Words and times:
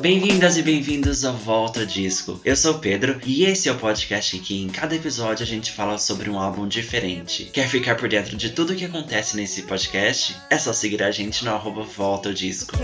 Bem-vindas 0.00 0.56
e 0.56 0.62
bem-vindos 0.62 1.22
ao 1.22 1.34
Volta 1.34 1.84
Disco. 1.84 2.40
Eu 2.44 2.56
sou 2.56 2.76
o 2.76 2.78
Pedro 2.78 3.20
e 3.26 3.44
esse 3.44 3.68
é 3.68 3.72
o 3.72 3.76
podcast 3.76 4.34
em 4.36 4.40
que 4.40 4.62
em 4.62 4.68
cada 4.68 4.94
episódio 4.94 5.42
a 5.42 5.46
gente 5.46 5.70
fala 5.70 5.98
sobre 5.98 6.30
um 6.30 6.38
álbum 6.38 6.66
diferente. 6.66 7.50
Quer 7.52 7.68
ficar 7.68 7.96
por 7.96 8.08
dentro 8.08 8.36
de 8.36 8.50
tudo 8.50 8.72
o 8.72 8.76
que 8.76 8.86
acontece 8.86 9.36
nesse 9.36 9.62
podcast? 9.64 10.34
É 10.48 10.56
só 10.56 10.72
seguir 10.72 11.02
a 11.02 11.10
gente 11.10 11.44
no 11.44 11.52
arroba 11.52 11.82
Volta 11.82 12.32
Disco. 12.32 12.74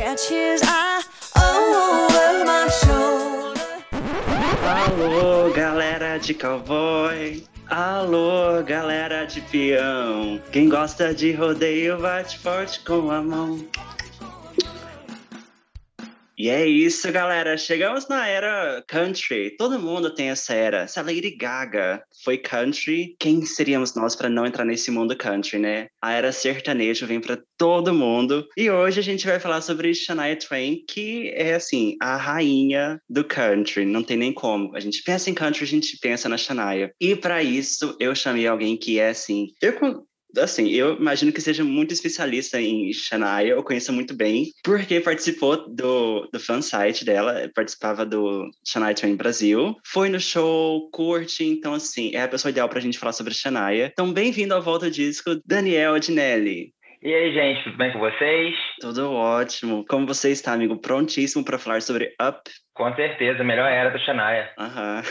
Alô, 1.35 2.09
galera 5.55 6.19
de 6.19 6.35
cowboy! 6.35 7.45
Alô, 7.71 8.61
galera 8.67 9.25
de 9.25 9.41
peão! 9.41 10.41
Quem 10.51 10.69
gosta 10.69 11.15
de 11.15 11.31
rodeio, 11.33 11.97
bate 12.01 12.37
forte 12.39 12.81
com 12.81 13.09
a 13.09 13.23
mão. 13.23 13.65
E 16.37 16.49
é 16.49 16.67
isso, 16.67 17.11
galera. 17.13 17.57
Chegamos 17.57 18.09
na 18.09 18.27
era 18.27 18.83
country. 18.89 19.55
Todo 19.57 19.79
mundo 19.79 20.13
tem 20.13 20.31
essa 20.31 20.53
era. 20.53 20.89
Se 20.89 20.99
a 20.99 21.03
Lady 21.03 21.37
Gaga 21.37 22.03
foi 22.25 22.39
country, 22.39 23.15
quem 23.21 23.45
seríamos 23.45 23.95
nós 23.95 24.17
para 24.17 24.29
não 24.29 24.45
entrar 24.45 24.65
nesse 24.65 24.91
mundo 24.91 25.17
country, 25.17 25.59
né? 25.59 25.87
A 26.03 26.13
era 26.13 26.33
sertanejo 26.33 27.07
vem 27.07 27.21
para 27.21 27.39
todo 27.57 27.95
mundo. 27.95 28.47
E 28.57 28.71
hoje 28.71 28.99
a 28.99 29.03
gente 29.03 29.27
vai 29.27 29.39
falar 29.39 29.61
sobre 29.61 29.95
Shania 29.95 30.37
Twain, 30.37 30.85
que 30.89 31.29
é 31.35 31.55
assim, 31.55 31.97
a 32.01 32.17
rainha 32.17 33.01
do 33.09 33.25
country. 33.25 33.85
Não 33.85 34.03
tem 34.03 34.17
nem 34.17 34.33
como. 34.33 34.75
A 34.77 34.81
gente 34.81 35.03
pensa 35.03 35.31
em 35.31 35.35
country, 35.35 35.65
a 35.65 35.69
gente 35.69 35.99
pensa 35.99 36.29
na 36.29 36.37
Shania. 36.37 36.93
E 37.01 37.15
para 37.15 37.43
isso 37.43 37.97
eu 38.01 38.15
chamei 38.15 38.47
alguém 38.47 38.77
que 38.77 38.99
é 38.99 39.11
assim, 39.11 39.49
eu 39.63 40.05
assim, 40.39 40.69
eu 40.69 40.97
imagino 40.97 41.33
que 41.33 41.41
seja 41.41 41.65
muito 41.65 41.93
especialista 41.93 42.61
em 42.61 42.93
Shania, 42.93 43.53
eu 43.53 43.63
conheço 43.63 43.93
muito 43.93 44.15
bem, 44.15 44.53
porque 44.63 45.01
participou 45.01 45.69
do, 45.69 46.29
do 46.33 46.41
fansite 46.41 47.05
dela, 47.05 47.51
participava 47.55 48.05
do 48.05 48.51
Shania 48.67 48.95
Twain 48.95 49.17
Brasil, 49.17 49.77
foi 49.85 50.09
no 50.09 50.21
show, 50.21 50.91
curte, 50.91 51.45
então 51.45 51.75
assim, 51.75 52.11
é 52.15 52.23
a 52.23 52.29
pessoa 52.29 52.51
ideal 52.51 52.69
pra 52.69 52.81
gente 52.81 52.99
falar 52.99 53.13
sobre 53.13 53.33
Shania. 53.35 53.91
Então, 53.93 54.13
bem-vindo 54.13 54.55
ao 54.55 54.63
Volta 54.63 54.91
Disco, 54.91 55.41
Daniel 55.47 55.95
Adinelli. 55.95 56.74
E 57.05 57.15
aí, 57.15 57.35
gente, 57.35 57.63
tudo 57.65 57.77
bem 57.77 57.93
com 57.93 57.99
vocês? 57.99 58.55
Tudo 58.81 59.13
ótimo. 59.13 59.85
Como 59.87 60.07
você 60.07 60.31
está, 60.31 60.55
amigo? 60.55 60.79
Prontíssimo 60.79 61.45
para 61.45 61.59
falar 61.59 61.83
sobre 61.83 62.15
Up? 62.19 62.51
Com 62.73 62.95
certeza, 62.95 63.45
melhor 63.45 63.71
era 63.71 63.91
do 63.91 63.99
Shania. 63.99 64.51
Aham. 64.59 65.03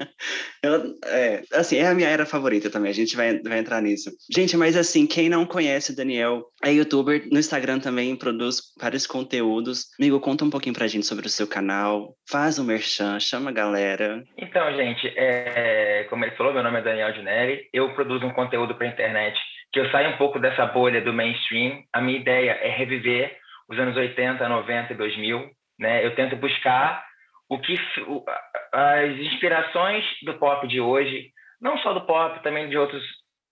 é, 1.04 1.42
assim, 1.52 1.76
é 1.76 1.88
a 1.88 1.94
minha 1.94 2.08
era 2.08 2.24
favorita 2.24 2.70
também, 2.70 2.90
a 2.90 2.94
gente 2.94 3.14
vai, 3.14 3.38
vai 3.38 3.58
entrar 3.58 3.82
nisso. 3.82 4.10
Gente, 4.34 4.56
mas 4.56 4.78
assim, 4.78 5.06
quem 5.06 5.28
não 5.28 5.44
conhece 5.44 5.92
o 5.92 5.96
Daniel, 5.96 6.42
é 6.64 6.72
youtuber, 6.72 7.28
no 7.30 7.38
Instagram 7.38 7.80
também 7.80 8.16
produz 8.16 8.72
vários 8.80 9.06
conteúdos. 9.06 9.88
Amigo, 10.00 10.18
conta 10.20 10.46
um 10.46 10.50
pouquinho 10.50 10.74
pra 10.74 10.88
gente 10.88 11.04
sobre 11.04 11.26
o 11.26 11.30
seu 11.30 11.46
canal, 11.46 12.14
faz 12.30 12.58
um 12.58 12.64
merchan, 12.64 13.20
chama 13.20 13.50
a 13.50 13.52
galera. 13.52 14.24
Então, 14.38 14.74
gente, 14.74 15.06
é, 15.18 16.06
como 16.08 16.24
ele 16.24 16.34
falou, 16.34 16.54
meu 16.54 16.62
nome 16.62 16.78
é 16.78 16.82
Daniel 16.82 17.12
Dinelli, 17.12 17.68
eu 17.74 17.94
produzo 17.94 18.24
um 18.24 18.32
conteúdo 18.32 18.74
pra 18.74 18.86
internet 18.86 19.38
que 19.72 19.78
eu 19.78 19.90
saia 19.90 20.08
um 20.08 20.16
pouco 20.16 20.38
dessa 20.38 20.66
bolha 20.66 21.00
do 21.00 21.12
mainstream. 21.12 21.82
A 21.92 22.00
minha 22.00 22.18
ideia 22.18 22.52
é 22.60 22.68
reviver 22.68 23.36
os 23.68 23.78
anos 23.78 23.96
80, 23.96 24.48
90 24.48 24.92
e 24.92 24.96
2000. 24.96 25.50
Né? 25.78 26.04
Eu 26.04 26.14
tento 26.14 26.36
buscar 26.36 27.04
o 27.48 27.58
que 27.58 27.74
as 28.72 29.10
inspirações 29.18 30.04
do 30.22 30.34
pop 30.34 30.66
de 30.66 30.80
hoje, 30.80 31.30
não 31.60 31.78
só 31.78 31.92
do 31.92 32.06
pop, 32.06 32.42
também 32.42 32.68
de 32.68 32.76
outros 32.76 33.02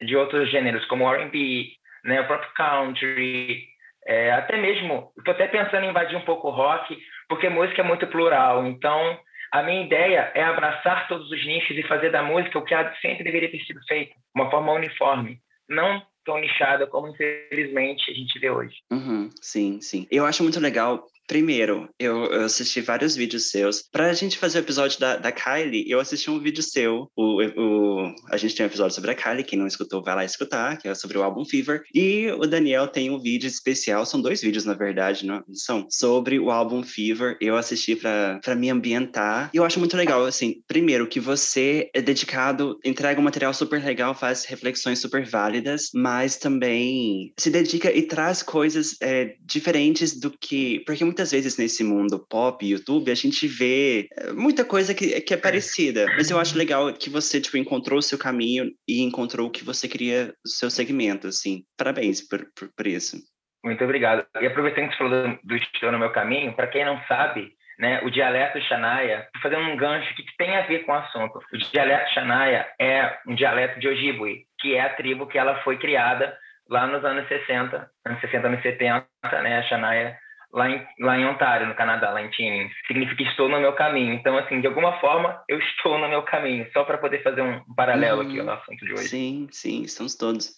de 0.01 0.17
outros 0.17 0.49
gêneros 0.49 0.85
como 0.85 1.13
R&B, 1.13 1.73
né, 2.05 2.21
o 2.21 2.27
próprio 2.29 2.53
country, 2.55 3.65
é, 4.07 4.31
até 4.31 4.57
mesmo 4.57 5.11
estou 5.19 5.35
até 5.35 5.49
pensando 5.49 5.85
em 5.85 5.89
invadir 5.89 6.17
um 6.17 6.25
pouco 6.25 6.47
o 6.47 6.53
rock, 6.53 6.97
porque 7.29 7.49
música 7.49 7.83
é 7.83 7.85
muito 7.85 8.07
plural. 8.07 8.65
Então 8.65 9.19
a 9.53 9.61
minha 9.61 9.83
ideia 9.83 10.31
é 10.37 10.45
abraçar 10.45 11.09
todos 11.09 11.29
os 11.33 11.45
nichos 11.45 11.77
e 11.77 11.83
fazer 11.83 12.11
da 12.11 12.23
música 12.23 12.61
o 12.61 12.65
que 12.65 12.75
sempre 13.01 13.25
deveria 13.25 13.51
ter 13.51 13.59
sido 13.65 13.81
feito, 13.89 14.15
uma 14.33 14.49
forma 14.49 14.73
uniforme 14.73 15.41
não 15.69 16.03
tão 16.25 16.39
nichada 16.39 16.87
como 16.87 17.09
infelizmente 17.09 18.11
a 18.11 18.15
gente 18.15 18.39
vê 18.39 18.51
hoje. 18.51 18.77
Uhum, 18.91 19.31
sim, 19.41 19.81
sim. 19.81 20.07
Eu 20.11 20.27
acho 20.27 20.43
muito 20.43 20.61
legal 20.61 21.07
Primeiro, 21.29 21.91
eu, 21.99 22.25
eu, 22.25 22.45
assisti 22.45 22.81
vários 22.81 23.15
vídeos 23.15 23.51
seus. 23.51 23.83
Pra 23.93 24.15
gente 24.15 24.39
fazer 24.39 24.59
o 24.59 24.63
episódio 24.63 24.99
da, 24.99 25.17
da 25.17 25.31
Kylie, 25.31 25.85
eu 25.87 26.01
assisti 26.01 26.31
um 26.31 26.41
vídeo 26.41 26.63
seu. 26.63 27.07
O, 27.15 27.43
o, 27.43 28.15
a 28.31 28.39
gente 28.39 28.55
tem 28.55 28.65
um 28.65 28.69
episódio 28.69 28.95
sobre 28.95 29.11
a 29.11 29.15
Kylie, 29.15 29.45
quem 29.45 29.59
não 29.59 29.67
escutou, 29.67 30.03
vai 30.03 30.15
lá 30.15 30.25
escutar, 30.25 30.79
que 30.79 30.89
é 30.89 30.95
sobre 30.95 31.19
o 31.19 31.23
álbum 31.23 31.45
Fever. 31.45 31.83
E 31.95 32.29
o 32.31 32.47
Daniel 32.47 32.89
tem 32.89 33.11
um 33.11 33.21
vídeo 33.21 33.47
especial, 33.47 34.07
são 34.07 34.23
dois 34.23 34.41
vídeos, 34.41 34.65
na 34.65 34.73
verdade, 34.73 35.27
não 35.27 35.45
são? 35.53 35.87
Sobre 35.91 36.39
o 36.39 36.51
álbum 36.51 36.83
Fever. 36.83 37.37
Eu 37.43 37.59
assisti 37.59 37.95
pra, 37.95 38.41
pra 38.43 38.55
me 38.55 38.71
ambientar. 38.71 39.51
E 39.53 39.59
eu 39.59 39.65
acho 39.67 39.79
muito 39.79 39.99
legal, 39.99 40.25
assim, 40.25 40.63
primeiro, 40.67 41.07
que 41.07 41.21
você 41.21 41.91
é 41.95 42.01
dedicado, 42.01 42.79
entrega 42.83 43.21
um 43.21 43.25
material 43.25 43.53
super 43.53 43.85
legal, 43.85 44.15
faz 44.15 44.47
reflexões 44.47 44.99
super 44.99 45.27
válidas, 45.27 45.91
mas 45.95 46.39
também 46.39 47.35
se 47.37 47.51
dedica 47.51 47.93
e 47.93 48.01
traz 48.03 48.43
coisas 48.43 48.97
é, 49.03 49.35
diferentes 49.45 50.19
do 50.19 50.31
que. 50.31 50.81
Porque 50.87 51.05
muitas 51.19 51.33
vezes 51.33 51.59
nesse 51.59 51.83
mundo 51.83 52.25
pop, 52.31 52.65
YouTube, 52.65 53.11
a 53.11 53.15
gente 53.15 53.49
vê 53.49 54.09
eh, 54.17 54.33
muita 54.33 54.65
coisa 54.65 54.95
que, 54.95 55.21
que 55.21 55.35
é 55.35 55.37
parecida. 55.37 56.07
Mas 56.17 56.31
eu 56.31 56.39
acho 56.39 56.57
legal 56.57 56.93
que 56.93 57.11
você, 57.11 57.41
tipo, 57.41 57.57
encontrou 57.57 57.99
o 57.99 58.03
seu 58.03 58.17
caminho 58.17 58.71
e 58.87 59.03
encontrou 59.03 59.49
o 59.49 59.51
que 59.51 59.65
você 59.65 59.89
queria, 59.89 60.33
o 60.47 60.49
seu 60.49 60.71
segmento, 60.71 61.27
assim. 61.27 61.65
Parabéns 61.77 62.21
por, 62.21 62.47
por, 62.57 62.69
por 62.77 62.87
isso. 62.87 63.17
Muito 63.65 63.83
obrigado. 63.83 64.25
E 64.41 64.47
aproveitando 64.47 64.91
que 64.91 64.93
você 64.93 64.99
falou 64.99 65.23
do, 65.29 65.39
do 65.43 65.57
Estou 65.57 65.91
no 65.91 65.99
Meu 65.99 66.13
Caminho, 66.13 66.55
para 66.55 66.69
quem 66.69 66.85
não 66.85 67.01
sabe, 67.09 67.51
né, 67.81 68.01
o 68.05 68.11
dialeto 68.11 68.61
Xanaia, 68.61 69.27
fazendo 69.43 69.63
um 69.63 69.77
gancho 69.77 70.15
que 70.15 70.23
tem 70.37 70.57
a 70.57 70.67
ver 70.69 70.85
com 70.85 70.93
o 70.93 70.95
assunto. 70.95 71.41
O 71.53 71.59
dialeto 71.59 72.15
Xanaia 72.15 72.65
é 72.81 73.19
um 73.27 73.35
dialeto 73.35 73.81
de 73.81 73.89
Ojibwe, 73.89 74.45
que 74.61 74.77
é 74.77 74.83
a 74.83 74.95
tribo 74.95 75.27
que 75.27 75.37
ela 75.37 75.61
foi 75.65 75.79
criada 75.79 76.39
lá 76.71 76.87
nos 76.87 77.05
anos 77.05 77.27
60, 77.27 77.91
anos 78.07 78.21
60, 78.21 78.47
anos 78.47 78.63
70, 78.63 79.09
né, 79.43 79.59
a 79.59 79.63
Xanaia 79.63 80.17
lá 80.53 80.71
em, 80.71 80.87
lá 81.01 81.19
em 81.19 81.27
Ontário, 81.27 81.67
no 81.67 81.75
Canadá, 81.75 82.11
lá 82.11 82.23
em 82.23 82.31
Timmins. 82.31 82.73
Significa 82.87 83.23
estou 83.23 83.49
no 83.49 83.61
meu 83.61 83.73
caminho. 83.75 84.15
Então, 84.15 84.37
assim, 84.39 84.61
de 84.61 84.67
alguma 84.67 84.99
forma, 85.01 85.43
eu 85.49 85.59
estou 85.59 85.99
no 85.99 86.09
meu 86.09 86.23
caminho, 86.23 86.67
só 86.73 86.85
para 86.85 86.99
poder 86.99 87.23
fazer 87.23 87.43
um, 87.43 87.61
paralelo 87.75 88.23
uhum. 88.23 88.29
aqui 88.29 88.43
no 88.43 88.53
assunto 88.53 88.85
de 88.85 88.93
hoje. 88.93 89.09
Sim, 89.09 89.49
sim, 89.51 89.83
estamos 89.83 90.17
todos. 90.17 90.51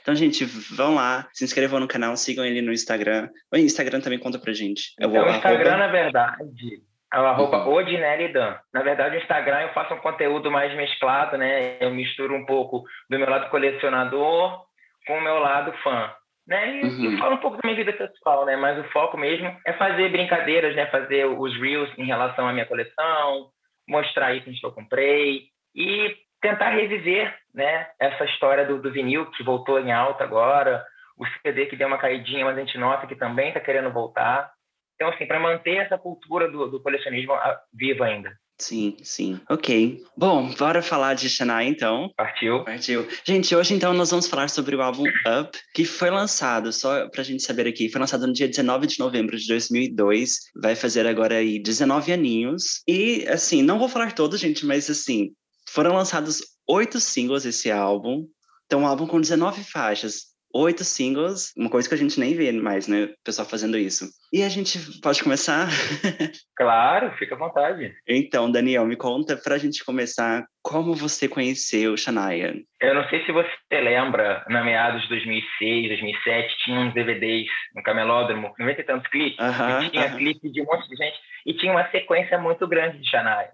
Então, 0.00 0.14
gente, 0.14 0.44
vão 0.44 0.94
lá, 0.94 1.28
se 1.32 1.44
inscrevam 1.44 1.80
no 1.80 1.88
canal, 1.88 2.16
sigam 2.16 2.44
ele 2.44 2.62
no 2.62 2.72
Instagram. 2.72 3.28
O 3.52 3.56
Instagram 3.56 4.00
também 4.00 4.18
conta 4.18 4.38
pra 4.38 4.52
gente. 4.52 4.94
É 5.00 5.06
o, 5.06 5.10
então, 5.10 5.26
o 5.26 5.30
Instagram, 5.30 5.70
arroba... 5.70 5.86
na 5.86 5.92
verdade, 5.92 6.82
é 7.12 7.20
o 7.20 7.26
arroba 7.26 7.66
uhum. 7.66 7.74
Odinelli 7.74 8.32
Dan. 8.32 8.56
Na 8.72 8.82
verdade, 8.82 9.16
no 9.16 9.22
Instagram 9.22 9.60
eu 9.60 9.74
faço 9.74 9.94
um 9.94 9.98
conteúdo 9.98 10.50
mais 10.50 10.74
mesclado, 10.76 11.36
né? 11.36 11.76
Eu 11.80 11.90
misturo 11.90 12.34
um 12.34 12.46
pouco 12.46 12.84
do 13.08 13.18
meu 13.18 13.28
lado 13.28 13.50
colecionador 13.50 14.64
com 15.06 15.18
o 15.18 15.20
meu 15.20 15.38
lado 15.38 15.72
fã 15.82 16.10
né? 16.46 16.76
E, 16.76 16.82
uhum. 16.84 17.12
e 17.12 17.18
fala 17.18 17.34
um 17.34 17.38
pouco 17.38 17.56
da 17.56 17.62
minha 17.64 17.76
vida 17.76 17.92
pessoal, 17.92 18.44
né? 18.44 18.56
Mas 18.56 18.78
o 18.78 18.88
foco 18.90 19.16
mesmo 19.16 19.54
é 19.66 19.72
fazer 19.74 20.10
brincadeiras, 20.10 20.74
né? 20.74 20.86
Fazer 20.86 21.26
os 21.26 21.56
reels 21.60 21.90
em 21.98 22.04
relação 22.04 22.48
à 22.48 22.52
minha 22.52 22.66
coleção, 22.66 23.50
mostrar 23.88 24.34
itens 24.34 24.58
que 24.60 24.66
eu 24.66 24.72
comprei 24.72 25.44
e 25.74 26.16
tentar 26.40 26.70
reviver, 26.70 27.34
né? 27.54 27.88
Essa 28.00 28.24
história 28.24 28.66
do, 28.66 28.80
do 28.80 28.92
vinil 28.92 29.30
que 29.30 29.44
voltou 29.44 29.78
em 29.78 29.92
alta 29.92 30.24
agora, 30.24 30.84
o 31.16 31.24
CD 31.40 31.66
que 31.66 31.76
deu 31.76 31.86
uma 31.86 31.98
caidinha, 31.98 32.44
mas 32.44 32.56
a 32.56 32.60
gente 32.60 32.76
nota 32.78 33.06
que 33.06 33.14
também 33.14 33.48
está 33.48 33.60
querendo 33.60 33.92
voltar. 33.92 34.52
Então, 34.96 35.08
assim, 35.08 35.26
para 35.26 35.40
manter 35.40 35.76
essa 35.76 35.96
cultura 35.96 36.50
do, 36.50 36.68
do 36.68 36.82
colecionismo 36.82 37.32
ah, 37.32 37.60
viva 37.72 38.04
ainda. 38.04 38.36
Sim, 38.58 38.96
sim. 39.02 39.40
Ok. 39.50 40.00
Bom, 40.16 40.54
bora 40.54 40.80
falar 40.82 41.14
de 41.14 41.28
Shania 41.28 41.64
então. 41.64 42.10
Partiu. 42.16 42.64
Partiu. 42.64 43.08
Gente, 43.24 43.54
hoje 43.56 43.74
então 43.74 43.92
nós 43.92 44.10
vamos 44.10 44.28
falar 44.28 44.48
sobre 44.48 44.76
o 44.76 44.82
álbum 44.82 45.04
Up, 45.04 45.58
que 45.74 45.84
foi 45.84 46.10
lançado, 46.10 46.72
só 46.72 47.08
pra 47.08 47.24
gente 47.24 47.42
saber 47.42 47.66
aqui, 47.66 47.88
foi 47.90 48.00
lançado 48.00 48.26
no 48.26 48.32
dia 48.32 48.46
19 48.46 48.86
de 48.86 48.98
novembro 49.00 49.36
de 49.36 49.46
2002. 49.48 50.36
Vai 50.62 50.76
fazer 50.76 51.06
agora 51.06 51.36
aí 51.36 51.60
19 51.60 52.12
aninhos. 52.12 52.82
E, 52.86 53.26
assim, 53.28 53.62
não 53.62 53.78
vou 53.78 53.88
falar 53.88 54.12
todos, 54.12 54.38
gente, 54.38 54.64
mas 54.64 54.88
assim, 54.88 55.30
foram 55.68 55.94
lançados 55.94 56.40
oito 56.68 57.00
singles 57.00 57.44
esse 57.44 57.70
álbum. 57.70 58.26
Então, 58.66 58.82
um 58.82 58.86
álbum 58.86 59.06
com 59.06 59.20
19 59.20 59.64
faixas 59.64 60.31
oito 60.54 60.84
singles, 60.84 61.52
uma 61.56 61.70
coisa 61.70 61.88
que 61.88 61.94
a 61.94 61.98
gente 61.98 62.18
nem 62.18 62.34
vê 62.34 62.52
mais, 62.52 62.86
né? 62.86 63.04
O 63.04 63.24
pessoal 63.24 63.48
fazendo 63.48 63.76
isso. 63.76 64.06
E 64.32 64.42
a 64.42 64.48
gente 64.48 64.78
pode 65.00 65.22
começar? 65.22 65.68
claro, 66.56 67.10
fica 67.18 67.34
à 67.34 67.38
vontade. 67.38 67.94
Então, 68.06 68.50
Daniel, 68.50 68.84
me 68.84 68.96
conta 68.96 69.36
pra 69.36 69.58
gente 69.58 69.84
começar 69.84 70.44
como 70.62 70.94
você 70.94 71.28
conheceu 71.28 71.96
Shania. 71.96 72.54
Eu 72.80 72.94
não 72.94 73.08
sei 73.08 73.24
se 73.24 73.32
você 73.32 73.80
lembra, 73.80 74.44
na 74.48 74.62
meados 74.62 75.02
de 75.02 75.08
2006, 75.08 75.88
2007, 75.88 76.56
tinha 76.64 76.80
uns 76.80 76.94
DVDs 76.94 77.48
no 77.74 77.82
Camelódromo, 77.82 78.54
90 78.58 78.80
e 78.80 78.84
tantos 78.84 79.10
clipes, 79.10 79.38
uh 79.38 79.50
-huh, 79.50 79.90
tinha 79.90 80.06
uh 80.06 80.08
-huh. 80.08 80.16
clipes 80.16 80.52
de 80.52 80.62
um 80.62 80.64
monte 80.64 80.88
de 80.88 80.96
gente, 80.96 81.18
e 81.46 81.54
tinha 81.54 81.72
uma 81.72 81.90
sequência 81.90 82.38
muito 82.38 82.66
grande 82.66 82.98
de 82.98 83.08
Shania. 83.08 83.50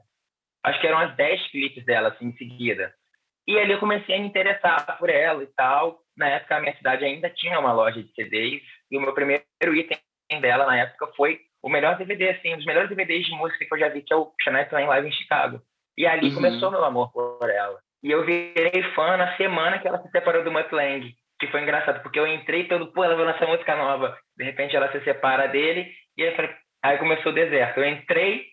Acho 0.65 0.81
que 0.81 0.87
eram 0.87 0.99
as 0.99 1.17
10 1.17 1.51
clipes 1.51 1.85
dela, 1.85 2.09
assim, 2.09 2.27
em 2.27 2.37
seguida. 2.37 2.93
E 3.47 3.59
ali 3.59 3.73
eu 3.73 3.79
comecei 3.79 4.15
a 4.15 4.19
me 4.21 4.27
interessar 4.27 4.99
por 4.99 5.09
ela 5.09 5.43
e 5.43 5.47
tal 5.57 6.01
na 6.19 6.29
época 6.29 6.57
a 6.57 6.61
minha 6.61 6.77
cidade 6.77 7.05
ainda 7.05 7.31
tinha 7.31 7.59
uma 7.59 7.73
loja 7.73 8.03
de 8.03 8.13
CDs 8.13 8.63
e 8.91 8.99
o 8.99 9.01
meu 9.01 9.15
primeiro 9.15 9.45
item 9.63 9.99
dela 10.41 10.67
na 10.67 10.77
época 10.77 11.07
foi 11.17 11.41
o 11.63 11.69
melhor 11.69 11.97
DVD, 11.97 12.31
assim, 12.31 12.53
um 12.53 12.57
dos 12.57 12.67
melhores 12.67 12.89
DVDs 12.89 13.27
de 13.27 13.33
música 13.33 13.65
que 13.65 13.73
eu 13.73 13.79
já 13.79 13.89
vi, 13.89 14.03
que 14.03 14.13
é 14.13 14.17
o 14.17 14.33
Shania 14.43 14.67
Twain 14.67 14.87
Live 14.87 15.09
em 15.09 15.13
Chicago. 15.13 15.61
E 15.97 16.07
ali 16.07 16.29
uhum. 16.29 16.35
começou 16.35 16.71
meu 16.71 16.85
amor 16.85 17.11
por 17.13 17.51
ela. 17.51 17.79
E 18.03 18.11
eu 18.11 18.25
virei 18.25 18.83
fã 18.95 19.17
na 19.17 19.37
semana 19.37 19.79
que 19.79 19.89
ela 19.89 20.01
se 20.01 20.11
separou 20.11 20.45
do 20.45 20.53
Mutt 20.53 20.73
Lang, 20.73 21.13
que 21.41 21.47
foi 21.49 21.63
engraçado, 21.63 22.01
porque 22.03 22.19
eu 22.19 22.27
entrei 22.27 22.69
todo, 22.69 22.93
pô, 22.93 23.03
ela 23.03 23.17
vai 23.17 23.25
lançar 23.25 23.49
música 23.49 23.75
nova. 23.75 24.17
De 24.37 24.45
repente 24.45 24.77
ela 24.77 24.91
se 24.93 25.01
separa 25.01 25.49
dele, 25.49 25.93
e 26.17 26.23
aí, 26.23 26.37
falei, 26.37 26.51
aí 26.83 26.99
começou 26.99 27.33
o 27.33 27.35
deserto. 27.35 27.79
Eu 27.79 27.89
entrei 27.89 28.47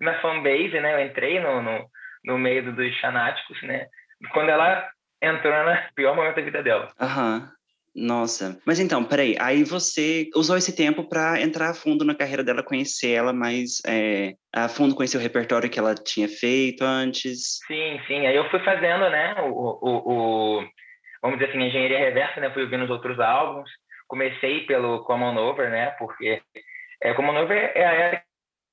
na 0.00 0.20
fanbase, 0.20 0.78
né? 0.80 0.94
Eu 0.94 1.06
entrei 1.06 1.40
no, 1.40 1.60
no, 1.60 1.86
no 2.24 2.38
meio 2.38 2.72
dos 2.72 3.00
fanáticos, 3.00 3.60
né? 3.62 3.86
Quando 4.32 4.50
ela 4.50 4.88
entrou 5.22 5.52
no 5.52 5.76
pior 5.94 6.14
momento 6.16 6.36
da 6.36 6.42
vida 6.42 6.62
dela. 6.62 6.92
Aham. 7.00 7.38
Uhum. 7.38 7.54
Nossa. 7.94 8.60
Mas 8.66 8.80
então, 8.80 9.04
peraí. 9.04 9.36
Aí 9.38 9.62
você 9.62 10.28
usou 10.34 10.56
esse 10.56 10.74
tempo 10.74 11.08
para 11.08 11.40
entrar 11.40 11.70
a 11.70 11.74
fundo 11.74 12.04
na 12.04 12.14
carreira 12.14 12.42
dela, 12.42 12.62
conhecer 12.62 13.12
ela 13.12 13.32
mais 13.32 13.80
é, 13.86 14.34
a 14.52 14.68
fundo, 14.68 14.96
conhecer 14.96 15.16
o 15.16 15.20
repertório 15.20 15.70
que 15.70 15.78
ela 15.78 15.94
tinha 15.94 16.28
feito 16.28 16.82
antes? 16.82 17.60
Sim, 17.68 18.00
sim. 18.08 18.26
Aí 18.26 18.34
eu 18.34 18.50
fui 18.50 18.58
fazendo, 18.64 19.08
né, 19.10 19.36
o, 19.42 19.78
o, 19.80 20.58
o 20.58 20.64
vamos 21.22 21.38
dizer 21.38 21.50
assim, 21.50 21.62
engenharia 21.62 21.98
reversa, 21.98 22.40
né? 22.40 22.50
Fui 22.50 22.64
ouvindo 22.64 22.84
os 22.84 22.90
outros 22.90 23.20
álbuns. 23.20 23.70
Comecei 24.08 24.66
pelo 24.66 25.04
Common 25.04 25.36
Over, 25.36 25.70
né? 25.70 25.90
Porque 25.92 26.42
é, 27.00 27.14
Common 27.14 27.42
Over 27.42 27.72
é 27.76 27.84
a 27.84 27.92
era 27.92 28.22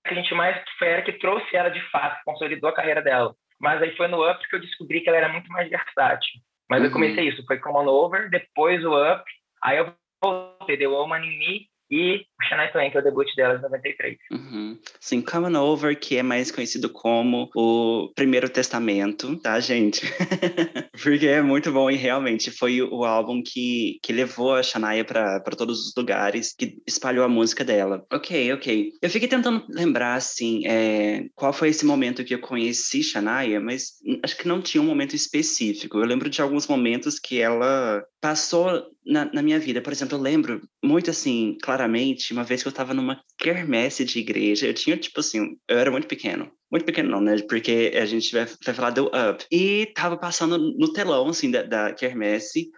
que 0.03 0.13
a 0.13 0.15
gente 0.15 0.33
mais 0.33 0.59
foi 0.79 0.87
a 0.87 0.91
era 0.91 1.01
que 1.03 1.13
trouxe 1.13 1.55
ela 1.55 1.69
de 1.69 1.81
fato, 1.91 2.19
consolidou 2.25 2.69
a 2.69 2.75
carreira 2.75 3.03
dela. 3.03 3.35
Mas 3.61 3.81
aí 3.81 3.95
foi 3.95 4.07
no 4.07 4.29
Up 4.29 4.47
que 4.49 4.55
eu 4.55 4.59
descobri 4.59 5.01
que 5.01 5.09
ela 5.09 5.17
era 5.17 5.29
muito 5.29 5.49
mais 5.51 5.69
versátil. 5.69 6.41
Mas 6.69 6.79
uhum. 6.79 6.85
eu 6.87 6.91
comecei 6.91 7.27
isso, 7.27 7.45
foi 7.45 7.59
Common 7.59 7.87
Over, 7.87 8.29
depois 8.29 8.83
o 8.83 8.95
Up, 8.95 9.23
aí 9.63 9.77
eu 9.77 9.93
voltei, 10.23 10.77
The 10.77 10.87
Woman 10.87 11.25
in 11.25 11.37
Me, 11.37 11.67
e 11.89 12.25
Shania 12.47 12.71
Twain, 12.71 12.91
que 12.91 12.97
é 12.97 12.99
o 12.99 13.03
debut 13.03 13.27
dela 13.35 13.57
em 13.57 13.61
93. 13.61 14.17
Uhum. 14.31 14.79
Sim, 14.99 15.21
Common 15.21 15.59
Over, 15.59 15.97
que 15.99 16.17
é 16.17 16.23
mais 16.23 16.51
conhecido 16.51 16.89
como 16.89 17.49
o 17.55 18.11
Primeiro 18.15 18.49
Testamento, 18.49 19.37
tá, 19.37 19.59
gente? 19.59 20.01
Porque 21.01 21.27
é 21.27 21.41
muito 21.41 21.71
bom 21.71 21.89
e 21.89 21.95
realmente 21.95 22.51
foi 22.51 22.81
o 22.81 23.03
álbum 23.03 23.41
que, 23.43 23.99
que 24.03 24.13
levou 24.13 24.55
a 24.55 24.63
Shania 24.63 25.03
para 25.03 25.41
todos 25.57 25.87
os 25.87 25.93
lugares, 25.95 26.53
que 26.57 26.77
espalhou 26.87 27.25
a 27.25 27.29
música 27.29 27.63
dela. 27.63 28.05
Ok, 28.11 28.53
ok. 28.53 28.91
Eu 29.01 29.09
fiquei 29.09 29.27
tentando 29.27 29.65
lembrar, 29.69 30.15
assim, 30.15 30.65
é, 30.65 31.25
qual 31.35 31.53
foi 31.53 31.69
esse 31.69 31.85
momento 31.85 32.23
que 32.23 32.33
eu 32.33 32.39
conheci 32.39 33.03
Shania, 33.03 33.59
mas 33.59 33.93
acho 34.23 34.37
que 34.37 34.47
não 34.47 34.61
tinha 34.61 34.81
um 34.81 34.85
momento 34.85 35.15
específico. 35.15 35.97
Eu 35.97 36.05
lembro 36.05 36.29
de 36.29 36.41
alguns 36.41 36.67
momentos 36.67 37.19
que 37.19 37.41
ela 37.41 38.03
passou 38.21 38.85
na, 39.05 39.25
na, 39.33 39.41
minha 39.41 39.59
vida. 39.59 39.81
Por 39.81 39.91
exemplo, 39.91 40.17
eu 40.17 40.21
lembro 40.21 40.61
muito 40.83 41.09
assim, 41.09 41.57
claramente, 41.61 42.30
uma 42.33 42.43
vez 42.43 42.61
que 42.61 42.67
eu 42.67 42.71
estava 42.71 42.93
numa 42.93 43.21
quermesse 43.37 44.05
de 44.05 44.19
igreja, 44.19 44.67
eu 44.67 44.73
tinha, 44.73 44.97
tipo 44.97 45.19
assim, 45.19 45.57
eu 45.67 45.77
era 45.77 45.91
muito 45.91 46.07
pequeno. 46.07 46.51
Muito 46.71 46.85
pequeno 46.85 47.09
não, 47.09 47.21
né? 47.21 47.37
Porque 47.47 47.91
a 47.95 48.05
gente 48.05 48.31
vai, 48.31 48.45
vai 48.63 48.73
falar 48.73 48.91
do 48.91 49.07
Up. 49.07 49.45
E 49.51 49.87
tava 49.95 50.17
passando 50.17 50.57
no 50.57 50.93
telão, 50.93 51.27
assim, 51.27 51.51
da, 51.51 51.63
da 51.63 51.93
quermesse, 51.93 52.69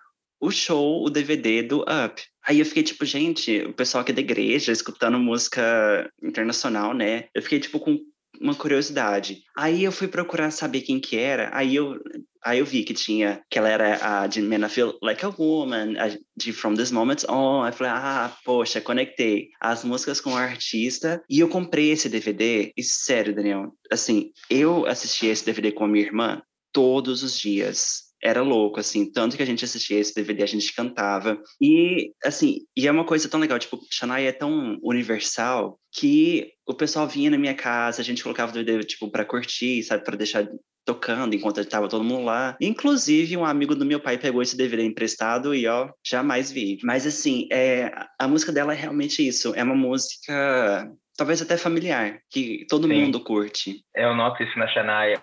o 0.41 0.51
show, 0.51 1.05
o 1.05 1.09
DVD 1.09 1.63
do 1.63 1.81
Up. 1.81 2.21
Aí 2.45 2.59
eu 2.59 2.65
fiquei 2.65 2.83
tipo, 2.83 3.05
gente, 3.05 3.61
o 3.61 3.73
pessoal 3.73 4.01
aqui 4.01 4.11
da 4.11 4.19
igreja 4.19 4.71
escutando 4.71 5.17
música 5.17 6.11
internacional, 6.21 6.93
né? 6.93 7.25
Eu 7.33 7.41
fiquei 7.41 7.59
tipo 7.59 7.79
com 7.79 7.97
uma 8.41 8.55
curiosidade. 8.55 9.43
Aí 9.55 9.83
eu 9.83 9.91
fui 9.91 10.07
procurar 10.07 10.51
saber 10.51 10.81
quem 10.81 10.99
que 10.99 11.17
era, 11.17 11.49
aí 11.53 11.75
eu 11.75 11.99
Aí 12.45 12.59
eu 12.59 12.65
vi 12.65 12.83
que 12.83 12.93
tinha, 12.93 13.41
que 13.49 13.57
ela 13.57 13.69
era 13.69 14.21
a 14.21 14.27
de 14.27 14.41
Men 14.41 14.65
I 14.65 14.69
Feel 14.69 14.97
Like 15.01 15.25
a 15.25 15.29
Woman, 15.29 15.97
a 15.97 16.09
de 16.35 16.51
From 16.51 16.73
This 16.73 16.91
Moment 16.91 17.23
On. 17.29 17.61
Aí 17.61 17.71
eu 17.71 17.73
falei, 17.73 17.93
ah, 17.95 18.35
poxa, 18.43 18.81
conectei 18.81 19.47
as 19.61 19.85
músicas 19.85 20.19
com 20.19 20.31
o 20.31 20.35
artista 20.35 21.23
e 21.29 21.39
eu 21.39 21.47
comprei 21.47 21.91
esse 21.91 22.09
DVD. 22.09 22.73
E 22.75 22.83
sério, 22.83 23.33
Daniel, 23.33 23.73
assim, 23.89 24.31
eu 24.49 24.85
assisti 24.85 25.27
esse 25.27 25.45
DVD 25.45 25.71
com 25.71 25.85
a 25.85 25.87
minha 25.87 26.05
irmã 26.05 26.41
todos 26.73 27.23
os 27.23 27.39
dias 27.39 28.11
era 28.23 28.41
louco, 28.41 28.79
assim, 28.79 29.11
tanto 29.11 29.35
que 29.35 29.43
a 29.43 29.45
gente 29.45 29.65
assistia 29.65 29.99
esse 29.99 30.15
DVD, 30.15 30.43
a 30.43 30.47
gente 30.47 30.73
cantava. 30.73 31.37
E, 31.61 32.13
assim, 32.23 32.61
e 32.75 32.87
é 32.87 32.91
uma 32.91 33.03
coisa 33.03 33.27
tão 33.27 33.37
legal, 33.37 33.59
tipo, 33.59 33.77
Shania 33.91 34.29
é 34.29 34.31
tão 34.31 34.79
universal 34.81 35.77
que 35.91 36.52
o 36.65 36.73
pessoal 36.73 37.07
vinha 37.07 37.29
na 37.29 37.37
minha 37.37 37.53
casa, 37.53 38.01
a 38.01 38.05
gente 38.05 38.23
colocava 38.23 38.51
o 38.51 38.55
DVD, 38.55 38.83
tipo, 38.83 39.09
para 39.11 39.25
curtir, 39.25 39.83
sabe, 39.83 40.03
para 40.03 40.17
deixar 40.17 40.47
tocando 40.85 41.33
enquanto 41.33 41.59
estava 41.59 41.87
todo 41.87 42.03
mundo 42.03 42.25
lá. 42.25 42.57
Inclusive, 42.59 43.37
um 43.37 43.45
amigo 43.45 43.75
do 43.75 43.85
meu 43.85 43.99
pai 43.99 44.17
pegou 44.17 44.41
esse 44.41 44.57
DVD 44.57 44.83
emprestado 44.83 45.55
e, 45.55 45.67
ó, 45.67 45.89
jamais 46.05 46.51
vi. 46.51 46.77
Mas, 46.83 47.07
assim, 47.07 47.47
é, 47.51 47.91
a 48.19 48.27
música 48.27 48.51
dela 48.51 48.73
é 48.73 48.75
realmente 48.75 49.25
isso. 49.25 49.53
É 49.55 49.63
uma 49.63 49.75
música, 49.75 50.89
talvez 51.17 51.41
até 51.41 51.57
familiar, 51.57 52.19
que 52.29 52.65
todo 52.69 52.87
Sim. 52.87 53.01
mundo 53.01 53.23
curte. 53.23 53.81
Eu 53.95 54.15
noto 54.15 54.43
isso 54.43 54.57
na 54.57 54.67
Shania, 54.67 55.21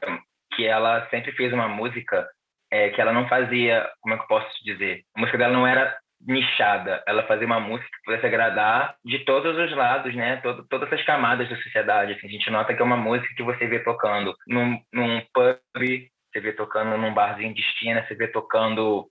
que 0.54 0.66
ela 0.66 1.08
sempre 1.10 1.32
fez 1.32 1.52
uma 1.52 1.68
música 1.68 2.26
é, 2.72 2.90
que 2.90 3.00
ela 3.00 3.12
não 3.12 3.28
fazia, 3.28 3.88
como 4.00 4.14
é 4.14 4.16
que 4.16 4.24
eu 4.24 4.28
posso 4.28 4.48
te 4.54 4.64
dizer? 4.64 5.02
A 5.16 5.20
música 5.20 5.38
dela 5.38 5.52
não 5.52 5.66
era 5.66 5.96
nichada, 6.26 7.02
ela 7.06 7.22
fazia 7.24 7.46
uma 7.46 7.60
música 7.60 7.88
que 7.88 8.04
pudesse 8.04 8.26
agradar 8.26 8.94
de 9.04 9.20
todos 9.20 9.56
os 9.56 9.76
lados, 9.76 10.14
né? 10.14 10.36
Todo, 10.36 10.66
todas 10.68 10.92
as 10.92 11.02
camadas 11.04 11.48
da 11.48 11.56
sociedade. 11.56 12.12
Assim, 12.12 12.26
a 12.26 12.30
gente 12.30 12.50
nota 12.50 12.74
que 12.74 12.82
é 12.82 12.84
uma 12.84 12.96
música 12.96 13.34
que 13.34 13.42
você 13.42 13.66
vê 13.66 13.78
tocando 13.80 14.34
num, 14.46 14.78
num 14.92 15.20
pub, 15.32 15.56
você 15.74 16.40
vê 16.40 16.52
tocando 16.52 16.96
num 16.96 17.14
barzinho 17.14 17.54
de 17.54 17.60
esquina, 17.60 18.04
você 18.06 18.14
vê 18.14 18.28
tocando 18.28 19.08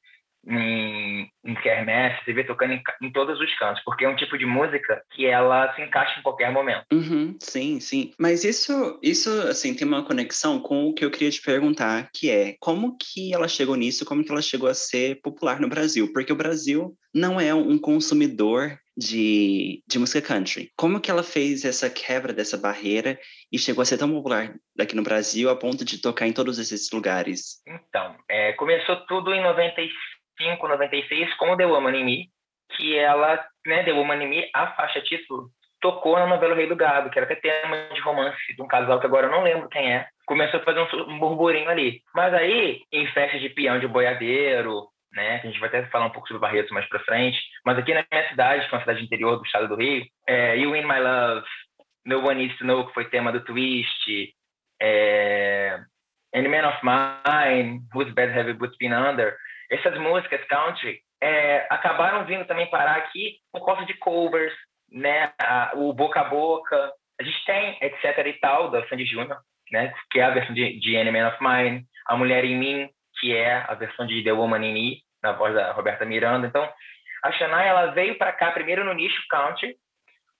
em, 0.50 1.30
em 1.46 1.56
quermesse, 1.56 2.24
você 2.26 2.34
vê 2.34 2.44
tocando 2.44 2.74
em, 2.74 2.82
em, 3.02 3.12
todos 3.12 3.40
os 3.40 3.56
cantos, 3.58 3.84
porque 3.84 4.04
é 4.04 4.10
um 4.10 4.16
tipo 4.16 4.38
de 4.38 4.46
música 4.46 5.02
que 5.12 5.26
ela 5.26 5.74
se 5.76 5.82
encaixa 5.82 6.20
em 6.20 6.24
qualquer 6.24 6.52
momento. 6.52 6.84
Uhum, 6.92 7.38
sim, 7.40 7.80
sim. 7.80 8.12
Mas 8.20 8.44
isso, 8.44 9.00
isso, 9.04 9.30
assim, 9.44 9.76
tem 9.76 9.88
uma 9.88 10.04
conexão 10.04 10.60
com 10.60 10.88
o 10.88 10.94
que 10.94 11.06
eu 11.06 11.12
queria 11.12 11.30
te 11.30 11.42
perguntar, 11.42 12.10
que 12.14 12.30
é 12.30 12.56
como 12.60 12.98
que 12.98 13.34
ela 13.34 13.48
chegou 13.48 13.76
nisso, 13.76 14.06
como 14.06 14.24
que 14.24 14.32
ela 14.32 14.42
chegou 14.42 14.68
a 14.68 14.74
ser 14.74 15.22
popular 15.22 15.60
no 15.60 15.70
Brasil? 15.70 16.12
Porque 16.12 16.34
o 16.34 16.38
Brasil 16.38 16.96
não 17.14 17.40
é 17.40 17.54
um 17.54 17.78
consumidor 17.78 18.78
de, 18.98 19.82
de 19.88 19.98
música 19.98 20.22
country. 20.22 20.72
Como 20.76 21.00
que 21.00 21.10
ela 21.10 21.24
fez 21.24 21.64
essa 21.64 21.90
quebra 21.90 22.34
dessa 22.34 22.58
barreira 22.58 23.18
e 23.52 23.58
chegou 23.58 23.82
a 23.82 23.86
ser 23.86 23.98
tão 23.98 24.12
popular 24.12 24.54
aqui 24.78 24.96
no 24.96 25.04
Brasil 25.04 25.50
a 25.50 25.56
ponto 25.56 25.86
de 25.86 26.02
tocar 26.02 26.28
em 26.28 26.34
todos 26.34 26.60
esses 26.60 26.92
lugares? 26.92 27.62
Então, 27.66 28.16
é, 28.30 28.52
começou 28.54 28.98
tudo 29.08 29.34
em 29.34 29.42
95 29.42 29.94
95, 30.40 30.68
96 30.68 31.34
com 31.36 31.58
The 31.58 31.66
Woman 31.66 31.98
in 31.98 32.04
Me, 32.06 32.30
que 32.76 32.98
ela, 32.98 33.44
né, 33.66 33.84
The 33.84 33.92
Woman 33.92 34.24
in 34.24 34.28
Me, 34.28 34.50
a 34.54 34.68
faixa 34.68 35.02
título, 35.02 35.50
tocou 35.82 36.18
na 36.18 36.28
novela 36.28 36.56
Rei 36.56 36.68
do 36.68 36.76
Gado, 36.76 37.10
que 37.10 37.18
era 37.18 37.26
até 37.26 37.36
tema 37.36 37.90
de 37.94 38.02
romance 38.02 38.56
de 38.56 38.62
um 38.62 38.68
casal 38.68 39.00
que 39.00 39.06
agora 39.06 39.28
eu 39.28 39.32
não 39.32 39.44
lembro 39.44 39.70
quem 39.70 39.94
é. 39.94 40.08
Começou 40.26 40.60
a 40.60 40.64
fazer 40.64 40.80
um, 40.80 41.20
burburinho 41.20 41.70
ali. 41.70 42.02
Mas 42.14 42.34
aí, 42.34 42.82
em 42.92 43.08
festa 43.08 43.40
de 43.40 43.50
peão 43.50 43.80
de 43.80 43.88
boiadeiro, 43.88 44.88
né, 45.14 45.42
a 45.44 45.48
gente 45.48 45.60
vai 45.60 45.70
até 45.70 45.86
falar 45.88 46.06
um 46.06 46.12
pouco 46.12 46.28
sobre 46.28 46.42
Barreto 46.42 46.74
mais 46.74 46.88
pra 46.88 47.00
frente, 47.00 47.40
mas 47.66 47.78
aqui 47.78 47.94
na 47.94 48.06
minha 48.12 48.30
cidade, 48.30 48.68
que 48.68 48.74
é 48.74 48.78
uma 48.78 48.84
cidade 48.84 49.04
interior 49.04 49.38
do 49.38 49.46
estado 49.46 49.68
do 49.68 49.76
Rio, 49.76 50.06
é, 50.28 50.58
You 50.58 50.76
In 50.76 50.84
My 50.84 51.00
Love, 51.00 51.48
No 52.06 52.28
One 52.28 52.36
Needs 52.36 52.58
to 52.60 52.66
Know, 52.66 52.88
que 52.88 52.94
foi 52.94 53.06
tema 53.06 53.32
do 53.32 53.44
Twist, 53.44 54.36
é, 54.82 55.80
Any 56.34 56.48
Man 56.48 56.68
of 56.68 56.78
Mine, 56.84 57.82
Whose 57.94 58.12
Bed 58.12 58.38
Have 58.38 58.50
You 58.50 58.58
Boots 58.58 58.78
Been 58.78 58.94
Under, 58.94 59.36
essas 59.70 59.98
músicas 59.98 60.44
country 60.46 61.00
é, 61.22 61.68
acabaram 61.70 62.26
vindo 62.26 62.46
também 62.46 62.70
parar 62.70 62.96
aqui 62.98 63.38
por 63.52 63.66
causa 63.66 63.86
de 63.86 63.94
covers, 63.96 64.54
né? 64.92 65.32
A, 65.40 65.72
o 65.76 65.94
Boca 65.94 66.22
a 66.22 66.24
Boca. 66.26 66.92
A 67.20 67.24
gente 67.24 67.46
tem 67.46 67.78
etc 67.82 68.26
e 68.26 68.34
tal 68.40 68.72
da 68.72 68.88
Sandy 68.88 69.06
Júnior, 69.06 69.38
né? 69.72 69.94
Que 70.10 70.20
é 70.20 70.24
a 70.24 70.30
versão 70.32 70.54
de, 70.54 70.80
de 70.80 70.98
Any 70.98 71.12
Man 71.12 71.28
of 71.28 71.38
Mine. 71.42 71.86
A 72.08 72.18
Mulher 72.18 72.44
em 72.44 72.58
Mim, 72.58 72.90
que 73.20 73.36
é 73.36 73.66
a 73.68 73.74
versão 73.76 74.08
de 74.08 74.24
The 74.24 74.32
Woman 74.32 74.66
in 74.66 74.74
Me, 74.74 74.98
na 75.22 75.34
voz 75.34 75.54
da 75.54 75.72
Roberta 75.74 76.06
Miranda. 76.06 76.48
Então, 76.48 76.68
a 77.24 77.32
Shania 77.34 77.66
ela 77.66 77.86
veio 77.88 78.18
para 78.18 78.32
cá 78.32 78.52
primeiro 78.52 78.84
no 78.84 78.94
nicho 78.94 79.22
country 79.30 79.76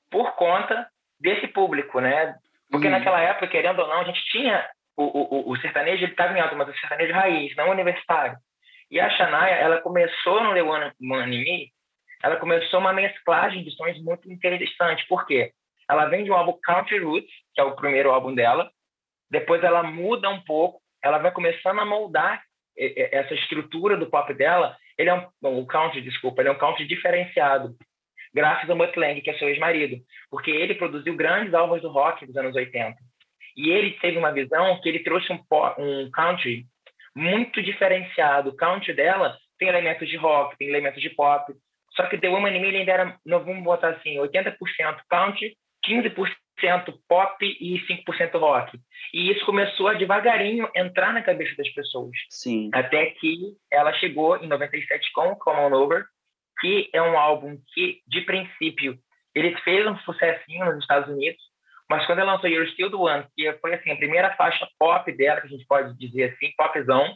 por 0.10 0.36
conta 0.36 0.88
desse 1.20 1.48
público, 1.48 2.00
né? 2.00 2.36
Porque 2.72 2.88
uhum. 2.88 2.94
naquela 2.94 3.20
época, 3.20 3.48
querendo 3.48 3.80
ou 3.80 3.88
não, 3.88 4.02
a 4.02 4.04
gente 4.06 4.24
tinha 4.32 4.68
o, 4.96 5.04
o, 5.04 5.52
o 5.52 5.58
sertanejo, 5.58 6.04
ele 6.04 6.12
estava 6.12 6.38
em 6.38 6.42
alta, 6.42 6.56
mas 6.56 6.70
o 6.70 6.80
sertanejo 6.80 7.14
raiz, 7.14 7.56
não 7.56 7.70
universitário. 7.70 8.38
E 8.92 9.00
a 9.00 9.10
Shania, 9.10 9.56
ela 9.56 9.82
começou 9.82 10.44
no 10.44 10.54
The 10.54 10.64
One, 10.64 10.92
One 11.12 11.38
Me, 11.38 11.72
ela 12.24 12.38
começou 12.38 12.80
uma 12.80 12.92
mesclagem 12.92 13.64
de 13.64 13.72
sons 13.72 14.02
muito 14.04 14.32
interessante. 14.32 15.06
Por 15.08 15.26
quê? 15.26 15.52
Ela 15.90 16.06
vem 16.06 16.24
de 16.24 16.32
um 16.32 16.36
álbum 16.36 16.58
Country 16.62 17.00
Roots, 17.00 17.32
que 17.54 17.62
é 17.62 17.64
o 17.64 17.76
primeiro 17.76 18.12
álbum 18.12 18.34
dela. 18.34 18.70
Depois 19.30 19.64
ela 19.64 19.84
muda 19.84 20.30
um 20.30 20.42
pouco, 20.42 20.82
ela 21.04 21.18
vai 21.20 21.32
começando 21.32 21.80
a 21.80 21.86
moldar 21.86 22.44
essa 22.76 23.34
estrutura 23.34 23.96
do 23.96 24.10
pop 24.10 24.34
dela. 24.34 24.76
Ele 24.98 25.10
é 25.10 25.14
um, 25.14 25.60
o 25.60 25.66
country, 25.66 26.02
desculpa, 26.02 26.42
ele 26.42 26.50
é 26.50 26.52
um 26.52 26.58
country 26.58 26.86
diferenciado, 26.86 27.76
graças 28.34 28.70
ao 28.70 28.76
Mutt 28.76 28.98
Lang, 28.98 29.22
que 29.22 29.30
é 29.30 29.38
seu 29.38 29.50
ex-marido, 29.50 29.98
porque 30.30 30.52
ele 30.52 30.76
produziu 30.76 31.16
grandes 31.16 31.54
álbuns 31.54 31.82
do 31.82 31.90
rock 31.90 32.26
dos 32.26 32.36
anos 32.36 32.56
80. 32.56 32.98
E 33.56 33.70
ele 33.70 33.92
teve 34.00 34.18
uma 34.18 34.32
visão 34.32 34.80
que 34.82 34.90
ele 34.90 35.00
trouxe 35.00 35.32
um, 35.32 35.40
um 35.78 36.12
country 36.12 36.66
muito 37.16 37.62
diferenciado. 37.62 38.50
O 38.50 38.56
country 38.56 38.94
dela 38.94 39.38
tem 39.58 39.68
elementos 39.68 40.08
de 40.08 40.16
rock, 40.18 40.58
tem 40.58 40.70
elementos 40.70 41.02
de 41.02 41.10
pop. 41.10 41.54
Só 41.96 42.08
que 42.08 42.18
The 42.18 42.30
Woman 42.30 42.56
in 42.56 42.62
Me 42.62 42.78
ainda 42.78 42.92
era, 42.92 43.20
vamos 43.26 43.64
botar 43.64 43.90
assim, 43.90 44.16
80% 44.16 44.56
country, 45.10 45.58
15% 45.86 46.36
pop 47.08 47.46
e 47.46 47.80
5% 47.88 48.40
rock. 48.40 48.80
E 49.14 49.32
isso 49.32 49.46
começou 49.46 49.88
a 49.88 49.94
devagarinho 49.94 50.70
entrar 50.76 51.14
na 51.14 51.22
cabeça 51.22 51.56
das 51.58 51.70
pessoas. 51.70 52.12
Sim. 52.30 52.70
Até 52.74 53.08
que 53.12 53.56
ela 53.72 53.94
chegou 53.94 54.38
em 54.38 54.48
97 54.48 55.12
com 55.14 55.36
Come 55.36 55.60
On 55.60 55.74
Over, 55.74 56.06
que 56.60 56.90
é 56.94 57.02
um 57.02 57.18
álbum 57.18 57.58
que, 57.74 58.02
de 58.08 58.22
princípio, 58.22 58.98
ele 59.34 59.56
fez 59.62 59.86
um 59.88 59.98
sucessinho 60.00 60.66
nos 60.66 60.80
Estados 60.80 61.10
Unidos, 61.10 61.42
mas 61.90 62.06
quando 62.06 62.20
ela 62.20 62.34
lançou 62.34 62.50
You're 62.50 62.72
Still 62.72 62.92
the 62.92 62.96
One, 62.96 63.26
que 63.36 63.52
foi 63.54 63.74
assim, 63.74 63.92
a 63.92 63.96
primeira 63.96 64.36
faixa 64.36 64.68
pop 64.78 65.12
dela, 65.12 65.42
que 65.42 65.48
a 65.48 65.50
gente 65.50 65.66
pode 65.66 65.98
dizer 65.98 66.36
assim, 66.36 66.54
popzão, 66.56 67.16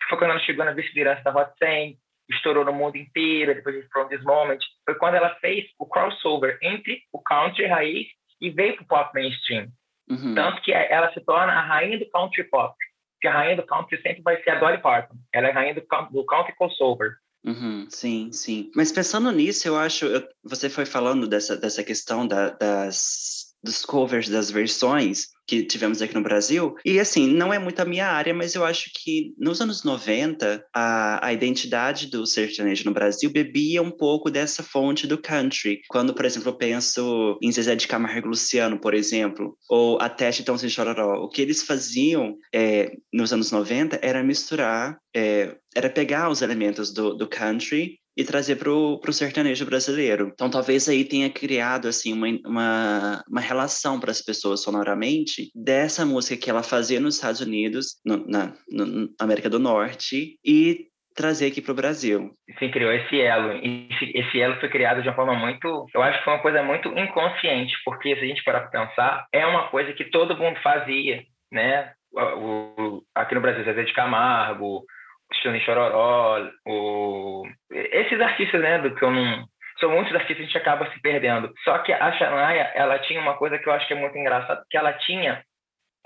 que 0.00 0.08
foi 0.08 0.18
quando 0.18 0.30
ela 0.32 0.40
chegou 0.40 0.64
na 0.64 0.72
vice-liderança 0.72 1.22
da 1.22 1.30
Hot 1.30 1.52
100, 1.58 1.96
estourou 2.28 2.64
no 2.64 2.72
mundo 2.72 2.96
inteiro, 2.96 3.54
depois 3.54 3.76
de 3.76 3.88
From 3.88 4.08
This 4.08 4.22
Moment, 4.22 4.58
foi 4.84 4.94
quando 4.96 5.14
ela 5.14 5.34
fez 5.36 5.64
o 5.78 5.86
crossover 5.86 6.58
entre 6.60 7.02
o 7.12 7.20
country 7.22 7.66
raiz 7.66 8.06
e 8.40 8.50
veio 8.50 8.76
para 8.76 8.82
o 8.82 8.86
pop 8.86 9.14
mainstream. 9.14 9.68
Uhum. 10.08 10.34
Tanto 10.34 10.60
que 10.62 10.72
ela 10.72 11.12
se 11.12 11.20
torna 11.20 11.52
a 11.52 11.62
rainha 11.62 11.98
do 11.98 12.10
country 12.10 12.44
pop, 12.44 12.74
que 13.20 13.28
a 13.28 13.32
rainha 13.32 13.56
do 13.56 13.66
country 13.66 14.00
sempre 14.02 14.22
vai 14.22 14.42
ser 14.42 14.50
a 14.50 14.58
Dolly 14.58 14.78
Parton. 14.78 15.14
Ela 15.32 15.48
é 15.48 15.50
a 15.50 15.54
rainha 15.54 15.74
do, 15.74 15.82
do 16.10 16.24
country 16.24 16.54
crossover. 16.56 17.12
Uhum, 17.44 17.86
sim, 17.88 18.30
sim. 18.32 18.70
Mas 18.74 18.92
pensando 18.92 19.30
nisso, 19.30 19.66
eu 19.66 19.76
acho, 19.76 20.04
eu, 20.06 20.28
você 20.42 20.68
foi 20.68 20.84
falando 20.84 21.28
dessa, 21.28 21.56
dessa 21.56 21.82
questão 21.82 22.26
da, 22.26 22.50
das 22.50 23.49
dos 23.62 23.84
covers 23.84 24.28
das 24.28 24.50
versões 24.50 25.28
que 25.50 25.64
tivemos 25.64 26.00
aqui 26.00 26.14
no 26.14 26.22
Brasil. 26.22 26.76
E 26.84 27.00
assim, 27.00 27.26
não 27.26 27.52
é 27.52 27.58
muito 27.58 27.80
a 27.80 27.84
minha 27.84 28.06
área, 28.06 28.32
mas 28.32 28.54
eu 28.54 28.64
acho 28.64 28.88
que 28.94 29.34
nos 29.36 29.60
anos 29.60 29.82
90, 29.82 30.64
a, 30.72 31.26
a 31.26 31.32
identidade 31.32 32.06
do 32.06 32.24
sertanejo 32.24 32.84
no 32.84 32.94
Brasil 32.94 33.28
bebia 33.32 33.82
um 33.82 33.90
pouco 33.90 34.30
dessa 34.30 34.62
fonte 34.62 35.08
do 35.08 35.18
country. 35.18 35.80
Quando, 35.88 36.14
por 36.14 36.24
exemplo, 36.24 36.50
eu 36.50 36.56
penso 36.56 37.36
em 37.42 37.50
Zezé 37.50 37.74
de 37.74 37.88
Camargo 37.88 38.28
Luciano, 38.28 38.80
por 38.80 38.94
exemplo, 38.94 39.56
ou 39.68 39.98
até 40.00 40.30
Chitão 40.30 40.56
Sem 40.56 40.70
Chororó, 40.70 41.24
o 41.24 41.28
que 41.28 41.42
eles 41.42 41.64
faziam 41.64 42.36
é, 42.54 42.92
nos 43.12 43.32
anos 43.32 43.50
90 43.50 43.98
era 44.02 44.22
misturar, 44.22 44.98
é, 45.14 45.56
era 45.74 45.90
pegar 45.90 46.30
os 46.30 46.42
elementos 46.42 46.92
do, 46.92 47.14
do 47.14 47.28
country 47.28 47.98
e 48.20 48.24
trazer 48.24 48.56
para 48.56 48.70
o 48.70 49.12
sertanejo 49.12 49.64
brasileiro. 49.64 50.30
Então, 50.32 50.50
talvez 50.50 50.88
aí 50.88 51.04
tenha 51.04 51.30
criado 51.30 51.88
assim 51.88 52.12
uma, 52.12 52.26
uma, 52.46 53.24
uma 53.28 53.40
relação 53.40 53.98
para 53.98 54.10
as 54.10 54.20
pessoas 54.20 54.62
sonoramente 54.62 55.50
dessa 55.54 56.04
música 56.04 56.36
que 56.36 56.50
ela 56.50 56.62
fazia 56.62 57.00
nos 57.00 57.14
Estados 57.14 57.40
Unidos, 57.40 57.98
no, 58.04 58.26
na, 58.28 58.52
no, 58.70 59.08
América 59.18 59.48
do 59.48 59.58
Norte, 59.58 60.38
e 60.44 60.86
trazer 61.16 61.46
aqui 61.46 61.62
para 61.62 61.72
o 61.72 61.76
Brasil. 61.76 62.30
Sim, 62.58 62.70
criou 62.70 62.92
esse 62.92 63.18
elo. 63.18 63.52
Esse, 63.52 64.12
esse 64.14 64.40
elo 64.40 64.60
foi 64.60 64.68
criado 64.68 65.02
de 65.02 65.08
uma 65.08 65.14
forma 65.14 65.34
muito, 65.34 65.86
eu 65.94 66.02
acho 66.02 66.18
que 66.18 66.24
foi 66.24 66.34
uma 66.34 66.42
coisa 66.42 66.62
muito 66.62 66.88
inconsciente, 66.90 67.74
porque 67.86 68.14
se 68.16 68.20
a 68.20 68.26
gente 68.26 68.44
parar 68.44 68.68
para 68.68 68.86
pensar, 68.86 69.26
é 69.32 69.46
uma 69.46 69.68
coisa 69.68 69.94
que 69.94 70.04
todo 70.04 70.36
mundo 70.36 70.58
fazia, 70.62 71.22
né? 71.50 71.92
O, 72.12 72.20
o, 72.20 73.02
aqui 73.14 73.34
no 73.34 73.40
Brasil, 73.40 73.64
Zezé 73.64 73.84
de 73.84 73.94
Camargo, 73.94 74.84
Cristiano 75.30 75.60
Chororó, 75.60 76.50
o... 76.66 77.44
esses 77.70 78.20
artistas, 78.20 78.60
né, 78.60 78.78
do 78.78 78.94
que 78.94 79.02
eu 79.02 79.10
não... 79.10 79.46
São 79.78 79.90
muitos 79.90 80.14
artistas 80.14 80.36
que 80.36 80.42
a 80.42 80.46
gente 80.46 80.58
acaba 80.58 80.90
se 80.90 81.00
perdendo. 81.00 81.50
Só 81.64 81.78
que 81.78 81.92
a 81.92 82.12
Shania, 82.12 82.72
ela 82.74 82.98
tinha 82.98 83.20
uma 83.20 83.34
coisa 83.34 83.58
que 83.58 83.66
eu 83.66 83.72
acho 83.72 83.86
que 83.86 83.94
é 83.94 83.96
muito 83.96 84.18
engraçado, 84.18 84.62
que 84.68 84.76
ela 84.76 84.92
tinha 84.92 85.42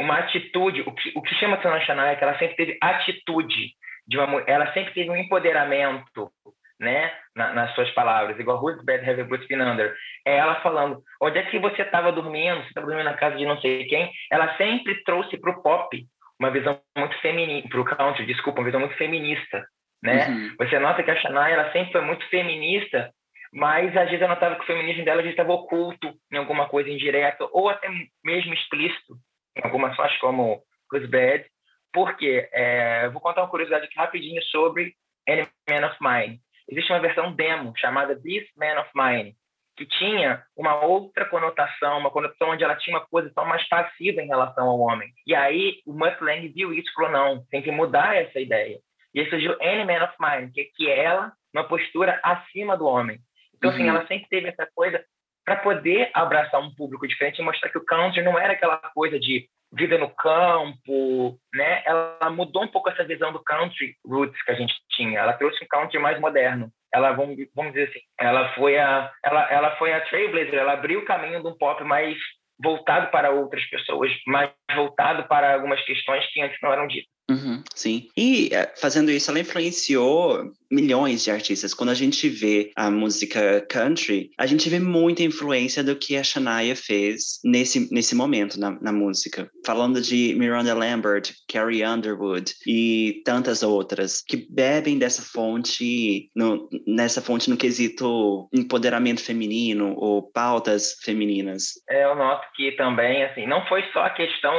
uma 0.01 0.19
atitude, 0.19 0.83
o 0.83 0.93
que, 0.93 1.13
o 1.17 1.23
que 1.23 1.35
chama 1.37 1.55
atenção 1.55 1.73
na 1.73 1.81
Shania 1.81 2.13
é 2.13 2.17
que 2.17 2.23
ela 2.23 2.39
sempre 2.39 2.57
teve 2.57 2.79
atitude, 2.81 3.71
de 4.07 4.19
uma, 4.19 4.43
ela 4.43 4.73
sempre 4.73 4.93
teve 4.93 5.11
um 5.11 5.17
empoderamento, 5.17 6.31
né, 6.79 7.13
na, 7.35 7.53
nas 7.53 7.75
suas 7.75 7.91
palavras, 7.93 8.39
igual 8.39 8.63
Who's 8.63 8.85
Bad 8.85 9.09
a 9.09 9.25
Bruce 9.25 9.47
Been 9.49 9.63
Under. 9.63 9.95
É 10.27 10.37
ela 10.37 10.57
falando, 10.57 11.03
onde 11.21 11.39
é 11.39 11.43
que 11.45 11.59
você 11.59 11.83
estava 11.83 12.13
dormindo, 12.13 12.61
você 12.61 12.69
estava 12.69 12.87
dormindo 12.87 13.07
na 13.07 13.15
casa 13.15 13.37
de 13.37 13.47
não 13.47 13.61
sei 13.61 13.87
quem, 13.87 14.11
ela 14.31 14.57
sempre 14.57 15.03
trouxe 15.05 15.37
para 15.39 15.51
o 15.51 15.63
pop 15.63 16.07
uma 16.39 16.51
visão 16.51 16.81
muito 16.97 17.19
feminina, 17.21 17.69
para 17.69 17.81
o 17.81 17.85
country, 17.85 18.27
desculpa, 18.27 18.61
uma 18.61 18.67
visão 18.67 18.81
muito 18.81 18.97
feminista, 18.97 19.67
né? 20.03 20.27
Uhum. 20.29 20.55
Você 20.59 20.79
nota 20.79 21.03
que 21.03 21.11
a 21.11 21.17
Shania, 21.17 21.49
ela 21.49 21.73
sempre 21.73 21.93
foi 21.93 22.01
muito 22.03 22.29
feminista, 22.29 23.13
mas 23.53 23.97
às 23.97 24.07
vezes 24.07 24.21
eu 24.21 24.29
notava 24.29 24.57
que 24.57 24.63
o 24.63 24.67
feminismo 24.67 25.05
dela 25.05 25.23
já 25.23 25.31
estava 25.31 25.53
oculto 25.53 26.13
em 26.33 26.37
alguma 26.37 26.69
coisa 26.69 26.91
indireta, 26.91 27.49
ou 27.53 27.69
até 27.69 27.89
mesmo 28.25 28.53
explícito, 28.53 29.17
em 29.57 29.65
algumas 29.65 29.95
faixas 29.97 30.19
como 30.19 30.63
Who's 30.93 31.09
Bad, 31.09 31.47
porque 31.93 32.49
é, 32.53 33.09
vou 33.11 33.21
contar 33.21 33.43
uma 33.43 33.51
curiosidade 33.51 33.87
aqui 33.87 33.97
rapidinho 33.97 34.43
sobre 34.45 34.95
Any 35.29 35.47
Man 35.71 35.87
of 35.87 35.97
Mine. 36.01 36.41
Existe 36.69 36.93
uma 36.93 37.01
versão 37.01 37.33
demo 37.33 37.73
chamada 37.77 38.17
This 38.17 38.45
Man 38.57 38.81
of 38.81 38.91
Mine, 38.95 39.37
que 39.77 39.87
tinha 39.87 40.43
uma 40.57 40.85
outra 40.85 41.25
conotação, 41.25 41.99
uma 41.99 42.11
conotação 42.11 42.51
onde 42.51 42.63
ela 42.63 42.77
tinha 42.77 42.97
uma 42.97 43.07
posição 43.07 43.45
mais 43.45 43.67
passiva 43.69 44.23
em 44.23 44.29
relação 44.29 44.69
ao 44.69 44.79
homem. 44.79 45.11
E 45.27 45.35
aí 45.35 45.81
o 45.87 45.93
Mutt 45.93 46.23
Lang 46.23 46.47
viu 46.49 46.73
isso 46.73 46.89
e 46.91 46.95
falou, 46.95 47.11
não, 47.11 47.45
tem 47.51 47.63
que 47.63 47.71
mudar 47.71 48.17
essa 48.17 48.39
ideia. 48.39 48.79
E 49.15 49.21
aí 49.21 49.31
surgiu 49.31 49.57
Any 49.61 49.85
Man 49.85 50.05
of 50.05 50.15
Mine, 50.21 50.53
que, 50.53 50.65
que 50.77 50.91
é 50.91 51.05
ela 51.05 51.33
numa 51.53 51.67
postura 51.67 52.21
acima 52.23 52.77
do 52.77 52.87
homem. 52.87 53.19
Então, 53.57 53.71
assim, 53.71 53.83
uhum. 53.83 53.91
assim, 53.91 53.99
ela 53.99 54.07
sempre 54.07 54.29
teve 54.29 54.49
essa 54.49 54.69
coisa 54.75 55.03
para 55.45 55.57
poder 55.57 56.11
abraçar 56.15 56.61
um 56.61 56.75
público 56.75 57.07
diferente 57.07 57.39
e 57.39 57.45
mostrar 57.45 57.71
que 57.71 57.79
o 57.79 57.85
country 57.85 58.23
não 58.23 58.39
era 58.39 58.55
aquela 58.55 58.79
coisa 58.95 59.21
de 59.21 59.49
vida 59.73 59.99
no 59.99 60.09
campo, 60.09 61.39
né? 61.53 61.83
Ela 61.85 62.31
mudou 62.31 62.63
um 62.63 62.69
pouco 62.69 62.89
essa 62.89 63.05
visão 63.05 63.33
do 63.33 63.43
country 63.43 63.95
roots 64.07 64.41
que 64.43 64.51
a 64.51 64.55
gente 64.55 64.75
tinha. 64.91 65.21
Ela 65.21 65.33
trouxe 65.35 65.63
um 65.65 65.69
country 65.69 65.99
mais 65.99 66.19
moderno. 66.21 66.71
Ela, 66.95 67.11
vamos, 67.11 67.37
vamos 67.57 67.73
dizer 67.73 67.89
assim, 67.89 68.01
ela 68.21 68.55
foi 68.55 68.79
a, 68.79 69.11
ela, 69.25 69.53
ela 69.53 69.77
foi 69.77 69.93
a 69.93 70.01
trailblazer. 70.03 70.55
Ela 70.55 70.75
abriu 70.75 71.01
o 71.01 71.05
caminho 71.05 71.43
de 71.43 71.49
um 71.49 71.59
pop 71.59 71.83
mais 71.83 72.17
voltado 72.63 73.11
para 73.11 73.31
outras 73.31 73.65
pessoas, 73.69 74.13
mais 74.29 74.53
voltado 74.75 75.27
para 75.27 75.55
algumas 75.55 75.85
questões 75.85 76.25
que 76.33 76.41
antes 76.41 76.57
não 76.63 76.73
eram 76.73 76.87
ditas. 76.87 77.11
Uhum, 77.31 77.63
sim. 77.75 78.09
E 78.17 78.51
eh, 78.53 78.73
fazendo 78.77 79.11
isso, 79.11 79.31
ela 79.31 79.41
influenciou 79.41 80.53
milhões 80.71 81.25
de 81.25 81.31
artistas. 81.31 81.73
Quando 81.73 81.91
a 81.91 81.95
gente 81.95 82.29
vê 82.29 82.71
a 82.77 82.91
música 82.91 83.65
country, 83.71 84.31
a 84.39 84.45
gente 84.47 84.69
vê 84.69 84.79
muita 84.79 85.23
influência 85.23 85.83
do 85.83 85.97
que 85.97 86.17
a 86.17 86.25
Shania 86.25 86.77
fez 86.77 87.41
nesse, 87.45 87.93
nesse 87.93 88.15
momento 88.15 88.59
na, 88.61 88.73
na 88.81 88.93
música. 88.93 89.49
Falando 89.65 90.03
de 90.03 90.35
Miranda 90.35 90.75
Lambert, 90.75 91.33
Carrie 91.49 91.85
Underwood 91.85 92.53
e 92.67 93.23
tantas 93.25 93.63
outras 93.63 94.21
que 94.21 94.47
bebem 94.51 94.99
dessa 94.99 95.23
fonte, 95.23 96.31
no, 96.35 96.69
nessa 96.87 97.23
fonte 97.23 97.49
no 97.49 97.57
quesito 97.57 98.49
empoderamento 98.53 99.23
feminino 99.23 99.95
ou 99.97 100.31
pautas 100.31 100.97
femininas. 101.03 101.73
É, 101.89 102.05
eu 102.05 102.15
noto 102.15 102.47
que 102.55 102.73
também, 102.73 103.25
assim, 103.25 103.47
não 103.47 103.65
foi 103.67 103.83
só 103.93 104.01
a 104.01 104.11
questão 104.11 104.53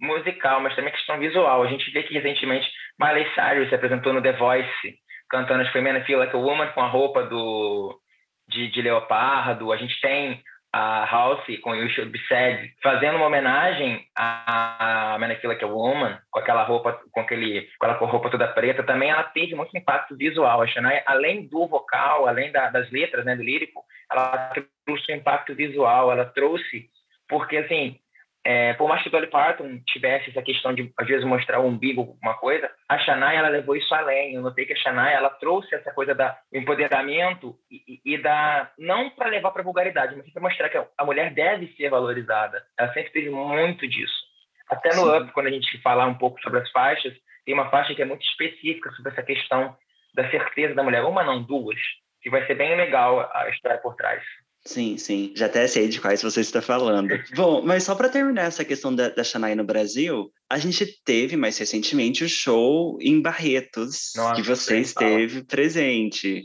musical, 0.00 0.60
mas 0.60 0.74
também 0.74 0.92
questão 0.92 1.18
visual. 1.18 1.62
A 1.62 1.68
gente 1.68 1.90
vê 1.90 2.02
que 2.02 2.14
recentemente 2.14 2.70
Miley 2.98 3.26
Cyrus 3.34 3.68
se 3.68 3.74
apresentou 3.74 4.12
no 4.12 4.22
The 4.22 4.32
Voice, 4.32 4.98
cantando 5.28 5.62
as 5.62 5.68
I 5.68 6.04
Feel 6.04 6.18
Like 6.18 6.34
a 6.34 6.38
Woman 6.38 6.68
com 6.68 6.80
a 6.80 6.88
roupa 6.88 7.24
do, 7.24 8.00
de, 8.48 8.68
de 8.68 8.82
leopardo. 8.82 9.72
A 9.72 9.76
gente 9.76 10.00
tem 10.00 10.42
a 10.72 11.04
House 11.04 11.44
com 11.62 11.74
You 11.74 11.88
Should 11.90 12.10
Be 12.10 12.18
Sad, 12.28 12.72
fazendo 12.82 13.16
uma 13.16 13.26
homenagem 13.26 14.04
a 14.16 15.16
Man 15.18 15.32
I 15.32 15.36
Feel 15.36 15.52
Like 15.52 15.64
a 15.64 15.68
Woman, 15.68 16.18
com 16.30 16.38
aquela 16.38 16.62
roupa, 16.62 17.00
com 17.10 17.20
aquele, 17.20 17.68
com 17.78 17.86
aquela 17.86 18.10
roupa 18.10 18.30
toda 18.30 18.48
preta, 18.48 18.82
também 18.82 19.10
ela 19.10 19.24
teve 19.24 19.54
muito 19.54 19.76
impacto 19.76 20.16
visual. 20.16 20.62
A 20.62 20.66
Shania, 20.66 21.02
além 21.06 21.48
do 21.48 21.66
vocal, 21.66 22.26
além 22.26 22.52
da, 22.52 22.70
das 22.70 22.90
letras, 22.90 23.24
né, 23.24 23.34
do 23.34 23.42
lírico, 23.42 23.84
ela 24.10 24.52
trouxe 24.86 25.12
um 25.12 25.16
impacto 25.16 25.54
visual, 25.54 26.12
ela 26.12 26.24
trouxe, 26.24 26.88
porque 27.28 27.56
assim, 27.56 27.98
é, 28.44 28.72
por 28.74 28.88
mais 28.88 29.02
que 29.02 29.10
Dolly 29.10 29.26
Parton 29.26 29.80
tivesse 29.86 30.30
essa 30.30 30.42
questão 30.42 30.72
de, 30.72 30.90
às 30.98 31.06
vezes, 31.06 31.24
mostrar 31.26 31.60
o 31.60 31.66
umbigo, 31.66 32.00
alguma 32.00 32.34
coisa, 32.38 32.70
a 32.88 32.98
Shania, 32.98 33.38
ela 33.38 33.48
levou 33.48 33.76
isso 33.76 33.94
além. 33.94 34.34
Eu 34.34 34.42
notei 34.42 34.64
que 34.64 34.72
a 34.72 34.76
Shania, 34.76 35.10
ela 35.10 35.28
trouxe 35.30 35.74
essa 35.74 35.92
coisa 35.92 36.14
do 36.14 36.24
empoderamento 36.58 37.54
e, 37.70 38.00
e, 38.04 38.18
da... 38.18 38.70
Não 38.78 39.10
para 39.10 39.28
levar 39.28 39.50
para 39.50 39.62
vulgaridade, 39.62 40.16
mas 40.16 40.30
para 40.32 40.42
mostrar 40.42 40.68
que 40.70 40.78
a 40.78 41.04
mulher 41.04 41.34
deve 41.34 41.68
ser 41.76 41.90
valorizada. 41.90 42.64
Ela 42.78 42.92
sempre 42.94 43.12
teve 43.12 43.28
muito 43.28 43.86
disso. 43.86 44.30
Até 44.70 44.88
no 44.90 45.02
Sim. 45.02 45.18
Up, 45.18 45.32
quando 45.32 45.48
a 45.48 45.50
gente 45.50 45.80
falar 45.82 46.06
um 46.06 46.14
pouco 46.14 46.40
sobre 46.40 46.60
as 46.60 46.70
faixas, 46.70 47.12
tem 47.44 47.52
uma 47.52 47.68
faixa 47.68 47.94
que 47.94 48.00
é 48.00 48.06
muito 48.06 48.22
específica 48.22 48.90
sobre 48.92 49.12
essa 49.12 49.22
questão 49.22 49.76
da 50.14 50.30
certeza 50.30 50.74
da 50.74 50.82
mulher. 50.82 51.04
Uma 51.04 51.22
não, 51.22 51.42
duas. 51.42 51.78
Que 52.22 52.30
vai 52.30 52.46
ser 52.46 52.54
bem 52.54 52.74
legal 52.76 53.30
a 53.34 53.50
história 53.50 53.78
por 53.78 53.96
trás. 53.96 54.22
Sim, 54.64 54.98
sim. 54.98 55.32
Já 55.34 55.46
até 55.46 55.66
sei 55.66 55.88
de 55.88 56.00
quais 56.00 56.22
você 56.22 56.40
está 56.40 56.60
falando. 56.60 57.08
Bom, 57.34 57.62
mas 57.62 57.84
só 57.84 57.94
para 57.94 58.08
terminar 58.08 58.42
essa 58.44 58.64
questão 58.64 58.94
da, 58.94 59.08
da 59.08 59.22
no 59.56 59.64
Brasil, 59.64 60.30
a 60.50 60.58
gente 60.58 60.86
teve 61.04 61.36
mais 61.36 61.58
recentemente 61.58 62.24
o 62.24 62.28
show 62.28 62.98
em 63.00 63.22
Barretos, 63.22 64.12
Nossa, 64.16 64.34
que 64.34 64.46
você 64.46 64.80
esteve 64.80 65.34
fala. 65.40 65.46
presente. 65.46 66.44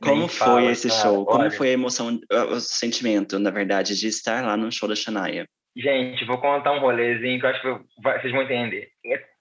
Como 0.00 0.28
foi 0.28 0.66
esse 0.66 0.88
cara. 0.88 1.00
show? 1.00 1.24
Como 1.24 1.50
foi 1.50 1.70
a 1.70 1.72
emoção, 1.72 2.20
o 2.50 2.60
sentimento, 2.60 3.38
na 3.38 3.50
verdade, 3.50 3.98
de 3.98 4.08
estar 4.08 4.44
lá 4.44 4.56
no 4.56 4.70
show 4.70 4.88
da 4.88 4.94
Shania? 4.94 5.46
Gente, 5.74 6.26
vou 6.26 6.38
contar 6.38 6.72
um 6.72 6.80
rolezinho 6.80 7.40
que 7.40 7.46
eu 7.46 7.50
acho 7.50 7.62
que 7.62 8.02
vocês 8.02 8.30
vão 8.30 8.42
entender. 8.42 8.88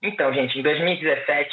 Então, 0.02 0.34
gente, 0.34 0.58
em 0.58 0.64
2017, 0.64 1.50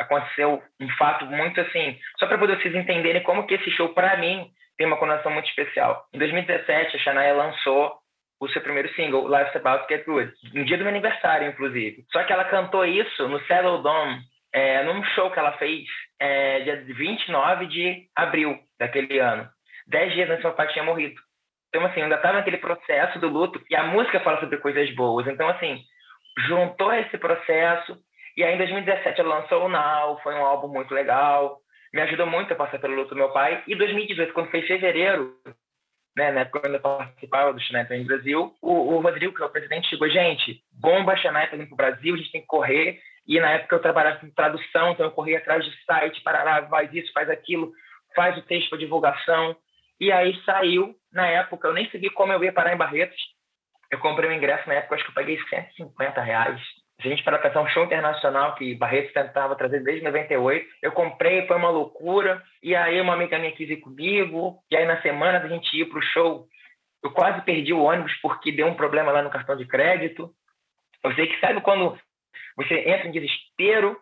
aconteceu 0.00 0.62
um 0.80 0.88
fato 0.98 1.26
muito 1.26 1.60
assim, 1.60 1.98
só 2.18 2.26
para 2.26 2.38
poder 2.38 2.58
vocês 2.60 2.74
entenderem 2.74 3.22
como 3.22 3.46
que 3.46 3.54
esse 3.54 3.70
show, 3.72 3.90
para 3.90 4.16
mim, 4.16 4.50
tem 4.76 4.86
uma 4.86 4.96
conotação 4.96 5.32
muito 5.32 5.48
especial. 5.48 6.06
Em 6.12 6.18
2017, 6.18 6.96
a 6.96 6.98
Shania 7.00 7.34
lançou 7.34 7.98
o 8.40 8.48
seu 8.48 8.60
primeiro 8.60 8.92
single, 8.94 9.28
Life's 9.28 9.56
About 9.56 9.86
to 9.86 9.94
Get 9.94 10.04
Good, 10.04 10.32
no 10.52 10.64
dia 10.64 10.76
do 10.76 10.84
meu 10.84 10.92
aniversário, 10.92 11.48
inclusive. 11.48 12.04
Só 12.12 12.22
que 12.24 12.32
ela 12.32 12.44
cantou 12.44 12.84
isso 12.84 13.28
no 13.28 13.40
Saddle 13.46 13.82
Dome, 13.82 14.20
é, 14.52 14.82
num 14.84 15.02
show 15.04 15.30
que 15.30 15.38
ela 15.38 15.52
fez 15.52 15.86
é, 16.20 16.60
dia 16.60 16.84
29 16.84 17.66
de 17.66 18.08
abril 18.14 18.58
daquele 18.78 19.18
ano. 19.18 19.48
Dez 19.86 20.12
dias 20.12 20.28
antes 20.28 20.44
meu 20.44 20.52
pai 20.52 20.68
tinha 20.68 20.84
morrido. 20.84 21.14
Então, 21.68 21.84
assim, 21.86 22.02
ainda 22.02 22.16
estava 22.16 22.34
naquele 22.34 22.58
processo 22.58 23.18
do 23.18 23.28
luto 23.28 23.62
e 23.70 23.76
a 23.76 23.84
música 23.84 24.20
fala 24.20 24.40
sobre 24.40 24.58
coisas 24.58 24.94
boas. 24.94 25.26
Então, 25.26 25.48
assim, 25.48 25.82
juntou 26.46 26.92
esse 26.92 27.16
processo 27.18 27.96
e 28.36 28.44
aí 28.44 28.54
em 28.54 28.58
2017 28.58 29.20
ela 29.20 29.40
lançou 29.40 29.64
o 29.64 29.68
Now, 29.68 30.18
foi 30.22 30.34
um 30.34 30.44
álbum 30.44 30.68
muito 30.68 30.92
legal, 30.92 31.58
me 31.92 32.02
ajudou 32.02 32.26
muito 32.26 32.52
a 32.52 32.56
passar 32.56 32.78
pelo 32.78 32.94
luto 32.94 33.10
do 33.10 33.16
meu 33.16 33.30
pai. 33.30 33.62
E 33.66 33.74
2018, 33.74 34.32
quando 34.32 34.50
foi 34.50 34.62
fevereiro, 34.62 35.36
né, 36.16 36.32
na 36.32 36.40
época 36.40 36.60
quando 36.60 36.74
eu 36.74 36.80
participava 36.80 37.52
do 37.52 37.60
Schneider 37.60 37.98
no 37.98 38.06
Brasil, 38.06 38.54
o, 38.62 38.94
o, 38.94 39.00
Rodrigo, 39.00 39.34
que 39.34 39.42
é 39.42 39.44
o 39.44 39.50
presidente, 39.50 39.88
chegou, 39.88 40.08
gente, 40.08 40.62
bomba 40.72 41.16
Schneider 41.16 41.58
vindo 41.58 41.68
para 41.68 41.74
o 41.74 41.76
Brasil, 41.76 42.14
a 42.14 42.18
gente 42.18 42.32
tem 42.32 42.40
que 42.40 42.46
correr. 42.46 43.00
E 43.26 43.40
na 43.40 43.50
época 43.50 43.74
eu 43.74 43.82
trabalhava 43.82 44.20
com 44.20 44.30
tradução, 44.30 44.92
então 44.92 45.06
eu 45.06 45.12
corria 45.12 45.38
atrás 45.38 45.64
de 45.64 45.84
site, 45.84 46.22
parará, 46.22 46.66
faz 46.68 46.92
isso, 46.94 47.12
faz 47.12 47.28
aquilo, 47.28 47.72
faz 48.14 48.38
o 48.38 48.42
texto 48.42 48.70
para 48.70 48.78
divulgação. 48.78 49.56
E 49.98 50.12
aí 50.12 50.40
saiu, 50.44 50.94
na 51.12 51.26
época, 51.26 51.68
eu 51.68 51.74
nem 51.74 51.90
sabia 51.90 52.10
como 52.12 52.32
eu 52.32 52.44
ia 52.44 52.52
parar 52.52 52.72
em 52.72 52.76
Barretos. 52.76 53.20
Eu 53.90 53.98
comprei 53.98 54.28
o 54.28 54.32
um 54.32 54.36
ingresso 54.36 54.68
na 54.68 54.74
época, 54.74 54.94
acho 54.94 55.04
que 55.04 55.10
eu 55.10 55.14
paguei 55.14 55.38
150 55.48 56.20
reais. 56.20 56.60
Se 57.00 57.08
a 57.08 57.10
gente 57.10 57.22
para 57.22 57.38
pensar 57.38 57.60
um 57.60 57.68
show 57.68 57.84
internacional 57.84 58.54
que 58.54 58.74
Barretos 58.74 59.12
tentava 59.12 59.54
trazer 59.54 59.82
desde 59.82 60.04
98, 60.04 60.66
eu 60.82 60.92
comprei, 60.92 61.46
foi 61.46 61.56
uma 61.56 61.68
loucura. 61.68 62.42
E 62.62 62.74
aí 62.74 63.00
uma 63.00 63.12
amiga 63.12 63.38
minha 63.38 63.52
quis 63.52 63.68
ir 63.68 63.76
comigo. 63.76 64.62
E 64.70 64.76
aí 64.76 64.86
na 64.86 65.00
semana 65.02 65.38
da 65.38 65.48
gente 65.48 65.76
ir 65.76 65.86
para 65.86 65.98
o 65.98 66.02
show, 66.02 66.48
eu 67.02 67.10
quase 67.10 67.42
perdi 67.42 67.72
o 67.72 67.82
ônibus 67.82 68.14
porque 68.22 68.50
deu 68.50 68.66
um 68.66 68.74
problema 68.74 69.12
lá 69.12 69.22
no 69.22 69.30
cartão 69.30 69.56
de 69.56 69.66
crédito. 69.66 70.30
Eu 71.04 71.14
sei 71.14 71.26
que 71.26 71.38
sabe 71.38 71.60
quando 71.60 71.98
você 72.56 72.74
entra 72.88 73.08
em 73.08 73.12
desespero 73.12 73.96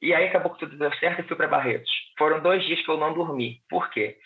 e 0.00 0.14
aí 0.14 0.28
acabou 0.28 0.52
que 0.52 0.60
tudo 0.60 0.78
deu 0.78 0.92
certo 0.94 1.20
e 1.20 1.24
fui 1.24 1.36
para 1.36 1.48
Barretos. 1.48 1.90
Foram 2.16 2.40
dois 2.40 2.64
dias 2.64 2.80
que 2.82 2.90
eu 2.90 2.96
não 2.96 3.12
dormi. 3.12 3.60
Por 3.68 3.90
quê? 3.90 4.16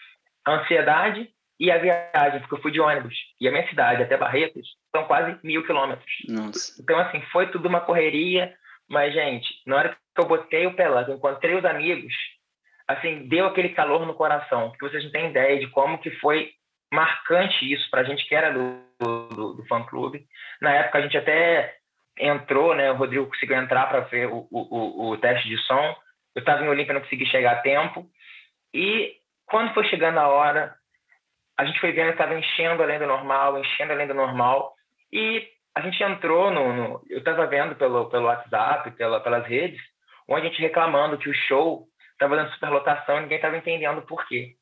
ansiedade 0.46 1.28
e 1.58 1.70
a 1.70 1.78
viagem, 1.78 2.40
porque 2.40 2.54
eu 2.54 2.62
fui 2.62 2.70
de 2.70 2.80
ônibus. 2.80 3.14
E 3.40 3.48
a 3.48 3.50
minha 3.50 3.68
cidade 3.68 4.02
até 4.02 4.16
Barretos 4.16 4.66
são 4.94 5.04
quase 5.04 5.36
mil 5.42 5.66
quilômetros. 5.66 6.12
Nossa. 6.28 6.80
Então, 6.80 6.98
assim, 7.00 7.20
foi 7.32 7.48
tudo 7.50 7.68
uma 7.68 7.80
correria. 7.80 8.54
Mas, 8.88 9.12
gente, 9.12 9.48
na 9.66 9.76
hora 9.76 9.88
que 10.14 10.20
eu 10.22 10.26
botei 10.26 10.66
o 10.66 10.74
pé 10.74 10.88
lá, 10.88 11.04
que 11.04 11.10
eu 11.10 11.16
encontrei 11.16 11.56
os 11.56 11.64
amigos, 11.64 12.14
assim, 12.86 13.28
deu 13.28 13.46
aquele 13.46 13.70
calor 13.70 14.06
no 14.06 14.14
coração. 14.14 14.70
Porque 14.70 14.88
vocês 14.88 15.04
não 15.04 15.10
têm 15.10 15.30
ideia 15.30 15.58
de 15.58 15.66
como 15.68 15.98
que 15.98 16.10
foi 16.12 16.52
marcante 16.92 17.70
isso 17.70 17.90
para 17.90 18.02
a 18.02 18.04
gente 18.04 18.26
que 18.26 18.34
era 18.34 18.50
do, 18.50 18.80
do, 19.00 19.54
do 19.54 19.66
fã-clube. 19.66 20.26
Na 20.60 20.72
época, 20.72 20.98
a 20.98 21.02
gente 21.02 21.18
até 21.18 21.74
entrou, 22.18 22.74
né? 22.74 22.90
O 22.90 22.96
Rodrigo 22.96 23.26
conseguiu 23.26 23.56
entrar 23.56 23.86
para 23.88 24.00
ver 24.00 24.26
o, 24.26 24.46
o, 24.50 25.10
o, 25.10 25.18
teste 25.18 25.48
de 25.48 25.58
som. 25.58 25.96
Eu 26.34 26.40
estava 26.40 26.64
em 26.64 26.68
Olímpia, 26.68 26.94
não 26.94 27.00
consegui 27.00 27.26
chegar 27.26 27.52
a 27.52 27.60
tempo. 27.60 28.06
E 28.72 29.16
quando 29.46 29.74
foi 29.74 29.84
chegando 29.88 30.18
a 30.18 30.28
hora, 30.28 30.77
a 31.58 31.64
gente 31.64 31.80
foi 31.80 31.90
vendo 31.90 32.06
que 32.06 32.12
estava 32.12 32.38
enchendo 32.38 32.82
além 32.82 33.00
do 33.00 33.06
normal, 33.06 33.58
enchendo 33.58 33.92
além 33.92 34.06
do 34.06 34.14
normal. 34.14 34.72
E 35.12 35.44
a 35.74 35.80
gente 35.80 36.00
entrou 36.02 36.52
no. 36.52 36.72
no 36.72 37.02
eu 37.10 37.18
estava 37.18 37.46
vendo 37.46 37.74
pelo, 37.74 38.08
pelo 38.08 38.26
WhatsApp, 38.26 38.92
pela, 38.92 39.20
pelas 39.20 39.44
redes, 39.44 39.80
onde 40.28 40.46
a 40.46 40.50
gente 40.50 40.62
reclamando 40.62 41.18
que 41.18 41.28
o 41.28 41.34
show 41.34 41.88
estava 42.12 42.36
dando 42.36 42.52
superlotação 42.52 43.18
e 43.18 43.22
ninguém 43.22 43.36
estava 43.38 43.56
entendendo 43.56 44.02
por 44.02 44.26
quê. 44.28 44.54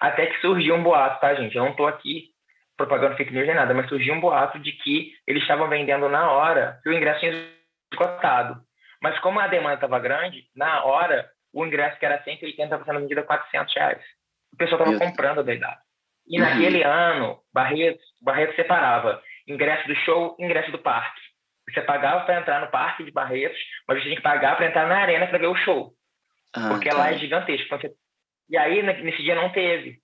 Até 0.00 0.26
que 0.26 0.40
surgiu 0.40 0.76
um 0.76 0.82
boato, 0.82 1.20
tá, 1.20 1.34
gente? 1.34 1.56
Eu 1.56 1.64
não 1.64 1.72
estou 1.72 1.86
aqui 1.86 2.28
propagando 2.76 3.16
fake 3.16 3.32
news 3.32 3.46
nem 3.46 3.56
nada, 3.56 3.74
mas 3.74 3.88
surgiu 3.88 4.14
um 4.14 4.20
boato 4.20 4.58
de 4.58 4.70
que 4.72 5.12
eles 5.26 5.42
estavam 5.42 5.68
vendendo 5.68 6.08
na 6.08 6.30
hora 6.30 6.78
que 6.82 6.88
o 6.88 6.92
ingresso 6.92 7.20
tinha 7.20 7.32
esgotado. 7.92 8.60
Mas 9.02 9.18
como 9.20 9.40
a 9.40 9.46
demanda 9.46 9.74
estava 9.74 9.98
grande, 9.98 10.44
na 10.54 10.84
hora, 10.84 11.28
o 11.52 11.64
ingresso 11.64 11.98
que 11.98 12.06
era 12.06 12.22
180 12.22 12.62
estava 12.62 12.84
sendo 12.84 13.00
vendido 13.00 13.20
a 13.20 13.24
400 13.24 13.74
reais 13.74 14.02
o 14.52 14.56
pessoal 14.56 14.80
estava 14.80 14.98
comprando 14.98 15.40
a 15.40 15.42
doidade. 15.42 15.78
E 16.28 16.40
uhum. 16.40 16.46
naquele 16.46 16.82
ano, 16.82 17.38
Barreto, 17.52 18.00
Barreto 18.20 18.56
separava 18.56 19.22
ingresso 19.46 19.86
do 19.86 19.94
show 19.96 20.36
ingresso 20.38 20.72
do 20.72 20.78
parque. 20.78 21.20
Você 21.70 21.80
pagava 21.82 22.24
para 22.24 22.40
entrar 22.40 22.60
no 22.60 22.70
parque 22.70 23.04
de 23.04 23.10
Barretos, 23.10 23.58
mas 23.86 23.98
você 23.98 24.04
tinha 24.04 24.16
que 24.16 24.22
pagar 24.22 24.56
para 24.56 24.66
entrar 24.66 24.86
na 24.86 24.98
arena 24.98 25.26
para 25.26 25.38
ver 25.38 25.48
o 25.48 25.56
show. 25.56 25.92
Ah, 26.54 26.68
porque 26.68 26.88
tá. 26.88 26.96
lá 26.96 27.10
é 27.10 27.18
gigantesco. 27.18 27.66
Então, 27.66 27.78
você... 27.78 27.92
E 28.48 28.56
aí, 28.56 28.82
nesse 28.82 29.22
dia, 29.22 29.34
não 29.34 29.50
teve. 29.50 29.98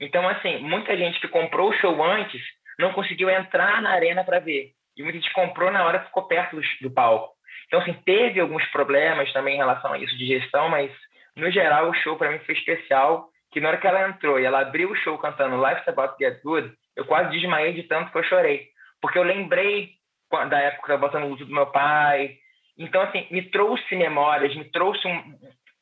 Então, 0.00 0.28
assim, 0.28 0.58
muita 0.58 0.96
gente 0.96 1.20
que 1.20 1.26
comprou 1.26 1.70
o 1.70 1.72
show 1.74 2.02
antes 2.04 2.40
não 2.78 2.92
conseguiu 2.92 3.28
entrar 3.28 3.82
na 3.82 3.90
arena 3.90 4.22
para 4.22 4.38
ver. 4.38 4.72
E 4.96 5.02
muita 5.02 5.18
gente 5.18 5.32
comprou 5.32 5.70
na 5.72 5.84
hora 5.84 5.98
que 5.98 6.06
ficou 6.06 6.28
perto 6.28 6.56
do, 6.56 6.62
do 6.82 6.90
palco. 6.90 7.34
Então, 7.66 7.80
assim, 7.80 7.94
teve 8.04 8.38
alguns 8.38 8.64
problemas 8.66 9.32
também 9.32 9.54
em 9.54 9.58
relação 9.58 9.92
a 9.92 9.98
isso 9.98 10.16
de 10.16 10.26
gestão, 10.26 10.68
mas, 10.68 10.92
no 11.34 11.50
geral, 11.50 11.90
o 11.90 11.94
show 11.94 12.16
para 12.16 12.30
mim 12.30 12.38
foi 12.40 12.54
especial 12.54 13.28
que 13.56 13.60
na 13.60 13.68
hora 13.68 13.78
que 13.78 13.86
ela 13.86 14.06
entrou 14.06 14.38
e 14.38 14.44
ela 14.44 14.60
abriu 14.60 14.90
o 14.90 14.94
show 14.94 15.16
cantando 15.16 15.56
Life's 15.56 15.88
About 15.88 16.12
to 16.12 16.18
Get 16.18 16.42
Good, 16.42 16.74
eu 16.94 17.06
quase 17.06 17.30
desmaiei 17.30 17.72
de 17.72 17.84
tanto 17.84 18.12
que 18.12 18.18
eu 18.18 18.22
chorei. 18.24 18.68
Porque 19.00 19.18
eu 19.18 19.22
lembrei 19.22 19.92
da 20.30 20.58
época 20.60 20.84
que 20.84 20.92
eu 20.92 20.96
estava 20.96 21.06
botando 21.06 21.24
o 21.24 21.28
luto 21.28 21.46
do 21.46 21.54
meu 21.54 21.64
pai. 21.64 22.36
Então, 22.76 23.00
assim, 23.00 23.26
me 23.30 23.40
trouxe 23.48 23.96
memórias, 23.96 24.54
me 24.54 24.64
trouxe 24.64 25.08
um, 25.08 25.38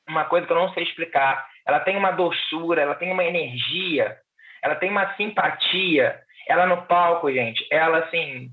uma 0.09 0.25
coisa 0.27 0.47
que 0.47 0.53
eu 0.53 0.57
não 0.57 0.73
sei 0.73 0.85
explicar. 0.85 1.49
Ela 1.67 1.81
tem 1.81 1.97
uma 1.97 2.13
doçura, 2.13 2.81
ela 2.81 2.95
tem 2.95 3.11
uma 3.11 3.25
energia, 3.25 4.19
ela 4.63 4.77
tem 4.77 4.89
uma 4.89 5.13
simpatia. 5.17 6.21
Ela 6.47 6.67
no 6.67 6.83
palco, 6.83 7.33
gente, 7.33 7.67
ela, 7.73 8.05
assim, 8.05 8.51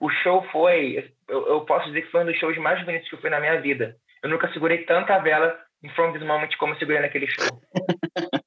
o 0.00 0.08
show 0.08 0.42
foi, 0.50 1.12
eu, 1.28 1.48
eu 1.48 1.60
posso 1.66 1.84
dizer 1.88 2.00
que 2.00 2.10
foi 2.10 2.22
um 2.22 2.26
dos 2.26 2.38
shows 2.38 2.56
mais 2.56 2.82
bonitos 2.82 3.10
que 3.10 3.14
eu 3.14 3.20
fui 3.20 3.28
na 3.28 3.40
minha 3.40 3.60
vida. 3.60 3.94
Eu 4.22 4.30
nunca 4.30 4.50
segurei 4.54 4.86
tanta 4.86 5.18
vela 5.18 5.54
em 5.82 5.90
From 5.90 6.12
This 6.12 6.22
Moment 6.22 6.56
como 6.58 6.72
eu 6.72 6.78
segurei 6.78 7.02
naquele 7.02 7.26
show. 7.26 7.60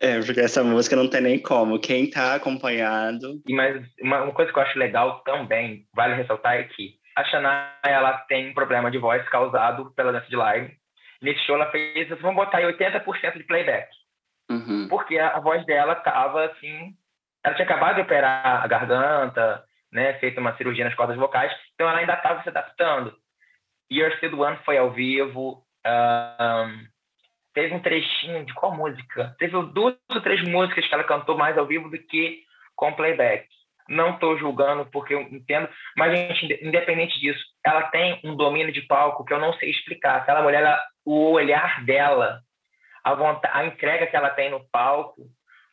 É, 0.00 0.20
porque 0.20 0.40
essa 0.40 0.62
música 0.62 0.94
não 0.94 1.08
tem 1.08 1.20
nem 1.20 1.38
como. 1.38 1.80
Quem 1.80 2.10
tá 2.10 2.34
acompanhado. 2.34 3.40
E 3.46 3.54
mas 3.54 3.82
uma, 4.00 4.22
uma, 4.22 4.32
coisa 4.32 4.52
que 4.52 4.58
eu 4.58 4.62
acho 4.62 4.78
legal 4.78 5.20
também, 5.20 5.86
vale 5.94 6.14
ressaltar, 6.14 6.56
é 6.56 6.64
que 6.64 6.94
a 7.16 7.24
Shania 7.24 7.72
ela 7.82 8.12
tem 8.28 8.50
um 8.50 8.54
problema 8.54 8.90
de 8.90 8.98
voz 8.98 9.26
causado 9.30 9.90
pela 9.94 10.12
dança 10.12 10.28
de 10.28 10.36
live. 10.36 10.76
Nesse 11.22 11.40
show 11.46 11.54
ela 11.54 11.70
fez, 11.70 12.08
vamos 12.20 12.36
botar 12.36 12.58
aí 12.58 12.64
80% 12.64 13.38
de 13.38 13.44
playback. 13.44 13.88
Uhum. 14.50 14.86
Porque 14.88 15.18
a, 15.18 15.36
a, 15.36 15.40
voz 15.40 15.64
dela 15.64 15.94
tava 15.94 16.44
assim. 16.44 16.94
Ela 17.42 17.54
tinha 17.54 17.64
acabado 17.64 17.96
de 17.96 18.02
operar 18.02 18.62
a 18.62 18.66
garganta, 18.66 19.64
né? 19.90 20.14
Feito 20.18 20.40
uma 20.40 20.56
cirurgia 20.56 20.84
nas 20.84 20.94
cordas 20.94 21.16
vocais. 21.16 21.52
Então 21.74 21.88
ela 21.88 21.98
ainda 21.98 22.14
estava 22.14 22.42
se 22.42 22.50
adaptando. 22.50 23.16
You're 23.90 24.14
Still 24.18 24.38
One 24.38 24.58
foi 24.64 24.76
ao 24.76 24.90
vivo. 24.92 25.64
Um, 25.86 26.86
teve 27.56 27.74
um 27.74 27.80
trechinho 27.80 28.44
de 28.44 28.52
qual 28.52 28.76
música? 28.76 29.34
Teve 29.38 29.58
duas 29.72 29.96
ou 30.10 30.20
três 30.20 30.46
músicas 30.46 30.86
que 30.86 30.92
ela 30.92 31.04
cantou 31.04 31.38
mais 31.38 31.56
ao 31.56 31.64
vivo 31.64 31.88
do 31.88 31.96
que 31.96 32.42
com 32.76 32.92
playback. 32.92 33.48
Não 33.88 34.10
estou 34.10 34.36
julgando 34.36 34.84
porque 34.92 35.14
eu 35.14 35.22
entendo, 35.22 35.66
mas 35.96 36.12
gente, 36.12 36.62
independente 36.62 37.18
disso, 37.18 37.42
ela 37.64 37.84
tem 37.84 38.20
um 38.22 38.36
domínio 38.36 38.70
de 38.74 38.82
palco 38.82 39.24
que 39.24 39.32
eu 39.32 39.38
não 39.38 39.54
sei 39.54 39.70
explicar. 39.70 40.16
Aquela 40.16 40.42
mulher, 40.42 40.60
ela, 40.60 40.78
o 41.02 41.30
olhar 41.30 41.82
dela, 41.86 42.40
a, 43.02 43.14
vontade, 43.14 43.56
a 43.56 43.64
entrega 43.64 44.06
que 44.06 44.16
ela 44.16 44.28
tem 44.28 44.50
no 44.50 44.68
palco, 44.70 45.22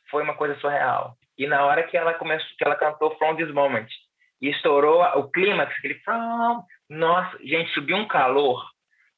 foi 0.10 0.24
uma 0.24 0.36
coisa 0.36 0.58
surreal. 0.62 1.18
E 1.38 1.46
na 1.48 1.66
hora 1.66 1.84
que 1.84 1.98
ela 1.98 2.14
começou, 2.14 2.48
que 2.58 2.64
ela 2.64 2.78
cantou 2.78 3.18
From 3.18 3.36
This 3.36 3.52
Moment 3.52 3.88
e 4.42 4.50
estourou 4.52 5.04
o 5.18 5.30
clímax, 5.30 5.76
aquele 5.78 5.96
From, 5.96 6.64
nossa, 6.90 7.38
gente, 7.40 7.74
subiu 7.74 7.98
um 7.98 8.08
calor. 8.08 8.64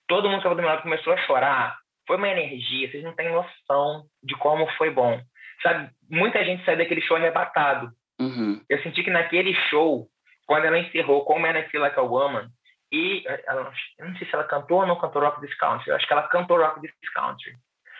Todo 0.07 0.23
mundo 0.23 0.37
que 0.37 0.47
estava 0.47 0.55
do 0.55 0.61
meu 0.61 0.71
lado 0.71 0.81
começou 0.81 1.13
a 1.13 1.17
chorar 1.17 1.84
foi 2.07 2.17
uma 2.17 2.27
energia, 2.27 2.89
vocês 2.89 3.03
não 3.03 3.15
têm 3.15 3.31
noção 3.31 4.05
de 4.23 4.35
como 4.35 4.67
foi 4.73 4.89
bom. 4.89 5.21
Sabe, 5.61 5.89
muita 6.09 6.43
gente 6.43 6.63
saiu 6.65 6.77
daquele 6.77 7.01
show 7.01 7.17
arrebatado. 7.17 7.91
Uhum. 8.19 8.61
Eu 8.69 8.81
senti 8.81 9.03
que 9.03 9.09
naquele 9.09 9.53
show, 9.69 10.07
quando 10.45 10.65
ela 10.65 10.77
encerrou 10.77 11.25
com 11.25 11.39
Man 11.39 11.57
I 11.57 11.63
Feel 11.69 11.81
Like 11.81 11.99
a 11.99 12.03
Woman, 12.03 12.49
e 12.91 13.23
ela, 13.47 13.71
eu 13.99 14.07
não 14.07 14.15
sei 14.17 14.27
se 14.27 14.33
ela 14.33 14.43
cantou 14.43 14.81
ou 14.81 14.87
não 14.87 14.99
cantou 14.99 15.21
Rock 15.21 15.41
This 15.41 15.55
Country, 15.57 15.89
eu 15.89 15.95
acho 15.95 16.07
que 16.07 16.13
ela 16.13 16.27
cantou 16.27 16.57
Rock 16.57 16.81
This 16.81 17.13
Country. 17.13 17.55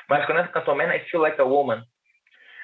Mas 0.07 0.25
quando 0.25 0.39
ela 0.39 0.47
cantou 0.47 0.75
Man 0.75 0.93
I 0.95 0.99
Feel 1.09 1.21
Like 1.21 1.41
a 1.41 1.43
Woman, 1.43 1.83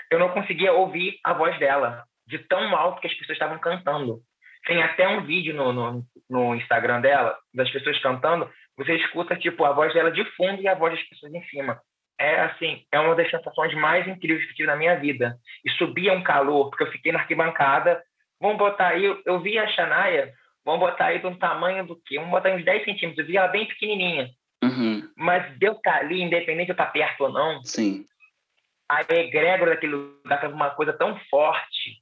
eu 0.09 0.19
não 0.19 0.29
conseguia 0.29 0.73
ouvir 0.73 1.19
a 1.23 1.33
voz 1.33 1.57
dela, 1.57 2.03
de 2.27 2.39
tão 2.39 2.75
alto 2.75 3.01
que 3.01 3.07
as 3.07 3.13
pessoas 3.13 3.35
estavam 3.35 3.57
cantando. 3.59 4.19
Tem 4.65 4.81
até 4.83 5.07
um 5.07 5.23
vídeo 5.25 5.55
no, 5.55 5.73
no, 5.73 6.03
no 6.31 6.55
Instagram 6.55 7.01
dela, 7.01 7.37
das 7.53 7.69
pessoas 7.69 7.99
cantando, 7.99 8.49
você 8.77 8.95
escuta 8.95 9.35
tipo 9.35 9.65
a 9.65 9.73
voz 9.73 9.93
dela 9.93 10.09
de 10.09 10.23
fundo 10.35 10.61
e 10.61 10.67
a 10.67 10.73
voz 10.73 10.93
das 10.93 11.03
pessoas 11.09 11.33
em 11.33 11.43
cima. 11.43 11.79
É 12.17 12.39
assim, 12.41 12.85
é 12.91 12.99
uma 12.99 13.15
das 13.15 13.29
sensações 13.29 13.73
mais 13.75 14.07
incríveis 14.07 14.47
que 14.47 14.53
tive 14.53 14.67
na 14.67 14.75
minha 14.75 14.95
vida. 14.95 15.37
E 15.65 15.69
subia 15.71 16.13
um 16.13 16.23
calor, 16.23 16.69
porque 16.69 16.83
eu 16.83 16.91
fiquei 16.91 17.11
na 17.11 17.19
arquibancada. 17.19 18.01
Vamos 18.39 18.57
botar 18.57 18.89
aí, 18.89 19.03
eu, 19.03 19.39
vi 19.41 19.57
a 19.57 19.67
Xanaia, 19.67 20.31
vamos 20.63 20.79
botar 20.79 21.07
aí 21.07 21.19
de 21.19 21.27
um 21.27 21.35
tamanho 21.35 21.85
do 21.85 21.99
quê? 22.05 22.15
Vamos 22.15 22.31
botar 22.31 22.51
uns 22.51 22.63
10 22.63 22.85
centímetros. 22.85 23.19
Eu 23.19 23.25
vi 23.25 23.37
ela 23.37 23.47
bem 23.47 23.67
pequenininha. 23.67 24.29
Uhum. 24.63 25.09
Mas 25.17 25.57
de 25.57 25.67
eu 25.67 25.73
estar 25.73 25.97
ali, 25.97 26.21
independente 26.21 26.67
de 26.67 26.71
eu 26.71 26.73
estar 26.73 26.91
perto 26.91 27.21
ou 27.21 27.31
não, 27.31 27.61
Sim. 27.63 28.05
a 28.89 29.01
egrégora 29.01 29.71
daquele 29.71 29.95
lugar 29.95 30.35
estava 30.35 30.53
uma 30.53 30.69
coisa 30.69 30.93
tão 30.93 31.19
forte, 31.29 31.97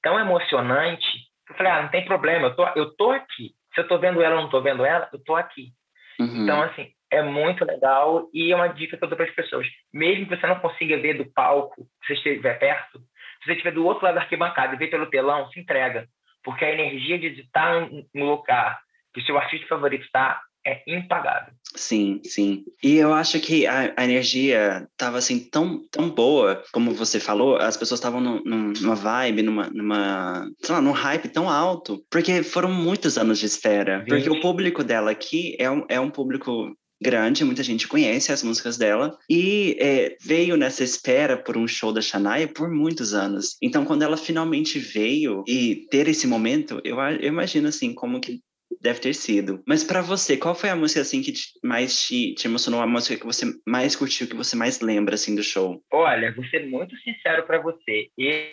tão 0.00 0.18
emocionante, 0.18 1.06
que 1.46 1.52
eu 1.52 1.56
falei, 1.56 1.72
ah, 1.72 1.82
não 1.82 1.88
tem 1.90 2.04
problema, 2.04 2.48
eu 2.48 2.56
tô, 2.56 2.66
eu 2.76 2.96
tô 2.96 3.10
aqui. 3.10 3.54
Se 3.74 3.80
eu 3.80 3.88
tô 3.88 3.98
vendo 3.98 4.22
ela 4.22 4.36
ou 4.36 4.42
não 4.42 4.50
tô 4.50 4.60
vendo 4.60 4.84
ela, 4.84 5.08
eu 5.12 5.18
tô 5.18 5.34
aqui. 5.34 5.72
Uhum. 6.18 6.42
Então, 6.42 6.62
assim, 6.62 6.90
é 7.10 7.22
muito 7.22 7.64
legal 7.64 8.28
e 8.32 8.52
é 8.52 8.56
uma 8.56 8.68
dica 8.68 8.96
que 8.96 9.04
eu 9.04 9.08
dou 9.08 9.16
para 9.16 9.26
as 9.26 9.34
pessoas. 9.34 9.66
Mesmo 9.92 10.26
que 10.26 10.36
você 10.36 10.46
não 10.46 10.60
consiga 10.60 10.98
ver 10.98 11.14
do 11.14 11.26
palco, 11.32 11.86
se 12.06 12.16
você 12.16 12.30
estiver 12.30 12.58
perto, 12.58 12.98
se 12.98 13.46
você 13.46 13.52
estiver 13.52 13.72
do 13.72 13.84
outro 13.84 14.04
lado 14.04 14.14
da 14.14 14.22
arquibancada 14.22 14.74
e 14.74 14.78
ver 14.78 14.88
pelo 14.88 15.06
telão, 15.06 15.48
se 15.50 15.60
entrega. 15.60 16.06
Porque 16.42 16.64
a 16.64 16.72
energia 16.72 17.18
de 17.18 17.40
estar 17.40 17.88
no 18.14 18.24
lugar 18.24 18.80
que 19.12 19.20
o 19.20 19.24
seu 19.24 19.38
artista 19.38 19.66
favorito 19.66 20.04
está 20.04 20.40
é 20.66 20.82
impagável. 20.86 21.52
Sim, 21.74 22.20
sim. 22.24 22.64
E 22.82 22.96
eu 22.96 23.12
acho 23.12 23.40
que 23.40 23.66
a, 23.66 23.92
a 23.96 24.04
energia 24.04 24.86
estava 24.92 25.18
assim 25.18 25.40
tão, 25.40 25.82
tão 25.90 26.08
boa, 26.08 26.62
como 26.72 26.92
você 26.94 27.18
falou, 27.18 27.56
as 27.56 27.76
pessoas 27.76 27.98
estavam 27.98 28.20
numa 28.20 28.94
vibe, 28.94 29.42
numa, 29.42 29.68
numa, 29.70 30.48
sei 30.62 30.74
lá, 30.74 30.80
num 30.80 30.92
hype 30.92 31.28
tão 31.28 31.50
alto, 31.50 32.04
porque 32.10 32.42
foram 32.42 32.70
muitos 32.70 33.18
anos 33.18 33.38
de 33.38 33.46
espera. 33.46 34.04
Porque 34.06 34.30
o 34.30 34.40
público 34.40 34.84
dela 34.84 35.10
aqui 35.10 35.56
é 35.58 35.70
um, 35.70 35.84
é 35.88 35.98
um 35.98 36.10
público 36.10 36.72
grande, 37.02 37.44
muita 37.44 37.62
gente 37.62 37.86
conhece 37.86 38.32
as 38.32 38.42
músicas 38.42 38.78
dela 38.78 39.18
e 39.28 39.76
é, 39.78 40.16
veio 40.22 40.56
nessa 40.56 40.82
espera 40.82 41.36
por 41.36 41.56
um 41.56 41.68
show 41.68 41.92
da 41.92 42.00
Shania 42.00 42.48
por 42.48 42.70
muitos 42.70 43.12
anos. 43.12 43.56
Então, 43.60 43.84
quando 43.84 44.02
ela 44.02 44.16
finalmente 44.16 44.78
veio 44.78 45.44
e 45.46 45.86
ter 45.90 46.08
esse 46.08 46.26
momento, 46.26 46.80
eu, 46.84 46.98
eu 46.98 47.28
imagino 47.28 47.68
assim 47.68 47.92
como 47.92 48.20
que 48.20 48.40
deve 48.84 49.00
ter 49.00 49.14
sido. 49.14 49.62
Mas 49.66 49.82
para 49.82 50.02
você, 50.02 50.36
qual 50.36 50.54
foi 50.54 50.68
a 50.68 50.76
música 50.76 51.00
assim 51.00 51.22
que 51.22 51.32
te, 51.32 51.58
mais 51.64 52.06
te, 52.06 52.34
te, 52.34 52.46
emocionou, 52.46 52.82
a 52.82 52.86
música 52.86 53.18
que 53.18 53.24
você 53.24 53.46
mais 53.66 53.96
curtiu, 53.96 54.28
que 54.28 54.36
você 54.36 54.54
mais 54.54 54.80
lembra 54.80 55.14
assim 55.14 55.34
do 55.34 55.42
show? 55.42 55.82
Olha, 55.90 56.34
vou 56.34 56.44
ser 56.44 56.66
muito 56.66 56.94
sincero 56.98 57.44
para 57.44 57.58
você. 57.58 58.10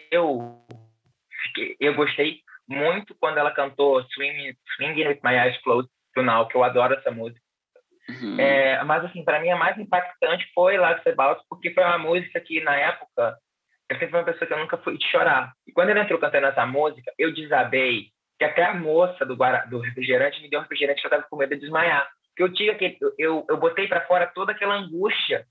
Eu 0.09 0.65
eu 1.79 1.93
gostei 1.95 2.39
muito 2.65 3.13
quando 3.19 3.39
ela 3.39 3.51
cantou 3.51 4.01
Swinging, 4.13 4.55
Swinging 4.75 5.07
with 5.07 5.19
My 5.21 5.35
Eyes 5.35 5.61
Closed 5.63 5.91
final, 6.13 6.47
que 6.47 6.55
eu 6.55 6.63
adoro 6.63 6.93
essa 6.93 7.11
música. 7.11 7.41
Uhum. 8.09 8.39
É, 8.39 8.81
mas, 8.83 9.03
assim, 9.05 9.23
para 9.23 9.39
mim, 9.41 9.49
a 9.49 9.57
mais 9.57 9.77
impactante 9.77 10.49
foi 10.53 10.77
Life's 10.77 11.07
About, 11.07 11.41
porque 11.49 11.73
foi 11.73 11.83
uma 11.83 11.97
música 11.97 12.39
que, 12.39 12.61
na 12.61 12.75
época, 12.75 13.37
eu 13.89 13.95
sempre 13.95 14.09
fui 14.09 14.19
uma 14.19 14.25
pessoa 14.25 14.47
que 14.47 14.53
eu 14.53 14.59
nunca 14.59 14.77
fui 14.77 14.97
chorar. 15.11 15.51
E 15.67 15.71
quando 15.71 15.89
ele 15.89 15.99
entrou 15.99 16.19
cantando 16.19 16.47
essa 16.47 16.65
música, 16.65 17.11
eu 17.17 17.33
desabei, 17.33 18.07
que 18.41 18.45
até 18.45 18.63
a 18.63 18.73
moça 18.73 19.23
do, 19.23 19.37
guarda, 19.37 19.69
do 19.69 19.79
refrigerante 19.79 20.41
me 20.41 20.49
deu 20.49 20.59
um 20.59 20.63
refrigerante 20.63 20.99
que 20.99 21.05
eu 21.05 21.09
estava 21.09 21.27
com 21.29 21.37
medo 21.37 21.53
de 21.53 21.61
desmaiar. 21.61 22.09
Porque 22.29 22.41
eu 22.41 22.51
tive 22.51 22.71
aquele, 22.71 22.97
eu, 23.19 23.45
eu, 23.47 23.57
botei 23.57 23.87
para 23.87 24.01
fora 24.07 24.25
toda 24.33 24.51
aquela 24.51 24.73
angústia 24.73 25.45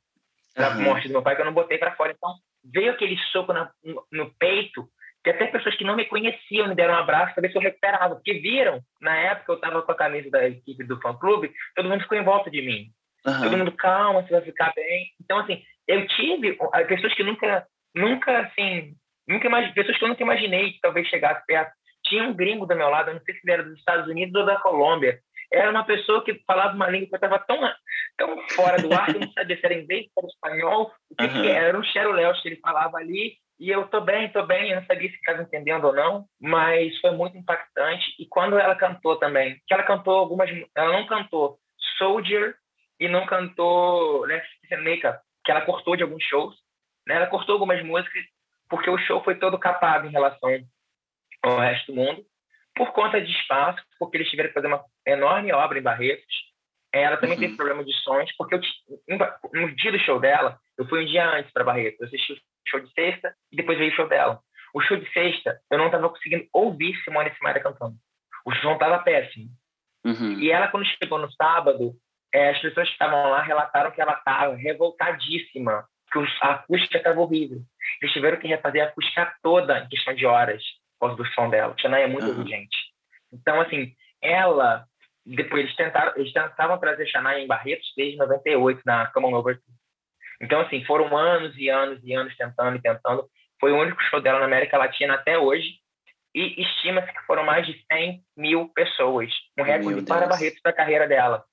da 0.57 0.70
uhum. 0.70 0.83
morte 0.83 1.07
do 1.07 1.12
meu 1.12 1.22
pai, 1.22 1.37
que 1.37 1.40
eu 1.40 1.46
não 1.46 1.53
botei 1.53 1.79
para 1.79 1.94
fora. 1.94 2.11
Então, 2.11 2.35
veio 2.64 2.90
aquele 2.90 3.16
soco 3.31 3.53
na, 3.53 3.70
no, 3.85 4.05
no 4.11 4.35
peito, 4.40 4.88
que 5.22 5.31
até 5.31 5.46
pessoas 5.46 5.76
que 5.76 5.85
não 5.85 5.94
me 5.94 6.05
conheciam 6.07 6.66
me 6.66 6.74
deram 6.74 6.94
um 6.94 6.96
abraço 6.96 7.33
para 7.33 7.42
ver 7.42 7.53
se 7.53 7.59
eu 7.59 7.62
recuperava, 7.62 8.16
porque 8.16 8.40
viram, 8.40 8.81
na 9.00 9.16
época 9.16 9.53
eu 9.53 9.57
estava 9.57 9.83
com 9.83 9.92
a 9.92 9.96
camisa 9.96 10.29
da 10.29 10.48
equipe 10.48 10.83
do 10.83 11.00
fã-clube, 11.00 11.53
todo 11.76 11.88
mundo 11.88 12.03
ficou 12.03 12.18
em 12.18 12.24
volta 12.24 12.50
de 12.50 12.61
mim. 12.61 12.87
Uhum. 13.24 13.40
Todo 13.40 13.57
mundo, 13.57 13.72
calma, 13.72 14.22
você 14.22 14.33
vai 14.33 14.42
ficar 14.42 14.72
bem. 14.74 15.07
Então, 15.22 15.38
assim, 15.38 15.62
eu 15.87 16.09
tive 16.09 16.59
pessoas 16.88 17.14
que 17.14 17.22
nunca, 17.22 17.64
nunca, 17.94 18.40
assim, 18.40 18.96
nunca 19.29 19.48
pessoas 19.74 19.96
que 19.96 20.03
eu 20.03 20.09
nunca 20.09 20.24
imaginei 20.24 20.72
que 20.72 20.81
talvez 20.81 21.07
chegasse 21.07 21.46
perto. 21.46 21.79
Tinha 22.10 22.24
um 22.24 22.34
gringo 22.34 22.66
do 22.66 22.74
meu 22.74 22.90
lado, 22.90 23.14
não 23.14 23.20
sei 23.20 23.34
se 23.34 23.40
ele 23.44 23.52
era 23.52 23.62
dos 23.62 23.78
Estados 23.78 24.08
Unidos 24.08 24.34
ou 24.34 24.44
da 24.44 24.56
Colômbia. 24.56 25.20
Era 25.52 25.70
uma 25.70 25.84
pessoa 25.84 26.24
que 26.24 26.42
falava 26.44 26.74
uma 26.74 26.88
língua 26.88 27.06
que 27.06 27.14
eu 27.14 27.16
estava 27.16 27.38
tão, 27.38 27.58
tão 28.18 28.48
fora 28.48 28.82
do 28.82 28.92
ar 28.92 29.06
que 29.06 29.16
eu 29.16 29.20
não 29.20 29.32
sabia 29.32 29.56
se 29.56 29.64
era 29.64 29.74
inglês, 29.74 30.06
se 30.06 30.12
era 30.18 30.26
espanhol, 30.26 30.92
o 31.08 31.14
que, 31.14 31.24
uhum. 31.24 31.42
que 31.42 31.48
era. 31.48 31.68
Era 31.68 31.78
um 31.78 31.84
xeroléu 31.84 32.32
que 32.34 32.48
ele 32.48 32.60
falava 32.60 32.98
ali, 32.98 33.36
e 33.58 33.70
eu 33.70 33.86
tô 33.88 34.00
bem, 34.00 34.28
tô 34.32 34.44
bem, 34.44 34.70
eu 34.70 34.80
não 34.80 34.86
sabia 34.86 35.08
se 35.08 35.14
estava 35.16 35.42
entendendo 35.42 35.84
ou 35.86 35.94
não, 35.94 36.24
mas 36.40 36.98
foi 36.98 37.12
muito 37.12 37.36
impactante. 37.36 38.04
E 38.18 38.26
quando 38.26 38.58
ela 38.58 38.74
cantou 38.74 39.16
também, 39.16 39.56
que 39.66 39.74
ela 39.74 39.82
cantou 39.82 40.14
algumas, 40.14 40.50
ela 40.74 40.92
não 40.92 41.06
cantou 41.06 41.58
Soldier 41.96 42.54
e 42.98 43.08
não 43.08 43.26
cantou 43.26 44.24
Let's 44.24 44.48
Makeup, 44.82 45.20
que 45.44 45.50
ela 45.50 45.60
cortou 45.62 45.96
de 45.96 46.02
alguns 46.02 46.22
shows, 46.24 46.54
né? 47.06 47.16
Ela 47.16 47.26
cortou 47.26 47.54
algumas 47.54 47.84
músicas 47.84 48.24
porque 48.68 48.88
o 48.88 48.98
show 48.98 49.22
foi 49.22 49.34
todo 49.34 49.58
capado 49.58 50.06
em 50.06 50.10
relação 50.10 50.48
ao 51.42 51.59
resto 51.59 51.92
do 51.92 51.96
mundo, 51.96 52.24
por 52.74 52.92
conta 52.92 53.20
de 53.20 53.31
espaço, 53.31 53.83
porque 53.98 54.16
eles 54.16 54.29
tiveram 54.29 54.48
que 54.48 54.55
fazer 54.55 54.66
uma 54.66 54.85
enorme 55.07 55.53
obra 55.53 55.79
em 55.79 55.83
Barretos. 55.83 56.50
Ela 56.92 57.16
também 57.16 57.37
uhum. 57.37 57.40
teve 57.42 57.57
problema 57.57 57.85
de 57.85 57.92
sons, 58.03 58.31
porque 58.37 58.55
eu, 58.57 58.61
no 59.53 59.74
dia 59.76 59.92
do 59.92 59.98
show 60.00 60.18
dela, 60.18 60.59
eu 60.79 60.88
fui 60.88 61.03
um 61.03 61.07
dia 61.07 61.29
antes 61.29 61.53
para 61.53 61.64
Barretos, 61.64 62.00
eu 62.00 62.07
assisti 62.07 62.40
show 62.66 62.81
de 62.81 62.90
sexta 62.92 63.35
e 63.53 63.57
depois 63.57 63.79
veio 63.79 63.92
o 63.92 63.94
show 63.94 64.09
dela. 64.09 64.40
O 64.74 64.81
show 64.81 64.96
de 64.96 65.11
sexta, 65.12 65.61
eu 65.70 65.79
não 65.79 65.87
estava 65.87 66.09
conseguindo 66.09 66.46
ouvir 66.53 66.94
Simone 67.05 67.35
Simaria 67.35 67.62
cantando. 67.62 67.96
O 68.44 68.55
som 68.57 68.74
estava 68.74 68.98
péssimo. 69.00 69.48
Uhum. 70.05 70.38
E 70.38 70.50
ela, 70.50 70.68
quando 70.68 70.87
chegou 70.87 71.18
no 71.18 71.31
sábado, 71.33 71.94
é, 72.33 72.50
as 72.50 72.61
pessoas 72.61 72.87
que 72.87 72.92
estavam 72.92 73.31
lá 73.31 73.42
relataram 73.42 73.90
que 73.90 74.00
ela 74.00 74.14
estava 74.14 74.55
revoltadíssima, 74.55 75.85
que 76.12 76.18
a 76.42 76.53
acústica 76.53 76.98
estava 76.98 77.20
horrível. 77.20 77.61
Eles 78.00 78.14
tiveram 78.14 78.38
que 78.38 78.48
refazer 78.48 78.83
a 78.83 78.88
acústica 78.88 79.35
toda 79.42 79.81
em 79.81 79.88
questão 79.88 80.14
de 80.14 80.26
horas, 80.26 80.62
por 81.00 81.08
causa 81.08 81.16
do 81.16 81.28
som 81.30 81.48
dela. 81.48 81.74
A 81.74 81.80
Xanaia 81.80 82.04
é 82.04 82.08
muito 82.08 82.26
uhum. 82.26 82.40
urgente. 82.40 82.76
Então, 83.32 83.60
assim, 83.60 83.94
ela... 84.22 84.84
Depois 85.24 85.62
eles 85.62 85.76
tentaram, 85.76 86.12
eles 86.16 86.32
tentavam 86.32 86.78
trazer 86.78 87.06
Xanaia 87.06 87.42
em 87.42 87.46
Barretos 87.46 87.92
desde 87.96 88.16
98, 88.16 88.80
na 88.84 89.06
Common 89.08 89.34
Over 89.34 89.60
então, 90.40 90.60
assim, 90.62 90.84
foram 90.84 91.14
anos 91.16 91.56
e 91.56 91.68
anos 91.68 92.00
e 92.02 92.14
anos 92.14 92.34
tentando 92.36 92.76
e 92.76 92.80
tentando. 92.80 93.28
Foi 93.60 93.72
o 93.72 93.78
único 93.78 94.02
show 94.04 94.20
dela 94.20 94.38
na 94.38 94.46
América 94.46 94.78
Latina 94.78 95.14
até 95.14 95.38
hoje. 95.38 95.78
E 96.34 96.62
estima-se 96.62 97.12
que 97.12 97.26
foram 97.26 97.44
mais 97.44 97.66
de 97.66 97.84
100 97.92 98.22
mil 98.36 98.68
pessoas, 98.68 99.30
um 99.58 99.64
recorde 99.64 100.02
para 100.02 100.28
Barretos 100.28 100.60
da 100.62 100.72
carreira 100.72 101.06
dela. 101.08 101.44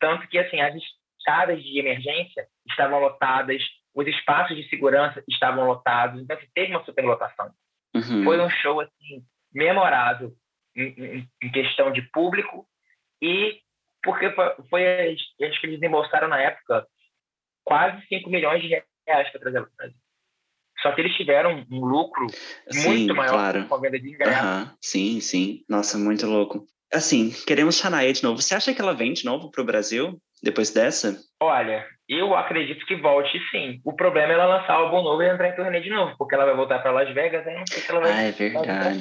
Tanto 0.00 0.26
que, 0.26 0.38
assim, 0.38 0.58
as 0.60 0.74
escadas 0.74 1.62
de 1.62 1.78
emergência 1.78 2.46
estavam 2.66 2.98
lotadas, 2.98 3.62
os 3.94 4.06
espaços 4.06 4.56
de 4.56 4.66
segurança 4.70 5.22
estavam 5.28 5.66
lotados. 5.66 6.20
Então, 6.20 6.36
assim, 6.36 6.48
teve 6.54 6.74
uma 6.74 6.84
superlotação. 6.84 7.52
Uhum. 7.94 8.24
Foi 8.24 8.40
um 8.40 8.50
show, 8.50 8.80
assim, 8.80 9.24
memorável 9.52 10.32
em, 10.74 11.28
em, 11.42 11.50
questão 11.50 11.92
de 11.92 12.02
público 12.10 12.66
e 13.20 13.60
porque 14.02 14.30
foi, 14.68 15.12
acho 15.12 15.60
que 15.60 15.66
eles 15.66 15.80
desembolsaram 15.80 16.28
na 16.28 16.40
época 16.40 16.86
quase 17.64 18.04
5 18.08 18.28
milhões 18.30 18.62
de 18.62 18.68
reais 18.68 19.30
para 19.30 19.40
trazer 19.40 19.60
para 19.60 19.68
o 19.68 19.76
Brasil. 19.76 19.96
Só 20.80 20.92
que 20.92 21.00
eles 21.00 21.14
tiveram 21.14 21.64
um 21.70 21.84
lucro 21.84 22.26
sim, 22.70 22.88
muito 22.88 23.14
maior 23.14 23.32
claro. 23.32 23.68
com 23.68 23.74
a 23.76 23.80
venda 23.80 24.00
de 24.00 24.08
ingressos. 24.08 24.42
Uhum. 24.42 24.76
Sim, 24.80 25.20
sim. 25.20 25.64
Nossa, 25.68 25.96
muito 25.96 26.26
louco. 26.26 26.66
Assim, 26.92 27.30
queremos 27.46 27.76
Shania 27.76 28.12
de 28.12 28.22
novo. 28.22 28.42
Você 28.42 28.54
acha 28.54 28.74
que 28.74 28.80
ela 28.80 28.92
vem 28.92 29.12
de 29.12 29.24
novo 29.24 29.50
para 29.50 29.62
o 29.62 29.64
Brasil 29.66 30.20
depois 30.42 30.70
dessa? 30.70 31.16
Olha, 31.40 31.86
eu 32.08 32.34
acredito 32.34 32.84
que 32.86 32.96
volte 32.96 33.38
sim. 33.50 33.80
O 33.84 33.94
problema 33.94 34.32
é 34.32 34.34
ela 34.34 34.56
lançar 34.56 34.80
o 34.80 34.84
álbum 34.84 35.02
novo 35.02 35.22
e 35.22 35.28
entrar 35.28 35.48
em 35.48 35.54
turnê 35.54 35.80
de 35.80 35.90
novo, 35.90 36.16
porque 36.18 36.34
ela 36.34 36.44
vai 36.44 36.56
voltar 36.56 36.80
para 36.80 36.90
Las 36.90 37.12
Vegas, 37.14 37.46
aí 37.46 37.54
não 37.54 37.66
sei 37.66 37.80
se 37.80 37.90
ela 37.90 38.00
vai. 38.00 38.12
Ah, 38.12 38.22
é 38.22 38.32
verdade. 38.32 38.98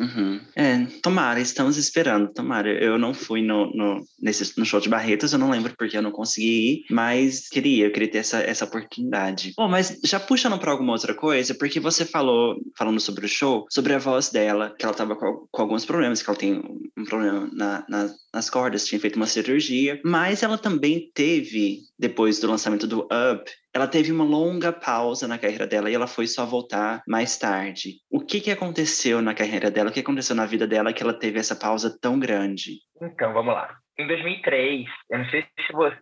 Uhum. 0.00 0.40
É, 0.54 0.84
tomara, 1.02 1.40
estamos 1.40 1.76
esperando, 1.76 2.32
tomara. 2.32 2.70
Eu 2.70 2.98
não 2.98 3.12
fui 3.12 3.42
no, 3.42 3.66
no, 3.74 4.04
nesse, 4.20 4.58
no 4.58 4.64
show 4.64 4.80
de 4.80 4.88
Barretas, 4.88 5.32
eu 5.32 5.38
não 5.38 5.50
lembro 5.50 5.74
porque 5.76 5.96
eu 5.96 6.02
não 6.02 6.10
consegui 6.10 6.46
ir, 6.46 6.84
mas 6.90 7.48
queria, 7.48 7.86
eu 7.86 7.92
queria 7.92 8.10
ter 8.10 8.18
essa, 8.18 8.38
essa 8.38 8.64
oportunidade. 8.64 9.52
Bom, 9.56 9.68
mas 9.68 9.98
já 10.04 10.20
puxando 10.20 10.58
para 10.58 10.70
alguma 10.70 10.92
outra 10.92 11.14
coisa, 11.14 11.54
porque 11.54 11.80
você 11.80 12.04
falou, 12.04 12.56
falando 12.76 13.00
sobre 13.00 13.26
o 13.26 13.28
show, 13.28 13.66
sobre 13.70 13.94
a 13.94 13.98
voz 13.98 14.30
dela, 14.30 14.74
que 14.78 14.84
ela 14.84 14.94
tava 14.94 15.16
com, 15.16 15.46
com 15.50 15.62
alguns 15.62 15.84
problemas, 15.84 16.22
que 16.22 16.30
ela 16.30 16.38
tem 16.38 16.62
um 16.96 17.04
problema 17.04 17.48
na, 17.52 17.84
na, 17.88 18.14
nas 18.32 18.48
cordas, 18.50 18.86
tinha 18.86 19.00
feito 19.00 19.16
uma 19.16 19.26
cirurgia, 19.26 20.00
mas 20.04 20.42
ela 20.42 20.58
também 20.58 21.10
teve, 21.14 21.80
depois 21.98 22.38
do 22.38 22.48
lançamento 22.48 22.86
do 22.86 23.00
Up, 23.00 23.50
ela 23.78 23.86
teve 23.86 24.10
uma 24.10 24.24
longa 24.24 24.72
pausa 24.72 25.28
na 25.28 25.38
carreira 25.38 25.66
dela 25.66 25.88
e 25.88 25.94
ela 25.94 26.08
foi 26.08 26.26
só 26.26 26.44
voltar 26.44 27.00
mais 27.06 27.38
tarde. 27.38 28.00
O 28.10 28.20
que, 28.20 28.40
que 28.40 28.50
aconteceu 28.50 29.22
na 29.22 29.34
carreira 29.34 29.70
dela? 29.70 29.88
O 29.88 29.92
que 29.92 30.00
aconteceu 30.00 30.34
na 30.34 30.46
vida 30.46 30.66
dela 30.66 30.92
que 30.92 31.02
ela 31.02 31.14
teve 31.14 31.38
essa 31.38 31.54
pausa 31.54 31.96
tão 32.00 32.18
grande? 32.18 32.72
Então, 33.00 33.32
vamos 33.32 33.54
lá. 33.54 33.76
Em 33.96 34.06
2003, 34.06 34.84
eu 35.10 35.18
não 35.18 35.24
sei 35.26 35.42
se, 35.42 35.72
você, 35.72 35.96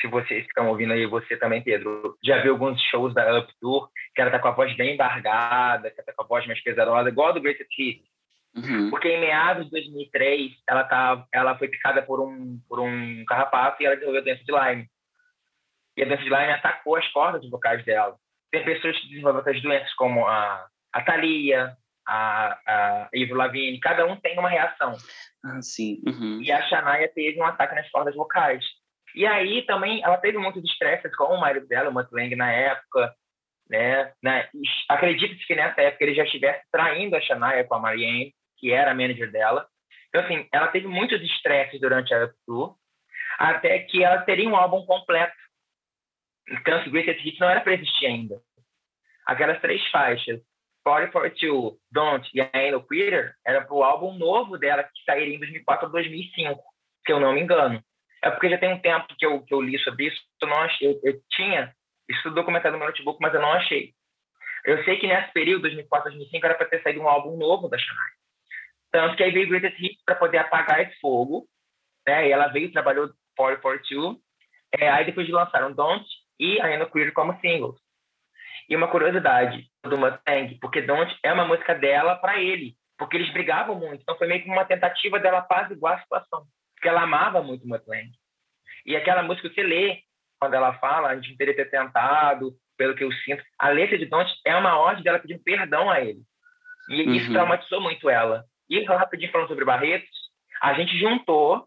se 0.00 0.08
vocês 0.08 0.46
estão 0.46 0.68
ouvindo 0.68 0.92
aí, 0.92 1.06
você 1.06 1.36
também, 1.36 1.62
Pedro, 1.62 2.16
já 2.24 2.40
viu 2.40 2.52
alguns 2.52 2.80
shows 2.90 3.12
da 3.12 3.38
Up 3.38 3.52
Tour, 3.60 3.88
que 4.14 4.22
ela 4.22 4.30
tá 4.30 4.38
com 4.38 4.48
a 4.48 4.52
voz 4.52 4.74
bem 4.76 4.94
embargada, 4.94 5.90
que 5.90 6.00
ela 6.00 6.06
tá 6.06 6.12
com 6.14 6.24
a 6.24 6.26
voz 6.26 6.46
mais 6.46 6.62
pesarosa, 6.62 7.10
igual 7.10 7.28
a 7.28 7.32
do 7.32 7.40
Greatest 7.40 7.70
Hits. 7.78 8.08
Uhum. 8.56 8.90
Porque 8.90 9.08
em 9.08 9.20
meados 9.20 9.66
de 9.66 9.70
2003, 9.70 10.52
ela, 10.68 10.84
tá, 10.84 11.26
ela 11.32 11.58
foi 11.58 11.68
picada 11.68 12.02
por 12.02 12.20
um, 12.20 12.58
por 12.68 12.80
um 12.80 13.24
carrapato 13.26 13.82
e 13.82 13.86
ela 13.86 13.94
desenvolveu 13.94 14.24
doença 14.24 14.44
de 14.44 14.52
Lyme 14.52 14.88
e 15.98 16.02
a 16.02 16.06
doença 16.06 16.22
de 16.22 16.30
Lyme 16.30 16.52
atacou 16.52 16.96
as 16.96 17.06
cordas 17.08 17.48
vocais 17.50 17.84
dela. 17.84 18.16
Tem 18.52 18.64
pessoas 18.64 18.96
que 18.98 19.08
desenvolvem 19.08 19.38
outras 19.38 19.60
doenças, 19.60 19.92
como 19.94 20.26
a, 20.26 20.66
a 20.92 21.02
Thalia, 21.02 21.76
a, 22.06 22.58
a 22.66 23.08
Ivro 23.12 23.36
Lavigne, 23.36 23.80
cada 23.80 24.06
um 24.06 24.16
tem 24.16 24.38
uma 24.38 24.48
reação. 24.48 24.96
Ah, 25.44 25.60
sim. 25.60 26.00
Uhum. 26.06 26.40
E 26.40 26.52
a 26.52 26.62
Shania 26.62 27.10
teve 27.12 27.38
um 27.40 27.44
ataque 27.44 27.74
nas 27.74 27.90
cordas 27.90 28.14
vocais. 28.14 28.64
E 29.14 29.26
aí 29.26 29.62
também 29.62 30.02
ela 30.04 30.16
teve 30.16 30.38
muitos 30.38 30.62
estresses 30.64 31.14
com 31.16 31.24
o 31.24 31.40
marido 31.40 31.66
dela, 31.66 31.90
o 31.90 31.92
Mutt 31.92 32.08
Lang, 32.12 32.34
na 32.36 32.50
época, 32.52 33.12
né? 33.68 34.12
né? 34.22 34.48
Acredita-se 34.88 35.44
que 35.46 35.56
nessa 35.56 35.82
época 35.82 36.04
ele 36.04 36.14
já 36.14 36.24
estivesse 36.24 36.62
traindo 36.70 37.16
a 37.16 37.20
Shania 37.20 37.64
com 37.64 37.74
a 37.74 37.80
Marianne, 37.80 38.32
que 38.56 38.72
era 38.72 38.92
a 38.92 38.94
manager 38.94 39.30
dela. 39.32 39.66
Então, 40.08 40.22
assim, 40.22 40.46
ela 40.52 40.68
teve 40.68 40.86
muitos 40.86 41.20
estresses 41.20 41.80
durante 41.80 42.14
a 42.14 42.30
tour, 42.46 42.76
até 43.38 43.80
que 43.80 44.02
ela 44.02 44.22
teria 44.22 44.48
um 44.48 44.56
álbum 44.56 44.86
completo. 44.86 45.36
Então, 46.50 46.86
o 46.86 46.90
Greatest 46.90 47.24
Hits 47.24 47.38
não 47.38 47.50
era 47.50 47.60
para 47.60 47.74
existir 47.74 48.06
ainda. 48.06 48.40
Aquelas 49.26 49.60
três 49.60 49.86
faixas, 49.90 50.40
4042, 50.82 51.76
Don't 51.90 52.30
e 52.34 52.40
Ain't 52.40 52.72
No 52.72 52.86
Quitter, 52.86 53.34
era 53.46 53.62
para 53.62 53.74
o 53.74 53.82
álbum 53.82 54.14
novo 54.14 54.56
dela, 54.56 54.82
que 54.82 55.04
sairia 55.04 55.34
em 55.34 55.38
2004 55.38 55.86
ou 55.86 55.92
2005, 55.92 56.62
se 57.06 57.12
eu 57.12 57.20
não 57.20 57.34
me 57.34 57.42
engano. 57.42 57.82
É 58.22 58.30
porque 58.30 58.48
já 58.48 58.58
tem 58.58 58.72
um 58.72 58.80
tempo 58.80 59.14
que 59.18 59.26
eu, 59.26 59.42
que 59.42 59.52
eu 59.52 59.60
li 59.60 59.78
sobre 59.80 60.06
isso, 60.06 60.20
eu, 60.40 60.48
não 60.48 60.56
achei, 60.56 60.88
eu, 60.88 61.00
eu 61.04 61.20
tinha 61.30 61.72
isso 62.08 62.30
documentado 62.30 62.72
no 62.72 62.78
meu 62.78 62.88
notebook, 62.88 63.18
mas 63.20 63.34
eu 63.34 63.40
não 63.40 63.52
achei. 63.52 63.92
Eu 64.64 64.82
sei 64.84 64.98
que 64.98 65.06
nesse 65.06 65.32
período, 65.32 65.62
2004, 65.62 66.10
2005, 66.10 66.46
era 66.46 66.54
para 66.54 66.66
ter 66.66 66.82
saído 66.82 67.00
um 67.00 67.08
álbum 67.08 67.36
novo 67.36 67.68
da 67.68 67.78
Shania. 67.78 68.00
Tanto 68.90 69.16
que 69.16 69.22
aí 69.22 69.30
veio 69.30 69.48
Greatest 69.48 69.78
Hits 69.78 70.02
para 70.04 70.14
poder 70.14 70.38
apagar 70.38 70.80
esse 70.80 70.98
fogo, 71.00 71.46
né? 72.06 72.28
E 72.28 72.32
ela 72.32 72.48
veio, 72.48 72.72
trabalhou 72.72 73.10
442, 73.36 74.16
é, 74.78 74.90
aí 74.90 75.04
depois 75.04 75.26
de 75.26 75.32
lançaram 75.32 75.72
Don't 75.72 76.04
e 76.38 76.60
a 76.60 76.78
No 76.78 76.90
Queer 76.90 77.12
como 77.12 77.38
singles. 77.40 77.76
E 78.68 78.76
uma 78.76 78.88
curiosidade 78.88 79.66
do 79.82 79.96
Mustang, 79.96 80.58
porque 80.60 80.82
Don't 80.82 81.16
é 81.22 81.32
uma 81.32 81.46
música 81.46 81.74
dela 81.74 82.16
para 82.16 82.40
ele, 82.40 82.76
porque 82.98 83.16
eles 83.16 83.32
brigavam 83.32 83.74
muito. 83.74 84.02
Então 84.02 84.16
foi 84.16 84.26
meio 84.26 84.42
que 84.42 84.50
uma 84.50 84.64
tentativa 84.64 85.18
dela 85.18 85.38
apaziguar 85.38 85.98
a 85.98 86.02
situação, 86.02 86.44
porque 86.74 86.88
ela 86.88 87.02
amava 87.02 87.42
muito 87.42 87.64
o 87.64 87.68
Mustang. 87.68 88.10
E 88.84 88.94
aquela 88.94 89.22
música 89.22 89.48
que 89.48 89.54
você 89.54 89.62
lê, 89.62 90.00
quando 90.38 90.54
ela 90.54 90.74
fala, 90.74 91.08
a 91.08 91.14
gente 91.16 91.36
teria 91.36 91.56
ter 91.56 91.70
tentado, 91.70 92.54
pelo 92.76 92.94
que 92.94 93.04
eu 93.04 93.12
sinto, 93.12 93.42
a 93.58 93.68
letra 93.70 93.98
de 93.98 94.06
Don't 94.06 94.30
é 94.44 94.54
uma 94.54 94.78
ordem 94.78 95.02
dela 95.02 95.18
pedindo 95.18 95.42
perdão 95.42 95.90
a 95.90 96.00
ele. 96.00 96.20
E 96.88 97.02
uhum. 97.02 97.14
isso 97.14 97.32
traumatizou 97.32 97.80
muito 97.80 98.08
ela. 98.08 98.44
E 98.68 98.84
rapidinho 98.84 99.32
falando 99.32 99.48
sobre 99.48 99.64
Barretos, 99.64 100.08
a 100.62 100.74
gente 100.74 100.98
juntou 100.98 101.66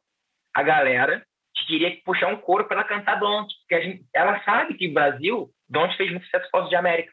a 0.54 0.64
galera 0.64 1.26
que 1.62 1.68
queria 1.68 1.98
puxar 2.04 2.28
um 2.28 2.38
coro 2.38 2.66
para 2.66 2.78
ela 2.78 2.88
cantar 2.88 3.20
Don't, 3.20 3.54
porque 3.62 3.84
gente, 3.84 4.06
ela 4.14 4.44
sabe 4.44 4.76
que 4.76 4.88
o 4.88 4.94
Brasil, 4.94 5.50
Don't 5.70 5.96
fez 5.96 6.12
muito 6.12 6.26
sucesso 6.26 6.50
fora 6.50 6.68
de 6.68 6.76
América. 6.76 7.12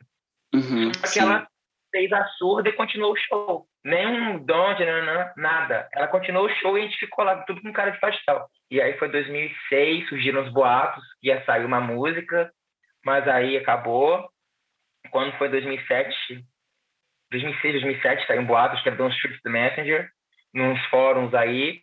Uhum, 0.54 0.92
Só 0.94 1.02
que 1.02 1.08
sim. 1.08 1.20
ela 1.20 1.46
fez 1.90 2.12
a 2.12 2.24
surda 2.38 2.68
e 2.68 2.72
continuou 2.72 3.12
o 3.12 3.16
show. 3.16 3.66
Nenhum 3.84 4.44
Don't, 4.44 4.84
não, 4.84 5.04
não, 5.04 5.32
nada. 5.36 5.88
Ela 5.92 6.08
continuou 6.08 6.46
o 6.46 6.54
show 6.56 6.76
e 6.76 6.82
a 6.82 6.84
gente 6.84 6.98
ficou 6.98 7.24
lá, 7.24 7.42
tudo 7.44 7.62
com 7.62 7.72
cara 7.72 7.90
de 7.90 8.00
pastel. 8.00 8.46
E 8.70 8.80
aí 8.80 8.98
foi 8.98 9.08
2006, 9.10 10.08
surgiram 10.08 10.42
os 10.42 10.52
boatos 10.52 11.02
ia 11.22 11.42
sair 11.44 11.64
uma 11.64 11.80
música, 11.80 12.52
mas 13.04 13.26
aí 13.26 13.56
acabou. 13.56 14.28
Quando 15.10 15.36
foi 15.38 15.48
2007, 15.48 16.44
2006, 17.30 17.72
2007, 17.74 18.26
saiu 18.26 18.42
um 18.42 18.46
boato 18.46 18.82
que 18.82 18.88
era 18.88 18.96
Don't 18.96 19.14
Shoot 19.16 19.40
the 19.42 19.50
Messenger, 19.50 20.10
nos 20.52 20.84
fóruns 20.86 21.32
aí. 21.34 21.82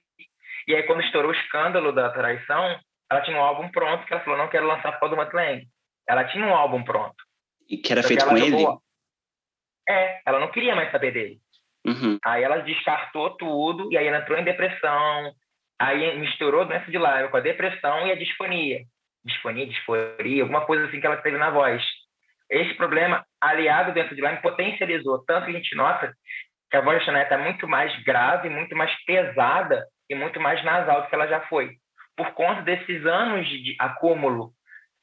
E 0.67 0.75
aí, 0.75 0.83
quando 0.83 1.01
estourou 1.01 1.31
o 1.31 1.35
escândalo 1.35 1.91
da 1.91 2.09
traição, 2.09 2.79
ela 3.11 3.21
tinha 3.21 3.37
um 3.37 3.43
álbum 3.43 3.69
pronto 3.69 4.05
que 4.05 4.13
ela 4.13 4.23
falou, 4.23 4.39
não 4.39 4.49
quero 4.49 4.67
lançar 4.67 4.91
por 4.93 5.01
causa 5.01 5.15
do 5.15 5.17
Matt 5.17 5.33
Lang. 5.33 5.67
Ela 6.07 6.23
tinha 6.25 6.45
um 6.45 6.55
álbum 6.55 6.83
pronto. 6.83 7.15
E 7.69 7.77
que 7.77 7.91
era 7.91 8.01
Só 8.01 8.07
feito 8.07 8.23
que 8.23 8.29
com 8.29 8.37
jogou... 8.37 8.59
ele? 8.59 8.77
É, 9.87 10.21
ela 10.25 10.39
não 10.39 10.51
queria 10.51 10.75
mais 10.75 10.91
saber 10.91 11.11
dele. 11.11 11.39
Uhum. 11.85 12.17
Aí 12.25 12.43
ela 12.43 12.57
descartou 12.57 13.37
tudo, 13.37 13.91
e 13.91 13.97
aí 13.97 14.07
ela 14.07 14.17
entrou 14.17 14.37
em 14.37 14.43
depressão, 14.43 15.31
aí 15.79 16.17
misturou 16.17 16.65
doença 16.65 16.89
de 16.89 16.97
Lyme 16.97 17.29
com 17.29 17.37
a 17.37 17.41
depressão 17.41 18.07
e 18.07 18.11
a 18.11 18.15
disfonia. 18.15 18.81
Disfonia, 19.23 19.67
disforia, 19.67 20.43
alguma 20.43 20.65
coisa 20.65 20.85
assim 20.85 20.99
que 20.99 21.05
ela 21.05 21.17
teve 21.17 21.37
na 21.37 21.51
voz. 21.51 21.83
Esse 22.49 22.73
problema, 22.75 23.25
aliado 23.39 23.91
dentro 23.91 24.15
de 24.15 24.21
Lyme, 24.21 24.41
potencializou. 24.41 25.23
Tanto 25.25 25.45
que 25.45 25.51
a 25.51 25.55
gente 25.55 25.75
nota 25.75 26.13
que 26.69 26.77
a 26.77 26.81
voz 26.81 26.99
da 26.99 27.05
Chanel 27.05 27.23
está 27.23 27.37
muito 27.37 27.67
mais 27.67 27.95
grave, 28.03 28.49
muito 28.49 28.75
mais 28.75 28.91
pesada 29.05 29.85
e 30.09 30.15
muito 30.15 30.39
mais 30.39 30.63
nasal 30.63 31.01
do 31.01 31.07
que 31.07 31.15
ela 31.15 31.27
já 31.27 31.41
foi. 31.41 31.71
Por 32.15 32.31
conta 32.31 32.61
desses 32.61 33.05
anos 33.05 33.47
de 33.47 33.75
acúmulo, 33.79 34.51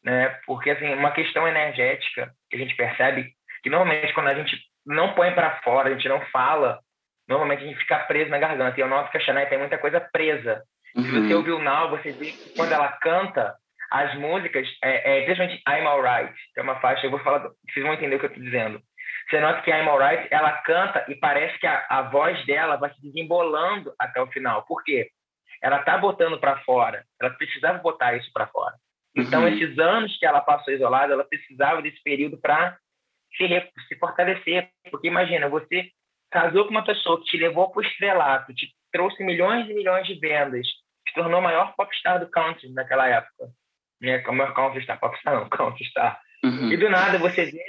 né? 0.04 0.28
Porque, 0.46 0.70
assim, 0.70 0.92
uma 0.94 1.12
questão 1.12 1.46
energética 1.46 2.32
que 2.50 2.56
a 2.56 2.58
gente 2.58 2.74
percebe 2.74 3.32
que, 3.62 3.70
normalmente, 3.70 4.12
quando 4.14 4.28
a 4.28 4.34
gente 4.34 4.56
não 4.84 5.14
põe 5.14 5.32
para 5.32 5.60
fora, 5.62 5.88
a 5.88 5.92
gente 5.94 6.08
não 6.08 6.20
fala, 6.26 6.80
normalmente 7.28 7.62
a 7.62 7.66
gente 7.66 7.78
fica 7.78 7.98
preso 8.00 8.30
na 8.30 8.38
garganta. 8.38 8.78
E 8.78 8.82
eu 8.82 8.88
noto 8.88 9.10
que 9.10 9.18
a 9.18 9.46
tem 9.46 9.58
muita 9.58 9.78
coisa 9.78 10.00
presa. 10.00 10.62
Uhum. 10.96 11.02
Se 11.04 11.10
você 11.10 11.34
ouvir 11.34 11.52
o 11.52 11.58
Now, 11.58 11.90
você 11.90 12.10
vê 12.10 12.32
que 12.32 12.54
quando 12.56 12.72
ela 12.72 12.88
canta, 13.00 13.54
as 13.90 14.14
músicas, 14.14 14.66
é, 14.82 15.18
é, 15.18 15.24
principalmente 15.24 15.62
I'm 15.68 15.86
Alright, 15.86 16.34
que 16.54 16.60
é 16.60 16.62
uma 16.62 16.80
faixa, 16.80 17.06
eu 17.06 17.10
vou 17.10 17.20
falar, 17.20 17.50
vocês 17.70 17.84
vão 17.84 17.94
entender 17.94 18.16
o 18.16 18.18
que 18.18 18.24
eu 18.24 18.30
estou 18.30 18.42
dizendo. 18.42 18.80
Você 19.28 19.40
nota 19.40 19.62
que 19.62 19.72
a 19.72 19.82
I'm 19.82 19.88
Alright, 19.88 20.28
ela 20.30 20.52
canta 20.62 21.04
e 21.08 21.14
parece 21.14 21.58
que 21.58 21.66
a, 21.66 21.86
a 21.88 22.02
voz 22.02 22.44
dela 22.46 22.76
vai 22.76 22.92
se 22.92 23.00
desembolando 23.00 23.94
até 23.98 24.20
o 24.20 24.26
final. 24.28 24.64
Por 24.64 24.82
quê? 24.84 25.10
Ela 25.62 25.78
está 25.78 25.96
botando 25.96 26.38
para 26.38 26.58
fora, 26.64 27.04
ela 27.20 27.30
precisava 27.30 27.78
botar 27.78 28.16
isso 28.16 28.30
para 28.32 28.48
fora. 28.48 28.74
Então, 29.14 29.42
uhum. 29.42 29.48
esses 29.48 29.78
anos 29.78 30.16
que 30.18 30.26
ela 30.26 30.40
passou 30.40 30.72
isolada, 30.72 31.12
ela 31.12 31.24
precisava 31.24 31.82
desse 31.82 32.02
período 32.02 32.38
para 32.38 32.76
se, 33.36 33.46
se 33.88 33.98
fortalecer. 33.98 34.70
Porque 34.90 35.06
imagina, 35.06 35.48
você 35.48 35.90
casou 36.30 36.64
com 36.64 36.70
uma 36.70 36.84
pessoa 36.84 37.18
que 37.18 37.26
te 37.26 37.36
levou 37.36 37.70
para 37.70 37.80
o 37.80 37.84
estrelato, 37.84 38.54
te 38.54 38.74
trouxe 38.90 39.22
milhões 39.22 39.68
e 39.68 39.74
milhões 39.74 40.06
de 40.06 40.14
vendas, 40.14 40.66
se 41.06 41.14
tornou 41.14 41.40
o 41.40 41.42
maior 41.42 41.74
popstar 41.76 42.18
do 42.18 42.30
country 42.30 42.72
naquela 42.72 43.06
época 43.06 43.50
né? 44.02 44.18
Como 44.18 44.42
é 44.42 44.52
Counter-Star, 44.52 44.98
Popstar 44.98 45.34
não, 45.34 45.48
Counter-Star. 45.56 46.20
Uhum. 46.44 46.72
E 46.72 46.76
do 46.76 46.90
nada 46.90 47.18
você 47.18 47.46
vê 47.46 47.64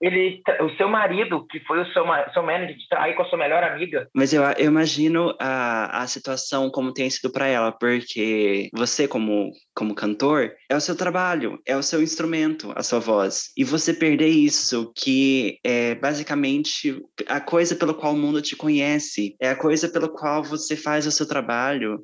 ele, 0.00 0.40
o 0.60 0.70
seu 0.76 0.88
marido, 0.88 1.46
que 1.46 1.60
foi 1.60 1.80
o 1.80 1.92
seu, 1.92 2.04
seu 2.32 2.42
manager, 2.42 2.76
trair 2.88 3.14
com 3.14 3.22
a 3.22 3.26
sua 3.26 3.38
melhor 3.38 3.62
amiga. 3.62 4.08
Mas 4.14 4.32
eu, 4.32 4.42
eu 4.42 4.66
imagino 4.66 5.34
a, 5.38 6.02
a 6.02 6.06
situação 6.06 6.70
como 6.70 6.94
tem 6.94 7.10
sido 7.10 7.30
para 7.30 7.46
ela, 7.46 7.70
porque 7.70 8.70
você, 8.72 9.06
como, 9.06 9.50
como 9.74 9.94
cantor, 9.94 10.52
é 10.68 10.76
o 10.76 10.80
seu 10.80 10.96
trabalho, 10.96 11.60
é 11.66 11.76
o 11.76 11.82
seu 11.82 12.02
instrumento, 12.02 12.72
a 12.74 12.82
sua 12.82 12.98
voz. 12.98 13.52
E 13.56 13.62
você 13.62 13.92
perder 13.92 14.28
isso, 14.28 14.92
que 14.96 15.58
é 15.64 15.94
basicamente 15.94 17.00
a 17.28 17.40
coisa 17.40 17.76
pelo 17.76 17.94
qual 17.94 18.14
o 18.14 18.18
mundo 18.18 18.40
te 18.40 18.56
conhece, 18.56 19.36
é 19.40 19.50
a 19.50 19.56
coisa 19.56 19.88
pela 19.88 20.08
qual 20.08 20.42
você 20.42 20.76
faz 20.76 21.06
o 21.06 21.12
seu 21.12 21.26
trabalho, 21.26 22.00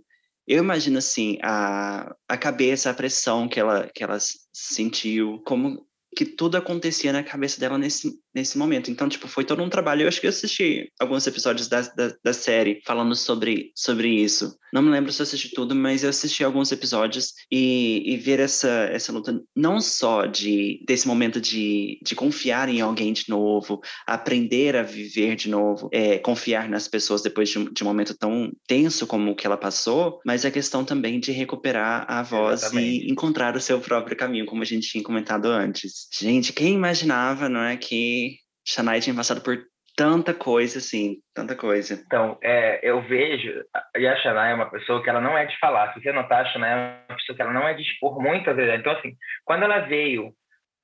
eu 0.47 0.63
imagino 0.63 0.99
assim 0.99 1.39
a, 1.43 2.15
a 2.29 2.37
cabeça, 2.37 2.89
a 2.89 2.95
pressão 2.95 3.49
que 3.49 3.59
ela 3.59 3.91
que 3.93 4.05
ela 4.05 4.17
sentiu, 4.53 5.43
como 5.45 5.85
que 6.17 6.25
tudo 6.25 6.57
acontecia 6.57 7.13
na 7.13 7.23
cabeça 7.23 7.61
dela 7.61 7.77
nesse, 7.77 8.19
nesse 8.35 8.57
momento. 8.57 8.91
Então, 8.91 9.07
tipo, 9.07 9.29
foi 9.29 9.45
todo 9.45 9.63
um 9.63 9.69
trabalho. 9.69 10.03
Eu 10.03 10.09
acho 10.09 10.19
que 10.19 10.27
eu 10.27 10.31
assisti 10.31 10.91
alguns 10.99 11.27
episódios 11.27 11.69
da, 11.69 11.83
da, 11.83 12.17
da, 12.25 12.33
série 12.33 12.81
falando 12.87 13.15
sobre, 13.15 13.71
sobre 13.75 14.09
isso. 14.09 14.57
Não 14.77 14.83
me 14.83 14.91
lembro 14.91 15.11
se 15.11 15.23
eu 15.23 15.25
assisti 15.25 15.55
tudo, 15.55 15.75
mas 15.75 16.05
eu 16.05 16.11
assisti 16.11 16.45
alguns 16.45 16.71
episódios 16.71 17.33
e, 17.51 18.13
e 18.13 18.19
ver 18.19 18.41
essa, 18.41 18.69
essa 18.93 19.11
luta, 19.11 19.43
não 19.57 19.81
só 19.81 20.27
de 20.27 20.85
desse 20.87 21.09
momento 21.09 21.41
de, 21.41 21.99
de 22.05 22.15
confiar 22.15 22.69
em 22.69 22.83
alguém 22.83 23.11
de 23.15 23.25
novo, 23.27 23.81
aprender 24.07 24.77
a 24.77 24.83
viver 24.83 25.35
de 25.35 25.49
novo, 25.49 25.89
é, 25.91 26.19
confiar 26.19 26.69
nas 26.69 26.87
pessoas 26.87 27.23
depois 27.23 27.49
de, 27.49 27.73
de 27.73 27.83
um 27.83 27.87
momento 27.87 28.15
tão 28.15 28.53
tenso 28.67 29.07
como 29.07 29.31
o 29.31 29.35
que 29.35 29.47
ela 29.47 29.57
passou, 29.57 30.21
mas 30.27 30.45
a 30.45 30.51
questão 30.51 30.85
também 30.85 31.19
de 31.21 31.33
recuperar 31.33 32.05
a 32.07 32.23
voz 32.23 32.65
Exatamente. 32.65 33.07
e 33.07 33.11
encontrar 33.11 33.57
o 33.57 33.61
seu 33.63 33.81
próprio 33.81 34.15
caminho, 34.15 34.45
como 34.45 34.61
a 34.61 34.67
gente 34.67 34.91
tinha 34.91 35.03
comentado 35.03 35.47
antes. 35.47 36.07
Gente, 36.13 36.53
quem 36.53 36.75
imaginava, 36.75 37.49
não 37.49 37.63
é, 37.63 37.79
que 37.79 38.37
Shania 38.63 39.01
tinha 39.01 39.17
passado 39.17 39.41
por 39.41 39.59
tanta 39.97 40.35
coisa, 40.35 40.79
assim, 40.79 41.17
tanta 41.35 41.57
coisa. 41.57 41.95
Então, 41.95 42.39
é, 42.43 42.79
eu 42.83 43.01
vejo, 43.01 43.65
e 43.97 44.07
a 44.07 44.17
Shania 44.17 44.51
é 44.51 44.55
uma 44.55 44.71
pessoa 44.71 45.03
que 45.03 45.09
ela 45.09 45.23
não 45.23 45.37
é 45.37 45.47
de 45.47 45.59
falar. 45.59 45.93
Se 45.95 46.03
você 46.03 46.13
notar, 46.13 46.43
a 46.43 46.49
Shania 46.51 46.69
é 46.69 47.05
uma 47.09 47.17
pessoa 47.17 47.35
que 47.35 47.43
ela 47.43 47.53
não 47.53 47.67
é 47.67 47.73
de 47.73 47.83
expor 47.83 48.21
muitas 48.21 48.55
vezes. 48.55 48.79
Então, 48.79 48.93
assim, 48.93 49.17
quando 49.45 49.63
ela 49.63 49.79
veio 49.81 50.33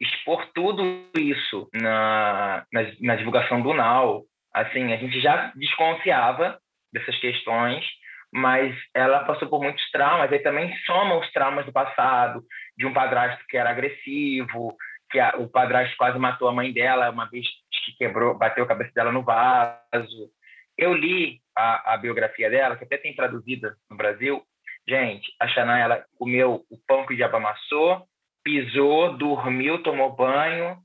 expor 0.00 0.50
tudo 0.54 0.82
isso 1.16 1.68
na, 1.74 2.64
na, 2.72 2.80
na 3.00 3.16
divulgação 3.16 3.60
do 3.60 3.74
Now, 3.74 4.24
assim, 4.52 4.92
a 4.92 4.96
gente 4.96 5.20
já 5.20 5.52
desconfiava 5.54 6.58
dessas 6.92 7.16
questões, 7.18 7.84
mas 8.32 8.74
ela 8.94 9.24
passou 9.24 9.46
por 9.48 9.62
muitos 9.62 9.88
traumas, 9.90 10.32
aí 10.32 10.38
também 10.38 10.74
soma 10.86 11.18
os 11.18 11.30
traumas 11.32 11.66
do 11.66 11.72
passado, 11.72 12.42
de 12.78 12.86
um 12.86 12.92
padrasto 12.92 13.44
que 13.46 13.58
era 13.58 13.70
agressivo, 13.70 14.74
que 15.10 15.20
a, 15.20 15.34
o 15.36 15.48
padrasto 15.48 15.94
quase 15.98 16.18
matou 16.18 16.48
a 16.48 16.52
mãe 16.52 16.72
dela 16.72 17.10
uma 17.10 17.28
vez 17.28 17.46
que 17.84 17.96
quebrou, 17.96 18.36
bateu 18.36 18.64
a 18.64 18.68
cabeça 18.68 18.92
dela 18.94 19.12
no 19.12 19.22
vaso. 19.22 20.30
Eu 20.76 20.94
li 20.94 21.40
a, 21.56 21.94
a 21.94 21.96
biografia 21.96 22.48
dela, 22.48 22.76
que 22.76 22.84
até 22.84 22.96
tem 22.96 23.14
traduzida 23.14 23.76
no 23.90 23.96
Brasil. 23.96 24.42
Gente, 24.88 25.32
a 25.40 25.46
Xanã, 25.48 25.78
ela 25.78 26.04
comeu 26.18 26.64
o 26.70 26.78
pão 26.86 27.06
que 27.06 27.14
o 27.14 27.16
diabo 27.16 27.36
amassou, 27.36 28.06
pisou, 28.42 29.16
dormiu, 29.16 29.82
tomou 29.82 30.14
banho, 30.14 30.76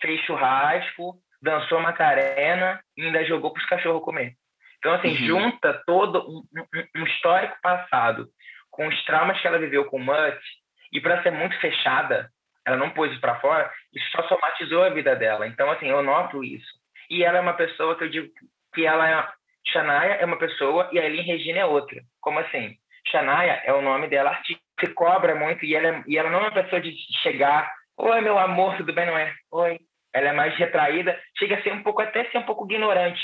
fez 0.00 0.20
churrasco, 0.22 1.18
dançou 1.40 1.80
Macarena 1.80 2.80
e 2.96 3.02
ainda 3.02 3.24
jogou 3.24 3.52
para 3.52 3.60
os 3.60 3.66
cachorros 3.66 4.02
comer. 4.02 4.34
Então, 4.78 4.92
assim, 4.92 5.08
uhum. 5.08 5.26
junta 5.26 5.82
todo 5.86 6.20
um, 6.28 6.42
um, 6.60 7.00
um, 7.00 7.04
histórico 7.06 7.56
passado 7.62 8.28
com 8.70 8.86
os 8.86 9.04
traumas 9.04 9.40
que 9.40 9.46
ela 9.46 9.58
viveu 9.58 9.86
com 9.86 9.96
o 9.96 10.04
Mutt 10.04 10.38
E 10.92 11.00
para 11.00 11.22
ser 11.22 11.30
muito 11.30 11.58
fechada, 11.60 12.30
ela 12.66 12.76
não 12.76 12.90
pôs 12.90 13.12
isso 13.12 13.20
para 13.20 13.38
fora, 13.38 13.70
isso 13.94 14.10
só 14.10 14.26
somatizou 14.26 14.82
a 14.82 14.90
vida 14.90 15.14
dela. 15.14 15.46
Então, 15.46 15.70
assim, 15.70 15.88
eu 15.88 16.02
noto 16.02 16.42
isso. 16.42 16.66
E 17.08 17.22
ela 17.22 17.38
é 17.38 17.40
uma 17.40 17.54
pessoa 17.54 17.96
que 17.96 18.04
eu 18.04 18.10
digo 18.10 18.28
que 18.74 18.84
ela 18.84 19.08
é. 19.08 19.28
Shania 19.68 20.14
é 20.14 20.24
uma 20.24 20.38
pessoa 20.38 20.88
e 20.92 20.98
a 20.98 21.04
Eileen 21.04 21.24
Regina 21.24 21.60
é 21.60 21.64
outra. 21.64 22.00
Como 22.20 22.38
assim? 22.40 22.76
Shania 23.08 23.62
é 23.64 23.72
o 23.72 23.80
nome 23.80 24.08
dela 24.08 24.36
se 24.44 24.86
cobra 24.94 25.34
muito 25.34 25.64
e 25.64 25.74
ela, 25.74 25.88
é, 25.88 26.04
e 26.06 26.18
ela 26.18 26.28
não 26.28 26.40
é 26.40 26.42
uma 26.42 26.62
pessoa 26.62 26.80
de 26.80 26.92
chegar, 27.22 27.72
oi 27.96 28.20
meu 28.20 28.38
amor, 28.38 28.76
tudo 28.76 28.92
bem, 28.92 29.06
não 29.06 29.16
é? 29.16 29.32
Oi. 29.52 29.78
Ela 30.12 30.28
é 30.28 30.32
mais 30.32 30.56
retraída, 30.56 31.18
chega 31.38 31.56
a 31.56 31.62
ser 31.62 31.72
um 31.72 31.82
pouco, 31.82 32.02
até 32.02 32.24
ser 32.30 32.38
um 32.38 32.44
pouco 32.44 32.64
ignorante, 32.64 33.22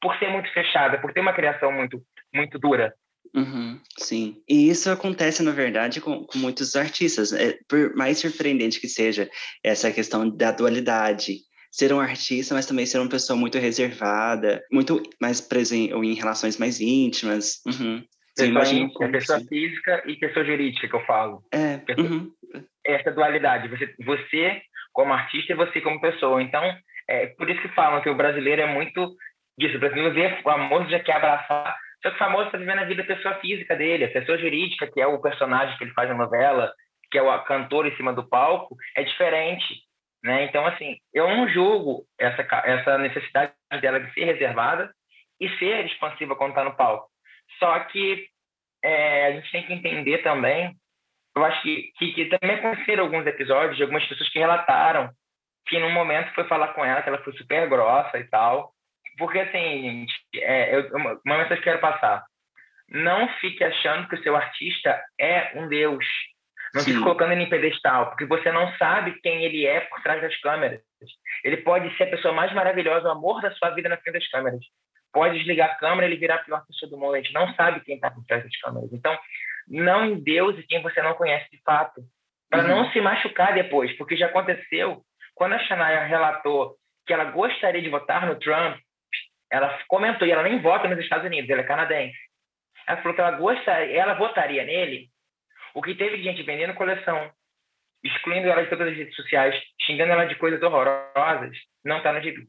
por 0.00 0.16
ser 0.18 0.28
muito 0.28 0.52
fechada, 0.52 0.98
por 0.98 1.12
ter 1.12 1.20
uma 1.20 1.32
criação 1.32 1.72
muito, 1.72 2.00
muito 2.32 2.58
dura. 2.58 2.92
Uhum, 3.34 3.80
sim. 3.98 4.42
E 4.48 4.68
isso 4.68 4.90
acontece, 4.90 5.42
na 5.42 5.52
verdade, 5.52 6.00
com, 6.00 6.24
com 6.24 6.38
muitos 6.38 6.76
artistas. 6.76 7.32
É, 7.32 7.58
por 7.68 7.94
mais 7.94 8.18
surpreendente 8.18 8.80
que 8.80 8.88
seja 8.88 9.28
essa 9.62 9.90
questão 9.90 10.28
da 10.28 10.52
dualidade, 10.52 11.38
ser 11.70 11.92
um 11.92 12.00
artista, 12.00 12.54
mas 12.54 12.66
também 12.66 12.86
ser 12.86 12.98
uma 12.98 13.08
pessoa 13.08 13.38
muito 13.38 13.58
reservada, 13.58 14.62
muito 14.72 15.02
mais 15.20 15.40
presente 15.40 15.92
em 15.92 16.14
relações 16.14 16.58
mais 16.58 16.80
íntimas. 16.80 17.60
Uhum. 17.66 18.02
Pessoa, 18.36 18.90
é 19.02 19.08
pessoa 19.08 19.40
física 19.40 20.02
e 20.06 20.16
pessoa 20.16 20.44
jurídica 20.44 20.88
que 20.88 20.94
eu 20.94 21.04
falo. 21.06 21.42
É. 21.52 21.80
Uhum. 21.98 22.30
Essa 22.84 23.10
dualidade, 23.10 23.68
você, 23.68 23.94
você 24.04 24.60
como 24.92 25.12
artista 25.12 25.52
e 25.52 25.56
você 25.56 25.80
como 25.80 26.00
pessoa. 26.00 26.42
Então, 26.42 26.62
é 27.08 27.26
por 27.28 27.48
isso 27.48 27.60
que 27.60 27.68
falam 27.68 28.00
que 28.02 28.08
o 28.08 28.14
brasileiro 28.14 28.62
é 28.62 28.74
muito 28.74 29.14
disso. 29.58 29.76
O 29.76 29.80
brasileiro 29.80 30.14
vê 30.14 30.26
o 30.26 30.42
famoso 30.42 30.88
já 30.90 31.00
quer 31.00 31.16
abraçar. 31.16 31.76
Só 32.02 32.10
que 32.10 32.16
o 32.16 32.18
famoso 32.18 32.46
está 32.46 32.58
vivendo 32.58 32.80
a 32.80 32.84
vida 32.84 33.04
pessoa 33.04 33.34
física 33.36 33.74
dele, 33.74 34.04
a 34.04 34.10
pessoa 34.10 34.38
jurídica, 34.38 34.90
que 34.90 35.00
é 35.00 35.06
o 35.06 35.20
personagem 35.20 35.76
que 35.78 35.84
ele 35.84 35.94
faz 35.94 36.08
na 36.08 36.14
novela, 36.14 36.72
que 37.10 37.18
é 37.18 37.22
o 37.22 37.44
cantor 37.44 37.86
em 37.86 37.96
cima 37.96 38.12
do 38.12 38.28
palco, 38.28 38.76
é 38.96 39.02
diferente. 39.02 39.82
Né? 40.22 40.44
Então, 40.44 40.66
assim, 40.66 40.96
eu 41.14 41.28
não 41.28 41.48
julgo 41.48 42.04
essa, 42.18 42.42
essa 42.64 42.98
necessidade 42.98 43.52
dela 43.80 44.00
de 44.00 44.12
ser 44.12 44.24
reservada 44.24 44.92
e 45.40 45.48
ser 45.58 45.84
expansiva 45.86 46.36
quando 46.36 46.50
está 46.50 46.64
no 46.64 46.76
palco. 46.76 47.08
Só 47.58 47.78
que 47.80 48.26
é, 48.82 49.26
a 49.26 49.32
gente 49.32 49.50
tem 49.50 49.66
que 49.66 49.72
entender 49.72 50.18
também, 50.18 50.74
eu 51.36 51.44
acho 51.44 51.62
que, 51.62 51.92
que, 51.98 52.12
que 52.12 52.24
também 52.26 52.56
aconteceram 52.56 53.04
alguns 53.04 53.26
episódios 53.26 53.76
de 53.76 53.82
algumas 53.82 54.06
pessoas 54.06 54.28
que 54.30 54.38
relataram 54.38 55.10
que 55.66 55.78
num 55.78 55.90
momento 55.90 56.32
foi 56.34 56.44
falar 56.44 56.68
com 56.68 56.84
ela 56.84 57.02
que 57.02 57.08
ela 57.08 57.22
foi 57.22 57.32
super 57.34 57.68
grossa 57.68 58.18
e 58.18 58.24
tal. 58.24 58.72
Porque, 59.18 59.38
assim, 59.38 59.82
gente, 59.82 60.14
é, 60.36 60.76
eu, 60.76 60.88
uma 60.94 61.38
mensagem 61.38 61.62
que 61.62 61.68
eu 61.68 61.74
quero 61.74 61.80
passar. 61.80 62.24
Não 62.88 63.28
fique 63.40 63.64
achando 63.64 64.08
que 64.08 64.14
o 64.14 64.22
seu 64.22 64.36
artista 64.36 65.02
é 65.18 65.52
um 65.56 65.68
deus. 65.68 66.04
Não 66.74 66.82
Sim. 66.82 66.92
fique 66.92 67.02
colocando 67.02 67.32
ele 67.32 67.44
em 67.44 67.48
pedestal, 67.48 68.10
porque 68.10 68.26
você 68.26 68.52
não 68.52 68.72
sabe 68.76 69.18
quem 69.22 69.44
ele 69.44 69.66
é 69.66 69.80
por 69.80 70.02
trás 70.02 70.20
das 70.20 70.36
câmeras. 70.40 70.80
Ele 71.42 71.56
pode 71.58 71.94
ser 71.96 72.04
a 72.04 72.10
pessoa 72.10 72.34
mais 72.34 72.52
maravilhosa, 72.52 73.08
o 73.08 73.12
amor 73.12 73.40
da 73.40 73.50
sua 73.52 73.70
vida 73.70 73.88
na 73.88 73.96
frente 73.96 74.14
das 74.14 74.28
câmeras 74.28 74.60
pode 75.16 75.38
desligar 75.38 75.70
a 75.70 75.74
câmera 75.76 76.06
e 76.06 76.10
ele 76.10 76.20
virar 76.20 76.34
a 76.34 76.44
pior 76.44 76.62
pessoa 76.66 76.90
do 76.90 76.98
mundo. 76.98 77.14
A 77.14 77.16
gente 77.16 77.32
não 77.32 77.54
sabe 77.54 77.80
quem 77.80 77.94
está 77.94 78.10
por 78.10 78.22
trás 78.26 78.44
das 78.44 78.56
câmeras. 78.58 78.92
Então, 78.92 79.18
não 79.66 80.04
em 80.04 80.22
Deus 80.22 80.58
e 80.58 80.62
quem 80.62 80.82
você 80.82 81.00
não 81.00 81.14
conhece 81.14 81.50
de 81.50 81.58
fato. 81.62 82.02
Para 82.50 82.62
uhum. 82.62 82.68
não 82.68 82.92
se 82.92 83.00
machucar 83.00 83.54
depois, 83.54 83.90
porque 83.96 84.14
já 84.14 84.26
aconteceu. 84.26 85.00
Quando 85.34 85.54
a 85.54 85.58
Shania 85.60 86.04
relatou 86.04 86.76
que 87.06 87.14
ela 87.14 87.24
gostaria 87.24 87.80
de 87.80 87.88
votar 87.88 88.26
no 88.26 88.38
Trump, 88.38 88.78
ela 89.50 89.78
comentou, 89.88 90.26
e 90.26 90.30
ela 90.30 90.42
nem 90.42 90.60
vota 90.60 90.88
nos 90.88 90.98
Estados 90.98 91.26
Unidos, 91.26 91.48
ela 91.48 91.62
é 91.62 91.64
canadense. 91.64 92.18
Ela 92.86 92.98
falou 92.98 93.14
que 93.14 93.20
ela 93.20 93.32
gostaria, 93.32 94.00
ela 94.00 94.14
votaria 94.14 94.64
nele, 94.64 95.08
o 95.74 95.82
que 95.82 95.94
teve 95.94 96.16
de 96.16 96.22
gente 96.22 96.42
vendendo 96.42 96.74
coleção, 96.74 97.30
excluindo 98.02 98.48
ela 98.48 98.62
de 98.62 98.70
todas 98.70 98.88
as 98.88 98.96
redes 98.96 99.14
sociais, 99.14 99.54
xingando 99.82 100.12
ela 100.12 100.24
de 100.24 100.36
coisas 100.36 100.62
horrorosas, 100.62 101.56
não 101.84 101.98
está 101.98 102.12
no 102.12 102.22
gibi. 102.22 102.46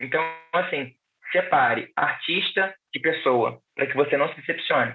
Então, 0.00 0.22
assim, 0.52 0.94
separe 1.32 1.90
artista 1.96 2.74
de 2.92 3.00
pessoa, 3.00 3.60
para 3.74 3.86
que 3.86 3.96
você 3.96 4.16
não 4.16 4.28
se 4.28 4.40
decepcione. 4.40 4.94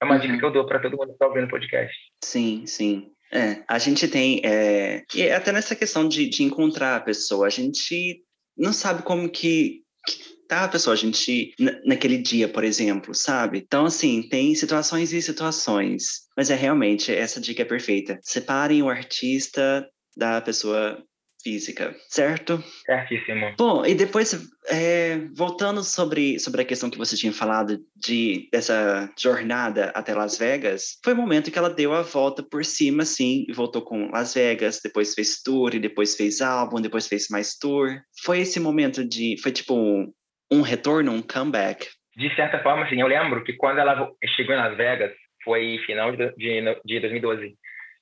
É 0.00 0.04
uma 0.04 0.14
uhum. 0.14 0.20
dica 0.20 0.38
que 0.38 0.44
eu 0.44 0.50
dou 0.50 0.66
para 0.66 0.80
todo 0.80 0.96
mundo 0.96 1.08
que 1.08 1.12
está 1.12 1.26
ouvindo 1.26 1.46
o 1.46 1.50
podcast. 1.50 1.96
Sim, 2.22 2.66
sim. 2.66 3.10
É, 3.32 3.64
a 3.68 3.78
gente 3.78 4.06
tem, 4.06 4.40
é, 4.44 5.02
e 5.14 5.30
até 5.30 5.50
nessa 5.50 5.74
questão 5.74 6.06
de, 6.06 6.28
de 6.28 6.42
encontrar 6.42 6.96
a 6.96 7.00
pessoa, 7.00 7.46
a 7.46 7.50
gente 7.50 8.22
não 8.56 8.72
sabe 8.72 9.02
como 9.02 9.30
que, 9.30 9.82
que 10.06 10.33
tá 10.60 10.64
a 10.64 10.68
pessoa, 10.68 10.94
a 10.94 10.96
gente, 10.96 11.54
naquele 11.84 12.18
dia, 12.18 12.48
por 12.48 12.64
exemplo, 12.64 13.14
sabe? 13.14 13.58
Então, 13.58 13.86
assim, 13.86 14.22
tem 14.28 14.54
situações 14.54 15.12
e 15.12 15.20
situações, 15.20 16.22
mas 16.36 16.50
é 16.50 16.54
realmente, 16.54 17.12
essa 17.12 17.40
dica 17.40 17.62
é 17.62 17.64
perfeita. 17.64 18.18
Separem 18.22 18.82
o 18.82 18.88
artista 18.88 19.88
da 20.16 20.40
pessoa 20.40 21.02
física, 21.44 21.94
certo? 22.08 22.64
Certíssimo. 22.86 23.54
Bom, 23.58 23.84
e 23.84 23.94
depois, 23.94 24.48
é, 24.68 25.18
voltando 25.36 25.84
sobre, 25.84 26.38
sobre 26.38 26.62
a 26.62 26.64
questão 26.64 26.88
que 26.88 26.96
você 26.96 27.14
tinha 27.14 27.32
falado 27.32 27.78
de 27.94 28.48
dessa 28.50 29.12
jornada 29.20 29.92
até 29.94 30.14
Las 30.14 30.38
Vegas, 30.38 30.98
foi 31.04 31.12
o 31.12 31.16
momento 31.16 31.50
que 31.50 31.58
ela 31.58 31.68
deu 31.68 31.92
a 31.92 32.00
volta 32.00 32.42
por 32.42 32.64
cima, 32.64 33.02
assim, 33.02 33.44
e 33.46 33.52
voltou 33.52 33.82
com 33.82 34.10
Las 34.10 34.32
Vegas, 34.32 34.80
depois 34.82 35.14
fez 35.14 35.42
tour, 35.42 35.74
e 35.74 35.78
depois 35.78 36.16
fez 36.16 36.40
álbum, 36.40 36.80
depois 36.80 37.06
fez 37.06 37.28
mais 37.28 37.56
tour. 37.58 38.00
Foi 38.22 38.40
esse 38.40 38.58
momento 38.58 39.06
de, 39.06 39.36
foi 39.42 39.52
tipo 39.52 39.74
um, 39.74 40.10
um 40.54 40.62
retorno, 40.62 41.12
um 41.12 41.22
comeback? 41.22 41.86
De 42.16 42.34
certa 42.34 42.60
forma, 42.60 42.88
sim. 42.88 43.00
Eu 43.00 43.06
lembro 43.06 43.42
que 43.42 43.52
quando 43.54 43.78
ela 43.78 44.10
chegou 44.36 44.54
em 44.54 44.58
Las 44.58 44.76
Vegas, 44.76 45.12
foi 45.42 45.78
final 45.86 46.12
de, 46.12 46.32
de, 46.36 46.80
de 46.84 47.00
2012 47.00 47.54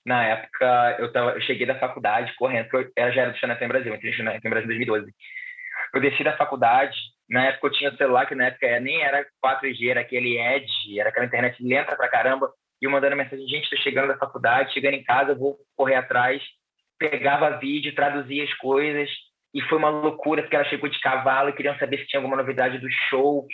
na 0.05 0.25
época 0.25 0.97
eu, 0.99 1.13
tava, 1.13 1.33
eu 1.33 1.41
cheguei 1.43 1.67
da 1.67 1.79
faculdade 1.79 2.35
correndo, 2.37 2.69
porque 2.69 2.93
ela 2.97 3.11
já 3.13 3.23
era 3.23 3.31
do 3.31 3.39
Xanaté 3.39 3.67
Brasil, 3.69 3.95
entrei 3.95 4.13
no 4.19 4.51
Brasil 4.51 4.73
em 4.73 4.79
2012. 4.79 5.13
Eu 5.95 6.01
desci 6.01 6.25
da 6.25 6.37
faculdade, 6.37 6.97
na 7.29 7.47
época 7.47 7.69
eu 7.69 7.73
tinha 7.73 7.97
celular, 7.97 8.27
que 8.27 8.35
na 8.35 8.47
época 8.47 8.81
nem 8.81 9.03
era 9.03 9.25
4G, 9.45 9.91
era 9.91 10.01
aquele 10.01 10.39
Edge, 10.39 10.99
era 10.99 11.11
aquela 11.11 11.27
internet 11.27 11.63
lenta 11.63 11.97
pra 11.97 12.09
caramba, 12.09 12.51
e 12.81 12.85
eu 12.85 12.91
mandando 12.91 13.17
mensagem, 13.17 13.47
gente, 13.47 13.71
tô 13.71 13.77
chegando 13.77 14.09
da 14.09 14.19
faculdade, 14.19 14.73
chegando 14.73 14.95
em 14.95 15.05
casa, 15.05 15.35
vou 15.35 15.57
correr 15.77 15.95
atrás, 15.95 16.43
pegava 16.99 17.59
vídeo, 17.59 17.95
traduzia 17.95 18.43
as 18.43 18.53
coisas, 18.55 19.09
e 19.55 19.61
foi 19.63 19.79
uma 19.79 19.91
loucura, 19.91 20.43
porque 20.43 20.57
ela 20.57 20.65
chegou 20.65 20.89
de 20.89 21.01
cavalo 21.01 21.51
e 21.51 21.53
queriam 21.53 21.77
saber 21.79 21.99
se 21.99 22.07
tinha 22.07 22.21
alguma 22.21 22.37
novidade 22.37 22.79
do 22.79 22.91
show, 23.09 23.47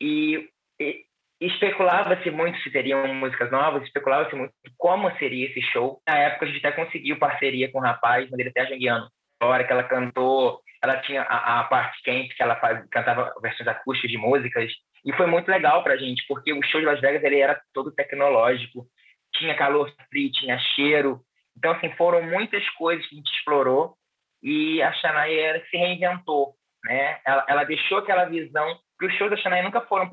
e, 0.00 0.48
e 0.78 1.04
especulava-se 1.40 2.30
muito 2.30 2.58
se 2.60 2.70
teriam 2.70 3.14
músicas 3.14 3.50
novas, 3.50 3.82
especulava-se 3.84 4.34
muito 4.34 4.52
como 4.76 5.10
seria 5.16 5.48
esse 5.48 5.62
show. 5.62 6.00
Na 6.06 6.18
época, 6.18 6.46
a 6.46 6.48
gente 6.48 6.66
até 6.66 6.76
conseguiu 6.76 7.18
parceria 7.18 7.70
com 7.70 7.78
o 7.78 7.80
um 7.80 7.84
rapaz, 7.84 8.28
mas 8.30 8.38
ele 8.38 8.50
até 8.50 8.66
janguiano. 8.66 9.08
A 9.40 9.46
hora 9.46 9.64
que 9.64 9.72
ela 9.72 9.84
cantou, 9.84 10.60
ela 10.82 10.98
tinha 10.98 11.22
a, 11.22 11.60
a 11.60 11.64
parte 11.64 12.02
quente, 12.02 12.34
que 12.34 12.42
ela 12.42 12.56
faz, 12.56 12.84
cantava 12.90 13.32
versões 13.40 13.68
acústicas 13.68 14.10
de 14.10 14.18
músicas, 14.18 14.70
e 15.04 15.12
foi 15.14 15.26
muito 15.26 15.48
legal 15.48 15.82
pra 15.82 15.96
gente, 15.96 16.24
porque 16.28 16.52
o 16.52 16.62
show 16.62 16.80
de 16.80 16.86
Las 16.86 17.00
Vegas 17.00 17.22
ele 17.24 17.40
era 17.40 17.60
todo 17.72 17.92
tecnológico, 17.92 18.86
tinha 19.34 19.56
calor 19.56 19.92
frio, 20.08 20.30
tinha 20.30 20.58
cheiro. 20.74 21.20
Então, 21.56 21.72
assim, 21.72 21.90
foram 21.96 22.22
muitas 22.22 22.68
coisas 22.70 23.04
que 23.06 23.14
a 23.14 23.18
gente 23.18 23.30
explorou, 23.32 23.94
e 24.42 24.82
a 24.82 24.92
Shania 24.94 25.62
se 25.70 25.76
reinventou, 25.76 26.54
né? 26.84 27.18
Ela, 27.24 27.46
ela 27.48 27.64
deixou 27.64 27.98
aquela 27.98 28.24
visão, 28.24 28.78
que 28.98 29.06
os 29.06 29.14
shows 29.14 29.30
da 29.30 29.36
Shania 29.36 29.62
nunca 29.62 29.80
foram 29.82 30.08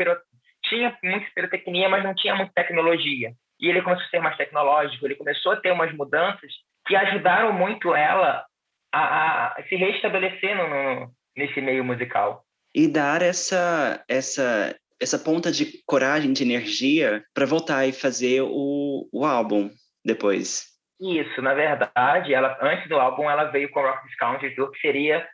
tinha 0.66 0.96
muita 1.04 1.26
pirotecnia, 1.34 1.90
mas 1.90 2.04
não 2.04 2.14
tinha 2.14 2.36
muita 2.36 2.52
tecnologia. 2.54 3.34
E 3.60 3.68
ele 3.68 3.82
começou 3.82 4.06
a 4.06 4.10
ser 4.10 4.20
mais 4.20 4.38
tecnológico, 4.38 5.06
ele 5.06 5.16
começou 5.16 5.54
a 5.54 5.58
ter 5.58 5.72
umas 5.72 5.94
mudanças 5.94 6.52
que 6.88 6.96
ajudaram 6.96 7.54
muito 7.54 7.94
ela 7.94 8.46
a, 8.92 9.60
a 9.60 9.64
se 9.68 9.76
restabelecer 9.76 10.56
no, 10.56 11.12
nesse 11.36 11.60
meio 11.62 11.84
musical. 11.84 12.46
E 12.74 12.88
dar 12.88 13.22
essa, 13.22 14.04
essa, 14.08 14.76
essa 15.02 15.20
ponta 15.20 15.52
de 15.52 15.84
coragem, 15.86 16.34
de 16.34 16.44
energia 16.44 17.24
para 17.34 17.46
voltar 17.46 17.86
e 17.86 17.92
fazer 17.92 18.42
o, 18.42 19.10
o 19.12 19.26
álbum 19.26 19.70
depois. 20.06 20.79
Isso, 21.00 21.42
na 21.42 21.54
verdade, 21.54 22.34
ela 22.34 22.58
antes 22.62 22.88
do 22.90 23.00
álbum 23.00 23.30
ela 23.30 23.46
veio 23.46 23.70
com 23.72 23.80
o 23.80 23.84
Rock 23.84 24.18
Country 24.18 24.54
Tour, 24.54 24.72
que 24.72 24.80
seria 24.80 25.28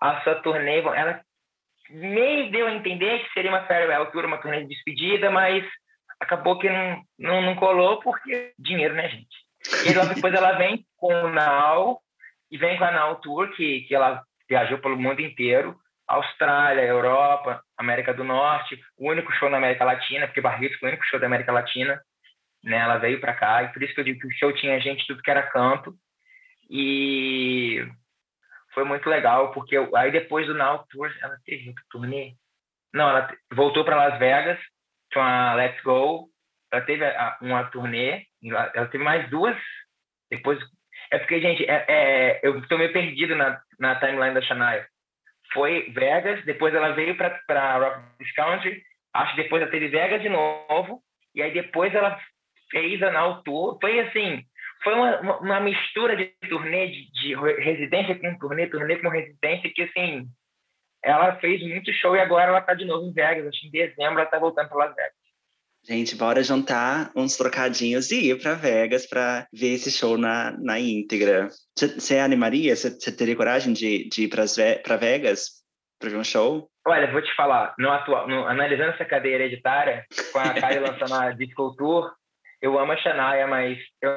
a 0.00 0.20
sua 0.20 0.36
turnê. 0.36 0.78
Ela 0.78 1.20
meio 1.90 2.50
deu 2.50 2.66
a 2.66 2.72
entender 2.72 3.24
que 3.24 3.32
seria 3.32 3.50
uma 3.50 3.66
farewell 3.66 4.06
tour, 4.12 4.24
uma 4.24 4.38
turnê 4.38 4.62
de 4.62 4.68
despedida, 4.68 5.30
mas 5.30 5.64
acabou 6.20 6.58
que 6.58 6.68
não, 6.68 7.02
não, 7.18 7.42
não 7.42 7.56
colou 7.56 8.00
porque 8.00 8.52
dinheiro, 8.58 8.94
né, 8.94 9.08
gente? 9.08 9.36
E 9.86 9.92
logo 9.92 10.14
depois 10.14 10.32
ela 10.32 10.52
vem 10.52 10.84
com 10.96 11.12
o 11.12 11.28
Now 11.28 12.00
e 12.50 12.56
vem 12.56 12.78
com 12.78 12.84
a 12.84 12.90
Now 12.90 13.16
Tour, 13.16 13.50
que, 13.54 13.82
que 13.82 13.94
ela 13.94 14.22
viajou 14.48 14.78
pelo 14.78 14.96
mundo 14.96 15.20
inteiro, 15.20 15.76
Austrália, 16.08 16.82
Europa, 16.82 17.62
América 17.78 18.12
do 18.12 18.24
Norte, 18.24 18.80
o 18.98 19.08
único 19.08 19.32
show 19.32 19.48
na 19.48 19.58
América 19.58 19.84
Latina, 19.84 20.26
porque 20.26 20.40
Barretos 20.40 20.78
foi 20.78 20.88
o 20.88 20.92
único 20.92 21.04
show 21.06 21.20
da 21.20 21.26
América 21.26 21.52
Latina, 21.52 22.00
né? 22.62 22.76
Ela 22.76 22.98
veio 22.98 23.20
para 23.20 23.34
cá 23.34 23.62
e 23.62 23.72
por 23.72 23.82
isso 23.82 23.94
que 23.94 24.00
eu 24.00 24.04
digo 24.04 24.20
que 24.20 24.26
o 24.26 24.32
show 24.32 24.52
tinha 24.52 24.80
gente 24.80 25.06
tudo 25.06 25.22
que 25.22 25.30
era 25.30 25.42
canto 25.42 25.94
e 26.70 27.84
foi 28.72 28.84
muito 28.84 29.08
legal, 29.08 29.52
porque 29.52 29.76
eu, 29.76 29.94
aí 29.96 30.12
depois 30.12 30.46
do 30.46 30.54
Now 30.54 30.86
Tour, 30.88 31.12
ela 31.20 31.36
teve 31.44 31.68
outro 31.68 31.84
turnê. 31.90 32.34
Não, 32.94 33.08
ela 33.08 33.28
voltou 33.52 33.84
para 33.84 33.96
Las 33.96 34.18
Vegas 34.18 34.58
com 35.12 35.20
a 35.20 35.54
Let's 35.54 35.82
Go. 35.82 36.28
Ela 36.72 36.82
teve 36.82 37.04
uma 37.40 37.64
turnê, 37.64 38.26
ela 38.42 38.86
teve 38.86 39.02
mais 39.02 39.28
duas 39.28 39.56
Depois. 40.30 40.58
É 41.10 41.18
porque, 41.18 41.40
gente, 41.40 41.64
é, 41.68 41.84
é, 41.88 42.40
eu 42.44 42.56
estou 42.60 42.78
meio 42.78 42.92
perdido 42.92 43.34
na, 43.34 43.60
na 43.80 43.96
timeline 43.96 44.34
da 44.34 44.42
Shania. 44.42 44.86
Foi 45.52 45.90
Vegas, 45.90 46.44
depois 46.44 46.72
ela 46.72 46.92
veio 46.92 47.16
para 47.16 47.78
Rock 47.78 48.34
Country, 48.36 48.80
acho 49.12 49.34
que 49.34 49.42
depois 49.42 49.60
ela 49.60 49.70
teve 49.72 49.88
Vegas 49.88 50.22
de 50.22 50.28
novo, 50.28 51.02
e 51.34 51.42
aí 51.42 51.52
depois 51.52 51.92
ela 51.92 52.16
fez 52.70 53.02
a 53.02 53.10
Now 53.10 53.42
Tour. 53.42 53.78
Foi 53.80 54.00
assim, 54.00 54.44
foi 54.82 54.94
uma, 54.94 55.38
uma 55.40 55.60
mistura 55.60 56.16
de 56.16 56.26
turnê, 56.48 56.88
de, 56.88 57.10
de 57.12 57.34
residência 57.62 58.18
com 58.18 58.38
turnê, 58.38 58.66
turnê 58.66 58.96
com 58.96 59.08
residência, 59.08 59.70
que 59.74 59.82
assim, 59.82 60.28
ela 61.04 61.36
fez 61.36 61.62
muito 61.62 61.92
show 61.92 62.16
e 62.16 62.20
agora 62.20 62.48
ela 62.48 62.60
está 62.60 62.74
de 62.74 62.84
novo 62.84 63.06
em 63.06 63.12
Vegas. 63.12 63.46
Acho 63.46 63.60
que 63.60 63.68
em 63.68 63.70
dezembro 63.70 64.14
ela 64.14 64.24
está 64.24 64.38
voltando 64.38 64.68
para 64.68 64.86
Las 64.86 64.94
Vegas. 64.94 65.20
Gente, 65.82 66.14
bora 66.14 66.42
juntar 66.42 67.10
uns 67.16 67.38
trocadinhos 67.38 68.10
e 68.10 68.30
ir 68.30 68.40
para 68.40 68.54
Vegas 68.54 69.06
para 69.06 69.46
ver 69.50 69.74
esse 69.74 69.90
show 69.90 70.18
na, 70.18 70.50
na 70.58 70.78
íntegra. 70.78 71.48
Você 71.74 72.18
animaria? 72.18 72.76
Você 72.76 73.16
teria 73.16 73.34
coragem 73.34 73.72
de, 73.72 74.06
de 74.10 74.24
ir 74.24 74.28
para 74.28 74.96
Vegas 74.96 75.60
para 75.98 76.10
ver 76.10 76.16
um 76.16 76.24
show? 76.24 76.70
Olha, 76.86 77.10
vou 77.10 77.22
te 77.22 77.34
falar, 77.34 77.74
no 77.78 77.90
atual, 77.90 78.26
no, 78.28 78.46
analisando 78.46 78.90
essa 78.90 79.04
cadeia 79.04 79.34
hereditária, 79.34 80.04
com 80.32 80.38
a 80.38 80.54
Kylie 80.54 80.80
lançando 80.80 81.14
a 81.14 81.30
Disco 81.36 81.74
Tour, 81.76 82.10
eu 82.60 82.78
amo 82.78 82.92
a 82.92 82.96
Shania, 82.96 83.46
mas 83.46 83.78
eu 84.02 84.10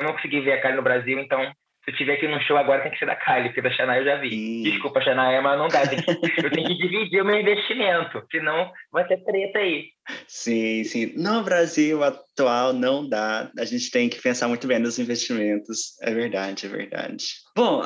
não 0.00 0.12
consegui 0.14 0.40
ver 0.40 0.52
a 0.52 0.60
Kylie 0.60 0.76
no 0.76 0.82
Brasil, 0.82 1.18
então 1.18 1.52
se 1.84 1.90
eu 1.90 1.96
tiver 1.96 2.14
aqui 2.14 2.28
num 2.28 2.40
show 2.40 2.56
agora, 2.56 2.82
tem 2.82 2.92
que 2.92 2.98
ser 2.98 3.06
da 3.06 3.16
Kylie, 3.16 3.48
porque 3.48 3.60
da 3.62 3.70
Shania 3.70 3.98
eu 3.98 4.04
já 4.04 4.16
vi. 4.16 4.30
Sim. 4.30 4.62
Desculpa, 4.62 5.00
Shania, 5.00 5.42
mas 5.42 5.58
não 5.58 5.66
dá. 5.66 5.82
eu 5.82 6.50
tenho 6.50 6.68
que 6.68 6.74
dividir 6.76 7.20
o 7.20 7.24
meu 7.24 7.40
investimento, 7.40 8.24
senão 8.30 8.72
vai 8.92 9.06
ter 9.06 9.22
treta 9.24 9.58
aí. 9.58 9.86
Sim, 10.28 10.84
sim. 10.84 11.12
No 11.16 11.42
Brasil 11.42 12.02
atual 12.04 12.72
não 12.72 13.08
dá. 13.08 13.50
A 13.58 13.64
gente 13.64 13.90
tem 13.90 14.08
que 14.08 14.22
pensar 14.22 14.46
muito 14.46 14.66
bem 14.66 14.78
nos 14.78 14.98
investimentos. 14.98 16.00
É 16.02 16.14
verdade, 16.14 16.66
é 16.66 16.68
verdade. 16.68 17.24
Bom, 17.56 17.82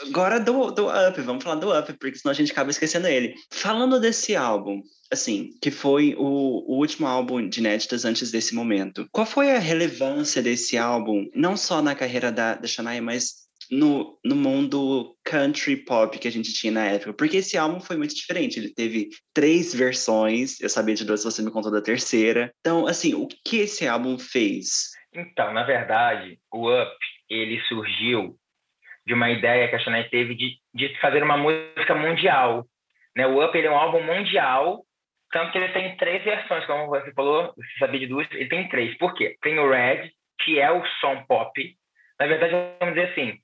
agora 0.00 0.40
do, 0.40 0.70
do 0.70 0.88
Up, 0.88 1.20
vamos 1.20 1.44
falar 1.44 1.56
do 1.56 1.76
Up, 1.76 1.92
porque 1.94 2.16
senão 2.16 2.32
a 2.32 2.34
gente 2.34 2.52
acaba 2.52 2.70
esquecendo 2.70 3.06
ele. 3.06 3.34
Falando 3.50 4.00
desse 4.00 4.34
álbum, 4.34 4.82
assim, 5.10 5.50
que 5.60 5.70
foi 5.70 6.14
o, 6.16 6.24
o, 6.24 6.78
último 6.78 7.06
álbum 7.06 7.46
de 7.46 7.60
inéditas 7.60 8.04
antes 8.04 8.30
desse 8.30 8.54
momento. 8.54 9.06
Qual 9.12 9.26
foi 9.26 9.50
a 9.54 9.58
relevância 9.58 10.42
desse 10.42 10.78
álbum, 10.78 11.28
não 11.34 11.56
só 11.56 11.82
na 11.82 11.94
carreira 11.94 12.32
da, 12.32 12.54
da 12.54 12.66
Shania, 12.66 13.02
mas 13.02 13.42
no, 13.70 14.18
no 14.24 14.34
mundo 14.34 15.16
country 15.24 15.76
pop 15.76 16.18
que 16.18 16.28
a 16.28 16.32
gente 16.32 16.52
tinha 16.52 16.72
na 16.72 16.84
época? 16.86 17.12
Porque 17.12 17.38
esse 17.38 17.56
álbum 17.56 17.80
foi 17.80 17.96
muito 17.96 18.14
diferente. 18.14 18.58
Ele 18.58 18.72
teve 18.72 19.10
três 19.34 19.74
versões, 19.74 20.60
eu 20.60 20.68
sabia 20.68 20.94
de 20.94 21.04
duas, 21.04 21.24
você 21.24 21.42
me 21.42 21.50
contou 21.50 21.70
da 21.70 21.82
terceira. 21.82 22.52
Então, 22.60 22.86
assim, 22.86 23.14
o 23.14 23.26
que 23.44 23.58
esse 23.58 23.86
álbum 23.86 24.18
fez? 24.18 24.90
Então, 25.14 25.52
na 25.52 25.62
verdade, 25.62 26.38
o 26.50 26.70
Up, 26.70 26.96
ele 27.28 27.60
surgiu 27.68 28.38
de 29.06 29.14
uma 29.14 29.30
ideia 29.30 29.68
que 29.68 29.76
a 29.76 29.78
Shania 29.78 30.08
teve 30.08 30.34
de, 30.34 30.58
de 30.74 31.00
fazer 31.00 31.22
uma 31.22 31.36
música 31.36 31.94
mundial. 31.94 32.64
Né? 33.16 33.26
O 33.26 33.44
Up 33.44 33.56
ele 33.56 33.66
é 33.66 33.70
um 33.70 33.76
álbum 33.76 34.02
mundial 34.02 34.84
tanto 35.32 35.50
que 35.50 35.58
ele 35.58 35.72
tem 35.72 35.96
três 35.96 36.22
versões, 36.22 36.66
como 36.66 36.88
você 36.88 37.10
falou, 37.14 37.54
você 37.56 37.78
sabia 37.78 38.00
de 38.00 38.06
duas, 38.06 38.30
ele 38.32 38.50
tem 38.50 38.68
três. 38.68 38.96
Por 38.98 39.14
quê? 39.14 39.34
Tem 39.40 39.58
o 39.58 39.70
Red, 39.70 40.10
que 40.42 40.60
é 40.60 40.70
o 40.70 40.84
som 41.00 41.24
pop. 41.24 41.76
Na 42.20 42.26
verdade, 42.26 42.52
vamos 42.78 42.94
dizer 42.94 43.10
assim, 43.10 43.38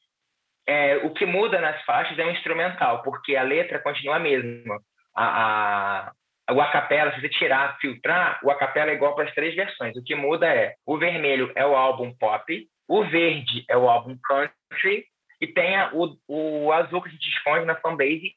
é, 0.67 0.99
o 0.99 1.15
que 1.15 1.25
muda 1.25 1.59
nas 1.59 1.83
faixas 1.85 2.19
é 2.19 2.27
o 2.27 2.31
instrumental, 2.31 3.03
porque 3.03 3.35
a 3.35 3.43
letra 3.43 3.79
continua 3.79 4.17
a 4.17 4.21
mesma. 4.21 4.79
A, 5.17 6.13
a, 6.47 6.53
o 6.53 6.61
acapela, 6.61 7.15
se 7.15 7.23
você 7.23 7.31
tirar, 7.31 7.79
filtrar, 7.81 8.39
o 8.45 8.51
acapela 8.51 8.91
é 8.91 8.95
igual 8.95 9.15
para 9.15 9.25
as 9.25 9.35
três 9.35 9.55
versões. 9.55 9.97
O 9.97 10.05
que 10.05 10.15
muda 10.15 10.47
é 10.47 10.75
o 10.85 10.99
vermelho 10.99 11.51
é 11.57 11.65
o 11.65 11.75
álbum 11.75 12.15
pop, 12.15 12.69
o 12.87 13.05
verde 13.05 13.65
é 13.67 13.79
o 13.79 13.89
álbum 13.89 14.15
country, 14.23 15.07
e 15.41 15.47
tem 15.47 15.76
o, 15.93 16.16
o 16.26 16.72
azul 16.72 17.03
que 17.03 17.09
a 17.09 17.12
gente 17.12 17.28
esconde 17.28 17.64
na 17.64 17.76
fanbase, 17.76 18.34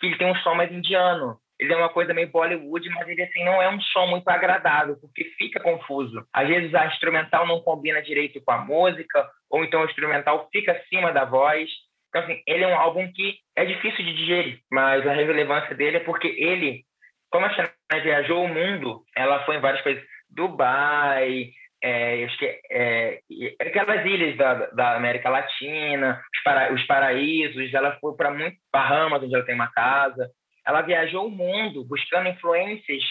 que 0.00 0.06
ele 0.06 0.18
tem 0.18 0.30
um 0.30 0.36
som 0.36 0.54
mais 0.54 0.72
indiano 0.72 1.38
ele 1.58 1.72
é 1.72 1.76
uma 1.76 1.88
coisa 1.88 2.12
meio 2.12 2.30
Bollywood, 2.30 2.88
mas 2.90 3.08
ele 3.08 3.22
assim 3.22 3.44
não 3.44 3.62
é 3.62 3.68
um 3.68 3.80
som 3.80 4.06
muito 4.06 4.28
agradável, 4.28 4.96
porque 5.00 5.24
fica 5.38 5.60
confuso. 5.60 6.26
Às 6.32 6.48
vezes 6.48 6.74
a 6.74 6.86
instrumental 6.86 7.46
não 7.46 7.60
combina 7.60 8.02
direito 8.02 8.40
com 8.42 8.50
a 8.50 8.58
música, 8.58 9.28
ou 9.48 9.64
então 9.64 9.82
o 9.82 9.84
instrumental 9.84 10.48
fica 10.52 10.72
acima 10.72 11.12
da 11.12 11.24
voz. 11.24 11.70
Então, 12.08 12.22
assim, 12.22 12.42
ele 12.46 12.64
é 12.64 12.68
um 12.68 12.78
álbum 12.78 13.10
que 13.12 13.38
é 13.56 13.64
difícil 13.64 14.04
de 14.04 14.14
digerir, 14.14 14.60
mas 14.70 15.06
a 15.06 15.12
relevância 15.12 15.74
dele 15.74 15.98
é 15.98 16.00
porque 16.00 16.28
ele, 16.28 16.84
como 17.30 17.46
a 17.46 17.50
Shania 17.50 18.02
viajou 18.02 18.44
o 18.44 18.48
mundo, 18.48 19.02
ela 19.16 19.44
foi 19.44 19.56
em 19.56 19.60
várias 19.60 19.82
coisas, 19.82 20.02
Dubai, 20.30 21.50
é, 21.86 22.26
que 22.38 22.60
é, 22.70 23.20
aquelas 23.60 24.06
ilhas 24.06 24.34
da, 24.38 24.54
da 24.70 24.96
América 24.96 25.28
Latina, 25.28 26.18
os, 26.34 26.42
para, 26.42 26.72
os 26.72 26.82
paraísos, 26.86 27.74
ela 27.74 27.98
foi 28.00 28.16
para 28.16 28.30
muito 28.30 28.56
Bahamas, 28.72 29.22
onde 29.22 29.34
ela 29.34 29.44
tem 29.44 29.54
uma 29.54 29.70
casa, 29.70 30.30
ela 30.66 30.80
viajou 30.80 31.26
o 31.26 31.30
mundo 31.30 31.84
buscando 31.84 32.30
influências 32.30 33.02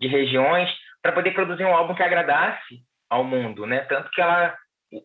de 0.00 0.08
regiões 0.08 0.70
para 1.02 1.12
poder 1.12 1.32
produzir 1.32 1.64
um 1.64 1.76
álbum 1.76 1.94
que 1.94 2.02
agradasse 2.02 2.78
ao 3.10 3.22
mundo, 3.22 3.66
né? 3.66 3.80
Tanto 3.80 4.10
que 4.10 4.22
ela, 4.22 4.56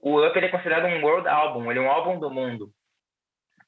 o 0.01 0.25
Up 0.25 0.39
é 0.39 0.47
considerado 0.47 0.85
um 0.85 1.03
world 1.03 1.27
album, 1.27 1.69
ele 1.69 1.79
é 1.79 1.81
um 1.81 1.91
álbum 1.91 2.17
do 2.17 2.31
mundo. 2.31 2.69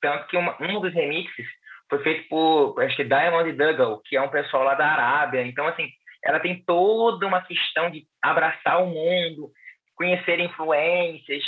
Tanto 0.02 0.26
que 0.28 0.38
uma, 0.38 0.56
um 0.62 0.80
dos 0.80 0.94
remixes 0.94 1.48
foi 1.90 2.02
feito 2.02 2.30
por, 2.30 2.82
acho 2.82 2.96
que 2.96 3.04
Diamond 3.04 3.52
Dougal, 3.52 4.02
que 4.06 4.16
é 4.16 4.22
um 4.22 4.30
pessoal 4.30 4.64
lá 4.64 4.76
da 4.76 4.88
Arábia. 4.88 5.42
Então, 5.42 5.68
assim, 5.68 5.90
ela 6.24 6.40
tem 6.40 6.64
toda 6.64 7.26
uma 7.26 7.42
questão 7.42 7.90
de 7.90 8.06
abraçar 8.22 8.84
o 8.84 8.88
mundo, 8.88 9.52
conhecer 9.96 10.40
influências. 10.40 11.44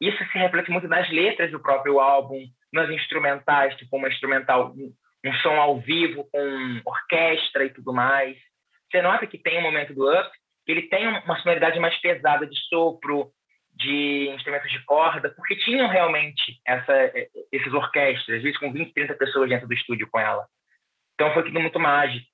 Isso 0.00 0.18
se 0.30 0.38
reflete 0.38 0.70
muito 0.70 0.88
nas 0.88 1.08
letras 1.10 1.50
do 1.50 1.60
próprio 1.60 2.00
álbum, 2.00 2.44
nas 2.72 2.90
instrumentais, 2.90 3.76
tipo 3.76 3.96
uma 3.96 4.08
instrumental 4.08 4.74
um 5.24 5.32
som 5.34 5.56
ao 5.56 5.80
vivo 5.80 6.24
com 6.30 6.80
orquestra 6.84 7.64
e 7.64 7.70
tudo 7.70 7.92
mais. 7.92 8.36
Você 8.90 9.02
nota 9.02 9.26
que 9.26 9.38
tem 9.38 9.58
um 9.58 9.62
momento 9.62 9.92
do 9.92 10.08
Up, 10.08 10.30
que 10.64 10.72
ele 10.72 10.82
tem 10.82 11.06
uma 11.06 11.36
sonoridade 11.38 11.78
mais 11.80 11.96
pesada 12.00 12.46
de 12.46 12.56
sopro, 12.68 13.32
de 13.74 14.30
instrumentos 14.34 14.70
de 14.70 14.82
corda, 14.84 15.28
porque 15.30 15.56
tinham 15.56 15.88
realmente 15.88 16.60
essa, 16.66 17.12
esses 17.52 17.72
orquestras, 17.72 18.38
às 18.38 18.42
vezes 18.42 18.58
com 18.58 18.72
20, 18.72 18.92
30 18.92 19.14
pessoas 19.14 19.48
dentro 19.48 19.66
do 19.66 19.74
estúdio 19.74 20.08
com 20.10 20.18
ela. 20.18 20.46
Então 21.14 21.32
foi 21.34 21.44
tudo 21.44 21.60
muito 21.60 21.78
mágico. 21.78 22.26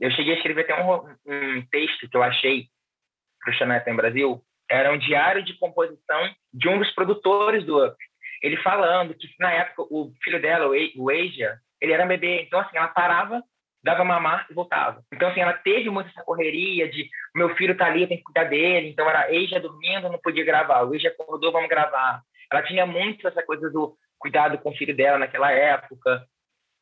Eu 0.00 0.10
cheguei 0.10 0.34
a 0.34 0.36
escrever 0.36 0.62
até 0.62 0.82
um, 0.82 0.92
um 1.26 1.66
texto 1.70 2.08
que 2.08 2.16
eu 2.16 2.22
achei 2.22 2.68
para 3.40 3.52
o 3.52 3.54
Chanel 3.54 3.82
em 3.86 3.96
Brasil, 3.96 4.42
era 4.70 4.92
um 4.92 4.98
diário 4.98 5.44
de 5.44 5.54
composição 5.58 6.34
de 6.52 6.68
um 6.68 6.78
dos 6.78 6.90
produtores 6.92 7.64
do 7.64 7.84
Up. 7.84 7.96
Ele 8.42 8.56
falando 8.58 9.14
que 9.14 9.28
na 9.38 9.52
época 9.52 9.82
o 9.82 10.12
filho 10.22 10.40
dela, 10.40 10.68
o 10.68 11.10
Asia, 11.10 11.58
ele 11.80 11.92
era 11.92 12.04
um 12.04 12.08
bebê. 12.08 12.42
Então, 12.42 12.58
assim, 12.58 12.76
ela 12.76 12.88
parava, 12.88 13.42
dava 13.82 14.04
mamar 14.04 14.46
e 14.50 14.54
voltava. 14.54 15.02
Então, 15.12 15.28
assim, 15.28 15.40
ela 15.40 15.52
teve 15.52 15.90
muito 15.90 16.08
essa 16.08 16.22
correria 16.22 16.90
de 16.90 17.08
meu 17.34 17.54
filho 17.56 17.76
tá 17.76 17.86
ali, 17.86 18.06
tenho 18.06 18.18
que 18.18 18.24
cuidar 18.24 18.44
dele. 18.44 18.88
Então, 18.88 19.08
era 19.08 19.32
Eija 19.32 19.60
dormindo, 19.60 20.08
não 20.08 20.18
podia 20.18 20.44
gravar. 20.44 20.82
O 20.82 20.94
Eija 20.94 21.08
acordou, 21.08 21.52
vamos 21.52 21.68
gravar. 21.68 22.22
Ela 22.50 22.62
tinha 22.62 22.86
muito 22.86 23.26
essa 23.28 23.42
coisa 23.42 23.70
do 23.70 23.96
cuidado 24.18 24.58
com 24.58 24.70
o 24.70 24.76
filho 24.76 24.96
dela 24.96 25.18
naquela 25.18 25.52
época. 25.52 26.26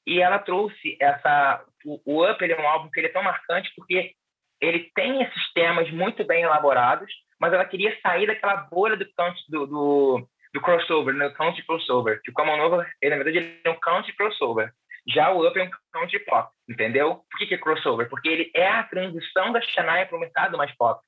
E 0.07 0.21
ela 0.21 0.39
trouxe 0.39 0.97
essa... 1.01 1.65
O, 1.85 2.01
o 2.05 2.31
Up, 2.31 2.43
ele 2.43 2.53
é 2.53 2.61
um 2.61 2.69
álbum 2.69 2.91
que 2.91 3.01
ele 3.01 3.09
é 3.09 3.13
tão 3.13 3.23
marcante 3.23 3.73
porque 3.77 4.13
ele 4.61 4.91
tem 4.95 5.23
esses 5.23 5.53
temas 5.53 5.91
muito 5.91 6.25
bem 6.25 6.43
elaborados, 6.43 7.13
mas 7.41 7.53
ela 7.53 7.65
queria 7.65 7.99
sair 8.01 8.27
daquela 8.27 8.57
bolha 8.57 8.97
do, 8.97 9.05
do, 9.49 9.67
do, 9.67 10.29
do 10.55 10.61
crossover, 10.61 11.15
né? 11.15 11.29
country 11.31 11.65
crossover. 11.67 12.21
Que 12.23 12.31
o 12.31 12.35
Common 12.35 12.57
Nova, 12.57 12.87
ele, 13.01 13.11
na 13.11 13.23
verdade, 13.23 13.39
ele 13.39 13.61
é 13.65 13.71
um 13.71 13.81
country 13.81 14.15
crossover. 14.15 14.73
Já 15.09 15.33
o 15.33 15.47
Up 15.47 15.59
é 15.59 15.65
um 15.65 15.71
country 15.93 16.21
pop, 16.21 16.49
entendeu? 16.69 17.25
Por 17.29 17.39
que, 17.39 17.47
que 17.47 17.55
é 17.55 17.59
crossover? 17.59 18.09
Porque 18.09 18.29
ele 18.29 18.51
é 18.55 18.69
a 18.69 18.85
transição 18.85 19.53
da 19.53 19.61
Shania 19.61 20.07
para 20.07 20.17
o 20.17 20.21
mercado 20.21 20.57
mais 20.57 20.73
pop. 20.77 21.01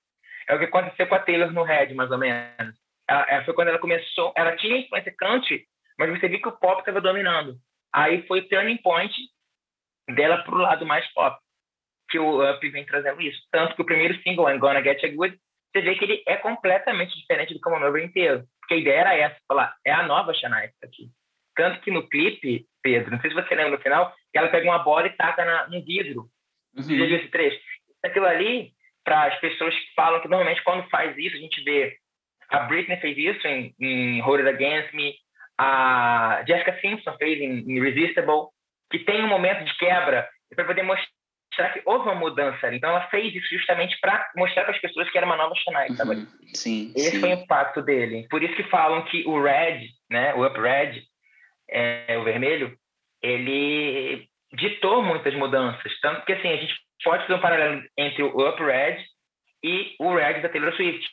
É 0.49 0.55
o 0.55 0.59
que 0.59 0.65
aconteceu 0.65 1.07
com 1.07 1.15
a 1.15 1.21
Taylor 1.21 1.53
no 1.53 1.63
Red, 1.63 1.95
mais 1.95 2.11
ou 2.11 2.19
menos. 2.19 2.77
Ela, 3.09 3.27
ela 3.29 3.45
foi 3.45 3.55
quando 3.55 3.69
ela 3.69 3.79
começou, 3.79 4.33
ela 4.37 4.57
tinha 4.57 4.79
influência 4.79 5.15
country, 5.17 5.65
mas 5.97 6.11
você 6.11 6.29
viu 6.29 6.41
que 6.41 6.49
o 6.49 6.59
pop 6.59 6.81
estava 6.81 7.01
dominando. 7.01 7.55
Aí 7.95 8.27
foi 8.27 8.43
turning 8.43 8.79
point 8.79 9.15
dela 10.09 10.43
para 10.43 10.55
o 10.55 10.59
lado 10.59 10.87
mais 10.87 11.07
pop, 11.13 11.39
que 12.11 12.19
o 12.19 12.51
Up 12.51 12.69
vem 12.71 12.85
trazendo 12.85 13.21
isso. 13.21 13.41
Tanto 13.51 13.75
que 13.75 13.83
o 13.83 13.87
primeiro 13.87 14.21
single, 14.23 14.49
I'm 14.51 14.59
Gonna 14.59 14.83
Get 14.83 15.03
You 15.03 15.15
Good, 15.15 15.39
você 15.73 15.81
vê 15.81 15.95
que 15.97 16.05
ele 16.05 16.23
é 16.27 16.37
completamente 16.37 17.19
diferente 17.19 17.53
do 17.53 17.61
Come 17.61 17.85
Over 17.85 18.05
inteiro. 18.05 18.45
Porque 18.61 18.75
a 18.75 18.77
ideia 18.79 19.01
era 19.01 19.15
essa, 19.17 19.37
falar, 19.49 19.75
é 19.85 19.93
a 19.93 20.07
nova 20.07 20.33
Shania 20.33 20.71
aqui. 20.83 21.11
Tanto 21.57 21.81
que 21.81 21.91
no 21.91 22.09
clipe, 22.09 22.67
Pedro, 22.83 23.11
não 23.11 23.21
sei 23.21 23.31
se 23.31 23.37
você 23.37 23.55
lembra 23.55 23.73
no 23.77 23.83
final, 23.83 24.15
que 24.33 24.39
ela 24.39 24.49
pega 24.49 24.69
uma 24.69 24.79
bola 24.79 25.07
e 25.07 25.17
taca 25.17 25.45
na, 25.45 25.69
no 25.69 25.85
vidro. 25.85 26.23
Uhum. 26.77 26.83
Você 26.83 26.95
viu 26.95 27.17
esse 27.17 27.29
trecho? 27.29 27.61
Aquilo 28.05 28.27
ali, 28.27 28.73
para 29.05 29.27
as 29.27 29.41
pessoas 29.41 29.75
que 29.75 29.95
falam 29.95 30.21
que 30.21 30.29
normalmente 30.29 30.63
quando 30.63 30.89
faz 30.91 31.17
isso, 31.17 31.37
a 31.37 31.41
gente 31.41 31.63
vê. 31.63 31.97
A 32.51 32.61
Britney 32.61 32.97
fez 32.99 33.17
isso 33.17 33.47
em, 33.47 33.75
em 33.81 34.21
Hold 34.21 34.47
It 34.47 34.51
Against 34.51 34.93
Me, 34.95 35.15
a 35.59 36.43
Jessica 36.47 36.79
Simpson 36.81 37.17
fez 37.17 37.41
em 37.41 37.71
Irresistible, 37.71 38.49
que 38.95 39.01
tem 39.01 39.25
um 39.25 39.29
momento 39.29 39.65
de 39.65 39.77
quebra 39.77 40.29
para 40.55 40.65
poder 40.65 40.85
mostrar 40.85 41.73
que 41.73 41.83
houve 41.85 42.05
uma 42.05 42.15
mudança 42.15 42.65
ali. 42.65 42.77
Então, 42.77 42.91
ela 42.91 43.09
fez 43.09 43.35
isso 43.35 43.49
justamente 43.51 43.99
para 44.01 44.31
mostrar 44.37 44.63
para 44.63 44.73
as 44.73 44.81
pessoas 44.81 45.11
que 45.11 45.19
era 45.19 45.27
uma 45.27 45.37
nova 45.37 45.53
Shania 45.57 45.87
que 45.87 46.01
uhum. 46.01 46.27
Sim, 46.55 46.93
Esse 46.95 47.11
sim. 47.11 47.21
foi 47.21 47.31
o 47.31 47.33
impacto 47.33 47.83
dele. 47.83 48.29
Por 48.31 48.41
isso 48.41 48.55
que 48.55 48.63
falam 48.65 49.05
que 49.07 49.27
o 49.27 49.43
Red, 49.43 49.89
né, 50.09 50.33
o 50.35 50.47
Up 50.47 50.61
Red, 50.61 51.03
é, 51.69 52.17
o 52.19 52.23
vermelho, 52.23 52.77
ele 53.21 54.29
ditou 54.53 55.03
muitas 55.03 55.35
mudanças. 55.35 55.93
Tanto 56.01 56.25
que, 56.25 56.35
assim, 56.35 56.53
a 56.53 56.57
gente 56.57 56.75
pode 57.03 57.23
fazer 57.23 57.35
um 57.35 57.43
paralelo 57.43 57.83
entre 57.99 58.23
o 58.23 58.49
Up 58.49 58.63
Red 58.63 58.99
e 59.65 59.97
o 59.99 60.15
Red 60.15 60.41
da 60.41 60.49
Taylor 60.49 60.73
Swift. 60.77 61.05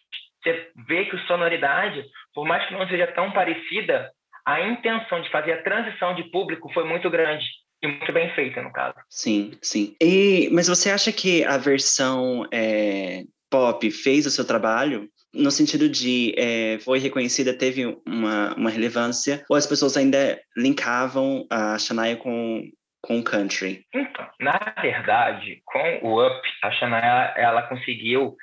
Você 0.44 0.72
vê 0.88 1.06
que 1.06 1.16
a 1.16 1.26
sonoridade, 1.26 2.06
por 2.36 2.46
mais 2.46 2.64
que 2.68 2.76
não 2.76 2.88
seja 2.88 3.08
tão 3.08 3.32
parecida, 3.32 4.12
a 4.46 4.62
intenção 4.62 5.20
de 5.22 5.32
fazer 5.32 5.54
a 5.54 5.64
transição 5.64 6.14
de 6.14 6.26
público 6.26 6.72
foi 6.74 6.84
muito 6.84 7.10
grande 7.10 7.44
e 7.82 7.88
muito 7.88 8.14
bem 8.14 8.30
feita, 8.36 8.62
no 8.62 8.72
caso. 8.72 8.96
Sim, 9.10 9.52
sim. 9.62 9.96
E, 10.00 10.50
mas 10.52 10.68
você 10.68 10.92
acha 10.92 11.12
que 11.12 11.44
a 11.44 11.58
versão 11.58 12.46
é, 12.54 13.24
pop 13.50 13.90
fez 13.90 14.26
o 14.26 14.32
seu 14.32 14.46
trabalho? 14.46 15.10
No 15.34 15.50
sentido 15.50 15.90
de 15.90 16.36
é, 16.38 16.78
foi 16.80 17.00
reconhecida, 17.00 17.58
teve 17.58 17.86
uma, 18.06 18.54
uma 18.56 18.70
relevância, 18.70 19.44
ou 19.50 19.56
as 19.56 19.66
pessoas 19.66 19.98
ainda 19.98 20.40
linkavam 20.56 21.48
a 21.50 21.78
Shania 21.80 22.18
com, 22.18 22.70
com 23.02 23.20
o 23.20 23.24
country? 23.24 23.86
Então, 23.94 24.28
na 24.40 24.60
verdade, 24.82 25.62
com 25.66 26.00
o 26.04 26.26
Up, 26.26 26.42
a 26.64 26.72
Shania 26.72 27.00
ela, 27.00 27.34
ela 27.38 27.62
conseguiu 27.64 28.36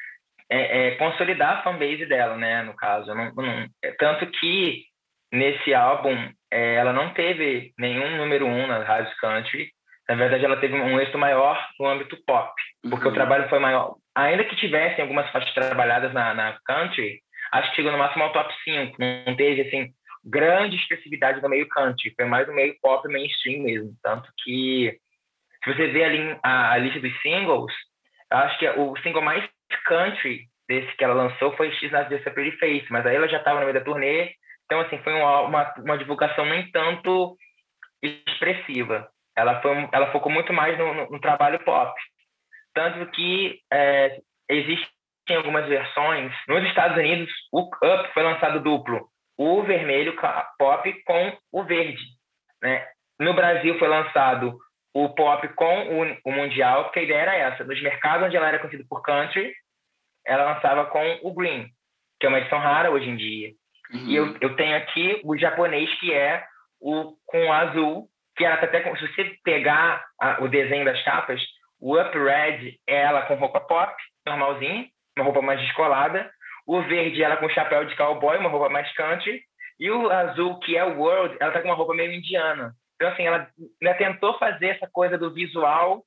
é, 0.50 0.88
é, 0.88 0.90
consolidar 0.96 1.58
a 1.58 1.62
fanbase 1.62 2.06
dela, 2.06 2.36
né? 2.36 2.62
No 2.62 2.74
caso, 2.74 3.14
não, 3.14 3.34
não, 3.34 3.68
tanto 3.98 4.26
que 4.26 4.84
nesse 5.32 5.74
álbum 5.74 6.32
é, 6.50 6.74
ela 6.74 6.92
não 6.92 7.12
teve 7.12 7.72
nenhum 7.78 8.16
número 8.16 8.46
um 8.46 8.66
nas 8.66 8.86
rádios 8.86 9.14
country. 9.20 9.70
Na 10.08 10.14
verdade, 10.14 10.44
ela 10.44 10.56
teve 10.56 10.74
um 10.74 10.98
êxito 10.98 11.18
maior 11.18 11.62
no 11.78 11.86
âmbito 11.86 12.16
pop, 12.26 12.54
porque 12.88 13.04
uhum. 13.04 13.10
o 13.10 13.14
trabalho 13.14 13.48
foi 13.50 13.58
maior. 13.58 13.96
Ainda 14.14 14.44
que 14.44 14.56
tivessem 14.56 15.02
algumas 15.02 15.30
faixas 15.30 15.52
trabalhadas 15.52 16.12
na, 16.14 16.32
na 16.32 16.58
country, 16.64 17.20
acho 17.52 17.70
que 17.70 17.76
chegou 17.76 17.92
no 17.92 17.98
máximo 17.98 18.24
ao 18.24 18.32
top 18.32 18.52
5. 18.64 18.96
Não 18.98 19.36
teve, 19.36 19.62
assim, 19.62 19.92
grande 20.24 20.76
expressividade 20.76 21.42
no 21.42 21.48
meio 21.48 21.68
country. 21.68 22.14
Foi 22.16 22.24
mais 22.24 22.48
no 22.48 22.54
meio 22.54 22.74
pop 22.80 23.06
mainstream 23.06 23.62
mesmo. 23.62 23.92
Tanto 24.02 24.30
que, 24.42 24.98
se 25.62 25.74
você 25.74 25.88
vê 25.88 26.04
ali 26.04 26.38
a, 26.42 26.72
a 26.72 26.78
lista 26.78 27.00
dos 27.00 27.20
singles, 27.20 27.72
acho 28.30 28.58
que 28.58 28.68
o 28.70 28.96
single 29.02 29.22
mais 29.22 29.46
country 29.84 30.46
desse 30.68 30.94
que 30.96 31.04
ela 31.04 31.14
lançou 31.14 31.54
foi 31.56 31.70
X 31.72 31.90
Not 31.90 32.10
Just 32.10 32.26
a 32.26 32.30
Pretty 32.30 32.56
Face, 32.58 32.86
mas 32.90 33.04
aí 33.06 33.16
ela 33.16 33.28
já 33.28 33.38
estava 33.38 33.60
no 33.60 33.66
meio 33.66 33.78
da 33.78 33.84
turnê, 33.84 34.32
então 34.68 34.80
assim 34.80 34.98
foi 34.98 35.14
uma, 35.14 35.40
uma, 35.40 35.74
uma 35.78 35.98
divulgação 35.98 36.44
nem 36.44 36.70
tanto 36.70 37.36
expressiva. 38.02 39.08
Ela 39.34 39.60
foi 39.62 39.88
ela 39.90 40.12
focou 40.12 40.30
muito 40.30 40.52
mais 40.52 40.76
no, 40.78 40.92
no, 40.92 41.10
no 41.10 41.20
trabalho 41.20 41.58
pop, 41.64 41.98
tanto 42.74 43.10
que 43.12 43.60
é, 43.72 44.20
existem 44.48 44.88
algumas 45.36 45.66
versões 45.66 46.32
nos 46.46 46.62
Estados 46.64 46.98
Unidos 46.98 47.32
o 47.50 47.62
Up 47.62 48.12
foi 48.12 48.22
lançado 48.22 48.60
duplo, 48.60 49.08
o 49.38 49.62
vermelho 49.62 50.14
pop 50.58 51.02
com 51.04 51.38
o 51.50 51.64
verde, 51.64 52.02
né? 52.62 52.86
No 53.18 53.32
Brasil 53.34 53.78
foi 53.78 53.88
lançado 53.88 54.58
o 54.94 55.08
pop 55.10 55.46
com 55.54 56.02
o, 56.02 56.18
o 56.24 56.32
mundial, 56.32 56.84
porque 56.84 57.00
a 57.00 57.02
ideia 57.02 57.20
era 57.20 57.36
essa. 57.36 57.64
Nos 57.64 57.80
mercados 57.82 58.26
onde 58.26 58.36
ela 58.36 58.48
era 58.48 58.58
conhecida 58.58 58.84
por 58.88 59.02
country, 59.02 59.52
ela 60.24 60.54
lançava 60.54 60.86
com 60.86 61.20
o 61.22 61.32
green, 61.32 61.68
que 62.20 62.26
é 62.26 62.28
uma 62.28 62.38
edição 62.38 62.58
rara 62.58 62.90
hoje 62.90 63.08
em 63.08 63.16
dia. 63.16 63.52
Uhum. 63.92 64.06
E 64.06 64.16
eu, 64.16 64.36
eu 64.40 64.56
tenho 64.56 64.76
aqui 64.76 65.20
o 65.24 65.36
japonês, 65.36 65.92
que 65.98 66.12
é 66.12 66.44
o 66.80 67.14
com 67.26 67.52
azul, 67.52 68.08
que 68.36 68.44
ela 68.44 68.56
tá 68.56 68.66
até 68.66 68.82
se 68.82 69.08
você 69.08 69.36
pegar 69.42 70.04
a, 70.20 70.42
o 70.42 70.48
desenho 70.48 70.84
das 70.84 71.02
capas, 71.04 71.40
o 71.80 71.98
up 72.00 72.16
red 72.16 72.78
é 72.86 73.02
ela 73.02 73.22
com 73.22 73.34
roupa 73.34 73.60
pop, 73.60 73.94
normalzinha, 74.26 74.88
uma 75.16 75.24
roupa 75.24 75.42
mais 75.42 75.60
descolada. 75.60 76.30
O 76.66 76.82
verde 76.82 77.22
ela 77.22 77.36
com 77.36 77.48
chapéu 77.48 77.84
de 77.84 77.96
cowboy, 77.96 78.36
uma 78.36 78.50
roupa 78.50 78.68
mais 78.68 78.92
country. 78.94 79.40
E 79.80 79.90
o 79.90 80.10
azul, 80.10 80.58
que 80.58 80.76
é 80.76 80.84
o 80.84 80.98
world, 80.98 81.36
ela 81.40 81.52
tá 81.52 81.60
com 81.60 81.68
uma 81.68 81.74
roupa 81.74 81.94
meio 81.94 82.12
indiana. 82.12 82.74
Então, 82.96 83.08
assim, 83.08 83.24
ela, 83.24 83.48
ela 83.80 83.94
tentou 83.94 84.36
fazer 84.38 84.68
essa 84.68 84.88
coisa 84.90 85.16
do 85.16 85.32
visual 85.32 86.02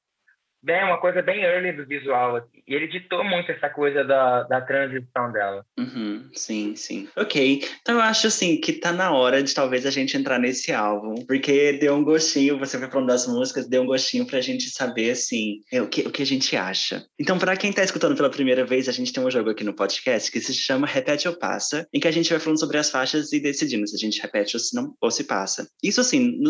né, 0.64 0.84
uma 0.84 1.00
coisa 1.00 1.22
bem 1.22 1.44
early 1.44 1.72
do 1.74 1.86
visual. 1.86 2.48
E 2.68 2.74
ele 2.74 2.88
ditou 2.88 3.24
muito 3.24 3.52
essa 3.52 3.70
coisa 3.70 4.04
da, 4.04 4.44
da 4.44 4.62
transição 4.62 5.32
dela. 5.32 5.66
Uhum, 5.78 6.30
sim, 6.34 6.76
sim. 6.76 7.08
Ok. 7.16 7.64
Então 7.82 7.96
eu 7.96 8.02
acho 8.02 8.28
assim 8.28 8.60
que 8.60 8.74
tá 8.74 8.92
na 8.92 9.12
hora 9.12 9.42
de 9.42 9.54
talvez 9.54 9.86
a 9.86 9.92
gente 9.92 10.16
entrar 10.16 10.40
nesse 10.40 10.72
álbum, 10.72 11.16
porque 11.26 11.74
deu 11.74 11.96
um 11.96 12.04
gostinho, 12.04 12.60
você 12.60 12.78
foi 12.78 12.88
falando 12.90 13.08
das 13.08 13.28
músicas, 13.28 13.68
deu 13.68 13.82
um 13.82 13.88
gostinho 13.88 14.26
pra 14.26 14.42
gente 14.42 14.70
saber 14.70 15.12
assim 15.12 15.62
é, 15.72 15.82
o, 15.82 15.88
que, 15.88 16.02
o 16.02 16.12
que 16.12 16.22
a 16.22 16.26
gente 16.26 16.56
acha. 16.56 17.04
Então, 17.20 17.38
para 17.38 17.58
quem 17.58 17.74
tá 17.74 17.84
escutando 17.84 18.16
pela 18.16 18.30
primeira 18.30 18.66
vez, 18.66 18.88
a 18.88 18.92
gente 18.92 19.12
tem 19.12 19.24
um 19.24 19.32
jogo 19.32 19.50
aqui 19.50 19.64
no 19.64 19.74
podcast 19.74 20.32
que 20.32 20.40
se 20.40 20.54
chama 20.54 20.88
Repete 20.88 21.28
ou 21.28 21.38
Passa, 21.38 21.88
em 21.94 22.00
que 22.00 22.08
a 22.08 22.12
gente 22.12 22.30
vai 22.30 22.40
falando 22.40 22.60
sobre 22.60 22.78
as 22.78 22.90
faixas 22.90 23.32
e 23.34 23.40
decidindo 23.40 23.88
se 23.88 23.96
a 23.96 24.00
gente 24.00 24.22
repete 24.22 24.56
ou 24.56 24.60
se 24.60 24.76
não 24.76 24.96
ou 25.02 25.12
se 25.12 25.24
passa. 25.24 25.68
Isso 25.84 26.02
assim, 26.02 26.38
no, 26.40 26.50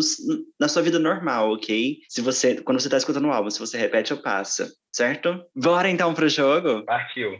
na 0.60 0.68
sua 0.68 0.82
vida 0.82 0.98
normal, 0.98 1.52
ok? 1.52 1.98
Se 2.08 2.20
você, 2.20 2.60
quando 2.60 2.80
você 2.80 2.88
tá 2.88 2.96
escutando 2.96 3.26
o 3.26 3.32
álbum, 3.32 3.50
se 3.50 3.58
você 3.58 3.78
repete 3.78 4.01
ou 4.10 4.18
passa, 4.18 4.68
certo? 4.92 5.44
Bora 5.54 5.88
então 5.88 6.12
pro 6.14 6.28
jogo? 6.28 6.84
Partiu. 6.84 7.38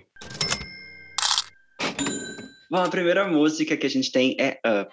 Bom, 2.71 2.85
a 2.85 2.89
primeira 2.89 3.27
música 3.27 3.77
que 3.77 3.87
a 3.87 3.91
gente 3.91 4.13
tem 4.13 4.37
é 4.39 4.59
Up. 4.65 4.93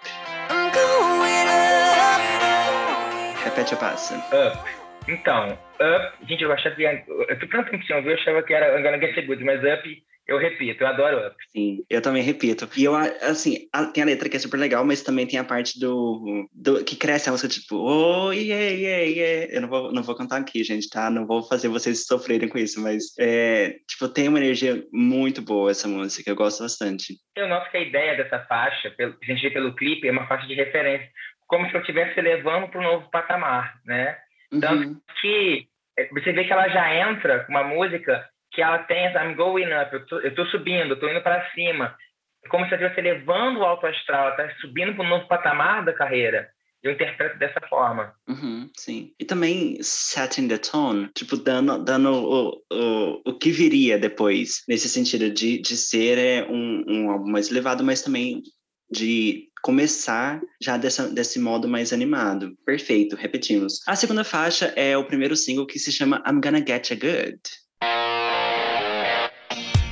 Repete 3.44 3.74
ou 3.74 3.80
passa? 3.80 4.16
Up. 4.16 4.70
Então, 5.08 5.52
Up, 5.52 6.26
gente, 6.28 6.42
eu 6.42 6.52
achava 6.52 6.74
que. 6.74 6.82
Eu 6.82 7.38
tô 7.38 7.46
tanto 7.46 7.70
tempo 7.70 7.84
sem 7.86 7.96
ouvir, 7.96 8.10
eu 8.10 8.14
achava 8.14 8.42
que 8.42 8.52
era 8.52 8.78
I'm 8.78 8.82
Gonna 8.82 8.98
Get 8.98 9.26
Good, 9.26 9.44
mas 9.44 9.60
Up 9.62 10.02
eu 10.30 10.38
repito, 10.38 10.84
eu 10.84 10.86
adoro 10.86 11.26
Up. 11.26 11.34
Sim, 11.48 11.84
eu 11.90 12.00
também 12.00 12.22
repito. 12.22 12.68
E 12.76 12.84
eu, 12.84 12.94
assim, 12.94 13.68
a, 13.72 13.86
tem 13.86 14.04
a 14.04 14.06
letra 14.06 14.28
que 14.28 14.36
é 14.36 14.38
super 14.38 14.58
legal, 14.58 14.84
mas 14.84 15.02
também 15.02 15.26
tem 15.26 15.40
a 15.40 15.44
parte 15.44 15.78
do, 15.80 16.48
do 16.52 16.84
que 16.84 16.94
cresce 16.94 17.28
a 17.28 17.32
música, 17.32 17.48
tipo, 17.48 17.76
oh, 17.76 18.30
yeah, 18.30 18.64
yeah, 18.66 19.02
yeah. 19.02 19.52
Eu 19.52 19.62
não 19.62 19.68
vou, 19.68 19.92
não 19.92 20.02
vou 20.04 20.14
cantar 20.14 20.40
aqui, 20.40 20.62
gente, 20.62 20.88
tá? 20.88 21.10
Não 21.10 21.26
vou 21.26 21.42
fazer 21.42 21.66
vocês 21.66 22.06
sofrerem 22.06 22.48
com 22.48 22.58
isso, 22.58 22.80
mas, 22.80 23.06
é, 23.18 23.74
tipo, 23.88 24.08
tem 24.08 24.28
uma 24.28 24.38
energia 24.38 24.84
muito 24.92 25.42
boa 25.42 25.72
essa 25.72 25.88
música, 25.88 26.30
eu 26.30 26.36
gosto 26.36 26.62
bastante. 26.62 27.14
Eu 27.34 27.48
noto 27.48 27.68
que 27.68 27.78
a 27.78 27.82
ideia 27.82 28.16
dessa 28.16 28.38
faixa, 28.46 28.88
pelo, 28.92 29.16
a 29.20 29.26
gente 29.26 29.42
vê 29.42 29.50
pelo 29.50 29.74
clipe, 29.74 30.06
é 30.06 30.12
uma 30.12 30.28
faixa 30.28 30.46
de 30.46 30.54
referência, 30.54 31.10
como 31.48 31.68
se 31.68 31.74
eu 31.74 31.80
estivesse 31.80 32.20
levando 32.20 32.68
para 32.68 32.80
um 32.80 32.84
novo 32.84 33.10
patamar, 33.10 33.74
né? 33.84 34.16
Uhum. 34.52 34.60
Tanto 34.60 35.02
que 35.20 35.66
é, 35.98 36.08
você 36.10 36.30
vê 36.32 36.44
que 36.44 36.52
ela 36.52 36.68
já 36.68 37.10
entra 37.10 37.40
com 37.40 37.50
uma 37.50 37.64
música 37.64 38.24
que 38.52 38.62
ela 38.62 38.78
tem 38.80 39.12
I'm 39.12 39.34
going 39.34 39.72
up, 39.72 39.92
eu 39.92 40.34
tô 40.34 40.46
subindo, 40.46 40.96
tô 40.96 41.08
indo 41.08 41.22
para 41.22 41.48
cima. 41.50 41.96
É 42.44 42.48
como 42.48 42.66
se 42.66 42.74
ela 42.74 42.86
estivesse 42.86 43.00
levando 43.00 43.58
o 43.58 43.64
alto 43.64 43.86
astral, 43.86 44.28
ela 44.28 44.36
tá 44.36 44.50
subindo 44.60 44.94
para 44.94 45.04
um 45.04 45.08
novo 45.08 45.28
patamar 45.28 45.84
da 45.84 45.92
carreira. 45.92 46.48
Eu 46.82 46.92
interpreto 46.92 47.38
dessa 47.38 47.60
forma. 47.68 48.14
Uhum, 48.26 48.70
sim. 48.74 49.12
E 49.20 49.24
também 49.24 49.76
setting 49.82 50.48
the 50.48 50.56
tone, 50.56 51.10
tipo, 51.14 51.36
dando, 51.36 51.84
dando 51.84 52.10
o, 52.10 52.62
o, 52.72 53.22
o 53.26 53.38
que 53.38 53.50
viria 53.50 53.98
depois, 53.98 54.62
nesse 54.66 54.88
sentido 54.88 55.30
de, 55.30 55.60
de 55.60 55.76
ser 55.76 56.16
é, 56.16 56.46
um, 56.48 56.84
um 56.88 57.10
álbum 57.10 57.30
mais 57.30 57.50
elevado, 57.50 57.84
mas 57.84 58.00
também 58.00 58.42
de 58.90 59.50
começar 59.62 60.40
já 60.60 60.78
dessa, 60.78 61.08
desse 61.08 61.38
modo 61.38 61.68
mais 61.68 61.92
animado. 61.92 62.56
Perfeito, 62.64 63.14
repetimos. 63.14 63.86
A 63.86 63.94
segunda 63.94 64.24
faixa 64.24 64.72
é 64.74 64.96
o 64.96 65.06
primeiro 65.06 65.36
single 65.36 65.66
que 65.66 65.78
se 65.78 65.92
chama 65.92 66.22
I'm 66.26 66.40
Gonna 66.40 66.64
Get 66.66 66.90
You 66.90 66.98
Good. 66.98 67.40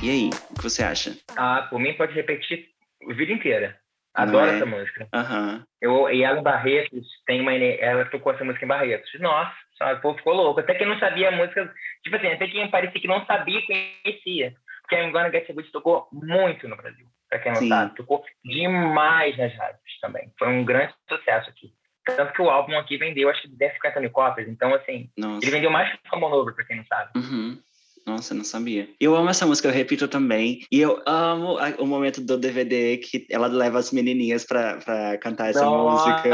E 0.01 0.09
aí, 0.09 0.29
o 0.51 0.55
que 0.55 0.63
você 0.63 0.81
acha? 0.81 1.17
Ah, 1.35 1.67
por 1.69 1.77
mim 1.77 1.93
pode 1.93 2.13
repetir 2.13 2.69
a 3.09 3.13
vida 3.13 3.33
inteira. 3.33 3.77
Adoro 4.13 4.49
é? 4.49 4.55
essa 4.55 4.65
música. 4.65 5.07
Uhum. 5.13 5.63
Eu, 5.81 6.09
e 6.09 6.23
ela 6.23 6.39
em 6.39 6.43
Barretos, 6.43 7.05
tem 7.25 7.41
uma, 7.41 7.53
ela 7.53 8.05
tocou 8.05 8.31
essa 8.31 8.45
música 8.45 8.63
em 8.63 8.67
Barretos. 8.67 9.09
Nossa, 9.19 9.53
o 9.93 10.01
povo 10.01 10.17
ficou 10.17 10.33
louco. 10.33 10.61
Até 10.61 10.73
quem 10.75 10.87
não 10.87 10.97
sabia 10.99 11.27
a 11.27 11.31
música, 11.31 11.73
tipo 12.01 12.15
assim, 12.15 12.27
até 12.27 12.47
quem 12.47 12.69
parecia 12.71 13.01
que 13.01 13.07
não 13.07 13.25
sabia, 13.25 13.61
conhecia. 13.61 14.53
Porque 14.81 14.95
a 14.95 15.09
Gonna 15.09 15.31
Get 15.31 15.53
Good 15.53 15.69
tocou 15.71 16.07
muito 16.13 16.67
no 16.67 16.77
Brasil. 16.77 17.05
Pra 17.29 17.39
quem 17.39 17.51
não 17.51 17.59
Sim. 17.59 17.69
sabe, 17.69 17.95
tocou 17.95 18.23
demais 18.43 19.37
nas 19.37 19.53
rádios 19.53 19.99
também. 20.01 20.31
Foi 20.39 20.47
um 20.47 20.63
grande 20.63 20.93
sucesso 21.09 21.49
aqui. 21.49 21.73
Tanto 22.05 22.33
que 22.33 22.41
o 22.41 22.49
álbum 22.49 22.77
aqui 22.79 22.97
vendeu, 22.97 23.29
acho 23.29 23.41
que 23.41 23.49
10, 23.49 23.73
50 23.73 23.99
mil 23.99 24.09
cópias. 24.11 24.47
Então, 24.47 24.73
assim, 24.73 25.09
Nossa. 25.17 25.45
ele 25.45 25.51
vendeu 25.51 25.69
mais 25.69 25.91
que 25.91 26.07
o 26.07 26.09
Come 26.09 26.25
Over, 26.25 26.55
pra 26.55 26.65
quem 26.65 26.77
não 26.77 26.85
sabe. 26.85 27.11
Uhum. 27.15 27.61
Nossa, 28.09 28.33
não 28.33 28.43
sabia. 28.43 28.89
Eu 28.99 29.15
amo 29.15 29.29
essa 29.29 29.45
música, 29.45 29.67
eu 29.67 29.71
repito 29.71 30.07
também. 30.07 30.61
E 30.71 30.81
eu 30.81 30.99
amo 31.05 31.59
o 31.77 31.85
momento 31.85 32.19
do 32.19 32.39
DVD 32.39 32.97
que 32.97 33.27
ela 33.29 33.45
leva 33.45 33.77
as 33.77 33.91
menininhas 33.91 34.43
pra, 34.43 34.77
pra 34.77 35.15
cantar 35.19 35.51
essa 35.51 35.63
Nossa, 35.63 36.09
música. 36.09 36.29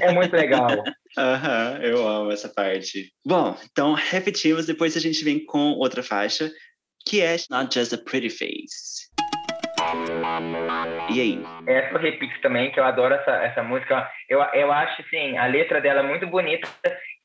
É 0.00 0.12
muito 0.12 0.32
legal. 0.32 0.68
Aham, 1.18 1.72
uhum, 1.72 1.82
eu 1.82 2.06
amo 2.06 2.30
essa 2.30 2.48
parte. 2.48 3.10
Bom, 3.26 3.58
então 3.68 3.94
repetimos, 3.94 4.66
depois 4.66 4.96
a 4.96 5.00
gente 5.00 5.24
vem 5.24 5.44
com 5.44 5.72
outra 5.72 6.04
faixa, 6.04 6.52
que 7.04 7.20
é 7.20 7.34
Not 7.50 7.74
Just 7.74 7.92
a 7.94 7.98
Pretty 7.98 8.30
Face. 8.30 9.08
E 11.10 11.20
aí? 11.20 11.42
Essa 11.66 11.94
eu 11.94 11.98
repito 11.98 12.40
também, 12.40 12.70
que 12.70 12.78
eu 12.78 12.84
adoro 12.84 13.14
essa, 13.14 13.32
essa 13.42 13.62
música. 13.64 14.08
Eu, 14.28 14.40
eu 14.54 14.70
acho, 14.70 15.02
assim, 15.02 15.36
a 15.36 15.46
letra 15.46 15.80
dela 15.80 16.00
é 16.00 16.06
muito 16.06 16.28
bonita 16.28 16.68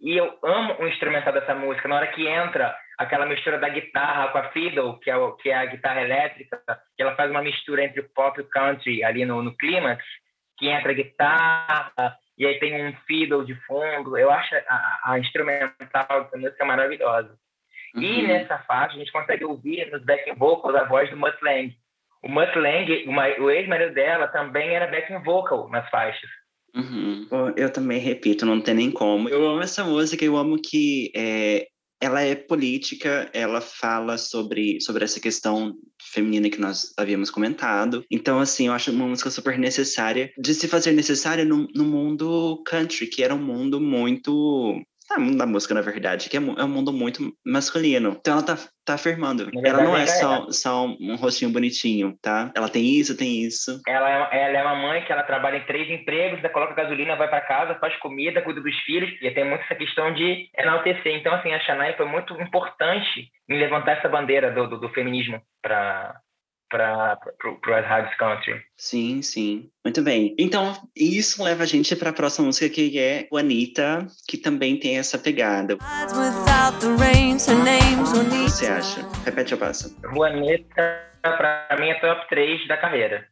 E 0.01 0.17
eu 0.17 0.33
amo 0.43 0.77
o 0.79 0.87
instrumental 0.87 1.31
dessa 1.31 1.53
música. 1.53 1.87
Na 1.87 1.97
hora 1.97 2.07
que 2.07 2.27
entra 2.27 2.75
aquela 2.97 3.25
mistura 3.25 3.57
da 3.57 3.69
guitarra 3.69 4.29
com 4.29 4.37
a 4.37 4.49
fiddle, 4.49 4.99
que 4.99 5.09
é, 5.09 5.15
o, 5.15 5.33
que 5.33 5.49
é 5.49 5.55
a 5.55 5.65
guitarra 5.65 6.01
elétrica, 6.01 6.61
que 6.95 7.01
ela 7.01 7.15
faz 7.15 7.29
uma 7.31 7.41
mistura 7.41 7.83
entre 7.83 8.01
o 8.01 8.09
pop 8.09 8.39
e 8.39 8.43
o 8.43 8.49
country 8.49 9.03
ali 9.03 9.25
no, 9.25 9.41
no 9.41 9.55
clímax, 9.55 10.03
que 10.57 10.69
entra 10.69 10.91
a 10.91 10.95
guitarra 10.95 12.17
e 12.37 12.45
aí 12.45 12.59
tem 12.59 12.87
um 12.87 12.95
fiddle 13.07 13.45
de 13.45 13.55
fundo. 13.65 14.17
Eu 14.17 14.31
acho 14.31 14.55
a, 14.67 15.01
a 15.05 15.19
instrumental 15.19 16.23
dessa 16.23 16.37
música 16.37 16.65
maravilhosa. 16.65 17.37
Uhum. 17.95 18.01
E 18.01 18.27
nessa 18.27 18.57
faixa 18.59 18.95
a 18.95 18.99
gente 18.99 19.11
consegue 19.11 19.45
ouvir 19.45 19.91
nos 19.91 20.03
backing 20.03 20.35
vocals 20.35 20.75
a 20.75 20.85
voz 20.85 21.09
do 21.09 21.17
Mutt 21.17 21.37
Lang. 21.43 21.75
O 22.23 22.29
Mutt 22.29 22.57
Lang, 22.57 23.05
o 23.39 23.51
ex-marido 23.51 23.93
dela, 23.93 24.27
também 24.27 24.73
era 24.75 24.87
backing 24.87 25.21
vocal 25.23 25.69
nas 25.69 25.87
faixas. 25.89 26.29
Uhum. 26.75 27.27
Eu 27.55 27.71
também 27.71 27.99
repito, 27.99 28.45
não 28.45 28.59
tem 28.59 28.73
nem 28.73 28.91
como. 28.91 29.29
Eu 29.29 29.47
amo 29.47 29.61
essa 29.61 29.83
música, 29.83 30.25
eu 30.25 30.35
amo 30.35 30.57
que 30.59 31.11
é, 31.15 31.67
ela 32.04 32.22
é 32.22 32.36
política, 32.36 33.30
ela 33.32 33.62
fala 33.62 34.18
sobre, 34.18 34.82
sobre 34.82 35.06
essa 35.06 35.22
questão 35.22 35.74
feminina 36.12 36.49
que 36.49 36.60
nós 36.60 36.91
havíamos 36.97 37.30
comentado. 37.30 38.04
Então, 38.12 38.39
assim, 38.39 38.68
eu 38.68 38.74
acho 38.74 38.91
uma 38.91 39.08
música 39.08 39.32
super 39.32 39.58
necessária, 39.58 40.30
de 40.38 40.54
se 40.54 40.68
fazer 40.68 40.91
necessária 40.91 41.45
no, 41.45 41.66
no 41.74 41.86
mundo 41.86 42.62
country, 42.66 43.08
que 43.08 43.24
era 43.24 43.34
um 43.34 43.41
mundo 43.41 43.80
muito 43.80 44.82
é 45.16 45.20
mundo 45.20 45.38
da 45.38 45.45
música, 45.45 45.74
na 45.74 45.82
verdade, 45.82 46.30
que 46.30 46.38
é, 46.38 46.39
é 46.39 46.64
um 46.64 46.68
mundo 46.68 46.91
muito 46.91 47.32
masculino. 47.45 48.18
Então 48.20 48.34
ela 48.34 48.43
tá, 48.43 48.57
tá 48.86 48.93
afirmando. 48.95 49.49
ela 49.64 49.84
não 49.84 49.95
é 49.95 50.05
só, 50.05 50.49
só 50.49 50.86
um 50.86 51.16
rostinho 51.16 51.51
bonitinho, 51.51 52.18
tá? 52.22 52.51
Ela 52.55 52.70
tem 52.70 52.84
isso, 52.84 53.18
tem 53.18 53.41
isso. 53.41 53.82
Ela 53.88 54.30
é, 54.32 54.49
ela 54.49 54.57
é 54.57 54.64
uma 54.64 54.76
mãe 54.76 55.03
que 55.03 55.11
ela 55.11 55.24
trabalha 55.24 55.57
em 55.57 55.66
três 55.66 55.89
empregos, 55.89 56.39
ela 56.39 56.49
coloca 56.49 56.74
gasolina, 56.74 57.16
vai 57.16 57.30
para 57.30 57.41
casa, 57.41 57.76
faz 57.76 57.95
comida, 57.97 58.41
cuida 58.41 58.61
dos 58.61 58.76
filhos, 58.82 59.09
e 59.22 59.32
tem 59.32 59.45
muito 59.45 59.64
essa 59.64 59.76
questão 59.76 60.14
de 60.14 60.49
enaltecer. 60.57 61.16
Então, 61.16 61.34
assim, 61.34 61.53
a 61.53 61.59
Shania 61.59 61.95
foi 61.95 62.05
muito 62.05 62.34
importante 62.41 63.30
em 63.49 63.59
levantar 63.59 63.97
essa 63.97 64.09
bandeira 64.09 64.51
do, 64.51 64.68
do, 64.68 64.80
do 64.80 64.89
feminismo 64.89 65.41
para 65.61 66.16
para 66.74 67.19
as 67.78 67.86
rádios 67.86 68.15
country. 68.17 68.59
Sim, 68.76 69.21
sim. 69.21 69.69
Muito 69.86 70.01
bem. 70.01 70.36
Então, 70.39 70.74
isso 70.95 71.43
leva 71.43 71.61
a 71.61 71.67
gente 71.67 71.95
para 71.95 72.09
a 72.09 72.13
próxima 72.13 72.47
música, 72.47 72.67
que 72.74 72.97
é 72.97 73.28
o 73.32 73.38
Anitta, 73.38 74.07
que 74.28 74.38
também 74.38 74.80
tem 74.80 74.97
essa 74.97 75.19
pegada. 75.19 75.76
O 75.76 75.78
que 75.78 75.84
você 78.49 78.65
acha? 78.65 79.01
Repete 79.24 79.53
ou 79.53 79.59
passa. 79.59 79.95
Juanita, 80.11 81.11
para 81.21 81.78
mim, 81.80 81.89
é 81.89 81.99
top 81.99 82.28
3 82.28 82.67
da 82.67 82.78
carreira. 82.78 83.28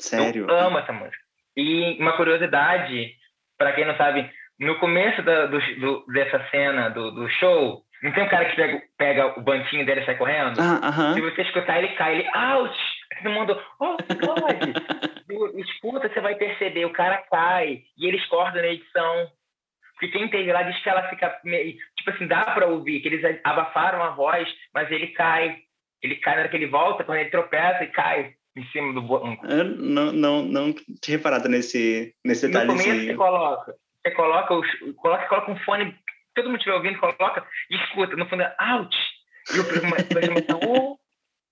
Sério? 0.00 0.46
Eu 0.48 0.58
amo 0.58 0.78
essa 0.78 0.92
música. 0.92 1.18
E 1.54 2.00
uma 2.00 2.16
curiosidade, 2.16 3.12
para 3.58 3.74
quem 3.74 3.84
não 3.84 3.96
sabe, 3.98 4.30
no 4.58 4.78
começo 4.78 5.22
da, 5.22 5.44
do, 5.44 5.58
do, 5.58 6.06
dessa 6.06 6.42
cena 6.50 6.88
do, 6.88 7.10
do 7.10 7.28
show, 7.28 7.82
não 8.02 8.12
tem 8.12 8.24
um 8.24 8.28
cara 8.28 8.44
que 8.44 8.56
pega, 8.56 8.82
pega 8.96 9.38
o 9.38 9.42
banquinho 9.42 9.84
dele 9.84 10.02
e 10.02 10.04
sai 10.04 10.16
correndo? 10.16 10.60
Ah, 10.60 10.88
uh 10.88 10.92
-huh. 10.92 11.14
Se 11.14 11.20
você 11.20 11.42
escutar, 11.42 11.78
ele 11.78 11.94
cai, 11.94 12.20
ele, 12.20 12.28
ouch! 12.28 12.78
Todo 13.22 13.32
mundo, 13.32 13.62
oh, 13.80 13.96
pode! 13.96 15.60
Escuta, 15.60 16.08
você 16.12 16.20
vai 16.20 16.36
perceber, 16.36 16.84
o 16.84 16.92
cara 16.92 17.18
cai, 17.30 17.82
e 17.96 18.06
eles 18.06 18.24
cortam 18.26 18.62
na 18.62 18.68
edição. 18.68 19.30
Porque 19.94 20.16
quem 20.16 20.28
teve 20.28 20.52
lá 20.52 20.62
diz 20.62 20.80
que 20.80 20.88
ela 20.88 21.08
fica 21.08 21.40
meio, 21.42 21.76
tipo 21.96 22.10
assim, 22.10 22.28
dá 22.28 22.44
pra 22.44 22.66
ouvir, 22.66 23.00
que 23.00 23.08
eles 23.08 23.40
abafaram 23.42 24.02
a 24.02 24.10
voz, 24.10 24.48
mas 24.72 24.90
ele 24.92 25.08
cai. 25.08 25.56
Ele 26.00 26.14
cai 26.16 26.34
na 26.34 26.40
hora 26.42 26.48
que 26.48 26.56
ele 26.56 26.68
volta, 26.68 27.02
quando 27.02 27.18
ele 27.18 27.30
tropeça 27.30 27.82
e 27.82 27.88
cai 27.88 28.34
em 28.56 28.64
cima 28.66 28.92
do 28.92 29.02
banco. 29.02 29.44
Eu 29.44 29.64
não, 29.64 30.12
não, 30.12 30.42
não 30.42 30.72
tinha 31.02 31.16
reparado 31.16 31.48
nesse, 31.48 32.14
nesse 32.24 32.46
detalhezinho. 32.46 32.76
No 32.76 32.84
começo 32.84 33.06
você 33.06 33.14
coloca, 33.16 33.74
você 34.06 34.14
coloca, 34.14 34.60
coloca, 34.96 35.26
coloca 35.26 35.50
um 35.50 35.58
fone 35.58 35.98
todo 36.38 36.50
mundo 36.50 36.58
estiver 36.58 36.76
ouvindo, 36.76 36.98
coloca 36.98 37.44
e 37.70 37.76
escuta. 37.76 38.16
No 38.16 38.28
fundo, 38.28 38.42
é 38.42 38.54
out. 38.58 38.96
E 39.54 39.58
o 39.58 39.64
programa 39.64 39.96
oh. 40.66 40.96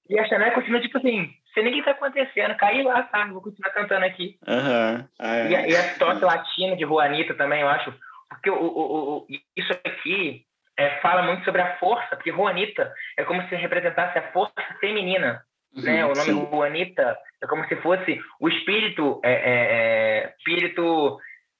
E 0.08 0.18
a 0.18 0.28
Chanel 0.28 0.52
continua, 0.52 0.80
tipo 0.80 0.98
assim, 0.98 1.32
sem 1.52 1.64
ninguém 1.64 1.82
tá 1.82 1.90
acontecendo. 1.90 2.56
Caiu 2.56 2.84
lá, 2.84 3.02
tá? 3.02 3.26
Vou 3.26 3.42
continuar 3.42 3.70
cantando 3.70 4.04
aqui. 4.04 4.38
Uhum. 4.46 5.08
É. 5.20 5.50
e, 5.50 5.56
a, 5.56 5.68
e 5.68 5.76
a 5.76 5.94
toque 5.98 6.24
latina 6.24 6.76
de 6.76 6.84
Juanita 6.84 7.34
também, 7.34 7.62
eu 7.62 7.68
acho. 7.68 7.92
Porque 8.28 8.50
o, 8.50 8.54
o, 8.54 9.16
o, 9.18 9.26
isso 9.56 9.72
aqui 9.84 10.44
é, 10.78 11.00
fala 11.00 11.22
muito 11.22 11.44
sobre 11.44 11.60
a 11.60 11.76
força, 11.78 12.14
porque 12.16 12.32
Juanita 12.32 12.92
é 13.16 13.24
como 13.24 13.42
se 13.48 13.54
representasse 13.56 14.18
a 14.18 14.32
força 14.32 14.54
feminina. 14.80 15.42
Uhum, 15.74 15.82
né? 15.82 16.04
O 16.04 16.12
nome 16.12 16.32
sim. 16.32 16.48
Juanita 16.50 17.18
é 17.42 17.46
como 17.46 17.66
se 17.66 17.76
fosse 17.76 18.20
o 18.40 18.48
espírito, 18.48 19.20
é, 19.24 19.32
é, 19.32 20.28
é 20.28 20.34
espírito 20.38 21.18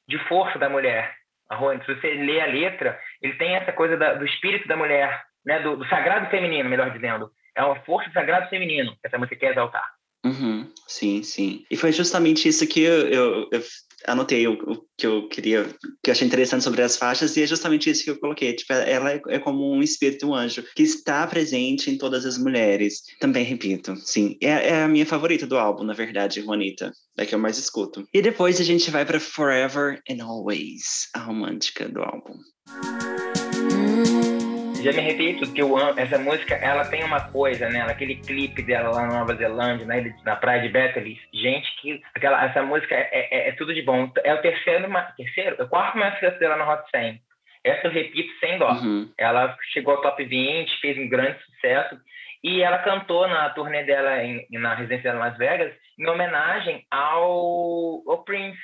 de 0.09 0.19
força 0.29 0.59
da 0.59 0.69
mulher. 0.69 1.15
Rony, 1.55 1.85
se 1.85 1.95
você 1.95 2.15
lê 2.15 2.41
a 2.41 2.47
letra, 2.47 2.99
ele 3.23 3.35
tem 3.35 3.55
essa 3.55 3.73
coisa 3.73 3.97
da, 3.97 4.15
do 4.15 4.25
espírito 4.25 4.67
da 4.67 4.77
mulher, 4.77 5.25
né? 5.45 5.61
Do, 5.61 5.77
do, 5.77 5.89
sagrado 5.89 6.29
feminino, 6.31 6.69
melhor 6.69 6.91
dizendo. 6.91 7.31
É 7.55 7.63
uma 7.63 7.77
força 7.83 8.09
do 8.09 8.13
sagrado 8.13 8.49
feminino 8.49 8.93
que 8.93 9.07
essa 9.07 9.19
música 9.19 9.37
quer 9.37 9.53
exaltar. 9.53 9.89
Uhum, 10.25 10.73
sim, 10.89 11.23
sim. 11.23 11.65
E 11.71 11.77
foi 11.77 11.93
justamente 11.93 12.49
isso 12.49 12.67
que 12.67 12.83
eu, 12.83 13.09
eu, 13.09 13.49
eu 13.53 13.63
anotei 14.07 14.47
o, 14.47 14.53
o, 14.53 14.87
que 14.97 15.07
eu 15.07 15.29
queria, 15.29 15.65
que 16.03 16.11
eu 16.11 16.13
achei 16.13 16.27
interessante 16.27 16.65
sobre 16.65 16.83
as 16.83 16.97
faixas, 16.97 17.37
e 17.37 17.43
é 17.43 17.47
justamente 17.47 17.91
isso 17.91 18.05
que 18.05 18.11
eu 18.11 18.19
coloquei. 18.19 18.55
Tipo, 18.55 18.73
ela 18.73 19.13
é, 19.13 19.21
é, 19.29 19.39
como 19.39 19.71
um 19.73 19.83
espírito, 19.83 20.27
um 20.27 20.35
anjo, 20.35 20.65
que 20.75 20.83
está 20.83 21.27
presente 21.27 21.91
em 21.91 21.99
todas 21.99 22.25
as 22.25 22.39
mulheres. 22.39 23.03
Também 23.21 23.45
repito, 23.45 23.97
sim. 23.97 24.37
É, 24.41 24.71
é 24.71 24.83
a 24.83 24.89
minha 24.89 25.07
favorita 25.07 25.47
do 25.47 25.59
álbum, 25.59 25.85
na 25.85 25.95
verdade, 25.95 26.41
Juanita. 26.41 26.93
É 27.19 27.25
que 27.25 27.35
eu 27.35 27.39
mais 27.39 27.59
escuto. 27.59 28.07
E 28.13 28.21
depois 28.21 28.61
a 28.61 28.65
gente 28.65 28.91
vai 28.91 29.05
para 29.05 29.19
Forever 29.19 30.01
and 30.09 30.23
Always, 30.23 31.09
a 31.15 31.21
romântica 31.21 31.89
do 31.89 32.03
álbum 32.03 32.35
já 34.87 34.93
me 34.93 35.01
repito 35.01 35.53
que 35.53 35.61
eu 35.61 35.77
amo, 35.77 35.99
essa 35.99 36.17
música, 36.19 36.55
ela 36.55 36.85
tem 36.85 37.03
uma 37.03 37.21
coisa, 37.31 37.69
né? 37.69 37.83
Aquele 37.83 38.17
clipe 38.17 38.63
dela 38.63 38.91
lá 38.91 39.07
na 39.07 39.19
Nova 39.19 39.35
Zelândia, 39.35 39.85
né? 39.85 40.15
na 40.25 40.37
praia 40.37 40.63
de 40.63 40.69
Bethany. 40.69 41.21
Gente, 41.35 41.77
que 41.81 42.01
aquela, 42.15 42.45
essa 42.45 42.63
música 42.63 42.95
é, 42.95 43.09
é, 43.13 43.49
é, 43.49 43.53
tudo 43.53 43.75
de 43.75 43.83
bom. 43.83 44.11
É 44.23 44.33
o 44.33 44.41
terceiro, 44.41 44.89
terceiro, 45.17 45.57
é 45.59 45.63
o 45.65 45.69
quarto 45.69 45.99
mais 45.99 46.15
sucesso 46.15 46.39
dela 46.39 46.57
na 46.57 46.73
Hot 46.73 46.89
100. 46.91 47.21
Essa 47.65 47.89
eu 47.89 47.91
repito 47.91 48.33
sem 48.39 48.59
dó. 48.59 48.71
Uhum. 48.71 49.13
Ela 49.19 49.57
chegou 49.73 49.95
ao 49.95 50.03
top 50.03 50.25
20, 50.25 50.81
fez 50.81 50.97
um 50.97 51.09
grande 51.09 51.43
sucesso. 51.45 51.99
E 52.45 52.63
ela 52.63 52.79
cantou 52.79 53.27
na 53.27 53.51
turnê 53.51 53.83
dela 53.83 54.23
em, 54.23 54.47
na 54.53 54.75
residência 54.75 55.11
dela 55.11 55.17
em 55.17 55.29
Las 55.31 55.39
Vegas 55.39 55.73
em 55.99 56.09
homenagem 56.09 56.87
ao, 56.91 58.09
ao 58.09 58.23
Prince. 58.25 58.61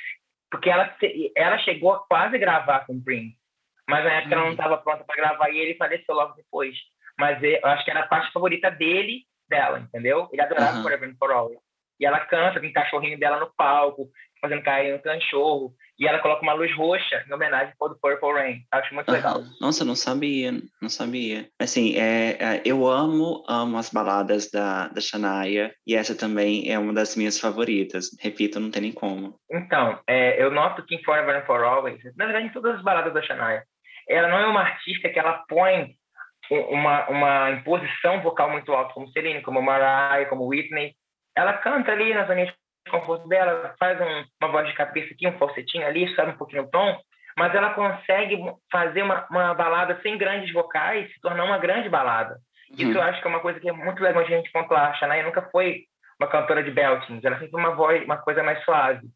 Porque 0.49 0.71
ela, 0.71 0.95
ela 1.35 1.59
chegou 1.59 1.93
a 1.93 2.07
quase 2.07 2.39
gravar 2.39 2.87
com 2.87 2.93
o 2.93 3.03
Prince. 3.03 3.42
Mas 3.89 4.05
na 4.05 4.13
época 4.13 4.35
ela 4.35 4.45
não 4.45 4.53
estava 4.53 4.77
uhum. 4.77 4.83
pronta 4.83 5.05
para 5.05 5.17
gravar 5.17 5.51
e 5.51 5.59
ele 5.59 5.75
faleceu 5.75 6.15
logo 6.15 6.35
depois. 6.35 6.77
Mas 7.19 7.43
eu 7.43 7.65
acho 7.65 7.85
que 7.85 7.91
era 7.91 8.01
a 8.01 8.07
parte 8.07 8.33
favorita 8.33 8.71
dele, 8.71 9.25
dela, 9.49 9.81
entendeu? 9.81 10.29
Ele 10.33 10.43
adorava 10.43 10.77
uhum. 10.77 10.83
Forever 10.83 11.09
and 11.09 11.17
For 11.19 11.31
All. 11.31 11.51
E 12.01 12.07
ela 12.07 12.21
canta 12.21 12.61
com 12.61 12.67
o 12.67 12.73
cachorrinho 12.73 13.19
dela 13.19 13.39
no 13.39 13.53
palco, 13.57 14.11
fazendo 14.41 14.63
cair 14.63 14.93
no 14.93 15.03
cachorro. 15.03 15.73
E 15.99 16.07
ela 16.09 16.19
coloca 16.19 16.43
uma 16.43 16.53
luz 16.53 16.75
roxa 16.75 17.25
em 17.29 17.33
homenagem 17.33 17.73
ao 17.81 17.89
do 17.89 17.99
Purple 18.01 18.33
Rain. 18.33 18.67
Acho 18.73 18.93
muito 18.93 19.09
uhum. 19.09 19.15
legal. 19.15 19.43
Nossa, 19.61 19.85
não 19.85 19.95
sabia, 19.95 20.53
não 20.81 20.89
sabia. 20.89 21.49
Assim, 21.61 21.95
é, 21.95 22.31
é, 22.41 22.63
eu 22.65 22.89
amo, 22.89 23.45
amo 23.49 23.79
as 23.79 23.91
baladas 23.91 24.51
da, 24.51 24.89
da 24.89 25.01
Shania. 25.01 25.73
E 25.87 25.95
essa 25.95 26.17
também 26.17 26.69
é 26.73 26.77
uma 26.77 26.93
das 26.93 27.15
minhas 27.15 27.39
favoritas. 27.39 28.07
Repito, 28.21 28.59
não 28.59 28.71
tem 28.71 28.83
nem 28.83 28.93
como. 28.93 29.39
Então, 29.49 30.01
é, 30.09 30.43
eu 30.43 30.51
noto 30.51 30.85
que 30.85 30.97
em 30.97 31.05
Forever 31.05 31.37
and 31.37 31.47
For 31.47 31.63
Always, 31.63 32.03
na 32.17 32.25
verdade, 32.25 32.47
em 32.47 32.53
todas 32.53 32.77
as 32.77 32.83
baladas 32.83 33.15
da 33.15 33.23
Shania, 33.23 33.63
ela 34.09 34.29
não 34.29 34.39
é 34.39 34.47
uma 34.47 34.61
artista 34.61 35.09
que 35.09 35.19
ela 35.19 35.45
põe 35.49 35.95
uma, 36.51 37.09
uma 37.09 37.51
imposição 37.51 38.21
vocal 38.21 38.51
muito 38.51 38.73
alta, 38.73 38.95
como 38.95 39.09
Celine, 39.11 39.43
como 39.43 39.63
Mariah, 39.63 40.29
como 40.29 40.47
Whitney. 40.47 40.95
Ela 41.37 41.55
canta 41.55 41.93
ali 41.93 42.13
na 42.13 42.25
zona 42.25 42.47
de 42.47 42.55
conforto 42.91 43.29
dela, 43.29 43.75
faz 43.79 44.01
um, 44.01 44.25
uma 44.41 44.53
voz 44.53 44.69
de 44.69 44.75
cabeça 44.75 45.15
aqui, 45.15 45.27
um 45.27 45.39
falsetinho 45.39 45.87
ali, 45.87 46.09
sobe 46.15 46.33
um 46.33 46.37
pouquinho 46.37 46.65
o 46.65 46.71
tom, 46.71 46.99
mas 47.37 47.55
ela 47.55 47.75
consegue 47.75 48.39
fazer 48.71 49.03
uma, 49.03 49.27
uma 49.31 49.55
balada 49.55 49.99
sem 50.03 50.19
grandes 50.19 50.53
vocais, 50.53 51.11
se 51.13 51.21
tornar 51.21 51.45
uma 51.45 51.59
grande 51.59 51.89
balada. 51.89 52.39
Isso 52.71 52.87
uhum. 52.87 52.95
eu 52.95 53.03
acho 53.03 53.21
que 53.21 53.27
é 53.27 53.31
uma 53.31 53.41
coisa 53.41 53.61
que 53.61 53.69
é 53.69 53.73
muito 53.73 54.03
legal 54.03 54.23
a 54.23 54.27
gente 54.27 54.51
pontuar. 54.51 54.91
A 54.91 54.95
Shania 54.95 55.23
nunca 55.23 55.43
foi 55.51 55.85
uma 56.21 56.29
cantora 56.29 56.63
de 56.63 56.71
beltings, 56.71 57.25
ela 57.25 57.37
sempre 57.37 57.51
foi 57.51 57.61
uma 57.61 57.75
voz, 57.75 58.05
uma 58.05 58.19
coisa 58.19 58.43
mais 58.43 58.63
suave. 58.65 59.07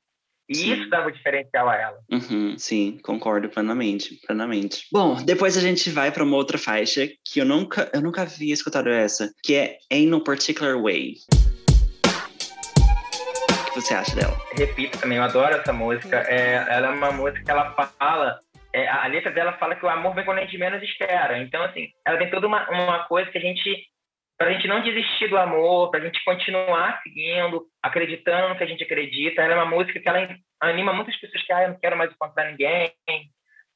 E 0.49 0.55
sim. 0.55 0.72
isso 0.72 0.88
dava 0.88 1.11
diferencial 1.11 1.68
a 1.68 1.76
ela. 1.76 1.99
Uhum, 2.11 2.57
sim, 2.57 2.99
concordo 3.03 3.49
plenamente, 3.49 4.14
plenamente. 4.26 4.86
Bom, 4.92 5.16
depois 5.24 5.57
a 5.57 5.61
gente 5.61 5.90
vai 5.90 6.12
para 6.12 6.22
uma 6.22 6.36
outra 6.36 6.57
faixa 6.57 7.09
que 7.24 7.40
eu 7.40 7.44
nunca, 7.44 7.90
eu 7.92 8.01
nunca 8.01 8.22
havia 8.22 8.55
escutado 8.55 8.88
essa, 8.88 9.28
que 9.42 9.57
é 9.57 9.78
Ain't 9.90 10.09
No 10.09 10.22
Particular 10.22 10.80
Way. 10.80 11.14
O 13.61 13.74
que 13.74 13.80
você 13.80 13.94
acha 13.94 14.14
dela? 14.14 14.36
Repito 14.53 14.99
também, 14.99 15.18
eu 15.18 15.24
adoro 15.24 15.55
essa 15.55 15.72
música. 15.72 16.16
É, 16.28 16.64
ela 16.68 16.88
é 16.88 16.90
uma 16.90 17.11
música 17.11 17.44
que 17.44 17.51
ela 17.51 17.72
fala 17.72 18.38
é, 18.76 18.86
a 18.88 19.07
letra 19.07 19.32
dela 19.32 19.55
fala 19.55 19.74
que 19.74 19.86
o 19.86 19.88
amor 19.88 20.14
vem 20.14 20.22
quando 20.22 20.36
a 20.36 20.42
gente 20.42 20.59
menos 20.59 20.82
espera. 20.82 21.38
Então, 21.38 21.62
assim, 21.62 21.88
ela 22.07 22.18
tem 22.18 22.28
toda 22.28 22.47
uma, 22.47 22.68
uma 22.68 23.05
coisa 23.05 23.30
que 23.30 23.38
a 23.38 23.40
gente 23.40 23.86
para 24.39 24.49
a 24.49 24.53
gente 24.53 24.68
não 24.68 24.82
desistir 24.82 25.28
do 25.28 25.39
amor, 25.39 25.91
para 25.91 26.01
a 26.01 26.05
gente 26.05 26.22
continuar 26.22 27.01
seguindo, 27.03 27.66
acreditando 27.82 28.51
no 28.51 28.57
que 28.57 28.64
a 28.64 28.66
gente 28.66 28.84
acredita. 28.84 29.41
Ela 29.43 29.55
é 29.55 29.57
uma 29.57 29.76
música 29.76 29.99
que 29.99 30.09
ela 30.09 30.37
anima 30.61 30.93
muitas 30.93 31.16
pessoas 31.16 31.43
que 31.43 31.53
ah, 31.53 31.62
eu 31.62 31.68
não 31.70 31.78
quero 31.78 31.97
mais 31.97 32.11
encontrar 32.11 32.51
ninguém, 32.51 32.93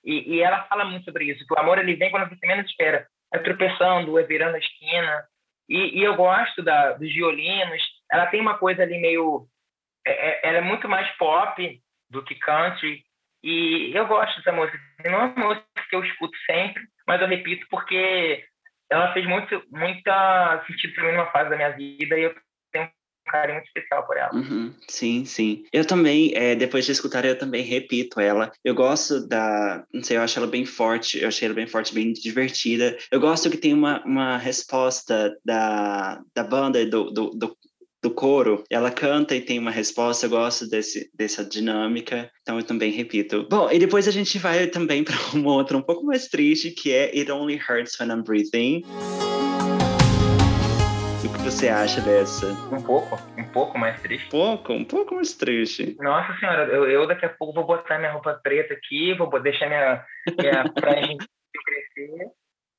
E, 0.04 0.36
e, 0.36 0.42
ela 0.42 0.64
fala 0.64 0.84
muito 0.84 1.04
sobre 1.04 1.24
isso, 1.24 1.46
que 1.46 1.54
o 1.54 1.58
amor 1.58 1.78
ele 1.78 1.94
vem 1.94 2.10
quando 2.10 2.28
você 2.28 2.46
menos 2.46 2.66
espera. 2.66 3.06
É 3.32 3.38
tropeçando, 3.38 4.18
é 4.18 4.22
virando 4.22 4.56
a 4.56 4.58
esquina. 4.58 5.24
E, 5.68 6.00
e 6.00 6.02
eu 6.02 6.14
gosto 6.16 6.62
da, 6.62 6.92
dos 6.92 7.12
violinos. 7.12 7.82
Ela 8.10 8.26
tem 8.26 8.40
uma 8.40 8.58
coisa 8.58 8.82
ali 8.82 8.98
meio... 8.98 9.46
É, 10.06 10.12
é, 10.12 10.40
ela 10.48 10.58
é 10.58 10.62
muito 10.62 10.88
mais 10.88 11.08
pop 11.16 11.80
do 12.10 12.22
que 12.24 12.34
country. 12.34 13.02
E 13.42 13.92
eu 13.94 14.06
gosto 14.06 14.36
dessa 14.36 14.52
música. 14.52 14.78
Não 15.04 15.20
é 15.20 15.24
uma 15.24 15.46
música 15.46 15.66
que 15.88 15.96
eu 15.96 16.04
escuto 16.04 16.36
sempre, 16.44 16.82
mas 17.06 17.20
eu 17.20 17.28
repito 17.28 17.66
porque 17.70 18.44
ela 18.90 19.12
fez 19.12 19.26
muito 19.26 19.62
muita 19.70 20.64
sentido 20.66 20.94
para 20.94 21.04
mim 21.04 21.12
numa 21.12 21.30
fase 21.30 21.50
da 21.50 21.56
minha 21.56 21.70
vida 21.70 22.18
e 22.18 22.24
eu 22.24 22.34
tenho 22.72 22.86
um 22.86 23.30
carinho 23.30 23.58
muito 23.58 23.68
especial 23.68 24.06
por 24.06 24.16
ela. 24.16 24.34
Uhum, 24.34 24.74
sim, 24.88 25.24
sim. 25.24 25.64
Eu 25.72 25.86
também, 25.86 26.32
é, 26.34 26.54
depois 26.54 26.84
de 26.84 26.92
escutar, 26.92 27.24
eu 27.24 27.38
também 27.38 27.62
repito 27.62 28.20
ela. 28.20 28.50
Eu 28.64 28.74
gosto 28.74 29.26
da, 29.28 29.84
não 29.92 30.02
sei, 30.02 30.16
eu 30.16 30.22
acho 30.22 30.38
ela 30.38 30.48
bem 30.48 30.64
forte, 30.64 31.20
eu 31.20 31.28
achei 31.28 31.46
ela 31.46 31.54
bem 31.54 31.66
forte, 31.66 31.94
bem 31.94 32.12
divertida. 32.12 32.96
Eu 33.10 33.20
gosto 33.20 33.48
que 33.48 33.56
tem 33.56 33.72
uma, 33.72 34.04
uma 34.04 34.36
resposta 34.36 35.36
da, 35.44 36.20
da 36.34 36.42
banda, 36.42 36.84
do, 36.84 37.10
do, 37.10 37.30
do 37.30 37.56
do 38.02 38.10
coro, 38.10 38.64
ela 38.70 38.90
canta 38.90 39.34
e 39.34 39.40
tem 39.40 39.58
uma 39.58 39.70
resposta, 39.70 40.26
eu 40.26 40.30
gosto 40.30 40.68
desse, 40.68 41.10
dessa 41.14 41.44
dinâmica, 41.44 42.30
então 42.40 42.58
eu 42.58 42.64
também 42.64 42.90
repito. 42.90 43.46
Bom, 43.50 43.70
e 43.70 43.78
depois 43.78 44.08
a 44.08 44.10
gente 44.10 44.38
vai 44.38 44.66
também 44.66 45.04
para 45.04 45.16
uma 45.34 45.52
outra 45.52 45.76
um 45.76 45.82
pouco 45.82 46.04
mais 46.04 46.28
triste, 46.28 46.70
que 46.70 46.92
é 46.92 47.04
It 47.16 47.30
Only 47.30 47.56
Hurts 47.56 47.98
When 48.00 48.10
I'm 48.10 48.22
Breathing. 48.22 48.82
O 51.22 51.32
que 51.32 51.38
você 51.44 51.68
acha 51.68 52.00
dessa? 52.00 52.46
Um 52.72 52.82
pouco, 52.82 53.16
um 53.36 53.44
pouco 53.44 53.78
mais 53.78 54.00
triste. 54.00 54.28
Pouco, 54.30 54.72
um 54.72 54.84
pouco 54.84 55.14
mais 55.14 55.34
triste. 55.34 55.96
Nossa 56.00 56.38
senhora, 56.38 56.64
eu, 56.64 56.88
eu 56.88 57.06
daqui 57.06 57.26
a 57.26 57.28
pouco 57.28 57.52
vou 57.52 57.66
botar 57.66 57.98
minha 57.98 58.12
roupa 58.12 58.40
preta 58.42 58.72
aqui, 58.74 59.12
vou 59.14 59.28
deixar 59.40 59.66
minha, 59.66 60.04
minha 60.38 60.64
franja 60.78 61.16
crescer. 61.64 62.30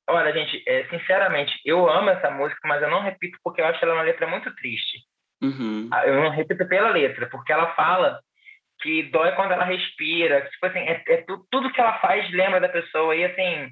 Olha, 0.10 0.34
gente, 0.34 0.64
é, 0.68 0.86
sinceramente, 0.90 1.54
eu 1.64 1.90
amo 1.90 2.10
essa 2.10 2.30
música, 2.32 2.60
mas 2.66 2.82
eu 2.82 2.90
não 2.90 3.02
repito 3.02 3.38
porque 3.44 3.62
eu 3.62 3.66
acho 3.66 3.84
ela 3.84 3.94
uma 3.94 4.04
letra 4.04 4.28
muito 4.28 4.54
triste. 4.56 4.98
Uhum. 5.42 5.89
Ah, 5.92 6.06
eu 6.06 6.22
não 6.22 6.30
repito 6.30 6.68
pela 6.68 6.89
letra, 6.89 7.28
porque 7.28 7.52
ela 7.52 7.74
fala 7.74 8.20
que 8.82 9.04
dói 9.04 9.32
quando 9.34 9.52
ela 9.52 9.64
respira. 9.64 10.42
Tipo 10.50 10.66
assim, 10.66 10.80
é, 10.80 11.04
é 11.08 11.18
tu, 11.24 11.46
tudo 11.50 11.72
que 11.72 11.80
ela 11.80 12.00
faz 12.00 12.30
lembra 12.32 12.60
da 12.60 12.70
pessoa. 12.70 13.16
E 13.16 13.24
assim, 13.26 13.70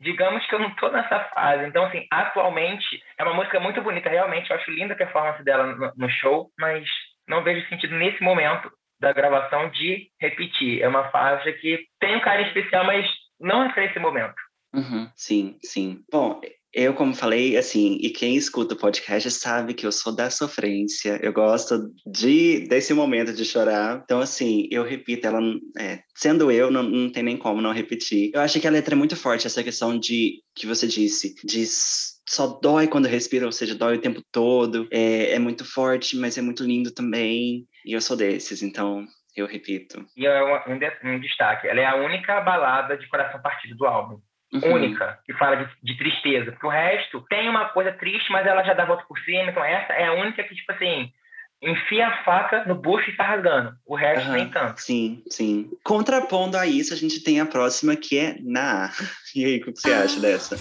digamos 0.00 0.44
que 0.46 0.54
eu 0.54 0.58
não 0.58 0.74
tô 0.76 0.90
nessa 0.90 1.20
fase. 1.34 1.64
Então, 1.66 1.84
assim, 1.84 2.06
atualmente, 2.10 3.02
é 3.18 3.24
uma 3.24 3.34
música 3.34 3.60
muito 3.60 3.80
bonita, 3.82 4.08
realmente. 4.08 4.50
Eu 4.50 4.56
acho 4.56 4.70
linda 4.70 4.94
a 4.94 4.96
performance 4.96 5.42
dela 5.42 5.66
no, 5.66 5.92
no 5.96 6.10
show, 6.10 6.50
mas 6.58 6.86
não 7.26 7.42
vejo 7.42 7.66
sentido 7.68 7.94
nesse 7.94 8.22
momento 8.22 8.70
da 9.00 9.12
gravação 9.12 9.70
de 9.70 10.08
repetir. 10.20 10.82
É 10.82 10.88
uma 10.88 11.10
faixa 11.10 11.52
que 11.52 11.86
tem 12.00 12.16
um 12.16 12.20
carinho 12.20 12.48
especial, 12.48 12.84
mas 12.84 13.06
não 13.40 13.64
é 13.64 13.72
para 13.72 13.84
esse 13.84 13.98
momento. 13.98 14.36
Uhum, 14.74 15.10
sim, 15.14 15.58
sim. 15.62 16.00
Bom, 16.10 16.40
eu, 16.78 16.94
como 16.94 17.12
falei, 17.12 17.56
assim, 17.56 17.98
e 18.00 18.08
quem 18.08 18.36
escuta 18.36 18.72
o 18.72 18.78
podcast 18.78 19.28
sabe 19.32 19.74
que 19.74 19.84
eu 19.84 19.90
sou 19.90 20.14
da 20.14 20.30
sofrência, 20.30 21.18
eu 21.20 21.32
gosto 21.32 21.92
de 22.06 22.68
desse 22.68 22.94
momento 22.94 23.32
de 23.32 23.44
chorar. 23.44 24.00
Então, 24.04 24.20
assim, 24.20 24.68
eu 24.70 24.84
repito, 24.84 25.26
ela, 25.26 25.40
é, 25.76 25.98
sendo 26.14 26.52
eu, 26.52 26.70
não, 26.70 26.84
não 26.84 27.10
tem 27.10 27.24
nem 27.24 27.36
como 27.36 27.60
não 27.60 27.72
repetir. 27.72 28.30
Eu 28.32 28.40
acho 28.40 28.60
que 28.60 28.66
a 28.68 28.70
letra 28.70 28.94
é 28.94 28.96
muito 28.96 29.16
forte, 29.16 29.44
essa 29.44 29.64
questão 29.64 29.98
de, 29.98 30.40
que 30.54 30.68
você 30.68 30.86
disse, 30.86 31.34
de 31.44 31.66
só 31.66 32.46
dói 32.62 32.86
quando 32.86 33.06
respira, 33.06 33.46
ou 33.46 33.52
seja, 33.52 33.74
dói 33.74 33.96
o 33.96 34.00
tempo 34.00 34.22
todo. 34.30 34.86
É, 34.92 35.32
é 35.32 35.38
muito 35.40 35.64
forte, 35.64 36.16
mas 36.16 36.38
é 36.38 36.42
muito 36.42 36.62
lindo 36.62 36.92
também. 36.92 37.66
E 37.84 37.92
eu 37.92 38.00
sou 38.00 38.16
desses, 38.16 38.62
então 38.62 39.04
eu 39.34 39.48
repito. 39.48 40.06
E 40.16 40.26
é 40.26 40.44
um, 40.44 41.12
um 41.14 41.20
destaque, 41.20 41.66
ela 41.66 41.80
é 41.80 41.86
a 41.86 41.96
única 41.96 42.40
balada 42.40 42.96
de 42.96 43.08
coração 43.08 43.42
partido 43.42 43.76
do 43.76 43.84
álbum. 43.84 44.20
Uhum. 44.52 44.74
única 44.74 45.18
que 45.26 45.34
fala 45.34 45.56
de, 45.56 45.68
de, 45.82 45.98
tristeza. 45.98 46.52
Porque 46.52 46.66
o 46.66 46.70
resto 46.70 47.20
tem 47.28 47.48
uma 47.48 47.66
coisa 47.66 47.92
triste, 47.92 48.32
mas 48.32 48.46
ela 48.46 48.62
já 48.64 48.72
dá 48.72 48.84
volta 48.84 49.04
por 49.06 49.18
cima. 49.20 49.50
Então 49.50 49.62
essa 49.62 49.92
é 49.92 50.06
a 50.06 50.14
única 50.14 50.42
que, 50.42 50.54
tipo 50.54 50.72
assim, 50.72 51.12
enfia 51.60 52.08
a 52.08 52.24
faca 52.24 52.64
no 52.64 52.74
bucho 52.74 53.10
e 53.10 53.16
tá 53.16 53.24
rasgando. 53.24 53.76
O 53.84 53.94
resto 53.94 54.26
uhum. 54.26 54.32
nem 54.32 54.48
tanto. 54.48 54.80
Sim, 54.80 55.22
sim. 55.28 55.70
Contrapondo 55.84 56.56
a 56.56 56.66
isso, 56.66 56.94
a 56.94 56.96
gente 56.96 57.22
tem 57.22 57.40
a 57.40 57.46
próxima 57.46 57.94
que 57.94 58.18
é 58.18 58.36
Na. 58.40 58.90
E 59.36 59.44
aí, 59.44 59.58
o 59.58 59.64
que 59.66 59.72
você 59.72 59.92
acha 59.92 60.18
dessa? 60.18 60.56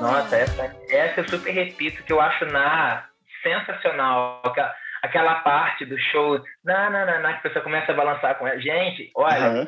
Nossa, 0.00 0.36
essa, 0.36 0.76
essa 0.90 1.20
eu 1.20 1.28
super 1.28 1.52
repito, 1.52 2.02
que 2.02 2.12
eu 2.12 2.20
acho 2.20 2.44
Na 2.46 3.06
sensacional. 3.42 4.42
Aquela, 4.44 4.74
aquela 5.02 5.34
parte 5.36 5.84
do 5.84 5.96
show, 5.98 6.42
na, 6.64 6.90
na, 6.90 7.06
na, 7.06 7.18
na, 7.20 7.32
que 7.34 7.38
a 7.38 7.42
pessoa 7.42 7.62
começa 7.62 7.92
a 7.92 7.94
balançar 7.94 8.34
com 8.34 8.46
ela. 8.46 8.60
Gente, 8.60 9.10
olha, 9.14 9.60
uhum 9.60 9.66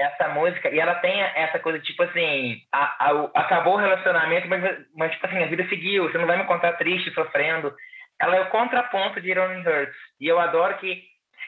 essa 0.00 0.28
música, 0.28 0.70
e 0.70 0.80
ela 0.80 0.94
tem 0.96 1.20
essa 1.20 1.58
coisa, 1.58 1.78
tipo 1.78 2.02
assim, 2.02 2.62
a, 2.72 3.06
a, 3.06 3.30
acabou 3.34 3.74
o 3.74 3.78
relacionamento, 3.78 4.48
mas, 4.48 4.62
mas, 4.96 5.12
tipo 5.12 5.26
assim, 5.26 5.42
a 5.42 5.46
vida 5.46 5.66
seguiu, 5.68 6.10
você 6.10 6.16
não 6.16 6.26
vai 6.26 6.38
me 6.38 6.44
contar 6.44 6.72
triste, 6.74 7.12
sofrendo. 7.12 7.74
Ela 8.20 8.36
é 8.36 8.40
o 8.40 8.50
contraponto 8.50 9.20
de 9.20 9.30
It 9.30 9.38
Only 9.38 9.66
Hurts. 9.66 9.96
E 10.20 10.26
eu 10.26 10.38
adoro 10.38 10.76
que 10.78 11.02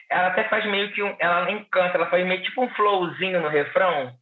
ela 0.09 0.27
até 0.27 0.43
faz 0.45 0.65
meio 0.65 0.91
que 0.91 1.01
um, 1.01 1.15
ela 1.19 1.45
nem 1.45 1.63
canta, 1.65 1.97
ela 1.97 2.09
faz 2.09 2.25
meio 2.25 2.41
tipo 2.43 2.63
um 2.63 2.69
flowzinho 2.69 3.41
no 3.41 3.47
refrão. 3.47 4.13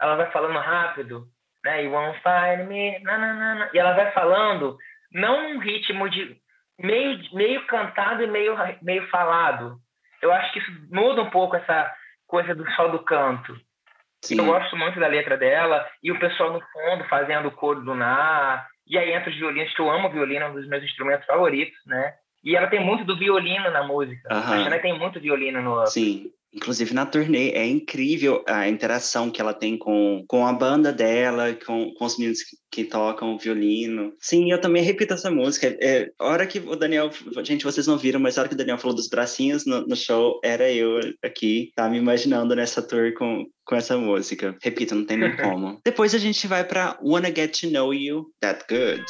Ela 0.00 0.16
vai 0.16 0.30
falando 0.30 0.58
rápido, 0.58 1.24
né? 1.64 1.84
You 1.84 1.92
won't 1.92 2.20
find 2.20 2.66
me, 2.68 2.98
na. 3.00 3.70
E 3.72 3.78
ela 3.78 3.94
vai 3.94 4.10
falando, 4.12 4.76
não 5.12 5.52
um 5.52 5.58
ritmo 5.58 6.08
de 6.10 6.36
meio, 6.78 7.18
meio 7.32 7.66
cantado 7.66 8.22
e 8.22 8.26
meio, 8.26 8.56
meio 8.82 9.08
falado. 9.08 9.78
Eu 10.20 10.32
acho 10.32 10.52
que 10.52 10.58
isso 10.58 10.72
muda 10.90 11.22
um 11.22 11.30
pouco 11.30 11.56
essa 11.56 11.94
coisa 12.26 12.54
do 12.54 12.68
só 12.72 12.88
do 12.88 13.00
canto. 13.00 13.56
Sim. 14.26 14.38
Eu 14.38 14.46
gosto 14.46 14.76
muito 14.76 14.98
da 14.98 15.06
letra 15.06 15.36
dela 15.36 15.86
e 16.02 16.10
o 16.10 16.18
pessoal 16.18 16.52
no 16.52 16.60
fundo 16.60 17.04
fazendo 17.08 17.48
o 17.48 17.52
coro 17.52 17.80
do 17.82 17.94
Na. 17.94 18.66
E 18.86 18.98
aí 18.98 19.12
entra 19.12 19.30
os 19.30 19.36
violinos, 19.36 19.74
que 19.74 19.80
eu 19.80 19.90
amo 19.90 20.10
violino, 20.10 20.44
é 20.44 20.48
um 20.48 20.54
dos 20.54 20.68
meus 20.68 20.84
instrumentos 20.84 21.26
favoritos, 21.26 21.78
né? 21.86 22.14
E 22.44 22.54
ela 22.54 22.68
tem 22.68 22.80
muito 22.80 23.04
do 23.04 23.18
violino 23.18 23.70
na 23.70 23.82
música. 23.82 24.32
Uhum. 24.32 24.38
A 24.38 24.62
Xané 24.62 24.78
tem 24.78 24.96
muito 24.96 25.20
violino 25.20 25.60
no 25.60 25.86
Sim. 25.86 26.30
Inclusive 26.56 26.94
na 26.94 27.04
turnê, 27.04 27.50
é 27.50 27.66
incrível 27.66 28.42
a 28.48 28.66
interação 28.66 29.30
que 29.30 29.42
ela 29.42 29.52
tem 29.52 29.76
com, 29.76 30.24
com 30.26 30.46
a 30.46 30.52
banda 30.54 30.90
dela, 30.90 31.54
com, 31.66 31.92
com 31.92 32.04
os 32.04 32.16
meninos 32.16 32.42
que, 32.42 32.56
que 32.70 32.84
tocam 32.84 33.36
violino. 33.36 34.14
Sim, 34.18 34.50
eu 34.50 34.58
também 34.58 34.82
repito 34.82 35.12
essa 35.12 35.30
música. 35.30 35.76
É, 35.82 36.08
a 36.18 36.26
hora 36.26 36.46
que 36.46 36.58
o 36.58 36.74
Daniel. 36.74 37.10
Gente, 37.42 37.62
vocês 37.62 37.86
não 37.86 37.98
viram, 37.98 38.18
mas 38.18 38.38
a 38.38 38.40
hora 38.40 38.48
que 38.48 38.54
o 38.54 38.58
Daniel 38.58 38.78
falou 38.78 38.96
dos 38.96 39.08
bracinhos 39.08 39.66
no, 39.66 39.86
no 39.86 39.94
show, 39.94 40.40
era 40.42 40.72
eu 40.72 40.98
aqui, 41.22 41.72
tá 41.76 41.90
me 41.90 41.98
imaginando 41.98 42.56
nessa 42.56 42.80
tour 42.80 43.12
com, 43.12 43.44
com 43.66 43.76
essa 43.76 43.98
música. 43.98 44.56
Repito, 44.62 44.94
não 44.94 45.04
tem 45.04 45.18
nem 45.18 45.36
como. 45.36 45.78
Depois 45.84 46.14
a 46.14 46.18
gente 46.18 46.46
vai 46.46 46.64
para 46.64 46.98
Wanna 47.04 47.28
Get 47.28 47.60
to 47.60 47.70
Know 47.70 47.92
You 47.92 48.32
That 48.40 48.64
Good. 48.66 49.04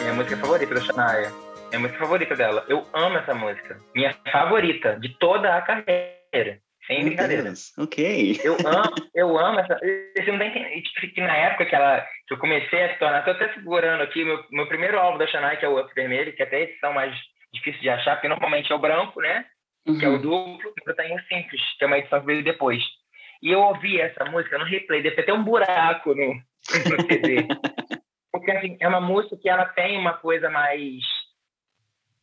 Minha 0.00 0.12
música 0.12 0.36
favorita 0.36 0.74
da 0.74 0.80
Shania. 0.82 1.47
É 1.70 1.76
a 1.76 1.78
música 1.78 1.98
favorita 1.98 2.34
dela. 2.34 2.64
Eu 2.68 2.86
amo 2.94 3.18
essa 3.18 3.34
música. 3.34 3.78
Minha 3.94 4.14
favorita 4.32 4.98
de 5.00 5.10
toda 5.18 5.54
a 5.54 5.62
carreira. 5.62 6.60
Sem 6.86 7.04
brincadeira. 7.04 7.52
Ok. 7.76 8.40
Eu 8.42 8.56
amo, 8.66 8.94
eu 9.14 9.38
amo 9.38 9.60
essa. 9.60 9.78
Você 9.78 10.32
não 10.32 10.38
tem 10.38 10.82
tipo, 10.82 11.14
que 11.14 11.20
na 11.20 11.36
época 11.36 11.66
que, 11.66 11.74
ela, 11.74 12.00
que 12.26 12.32
eu 12.32 12.38
comecei 12.38 12.82
a 12.82 12.92
se 12.94 12.98
tornar, 12.98 13.22
tô 13.22 13.32
até 13.32 13.52
segurando 13.52 14.02
aqui, 14.02 14.24
meu, 14.24 14.42
meu 14.50 14.66
primeiro 14.66 14.98
álbum 14.98 15.18
da 15.18 15.26
Shania, 15.26 15.56
que 15.56 15.66
é 15.66 15.68
o 15.68 15.78
Up 15.78 15.92
Vermelho, 15.94 16.34
que 16.34 16.42
é 16.42 16.46
até 16.46 16.56
a 16.56 16.60
edição 16.60 16.94
mais 16.94 17.14
difícil 17.52 17.82
de 17.82 17.90
achar, 17.90 18.16
porque 18.16 18.28
normalmente 18.28 18.72
é 18.72 18.74
o 18.74 18.78
branco, 18.78 19.20
né? 19.20 19.44
Uhum. 19.86 19.98
Que 19.98 20.04
é 20.06 20.08
o 20.08 20.12
uhum. 20.12 20.20
duplo, 20.22 20.72
eu 20.86 20.96
tenho 20.96 21.16
o 21.16 21.22
simples, 21.24 21.60
que 21.76 21.84
é 21.84 21.86
uma 21.86 21.98
edição 21.98 22.20
que 22.20 22.26
veio 22.26 22.42
depois. 22.42 22.82
E 23.42 23.52
eu 23.52 23.60
ouvi 23.60 24.00
essa 24.00 24.24
música 24.24 24.56
no 24.56 24.64
replay, 24.64 25.02
deve 25.02 25.16
ter 25.16 25.22
até 25.22 25.32
um 25.34 25.44
buraco 25.44 26.14
no, 26.14 26.34
no 26.34 27.06
CD. 27.06 27.46
porque 28.32 28.50
assim, 28.50 28.78
é 28.80 28.88
uma 28.88 29.00
música 29.00 29.36
que 29.36 29.48
ela 29.48 29.66
tem 29.66 29.98
uma 29.98 30.14
coisa 30.14 30.48
mais 30.48 31.02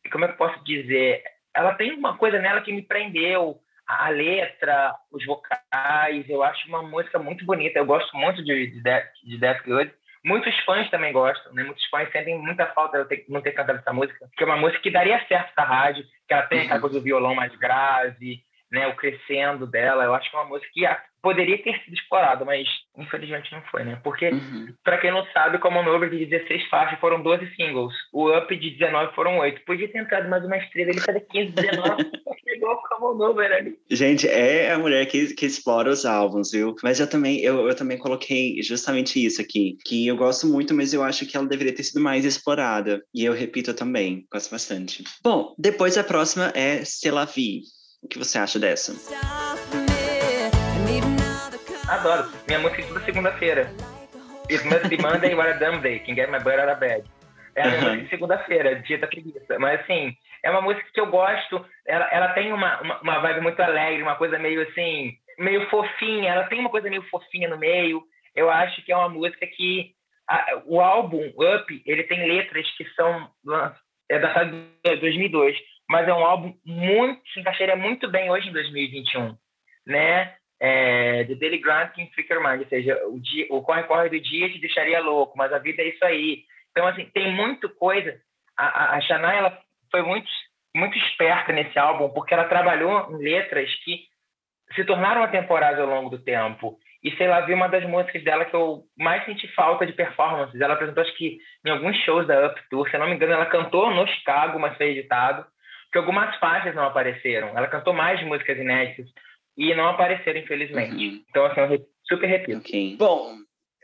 como 0.08 0.24
é 0.24 0.28
que 0.28 0.34
eu 0.34 0.38
posso 0.38 0.64
dizer? 0.64 1.22
Ela 1.54 1.74
tem 1.74 1.92
uma 1.92 2.16
coisa 2.16 2.38
nela 2.38 2.60
que 2.60 2.72
me 2.72 2.82
prendeu, 2.82 3.60
a 3.86 4.08
letra, 4.08 4.94
os 5.12 5.24
vocais, 5.24 6.28
eu 6.28 6.42
acho 6.42 6.68
uma 6.68 6.82
música 6.82 7.18
muito 7.18 7.44
bonita. 7.44 7.78
Eu 7.78 7.86
gosto 7.86 8.16
muito 8.16 8.44
de, 8.44 8.66
de, 8.66 8.82
Death, 8.82 9.06
de 9.24 9.38
Death 9.38 9.62
Good. 9.64 9.92
Muitos 10.24 10.58
fãs 10.64 10.90
também 10.90 11.12
gostam, 11.12 11.52
né? 11.54 11.62
Muitos 11.62 11.84
fãs 11.86 12.10
sentem 12.10 12.36
muita 12.36 12.66
falta 12.66 12.96
de 12.96 13.04
eu 13.04 13.08
ter, 13.08 13.24
não 13.28 13.40
ter 13.40 13.52
cantado 13.52 13.78
essa 13.78 13.92
música, 13.92 14.26
porque 14.26 14.42
é 14.42 14.46
uma 14.46 14.56
música 14.56 14.80
que 14.80 14.90
daria 14.90 15.24
certo 15.28 15.52
na 15.56 15.62
rádio, 15.62 16.04
que 16.26 16.34
ela 16.34 16.42
tem 16.42 16.62
aquela 16.62 16.80
coisa 16.80 16.98
do 16.98 17.04
violão 17.04 17.34
mais 17.34 17.54
grave, 17.54 18.42
né? 18.70 18.86
O 18.88 18.96
crescendo 18.96 19.66
dela. 19.66 20.04
Eu 20.04 20.14
acho 20.14 20.30
que 20.30 20.36
é 20.36 20.40
uma 20.40 20.48
música 20.48 20.70
que 20.72 20.86
poderia 21.26 21.60
ter 21.60 21.76
sido 21.82 21.94
explorado, 21.94 22.46
mas 22.46 22.68
infelizmente 22.96 23.50
não 23.50 23.60
foi, 23.62 23.82
né? 23.82 24.00
Porque, 24.04 24.28
uhum. 24.28 24.72
para 24.84 24.98
quem 24.98 25.10
não 25.10 25.26
sabe, 25.32 25.58
como 25.58 25.80
Over 25.80 26.08
de 26.08 26.24
16 26.24 26.68
faixas 26.68 27.00
foram 27.00 27.20
12 27.20 27.52
singles. 27.56 27.92
O 28.12 28.30
Up 28.30 28.56
de 28.56 28.70
19 28.70 29.12
foram 29.12 29.38
8. 29.38 29.62
Podia 29.64 29.90
ter 29.90 29.98
entrado 29.98 30.28
mais 30.28 30.44
uma 30.44 30.56
estrela, 30.56 30.90
ele 30.90 31.00
fazer 31.00 31.26
15, 31.28 31.52
19. 31.52 32.10
Chegou 32.48 32.76
como 32.88 33.20
Over 33.24 33.52
ali. 33.52 33.76
Gente, 33.90 34.28
é 34.28 34.70
a 34.70 34.78
mulher 34.78 35.04
que, 35.06 35.34
que 35.34 35.46
explora 35.46 35.90
os 35.90 36.06
álbuns, 36.06 36.52
viu? 36.52 36.76
Mas 36.82 37.00
eu 37.00 37.10
também, 37.10 37.40
eu, 37.40 37.66
eu 37.66 37.74
também 37.74 37.98
coloquei 37.98 38.62
justamente 38.62 39.24
isso 39.24 39.42
aqui, 39.42 39.76
que 39.84 40.06
eu 40.06 40.16
gosto 40.16 40.46
muito, 40.46 40.72
mas 40.74 40.94
eu 40.94 41.02
acho 41.02 41.26
que 41.26 41.36
ela 41.36 41.48
deveria 41.48 41.74
ter 41.74 41.82
sido 41.82 42.00
mais 42.00 42.24
explorada. 42.24 43.02
E 43.12 43.24
eu 43.24 43.32
repito 43.32 43.74
também, 43.74 44.24
gosto 44.30 44.50
bastante. 44.50 45.02
Bom, 45.24 45.56
depois 45.58 45.98
a 45.98 46.04
próxima 46.04 46.52
é 46.54 46.84
Selavi. 46.84 47.62
O 48.06 48.08
que 48.08 48.20
você 48.20 48.38
acha 48.38 48.56
dessa? 48.56 48.92
Adoro. 51.88 52.30
Minha 52.46 52.60
música 52.60 52.82
é 52.82 52.86
toda 52.86 53.00
segunda-feira. 53.00 53.68
It 54.48 54.64
must 54.64 54.88
be 54.88 54.96
Monday, 55.02 55.34
what 55.34 55.50
a 55.50 55.58
dumb 55.58 55.82
day. 55.82 55.98
Can 55.98 56.14
get 56.14 56.30
my 56.30 56.38
butt 56.38 56.60
out 56.60 56.70
of 56.70 56.78
bed. 56.78 57.02
É 57.56 57.62
a 57.62 57.66
minha 57.66 57.80
música 57.80 58.02
de 58.04 58.10
segunda-feira, 58.10 58.76
dia 58.82 58.98
da 58.98 59.08
preguiça. 59.08 59.58
Mas, 59.58 59.80
assim, 59.80 60.16
é 60.44 60.50
uma 60.52 60.60
música 60.60 60.86
que 60.94 61.00
eu 61.00 61.08
gosto. 61.08 61.66
Ela, 61.84 62.08
ela 62.12 62.28
tem 62.28 62.52
uma, 62.52 62.80
uma, 62.80 63.00
uma 63.00 63.18
vibe 63.18 63.40
muito 63.40 63.60
alegre, 63.60 64.04
uma 64.04 64.14
coisa 64.14 64.38
meio, 64.38 64.62
assim, 64.62 65.12
meio 65.36 65.68
fofinha. 65.68 66.30
Ela 66.30 66.44
tem 66.44 66.60
uma 66.60 66.70
coisa 66.70 66.88
meio 66.88 67.02
fofinha 67.10 67.48
no 67.48 67.58
meio. 67.58 68.04
Eu 68.36 68.48
acho 68.48 68.84
que 68.84 68.92
é 68.92 68.96
uma 68.96 69.08
música 69.08 69.44
que... 69.48 69.96
A, 70.30 70.62
o 70.64 70.80
álbum, 70.80 71.32
Up, 71.36 71.82
ele 71.84 72.04
tem 72.04 72.24
letras 72.24 72.70
que 72.76 72.84
são... 72.94 73.28
É 74.08 74.20
datado 74.20 74.56
de 74.84 74.96
2002. 74.96 75.56
Mas 75.88 76.08
é 76.08 76.12
um 76.12 76.24
álbum 76.24 76.54
muito... 76.64 77.20
Se 77.30 77.40
encaixaria 77.40 77.76
muito 77.76 78.10
bem 78.10 78.30
hoje, 78.30 78.48
em 78.48 78.52
2021. 78.52 79.36
Né? 79.86 80.36
é, 80.60 81.24
The 81.24 81.34
Daily 81.34 81.58
Grant 81.58 81.96
em 81.98 82.10
Freaker 82.10 82.40
Mind, 82.40 82.62
ou 82.62 82.68
seja, 82.68 82.98
o, 83.06 83.20
dia, 83.20 83.46
o 83.50 83.62
corre-corre 83.62 84.08
do 84.08 84.20
dia 84.20 84.50
te 84.50 84.58
deixaria 84.58 85.00
louco, 85.00 85.36
mas 85.36 85.52
a 85.52 85.58
vida 85.58 85.82
é 85.82 85.88
isso 85.88 86.04
aí. 86.04 86.44
Então, 86.70 86.86
assim, 86.86 87.04
tem 87.06 87.32
muita 87.32 87.68
coisa. 87.68 88.18
A, 88.56 88.96
a, 88.96 89.34
ela 89.34 89.58
foi 89.90 90.02
muito, 90.02 90.28
muito 90.74 90.96
esperta 90.98 91.52
nesse 91.52 91.78
álbum, 91.78 92.08
porque 92.10 92.32
ela 92.32 92.48
trabalhou 92.48 93.10
em 93.12 93.22
letras 93.22 93.72
que 93.84 94.04
se 94.74 94.84
tornaram 94.84 95.22
atemporais 95.22 95.78
ao 95.78 95.86
longo 95.86 96.10
do 96.10 96.22
tempo. 96.22 96.78
E 97.02 97.14
sei 97.16 97.28
lá, 97.28 97.42
vi 97.42 97.54
uma 97.54 97.68
das 97.68 97.84
músicas 97.84 98.24
dela 98.24 98.46
que 98.46 98.54
eu 98.54 98.82
mais 98.98 99.24
senti 99.26 99.46
falta 99.48 99.86
de 99.86 99.92
performances. 99.92 100.60
Ela 100.60 100.74
apresentou, 100.74 101.02
acho 101.02 101.14
que 101.16 101.38
em 101.64 101.70
alguns 101.70 101.96
shows 101.98 102.26
da 102.26 102.46
Up 102.48 102.60
Tour, 102.68 102.88
se 102.88 102.96
eu 102.96 103.00
não 103.00 103.08
me 103.08 103.14
engano, 103.14 103.34
ela 103.34 103.46
cantou 103.46 103.90
no 103.90 104.06
Chicago, 104.08 104.58
mas 104.58 104.76
foi 104.76 104.88
editado, 104.88 105.46
que 105.92 105.98
algumas 105.98 106.36
faixas 106.38 106.74
não 106.74 106.84
apareceram. 106.84 107.48
Ela 107.56 107.68
cantou 107.68 107.92
mais 107.92 108.22
músicas 108.24 108.58
inéditas 108.58 109.06
e 109.56 109.74
não 109.74 109.88
apareceram, 109.88 110.40
infelizmente. 110.40 110.94
Uhum. 110.94 111.24
Então, 111.28 111.46
assim, 111.46 111.60
eu 111.60 111.86
super 112.08 112.26
repito. 112.26 112.58
Okay. 112.58 112.96
Bom, 112.96 113.34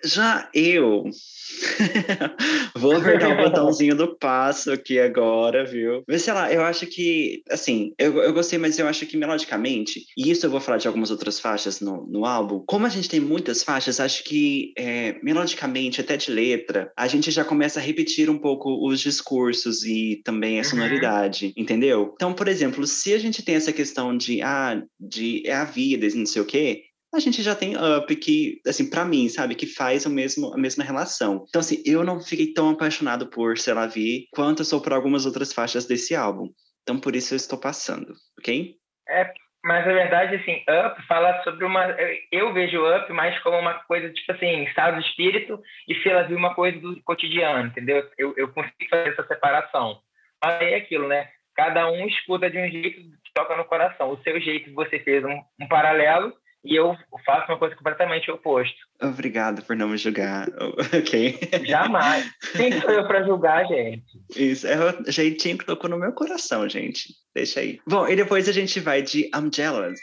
já 0.04 0.48
eu 0.54 1.04
vou 2.76 2.96
apertar 2.96 3.30
o 3.30 3.44
botãozinho 3.44 3.94
do 3.94 4.16
passo 4.16 4.72
aqui 4.72 4.98
agora, 4.98 5.64
viu? 5.64 6.02
Mas 6.08 6.22
sei 6.22 6.32
lá, 6.32 6.52
eu 6.52 6.62
acho 6.62 6.86
que, 6.86 7.42
assim, 7.50 7.92
eu, 7.98 8.18
eu 8.18 8.32
gostei, 8.32 8.58
mas 8.58 8.78
eu 8.78 8.86
acho 8.86 9.06
que 9.06 9.16
melodicamente, 9.16 10.04
e 10.16 10.30
isso 10.30 10.46
eu 10.46 10.50
vou 10.50 10.60
falar 10.60 10.78
de 10.78 10.86
algumas 10.86 11.10
outras 11.10 11.38
faixas 11.38 11.80
no, 11.80 12.06
no 12.06 12.24
álbum, 12.24 12.62
como 12.66 12.86
a 12.86 12.88
gente 12.88 13.08
tem 13.08 13.20
muitas 13.20 13.62
faixas, 13.62 14.00
acho 14.00 14.24
que 14.24 14.72
é, 14.76 15.16
melodicamente, 15.22 16.00
até 16.00 16.16
de 16.16 16.30
letra, 16.30 16.92
a 16.96 17.06
gente 17.06 17.30
já 17.30 17.44
começa 17.44 17.80
a 17.80 17.82
repetir 17.82 18.30
um 18.30 18.38
pouco 18.38 18.88
os 18.88 19.00
discursos 19.00 19.84
e 19.84 20.20
também 20.24 20.56
a 20.56 20.58
uhum. 20.58 20.64
sonoridade, 20.64 21.46
uhum. 21.46 21.52
entendeu? 21.56 22.12
Então, 22.14 22.32
por 22.32 22.48
exemplo, 22.48 22.86
se 22.86 23.12
a 23.14 23.18
gente 23.18 23.42
tem 23.42 23.54
essa 23.54 23.72
questão 23.72 24.16
de, 24.16 24.42
ah, 24.42 24.82
de 24.98 25.42
é 25.46 25.54
a 25.54 25.64
vida 25.64 26.06
e 26.06 26.14
não 26.14 26.26
sei 26.26 26.42
o 26.42 26.46
quê, 26.46 26.82
a 27.14 27.18
gente 27.18 27.42
já 27.42 27.54
tem 27.54 27.76
Up 27.76 28.14
que, 28.16 28.60
assim, 28.66 28.88
para 28.88 29.04
mim, 29.04 29.28
sabe, 29.28 29.54
que 29.54 29.66
faz 29.66 30.06
o 30.06 30.10
mesmo, 30.10 30.52
a 30.54 30.58
mesma 30.58 30.82
relação. 30.82 31.44
Então, 31.48 31.60
assim, 31.60 31.82
eu 31.84 32.02
não 32.02 32.20
fiquei 32.20 32.52
tão 32.52 32.70
apaixonado 32.70 33.28
por 33.28 33.58
Se 33.58 33.70
Ela 33.70 33.86
Vi 33.86 34.28
quanto 34.32 34.60
eu 34.60 34.64
sou 34.64 34.80
por 34.80 34.92
algumas 34.92 35.26
outras 35.26 35.52
faixas 35.52 35.86
desse 35.86 36.14
álbum. 36.14 36.48
Então, 36.82 36.98
por 36.98 37.14
isso 37.14 37.34
eu 37.34 37.36
estou 37.36 37.60
passando, 37.60 38.12
ok? 38.38 38.74
É, 39.08 39.32
mas 39.64 39.86
na 39.86 39.92
verdade, 39.92 40.36
assim, 40.36 40.64
Up 40.68 41.00
fala 41.06 41.40
sobre 41.44 41.64
uma. 41.64 41.94
Eu 42.32 42.52
vejo 42.52 42.84
Up 42.84 43.12
mais 43.12 43.38
como 43.40 43.58
uma 43.58 43.74
coisa, 43.84 44.12
tipo 44.12 44.32
assim, 44.32 44.64
estado 44.64 45.00
de 45.00 45.06
espírito, 45.06 45.62
e 45.88 45.94
se 45.96 46.08
ela 46.08 46.24
viu 46.24 46.36
uma 46.36 46.54
coisa 46.54 46.78
do 46.80 47.00
cotidiano, 47.04 47.68
entendeu? 47.68 48.08
Eu, 48.18 48.34
eu 48.36 48.48
consigo 48.48 48.90
fazer 48.90 49.10
essa 49.10 49.26
separação. 49.26 50.00
Mas 50.42 50.60
é 50.62 50.74
aquilo, 50.74 51.06
né? 51.06 51.28
Cada 51.54 51.88
um 51.88 52.08
escuta 52.08 52.50
de 52.50 52.58
um 52.58 52.68
jeito 52.68 52.96
que 53.02 53.32
toca 53.32 53.56
no 53.56 53.64
coração. 53.64 54.10
O 54.10 54.22
seu 54.22 54.40
jeito, 54.40 54.72
você 54.74 54.98
fez 54.98 55.24
um, 55.24 55.40
um 55.60 55.68
paralelo, 55.68 56.32
e 56.64 56.76
eu 56.76 56.96
faço 57.26 57.50
uma 57.50 57.58
coisa 57.58 57.74
completamente 57.74 58.30
oposta. 58.30 58.76
Obrigado 59.02 59.64
por 59.64 59.74
não 59.74 59.88
me 59.88 59.96
julgar. 59.96 60.46
ok. 60.96 61.38
Jamais. 61.64 62.30
Quem 62.56 62.80
sou 62.80 62.90
eu 62.90 63.06
para 63.06 63.24
julgar, 63.24 63.66
gente? 63.66 64.04
Isso, 64.36 64.66
é 64.66 64.76
o 64.76 65.10
jeitinho 65.10 65.58
que 65.58 65.66
tocou 65.66 65.90
no 65.90 65.98
meu 65.98 66.12
coração, 66.12 66.68
gente. 66.68 67.08
Deixa 67.34 67.60
aí. 67.60 67.80
Bom, 67.86 68.06
e 68.06 68.14
depois 68.14 68.48
a 68.48 68.52
gente 68.52 68.78
vai 68.78 69.02
de 69.02 69.22
I'm 69.34 69.50
Jealous. 69.52 70.00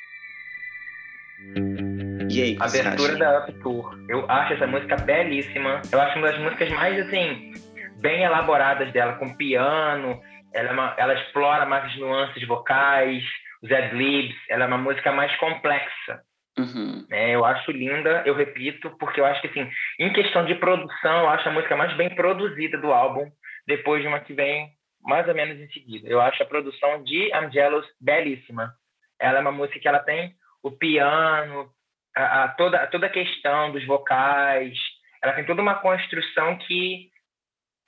E 2.30 2.44
aí, 2.44 2.58
Abertura 2.60 3.16
da 3.16 3.40
Up 3.40 3.54
Tour. 3.62 3.98
Eu 4.10 4.30
acho 4.30 4.54
essa 4.54 4.68
música 4.68 4.98
belíssima. 4.98 5.82
Eu 5.92 6.02
acho 6.02 6.18
uma 6.18 6.28
das 6.28 6.40
músicas 6.40 6.70
mais, 6.72 7.08
assim, 7.08 7.54
bem 8.02 8.24
elaboradas 8.24 8.92
dela, 8.92 9.14
com 9.14 9.34
piano. 9.36 10.22
Ela, 10.54 10.70
é 10.70 10.72
uma, 10.72 10.96
ela 10.98 11.14
explora 11.14 11.66
mais 11.66 11.86
as 11.86 11.98
nuances 11.98 12.46
vocais, 12.46 13.24
os 13.64 13.72
ad-libs. 13.72 14.36
Ela 14.50 14.66
é 14.66 14.68
uma 14.68 14.78
música 14.78 15.12
mais 15.14 15.34
complexa. 15.38 16.22
Uhum. 16.60 17.06
É, 17.10 17.36
eu 17.36 17.46
acho 17.46 17.72
linda, 17.72 18.24
eu 18.26 18.34
repito, 18.34 18.90
porque 19.00 19.20
eu 19.20 19.26
acho 19.26 19.42
que, 19.42 19.48
assim, 19.48 19.70
em 20.00 20.14
questão 20.14 20.46
de 20.46 20.56
produção, 20.56 21.24
eu 21.24 21.30
acho 21.30 21.48
a 21.48 21.52
música 21.52 21.76
mais 21.76 21.96
bem 21.96 22.14
produzida 22.14 22.78
do 22.78 22.92
álbum, 22.92 23.30
depois 23.68 24.02
de 24.02 24.08
uma 24.08 24.20
que 24.20 24.34
vem 24.34 24.70
mais 25.02 25.28
ou 25.28 25.36
menos 25.36 25.60
em 25.60 25.70
seguida. 25.72 26.08
Eu 26.08 26.22
acho 26.22 26.42
a 26.44 26.46
produção 26.46 27.04
de 27.04 27.32
Angelos 27.34 27.86
belíssima. 28.00 28.74
Ela 29.20 29.38
é 29.38 29.42
uma 29.42 29.52
música 29.52 29.80
que 29.80 29.88
ela 29.88 30.00
tem 30.00 30.34
o 30.62 30.72
piano, 30.72 31.70
a, 32.16 32.44
a 32.44 32.48
toda, 32.50 32.86
toda 32.88 33.06
a 33.06 33.12
questão 33.12 33.72
dos 33.72 33.86
vocais, 33.86 34.78
ela 35.24 35.34
tem 35.34 35.46
toda 35.46 35.62
uma 35.62 35.76
construção 35.76 36.58
que 36.58 37.10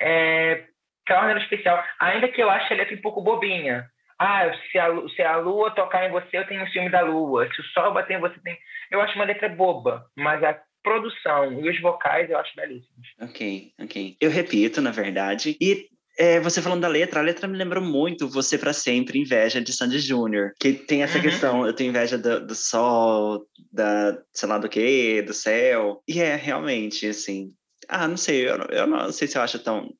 é, 0.02 0.66
que 1.06 1.14
é 1.14 1.18
uma 1.18 1.38
especial. 1.40 1.84
Ainda 2.00 2.28
que 2.28 2.42
eu 2.42 2.50
ache 2.50 2.74
a 2.74 2.78
letra 2.78 2.96
um 2.96 3.02
pouco 3.02 3.22
bobinha, 3.22 3.90
ah, 4.22 4.52
se 4.72 4.78
a, 4.78 4.88
se 5.16 5.22
a 5.24 5.38
lua 5.38 5.72
tocar 5.72 6.08
em 6.08 6.12
você, 6.12 6.38
eu 6.38 6.46
tenho 6.46 6.64
o 6.64 6.68
ciúme 6.70 6.92
da 6.92 7.02
lua. 7.02 7.50
Se 7.56 7.60
o 7.60 7.66
sol 7.74 7.92
bater 7.92 8.18
em 8.18 8.20
você, 8.20 8.40
tem. 8.44 8.56
Eu 8.92 9.02
acho 9.02 9.16
uma 9.16 9.26
letra 9.26 9.50
boba, 9.50 10.06
mas 10.16 10.44
a 10.44 10.62
produção 10.84 11.52
e 11.54 11.68
os 11.68 11.82
vocais 11.82 12.30
eu 12.30 12.38
acho 12.38 12.56
belíssimos. 12.56 13.08
Ok, 13.20 13.74
ok. 13.82 14.18
Eu 14.22 14.30
repito, 14.30 14.80
na 14.80 14.92
verdade. 14.92 15.58
E 15.60 15.88
é, 16.20 16.40
você 16.40 16.62
falando 16.62 16.82
da 16.82 16.88
letra, 16.88 17.20
a 17.20 17.24
letra 17.24 17.48
me 17.48 17.58
lembrou 17.58 17.84
muito 17.84 18.30
Você 18.30 18.60
para 18.60 18.74
Sempre, 18.74 19.18
Inveja 19.18 19.60
de 19.60 19.74
Sandy 19.74 19.98
Júnior. 19.98 20.52
Que 20.60 20.74
tem 20.74 21.02
essa 21.02 21.18
uhum. 21.18 21.24
questão, 21.24 21.66
eu 21.66 21.74
tenho 21.74 21.90
inveja 21.90 22.16
do, 22.16 22.46
do 22.46 22.54
sol, 22.54 23.48
da 23.74 24.16
sei 24.32 24.48
lá 24.48 24.60
do 24.60 24.70
que, 24.70 25.24
do 25.24 25.34
céu. 25.34 26.04
E 26.08 26.22
é 26.22 26.36
realmente, 26.36 27.08
assim. 27.08 27.50
Ah, 27.90 28.08
não 28.08 28.18
sei, 28.18 28.48
eu, 28.48 28.58
eu 28.70 28.86
não 28.86 29.12
sei 29.12 29.28
se 29.28 29.36
eu 29.36 29.42
acho 29.42 29.58
tão, 29.58 29.92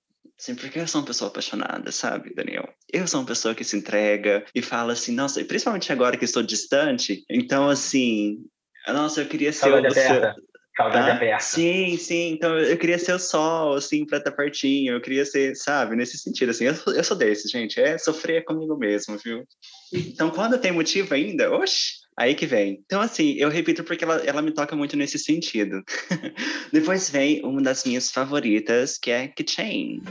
Sim, 0.42 0.56
porque 0.56 0.80
eu 0.80 0.88
sou 0.88 1.02
uma 1.02 1.08
pessoa 1.08 1.30
apaixonada, 1.30 1.92
sabe, 1.92 2.34
Daniel? 2.34 2.68
Eu 2.92 3.08
sou 3.08 3.20
uma 3.20 3.28
pessoa 3.28 3.54
que 3.54 3.64
se 3.64 3.78
entrega 3.78 4.44
e 4.56 4.62
fala 4.64 4.94
assim, 4.94 5.14
nossa, 5.14 5.40
e 5.40 5.46
principalmente 5.46 5.92
agora 5.92 6.18
que 6.18 6.26
estou 6.26 6.42
distante, 6.42 7.24
então 7.30 7.70
assim, 7.70 8.40
nossa, 8.88 9.22
eu 9.22 9.28
queria 9.28 9.54
ser 9.54 9.70
Saudade 9.70 9.88
o 9.88 9.94
seu... 9.94 10.52
Saudade 10.76 11.12
ah, 11.12 11.16
aberta. 11.16 11.44
Sim, 11.44 11.96
sim. 11.96 12.32
Então 12.32 12.58
eu 12.58 12.76
queria 12.76 12.98
ser 12.98 13.14
o 13.14 13.20
sol, 13.20 13.76
assim, 13.76 14.04
pra 14.04 14.18
estar 14.18 14.32
pertinho. 14.32 14.94
Eu 14.94 15.02
queria 15.02 15.26
ser, 15.26 15.56
sabe, 15.56 15.96
nesse 15.96 16.18
sentido, 16.18 16.50
assim. 16.50 16.64
Eu, 16.64 16.74
eu 16.88 17.04
sou 17.04 17.16
desse, 17.16 17.48
gente. 17.48 17.80
É 17.80 17.98
sofrer 18.00 18.44
comigo 18.44 18.76
mesmo, 18.78 19.18
viu? 19.18 19.46
Então, 19.94 20.32
quando 20.32 20.58
tem 20.58 20.72
motivo 20.72 21.14
ainda, 21.14 21.52
oxe, 21.52 22.01
Aí 22.18 22.36
que 22.36 22.46
vem. 22.46 22.82
Então, 22.86 23.02
assim, 23.02 23.36
eu 23.38 23.50
repito 23.50 23.84
porque 23.84 24.04
ela, 24.04 24.18
ela 24.26 24.42
me 24.42 24.52
toca 24.52 24.76
muito 24.76 24.98
nesse 24.98 25.18
sentido. 25.18 25.82
Depois 26.72 27.10
vem 27.10 27.42
uma 27.44 27.62
das 27.62 27.86
minhas 27.86 28.12
favoritas, 28.12 28.98
que 28.98 29.12
é 29.12 29.28
Keychain. 29.30 30.02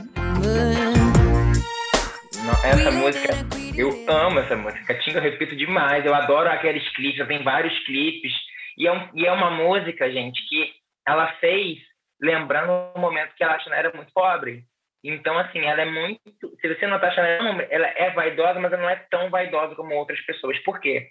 Essa 2.63 2.91
música, 2.91 3.33
eu 3.77 3.89
amo 4.07 4.39
essa 4.39 4.55
música. 4.55 4.93
Tinha 4.99 5.17
eu 5.17 5.21
repito 5.21 5.55
demais. 5.55 6.05
Eu 6.05 6.13
adoro 6.13 6.49
aqueles 6.49 6.87
clipes, 6.95 7.25
tem 7.27 7.43
vários 7.43 7.77
clipes. 7.85 8.33
E 8.77 8.87
é, 8.87 8.91
um, 8.91 9.09
e 9.13 9.25
é 9.25 9.31
uma 9.31 9.51
música, 9.51 10.11
gente, 10.11 10.41
que 10.47 10.73
ela 11.07 11.31
fez 11.39 11.77
lembrando 12.21 12.71
o 12.95 12.99
momento 12.99 13.35
que 13.35 13.43
ela 13.43 13.57
era 13.71 13.91
muito 13.93 14.11
pobre. 14.13 14.63
Então, 15.03 15.37
assim, 15.37 15.59
ela 15.59 15.81
é 15.81 15.85
muito. 15.85 16.21
Se 16.59 16.67
você 16.67 16.87
notar, 16.87 17.15
ela 17.17 17.87
é 17.87 18.11
vaidosa, 18.11 18.59
mas 18.59 18.71
ela 18.71 18.81
não 18.81 18.89
é 18.89 18.95
tão 19.09 19.29
vaidosa 19.29 19.75
como 19.75 19.95
outras 19.95 20.19
pessoas. 20.21 20.57
Por 20.59 20.79
quê? 20.79 21.09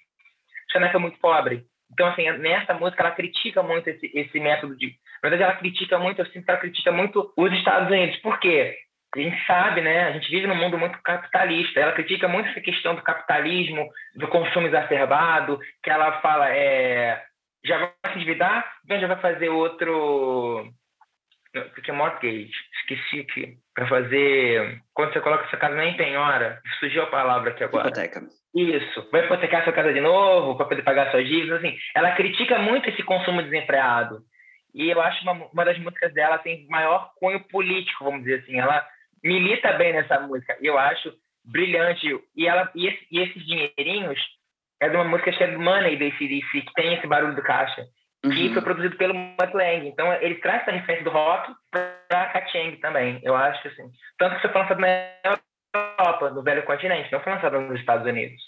Xaneca 0.73 0.97
é 0.97 1.01
muito 1.01 1.19
pobre. 1.19 1.65
Então, 1.93 2.07
assim, 2.07 2.31
nessa 2.39 2.75
música, 2.75 3.03
ela 3.03 3.11
critica 3.11 3.63
muito 3.63 3.89
esse, 3.89 4.11
esse 4.15 4.39
método 4.39 4.77
de. 4.77 4.87
Na 5.23 5.29
verdade, 5.29 5.43
ela 5.43 5.57
critica 5.57 5.99
muito, 5.99 6.21
eu 6.21 6.27
sinto 6.27 6.45
que 6.45 6.51
ela 6.51 6.61
critica 6.61 6.93
muito 6.93 7.33
os 7.37 7.53
Estados 7.53 7.89
Unidos. 7.91 8.17
Por 8.19 8.39
quê? 8.39 8.77
A 9.15 9.19
gente 9.19 9.45
sabe, 9.45 9.81
né? 9.81 10.05
A 10.05 10.13
gente 10.13 10.31
vive 10.31 10.47
num 10.47 10.55
mundo 10.55 10.79
muito 10.79 11.01
capitalista. 11.03 11.81
Ela 11.81 11.93
critica 11.93 12.29
muito 12.29 12.49
essa 12.51 12.61
questão 12.61 12.95
do 12.95 13.03
capitalismo, 13.03 13.89
do 14.15 14.29
consumo 14.29 14.69
exacerbado, 14.69 15.59
que 15.83 15.91
ela 15.91 16.21
fala, 16.21 16.49
é, 16.51 17.21
já 17.65 17.79
vai 17.79 17.93
se 18.13 18.19
endividar, 18.19 18.65
já 18.89 19.07
vai 19.09 19.21
fazer 19.21 19.49
outro. 19.49 20.73
Porque 21.53 21.91
é 21.91 21.95
mortgage, 21.95 22.51
esqueci 22.81 23.21
aqui. 23.21 23.59
Para 23.75 23.89
fazer. 23.89 24.81
Quando 24.95 25.13
você 25.13 25.21
coloca 25.21 25.49
sua 25.49 25.59
casa 25.59 25.75
nem 25.75 25.97
tem 25.97 26.17
hora, 26.17 26.61
surgiu 26.79 27.03
a 27.03 27.07
palavra 27.07 27.51
aqui 27.51 27.65
agora. 27.65 27.89
Hipoteca. 27.89 28.21
Isso. 28.55 29.09
Vai 29.11 29.25
hipotecar 29.25 29.65
sua 29.65 29.73
casa 29.73 29.93
de 29.93 30.01
novo 30.01 30.57
para 30.57 30.67
poder 30.67 30.83
pagar 30.83 31.11
suas 31.11 31.27
dívidas. 31.27 31.59
Assim, 31.59 31.77
ela 31.95 32.13
critica 32.13 32.59
muito 32.59 32.89
esse 32.89 33.03
consumo 33.03 33.43
desenfreado. 33.43 34.21
E 34.75 34.89
eu 34.89 35.01
acho 35.01 35.23
uma, 35.23 35.33
uma 35.33 35.65
das 35.65 35.79
músicas 35.79 36.13
dela 36.15 36.39
tem 36.39 36.67
maior 36.69 37.13
cunho 37.17 37.41
político, 37.49 38.05
vamos 38.05 38.23
dizer 38.23 38.41
assim. 38.41 38.59
Ela 38.59 38.87
milita 39.23 39.73
bem 39.73 39.93
nessa 39.93 40.21
música. 40.21 40.57
Eu 40.61 40.79
acho 40.79 41.13
brilhante. 41.45 42.07
E, 42.37 42.47
ela, 42.47 42.71
e, 42.75 42.87
esse, 42.87 43.07
e 43.11 43.19
esses 43.21 43.45
dinheirinhos 43.45 44.21
é 44.81 44.89
de 44.89 44.97
uma 44.97 45.05
música 45.05 45.33
que 45.33 45.43
é 45.43 45.49
do 45.49 45.61
Money, 45.61 45.97
do 45.97 46.05
ACDC, 46.05 46.63
que 46.63 46.75
tem 46.75 46.95
esse 46.95 47.07
barulho 47.07 47.35
do 47.35 47.43
caixa. 47.43 47.85
Uhum. 48.25 48.31
Que 48.31 48.53
foi 48.53 48.63
produzido 48.63 48.97
pelo 48.97 49.15
Mutt 49.15 49.55
Lang. 49.55 49.89
Então, 49.89 50.13
ele 50.15 50.37
traz 50.37 50.63
essa 50.63 50.73
referência 50.73 51.05
do 51.05 51.11
rock 51.11 51.53
pra 51.71 52.27
Kacheng 52.27 52.77
também. 52.77 53.21
Eu 53.23 53.35
acho 53.35 53.67
assim... 53.69 53.85
Tanto 54.19 54.37
que 54.37 54.43
você 54.43 54.49
foi 54.49 54.61
lançado 54.61 54.81
na 54.81 55.39
Europa, 55.75 56.31
no 56.31 56.43
Velho 56.43 56.63
Continente, 56.65 57.11
não 57.13 57.21
foi 57.21 57.33
lançado 57.33 57.61
nos 57.61 57.81
Estados 57.81 58.07
Unidos. 58.07 58.41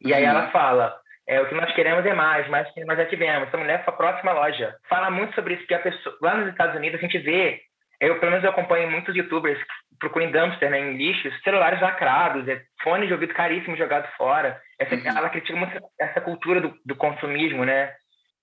E 0.00 0.10
uhum. 0.10 0.16
aí 0.16 0.24
ela 0.24 0.50
fala... 0.50 0.98
É, 1.30 1.42
o 1.42 1.46
que 1.46 1.54
nós 1.54 1.70
queremos 1.74 2.06
é 2.06 2.14
mais, 2.14 2.48
mais 2.48 2.72
que 2.72 2.82
nós 2.86 2.96
já 2.96 3.04
tivemos. 3.04 3.48
Essa 3.48 3.58
mulher 3.58 3.84
foi 3.84 3.92
a 3.92 3.96
próxima 3.98 4.32
loja. 4.32 4.74
Fala 4.88 5.10
muito 5.10 5.34
sobre 5.34 5.52
isso, 5.52 5.66
que 5.66 5.74
a 5.74 5.78
pessoa, 5.78 6.16
lá 6.22 6.34
nos 6.36 6.48
Estados 6.48 6.74
Unidos 6.74 6.98
a 6.98 7.02
gente 7.02 7.18
vê, 7.18 7.60
eu 8.00 8.18
pelo 8.18 8.30
menos 8.30 8.44
eu 8.44 8.50
acompanho 8.50 8.90
muitos 8.90 9.14
youtubers 9.14 9.58
que 9.58 9.98
procuram 10.00 10.30
dumpster, 10.30 10.70
né, 10.70 10.80
em 10.80 10.96
lixos, 10.96 11.38
celulares 11.42 11.82
lacrados, 11.82 12.48
é, 12.48 12.62
fones 12.82 13.08
de 13.08 13.12
ouvido 13.12 13.34
caríssimos 13.34 13.78
jogados 13.78 14.08
fora. 14.16 14.58
Essa, 14.78 14.94
uhum. 14.94 15.18
Ela 15.18 15.28
critica 15.28 15.58
muito 15.58 15.78
essa 16.00 16.18
cultura 16.18 16.62
do, 16.62 16.74
do 16.86 16.96
consumismo, 16.96 17.62
né? 17.62 17.92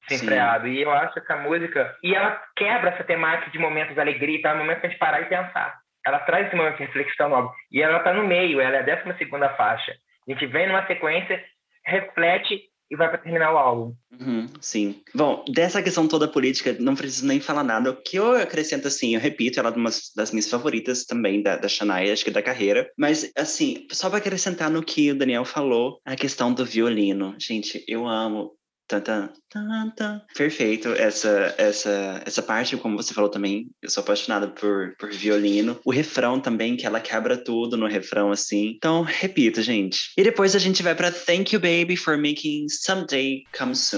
Sem 0.07 0.19
freado. 0.19 0.67
E 0.67 0.81
eu 0.81 0.91
acho 0.91 1.17
essa 1.19 1.35
música. 1.37 1.95
E 2.03 2.13
ela 2.13 2.41
quebra 2.55 2.91
essa 2.91 3.03
temática 3.03 3.51
de 3.51 3.59
momentos 3.59 3.93
de 3.93 3.99
alegria, 3.99 4.41
tá? 4.41 4.55
Momentos 4.55 4.81
pra 4.81 4.89
gente 4.89 4.99
parar 4.99 5.21
e 5.21 5.25
pensar. 5.25 5.77
Ela 6.05 6.19
traz 6.19 6.47
esse 6.47 6.55
momento 6.55 6.77
de 6.77 6.85
reflexão 6.85 7.29
logo. 7.29 7.53
E 7.71 7.81
ela 7.81 7.99
tá 7.99 8.13
no 8.13 8.27
meio, 8.27 8.61
ela 8.61 8.77
é 8.77 8.79
a 8.79 9.03
12 9.03 9.17
segunda 9.17 9.49
faixa. 9.55 9.93
A 10.27 10.31
gente 10.31 10.45
vem 10.47 10.67
numa 10.67 10.85
sequência, 10.85 11.43
reflete 11.85 12.61
e 12.89 12.95
vai 12.95 13.09
para 13.09 13.17
terminar 13.17 13.51
o 13.51 13.57
álbum. 13.57 13.95
Uhum, 14.19 14.47
sim. 14.61 15.01
Bom, 15.13 15.43
dessa 15.49 15.81
questão 15.81 16.07
toda 16.07 16.27
política, 16.27 16.75
não 16.79 16.95
preciso 16.95 17.25
nem 17.25 17.39
falar 17.39 17.63
nada. 17.63 17.91
O 17.91 17.95
que 17.95 18.17
eu 18.17 18.35
acrescento, 18.35 18.87
assim, 18.87 19.15
eu 19.15 19.19
repito, 19.19 19.59
ela 19.59 19.69
é 19.69 19.73
uma 19.73 19.89
das 20.15 20.31
minhas 20.31 20.49
favoritas 20.49 21.03
também 21.05 21.41
da, 21.41 21.57
da 21.57 21.67
Shania, 21.67 22.13
acho 22.13 22.23
que 22.23 22.31
da 22.31 22.43
carreira. 22.43 22.89
Mas, 22.97 23.31
assim, 23.35 23.87
só 23.91 24.09
para 24.09 24.19
acrescentar 24.19 24.69
no 24.69 24.83
que 24.83 25.11
o 25.11 25.17
Daniel 25.17 25.45
falou, 25.45 25.99
a 26.05 26.15
questão 26.15 26.53
do 26.53 26.65
violino. 26.65 27.35
Gente, 27.39 27.83
eu 27.87 28.07
amo 28.07 28.51
Tanta, 28.87 29.33
tanta. 29.49 30.21
Perfeito, 30.37 30.89
essa, 30.89 31.55
essa, 31.57 32.21
essa 32.23 32.43
parte, 32.43 32.77
como 32.77 32.95
você 32.95 33.15
falou 33.15 33.31
também, 33.31 33.65
eu 33.81 33.89
sou 33.89 34.03
apaixonada 34.03 34.47
por, 34.47 34.95
por 34.99 35.11
violino. 35.11 35.79
O 35.83 35.91
refrão 35.91 36.39
também, 36.39 36.77
que 36.77 36.85
ela 36.85 36.99
quebra 36.99 37.35
tudo 37.35 37.77
no 37.77 37.87
refrão, 37.87 38.29
assim. 38.29 38.73
Então, 38.77 39.01
repito, 39.01 39.63
gente. 39.63 40.11
E 40.15 40.23
depois 40.23 40.55
a 40.55 40.59
gente 40.59 40.83
vai 40.83 40.93
para 40.93 41.11
Thank 41.11 41.55
You 41.55 41.59
Baby 41.59 41.97
for 41.97 42.15
Making 42.15 42.67
Someday 42.69 43.43
Come 43.57 43.75
Soon. 43.75 43.97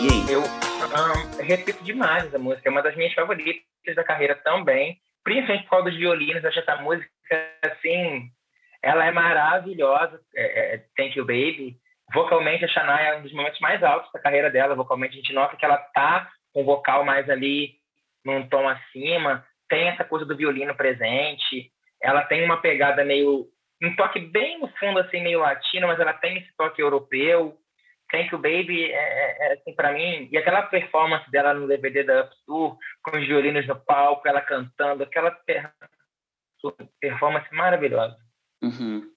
E 0.00 0.06
aí? 0.06 0.32
Eu 0.32 0.42
um, 0.42 1.42
repito 1.42 1.82
demais 1.82 2.26
essa 2.26 2.38
música, 2.38 2.68
é 2.68 2.70
uma 2.70 2.82
das 2.82 2.94
minhas 2.94 3.12
favoritas 3.12 3.64
da 3.96 4.04
carreira 4.04 4.36
também. 4.36 5.00
Principalmente 5.24 5.64
por 5.64 5.70
causa 5.70 5.90
dos 5.90 5.98
violinos, 5.98 6.44
acho 6.44 6.60
essa 6.60 6.76
música, 6.76 7.10
assim, 7.62 8.30
ela 8.80 9.04
é 9.04 9.10
maravilhosa, 9.10 10.20
é, 10.36 10.74
é, 10.74 10.84
Thank 10.96 11.18
You 11.18 11.24
Baby 11.24 11.76
Vocalmente, 12.12 12.64
a 12.64 12.68
Shania 12.68 13.08
é 13.08 13.18
um 13.18 13.22
dos 13.22 13.32
momentos 13.32 13.58
mais 13.60 13.82
altos 13.82 14.10
da 14.12 14.20
carreira 14.20 14.50
dela. 14.50 14.74
Vocalmente, 14.74 15.14
a 15.14 15.16
gente 15.16 15.32
nota 15.32 15.56
que 15.56 15.64
ela 15.64 15.78
tá 15.78 16.30
com 16.52 16.62
o 16.62 16.64
vocal 16.64 17.04
mais 17.04 17.28
ali 17.30 17.74
num 18.24 18.48
tom 18.48 18.68
acima. 18.68 19.44
Tem 19.68 19.88
essa 19.88 20.04
coisa 20.04 20.24
do 20.24 20.36
violino 20.36 20.74
presente. 20.74 21.72
Ela 22.00 22.22
tem 22.22 22.44
uma 22.44 22.60
pegada 22.60 23.04
meio... 23.04 23.48
Um 23.82 23.96
toque 23.96 24.20
bem 24.20 24.58
no 24.60 24.68
fundo, 24.78 25.00
assim, 25.00 25.20
meio 25.20 25.40
latino, 25.40 25.88
mas 25.88 25.98
ela 25.98 26.12
tem 26.12 26.38
esse 26.38 26.54
toque 26.56 26.80
europeu. 26.80 27.58
Thank 28.10 28.32
You 28.32 28.38
Baby, 28.38 28.84
é, 28.84 28.94
é, 28.94 29.48
é 29.48 29.52
assim, 29.54 29.74
para 29.74 29.92
mim... 29.92 30.28
E 30.30 30.36
aquela 30.36 30.62
performance 30.62 31.28
dela 31.30 31.54
no 31.54 31.66
DVD 31.66 32.04
da 32.04 32.22
Up 32.22 32.34
Tour, 32.46 32.78
com 33.02 33.16
os 33.16 33.26
violinos 33.26 33.66
no 33.66 33.76
palco, 33.84 34.28
ela 34.28 34.40
cantando, 34.40 35.02
aquela 35.02 35.36
performance 37.00 37.52
maravilhosa. 37.52 38.16
Uhum. 38.62 39.10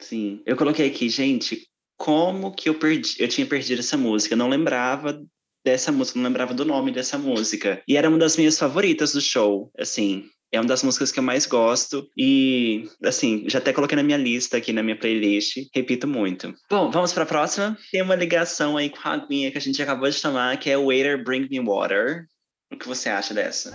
Sim. 0.00 0.42
Eu 0.46 0.56
coloquei 0.56 0.88
aqui, 0.88 1.08
gente, 1.08 1.68
como 1.98 2.54
que 2.54 2.68
eu 2.68 2.74
perdi, 2.74 3.16
eu 3.18 3.28
tinha 3.28 3.46
perdido 3.46 3.80
essa 3.80 3.96
música, 3.96 4.34
eu 4.34 4.38
não 4.38 4.48
lembrava 4.48 5.20
dessa 5.64 5.92
música, 5.92 6.18
não 6.18 6.28
lembrava 6.28 6.54
do 6.54 6.64
nome 6.64 6.92
dessa 6.92 7.18
música. 7.18 7.82
E 7.86 7.96
era 7.96 8.08
uma 8.08 8.18
das 8.18 8.36
minhas 8.36 8.58
favoritas 8.58 9.12
do 9.12 9.20
show, 9.20 9.70
assim, 9.78 10.24
é 10.50 10.58
uma 10.58 10.66
das 10.66 10.82
músicas 10.82 11.12
que 11.12 11.18
eu 11.18 11.22
mais 11.22 11.44
gosto 11.44 12.08
e, 12.16 12.88
assim, 13.04 13.44
já 13.48 13.58
até 13.58 13.72
coloquei 13.72 13.96
na 13.96 14.02
minha 14.02 14.16
lista 14.16 14.56
aqui 14.56 14.72
na 14.72 14.82
minha 14.82 14.98
playlist, 14.98 15.58
repito 15.74 16.08
muito. 16.08 16.54
Bom, 16.70 16.90
vamos 16.90 17.12
para 17.12 17.24
a 17.24 17.26
próxima. 17.26 17.76
Tem 17.92 18.00
uma 18.00 18.14
ligação 18.14 18.76
aí 18.76 18.88
com 18.88 19.06
a 19.06 19.12
aguinha 19.12 19.50
que 19.50 19.58
a 19.58 19.60
gente 19.60 19.82
acabou 19.82 20.08
de 20.08 20.22
tomar, 20.22 20.56
que 20.56 20.70
é 20.70 20.78
Waiter 20.78 21.22
Bring 21.22 21.48
Me 21.50 21.60
Water. 21.60 22.24
O 22.72 22.78
que 22.78 22.88
você 22.88 23.10
acha 23.10 23.34
dessa? 23.34 23.72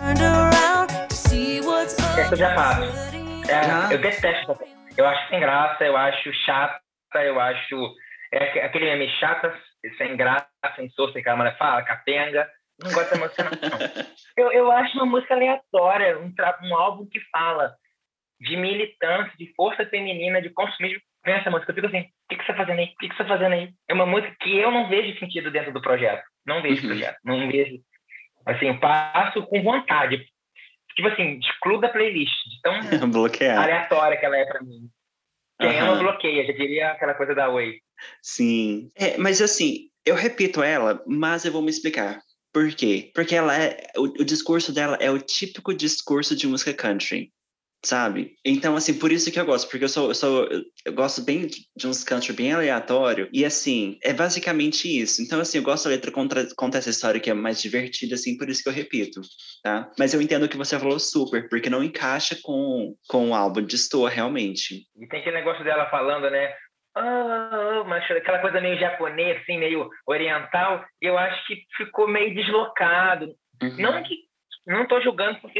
Essa 2.17 2.35
já 2.35 2.55
faço. 2.55 2.83
É, 3.47 3.63
já? 3.63 3.89
Eu 3.91 4.01
detesto. 4.01 4.57
Eu 4.97 5.05
acho 5.05 5.29
sem 5.29 5.39
graça, 5.39 5.83
eu 5.83 5.97
acho 5.97 6.33
chata, 6.45 6.79
eu 7.15 7.39
acho 7.39 7.93
é 8.33 8.65
aquele 8.65 8.85
meme 8.85 9.09
chata, 9.19 9.55
sem 9.97 10.17
graça, 10.17 10.49
sem 10.75 10.89
soço, 10.89 11.13
que 11.13 11.29
a 11.29 11.35
mulher 11.35 11.57
fala, 11.57 11.83
capenga. 11.83 12.49
Não 12.81 12.91
gosto 12.91 13.11
dessa 13.11 13.43
música, 13.43 13.69
não. 13.69 13.77
eu, 14.37 14.51
eu 14.51 14.71
acho 14.71 14.97
uma 14.97 15.05
música 15.05 15.35
aleatória, 15.35 16.17
um, 16.17 16.33
um 16.63 16.75
álbum 16.75 17.07
que 17.07 17.19
fala 17.31 17.75
de 18.39 18.57
militância, 18.57 19.31
de 19.37 19.53
força 19.55 19.85
feminina, 19.85 20.41
de 20.41 20.49
consumismo. 20.49 20.99
Vem 21.23 21.35
essa 21.35 21.51
música, 21.51 21.71
eu 21.71 21.75
fico 21.75 21.87
assim, 21.87 22.01
o 22.01 22.05
que, 22.29 22.37
que 22.37 22.45
você 22.45 22.51
está 22.51 22.55
fazendo 22.55 22.79
aí? 22.79 22.85
O 22.85 22.97
que, 22.97 23.09
que 23.09 23.15
você 23.15 23.21
está 23.21 23.37
fazendo 23.37 23.53
aí? 23.53 23.69
É 23.87 23.93
uma 23.93 24.05
música 24.05 24.35
que 24.41 24.57
eu 24.57 24.71
não 24.71 24.89
vejo 24.89 25.17
sentido 25.19 25.51
dentro 25.51 25.71
do 25.71 25.81
projeto. 25.81 26.23
Não 26.45 26.61
vejo 26.61 26.81
uhum. 26.81 26.89
projeto, 26.89 27.17
não 27.23 27.47
vejo. 27.49 27.79
Assim, 28.45 28.67
eu 28.67 28.79
passo 28.79 29.43
com 29.43 29.61
vontade. 29.61 30.25
Tipo 30.95 31.07
assim, 31.07 31.39
excluo 31.39 31.79
da 31.79 31.89
playlist, 31.89 32.33
de 32.49 32.61
tão 32.61 32.73
aleatória 33.63 34.17
que 34.17 34.25
ela 34.25 34.37
é 34.37 34.45
para 34.45 34.61
mim. 34.61 34.89
Quem 35.59 35.79
ama 35.79 35.95
bloqueia, 35.95 36.45
já 36.45 36.53
diria 36.53 36.91
aquela 36.91 37.13
coisa 37.13 37.33
da 37.33 37.49
Way. 37.49 37.79
Sim. 38.21 38.89
É, 38.95 39.17
mas 39.17 39.41
assim, 39.41 39.89
eu 40.05 40.15
repito 40.15 40.61
ela, 40.63 41.01
mas 41.07 41.45
eu 41.45 41.51
vou 41.51 41.61
me 41.61 41.69
explicar. 41.69 42.19
Por 42.51 42.73
quê? 42.75 43.11
Porque 43.15 43.35
ela 43.35 43.57
é. 43.57 43.87
O, 43.97 44.03
o 44.03 44.25
discurso 44.25 44.73
dela 44.73 44.97
é 44.99 45.09
o 45.09 45.19
típico 45.19 45.73
discurso 45.73 46.35
de 46.35 46.47
música 46.47 46.73
country 46.73 47.31
sabe? 47.83 48.35
Então, 48.45 48.75
assim, 48.75 48.97
por 48.97 49.11
isso 49.11 49.31
que 49.31 49.39
eu 49.39 49.45
gosto, 49.45 49.69
porque 49.69 49.83
eu 49.83 49.89
sou, 49.89 50.09
eu 50.09 50.15
sou, 50.15 50.47
eu 50.85 50.93
gosto 50.93 51.21
bem 51.21 51.47
de 51.47 51.87
uns 51.87 52.03
country 52.03 52.33
bem 52.33 52.53
aleatório, 52.53 53.29
e 53.31 53.43
assim, 53.43 53.97
é 54.03 54.13
basicamente 54.13 54.87
isso. 54.87 55.21
Então, 55.21 55.39
assim, 55.39 55.57
eu 55.57 55.63
gosto 55.63 55.85
da 55.85 55.91
letra 55.91 56.11
contra, 56.11 56.47
conta 56.55 56.77
essa 56.77 56.89
história 56.89 57.19
que 57.19 57.29
é 57.29 57.33
mais 57.33 57.61
divertida, 57.61 58.15
assim, 58.15 58.37
por 58.37 58.49
isso 58.49 58.63
que 58.63 58.69
eu 58.69 58.73
repito, 58.73 59.21
tá? 59.61 59.91
Mas 59.99 60.13
eu 60.13 60.21
entendo 60.21 60.43
o 60.43 60.49
que 60.49 60.57
você 60.57 60.79
falou 60.79 60.99
super, 60.99 61.49
porque 61.49 61.69
não 61.69 61.83
encaixa 61.83 62.37
com, 62.41 62.95
com 63.09 63.29
o 63.29 63.35
álbum, 63.35 63.61
destoa 63.61 64.09
realmente. 64.09 64.85
E 64.95 65.07
tem 65.07 65.19
aquele 65.19 65.37
negócio 65.37 65.63
dela 65.63 65.89
falando, 65.89 66.29
né? 66.29 66.53
Oh, 66.95 67.83
mas 67.85 68.09
aquela 68.11 68.39
coisa 68.39 68.61
meio 68.61 68.79
japonês, 68.79 69.41
assim, 69.41 69.57
meio 69.57 69.89
oriental, 70.07 70.85
eu 71.01 71.17
acho 71.17 71.47
que 71.47 71.63
ficou 71.75 72.07
meio 72.07 72.33
deslocado. 72.35 73.33
Uhum. 73.61 73.77
Não 73.79 74.03
que 74.03 74.15
não 74.65 74.83
estou 74.83 75.01
julgando 75.01 75.39
porque 75.41 75.59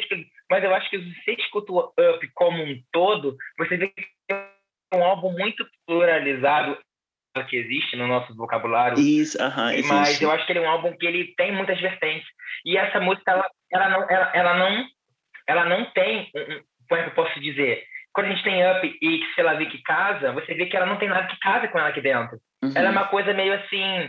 mas 0.54 0.64
eu 0.64 0.76
acho 0.76 0.88
que 0.88 1.00
se 1.00 1.24
você 1.24 1.32
escuta 1.32 1.72
o 1.72 1.80
Up 1.80 2.32
como 2.36 2.62
um 2.62 2.80
todo, 2.92 3.36
você 3.58 3.76
vê 3.76 3.88
que 3.88 4.06
é 4.30 4.96
um 4.96 5.04
álbum 5.04 5.32
muito 5.32 5.66
pluralizado 5.88 6.78
que 7.50 7.58
existe 7.58 7.96
no 7.96 8.06
nosso 8.06 8.36
vocabulário. 8.36 9.00
Isso, 9.00 9.36
uh 9.40 9.50
-huh, 9.50 9.88
mas 9.88 10.22
eu 10.22 10.30
acho 10.30 10.46
que 10.46 10.52
ele 10.52 10.60
é 10.60 10.62
um 10.62 10.70
álbum 10.70 10.96
que 10.96 11.08
ele 11.08 11.34
tem 11.36 11.52
muitas 11.52 11.82
vertentes. 11.82 12.28
E 12.64 12.78
essa 12.78 13.00
música, 13.00 13.32
ela, 13.32 13.50
ela, 13.72 13.90
não, 13.90 14.08
ela, 14.08 14.32
ela 14.36 14.54
não, 14.54 14.86
ela 15.48 15.66
não 15.66 15.86
tem, 15.86 16.30
como 16.88 17.02
é 17.02 17.04
que 17.04 17.10
eu 17.10 17.16
posso 17.16 17.40
dizer? 17.40 17.84
Quando 18.14 18.28
a 18.28 18.30
gente 18.30 18.44
tem 18.44 18.62
Up 18.70 19.00
e 19.02 19.26
se 19.34 19.42
ela 19.42 19.56
vê 19.56 19.66
que 19.66 19.82
casa, 19.82 20.34
você 20.34 20.54
vê 20.54 20.68
que 20.68 20.78
ela 20.78 20.86
não 20.86 21.00
tem 21.00 21.10
nada 21.10 21.26
que 21.26 21.40
casa 21.40 21.68
com 21.68 21.80
ela 21.80 21.90
aqui 21.90 22.02
dentro. 22.02 22.38
Uhum. 22.64 22.72
Ela 22.76 22.90
é 22.90 22.92
uma 22.92 23.08
coisa 23.08 23.34
meio 23.34 23.56
assim, 23.56 24.08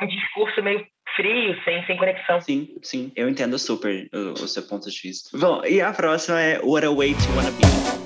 um 0.00 0.06
discurso 0.06 0.62
meio 0.62 0.86
frio, 1.16 1.56
sem, 1.64 1.84
sem 1.86 1.96
conexão. 1.96 2.40
Sim, 2.40 2.76
sim. 2.82 3.12
Eu 3.16 3.28
entendo 3.28 3.58
super 3.58 4.08
o, 4.12 4.32
o 4.32 4.48
seu 4.48 4.62
ponto 4.62 4.90
de 4.90 5.00
vista. 5.00 5.36
Bom, 5.38 5.64
e 5.64 5.80
a 5.80 5.92
próxima 5.92 6.40
é 6.40 6.60
What 6.60 6.86
a 6.86 6.90
Way 6.90 7.14
to 7.14 7.36
Wanna 7.36 7.50
Be. 7.52 8.02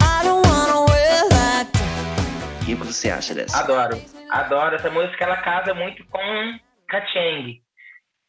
E 2.68 2.74
o 2.74 2.78
que 2.78 2.84
você 2.84 3.10
acha 3.10 3.32
dessa? 3.32 3.60
Adoro. 3.60 3.96
Adoro. 4.30 4.74
Essa 4.74 4.90
música, 4.90 5.24
ela 5.24 5.36
casa 5.36 5.72
muito 5.72 6.04
com 6.06 6.58
Kacheng. 6.88 7.60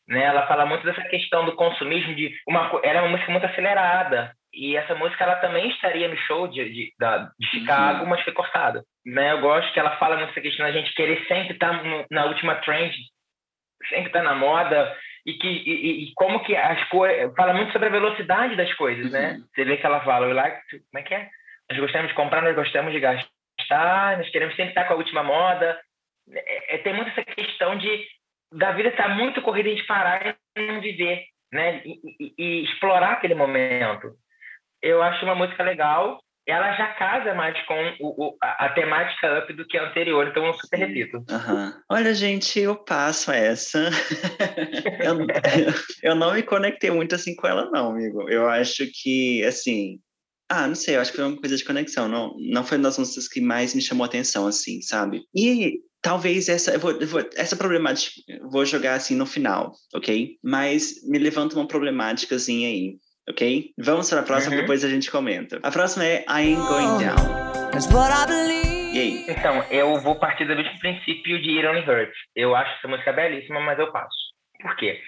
Né? 0.08 0.24
Ela 0.24 0.46
fala 0.48 0.66
muito 0.66 0.86
dessa 0.86 1.02
questão 1.10 1.44
do 1.44 1.56
consumismo, 1.56 2.14
de 2.16 2.32
uma, 2.48 2.70
ela 2.84 3.00
é 3.00 3.02
uma 3.02 3.10
música 3.10 3.32
muito 3.32 3.48
acelerada. 3.48 4.32
E 4.54 4.78
essa 4.78 4.94
música 4.96 5.24
ela 5.24 5.36
também 5.38 5.70
estaria 5.70 6.08
no 6.08 6.18
show 6.18 6.48
de, 6.48 6.64
de, 6.66 6.94
de, 7.00 7.30
de 7.40 7.48
Chicago, 7.50 8.04
uhum. 8.04 8.10
mas 8.10 8.24
foi 8.24 8.34
cortada. 8.34 8.84
Né? 9.06 9.32
Eu 9.32 9.42
gosto 9.42 9.74
que 9.74 9.80
ela 9.80 9.98
fala 9.98 10.18
muito 10.18 10.30
essa 10.30 10.42
questão 10.42 10.66
da 10.66 10.72
gente 10.72 10.94
querer 10.94 11.26
sempre 11.28 11.54
estar 11.54 11.84
no, 11.84 12.06
na 12.12 12.26
última 12.26 12.56
trend 12.56 12.96
sempre 13.90 14.08
está 14.08 14.22
na 14.22 14.36
moda 14.36 14.96
e 15.26 15.34
que 15.34 15.48
e, 15.48 16.04
e, 16.04 16.14
como 16.14 16.44
que 16.44 16.56
as 16.56 16.84
coisas 16.90 17.34
fala 17.36 17.54
muito 17.54 17.72
sobre 17.74 17.90
a 17.90 17.92
velocidade 17.92 18.56
das 18.56 18.74
coisas, 18.76 19.12
né? 19.12 19.34
uhum. 19.34 19.46
Você 19.54 19.66
vê 19.66 19.78
que 19.78 19.86
ela 19.86 20.04
fala, 20.04 20.34
like 20.34 20.68
to, 20.70 20.78
como 20.92 21.00
é 21.00 21.02
que 21.04 21.14
é? 21.14 21.30
Nós 21.70 21.80
gostamos 21.80 22.08
de 22.08 22.14
comprar, 22.14 22.42
nós 22.42 22.56
gostamos 22.56 22.94
de 22.94 23.00
gastar, 23.00 24.18
nós 24.18 24.30
queremos 24.30 24.56
sempre 24.56 24.72
estar 24.72 24.86
com 24.86 24.94
a 24.94 24.98
última 24.98 25.24
moda. 25.24 25.80
É, 26.32 26.76
é 26.76 26.78
tem 26.80 26.94
muito 26.94 27.10
essa 27.10 27.24
questão 27.24 27.78
de 27.78 28.08
da 28.54 28.72
vida 28.72 28.90
estar 28.90 29.10
tá 29.10 29.16
muito 29.16 29.42
corrida 29.42 29.74
de 29.74 29.84
parar 29.84 30.38
e 30.56 30.62
não 30.62 30.80
viver, 30.80 31.26
né? 31.52 31.82
E, 31.84 32.00
e, 32.20 32.34
e, 32.38 32.64
explorar 32.64 33.14
aquele 33.14 33.36
momento. 33.36 34.14
Eu 34.82 35.02
acho 35.02 35.26
uma 35.26 35.36
música 35.36 35.64
legal. 35.64 36.20
Ela 36.48 36.72
já 36.78 36.88
casa 36.94 37.34
mais 37.34 37.58
com 37.66 37.98
o, 38.00 38.28
o, 38.28 38.38
a, 38.42 38.66
a, 38.66 38.70
temática 38.70 39.40
up 39.40 39.52
do 39.54 39.68
que 39.68 39.78
a 39.78 39.90
anterior, 39.90 40.28
então 40.28 40.46
eu 40.46 40.54
super 40.54 40.78
repito. 40.78 41.18
Uhum. 41.18 41.74
Olha, 41.92 42.14
gente, 42.14 42.60
eu 42.60 42.76
passo 42.76 43.32
essa. 43.32 43.90
eu, 45.04 45.28
eu 46.02 46.16
não 46.16 46.34
me 46.34 46.42
conectei 46.44 46.90
muito 46.90 47.14
assim 47.14 47.36
com 47.36 47.48
ela, 47.48 47.70
não, 47.70 47.92
amigo. 47.92 48.30
Eu 48.30 48.50
acho 48.50 48.86
que, 48.94 49.44
assim, 49.44 50.00
ah, 50.50 50.68
não 50.68 50.76
sei, 50.76 50.96
eu 50.96 51.02
acho 51.02 51.12
que 51.12 51.18
foi 51.18 51.26
uma 51.26 51.38
coisa 51.38 51.58
de 51.58 51.66
conexão. 51.66 52.08
Não, 52.08 52.34
não 52.40 52.64
foi 52.64 52.78
uma 52.78 52.86
das 52.86 52.98
músicas 52.98 53.28
que 53.28 53.42
mais 53.42 53.76
me 53.76 53.82
chamou 53.82 54.06
atenção, 54.06 54.48
assim, 54.48 54.82
sabe? 54.82 55.24
E 55.36 55.82
talvez 56.02 56.48
essa, 56.48 56.72
eu 56.72 56.80
vou, 56.80 56.92
eu 56.92 57.08
vou, 57.08 57.30
essa 57.36 57.58
problemática, 57.58 58.16
vou 58.50 58.64
jogar 58.66 58.96
assim 58.96 59.16
no 59.16 59.26
final, 59.26 59.74
ok? 59.94 60.38
Mas 60.42 61.04
me 61.04 61.20
levanta 61.20 61.58
uma 61.58 61.68
problemáticazinha 61.68 62.70
aí 62.70 62.96
ok? 63.30 63.72
Vamos 63.78 64.10
para 64.10 64.22
a 64.22 64.24
próxima, 64.24 64.56
uhum. 64.56 64.62
depois 64.62 64.84
a 64.84 64.90
gente 64.90 65.12
comenta. 65.12 65.60
A 65.64 65.72
próxima 65.72 66.06
é 66.06 66.24
I 66.28 66.56
Ain't 66.56 66.68
Going 66.68 66.98
Down. 67.04 67.38
E 68.94 69.00
aí? 69.00 69.26
Então, 69.28 69.64
eu 69.70 70.00
vou 70.00 70.16
partir 70.16 70.46
do 70.46 70.56
mesmo 70.56 70.80
princípio 70.80 71.42
de 71.42 71.58
It 71.58 71.68
Only 71.68 71.88
Hurts. 71.88 72.18
Eu 72.36 72.56
acho 72.56 72.74
essa 72.78 72.88
música 72.88 73.14
belíssima, 73.14 73.60
mas 73.60 73.78
eu 73.78 73.92
passo. 73.92 74.16
Por 74.62 74.76
quê? 74.76 75.00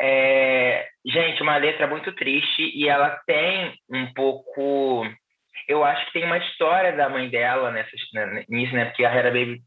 É... 0.00 0.88
Gente, 1.06 1.42
uma 1.42 1.56
letra 1.56 1.86
muito 1.86 2.12
triste 2.12 2.62
e 2.74 2.88
ela 2.88 3.10
tem 3.26 3.74
um 3.90 4.12
pouco... 4.12 5.06
Eu 5.68 5.84
acho 5.84 6.06
que 6.06 6.14
tem 6.14 6.24
uma 6.24 6.38
história 6.38 6.92
da 6.96 7.08
mãe 7.08 7.28
dela 7.28 7.70
nessa, 7.70 7.90
né, 8.14 8.44
nisso, 8.48 8.72
né? 8.72 8.86
Porque 8.86 9.04
a 9.04 9.14
Hera 9.14 9.30
Baby 9.30 9.60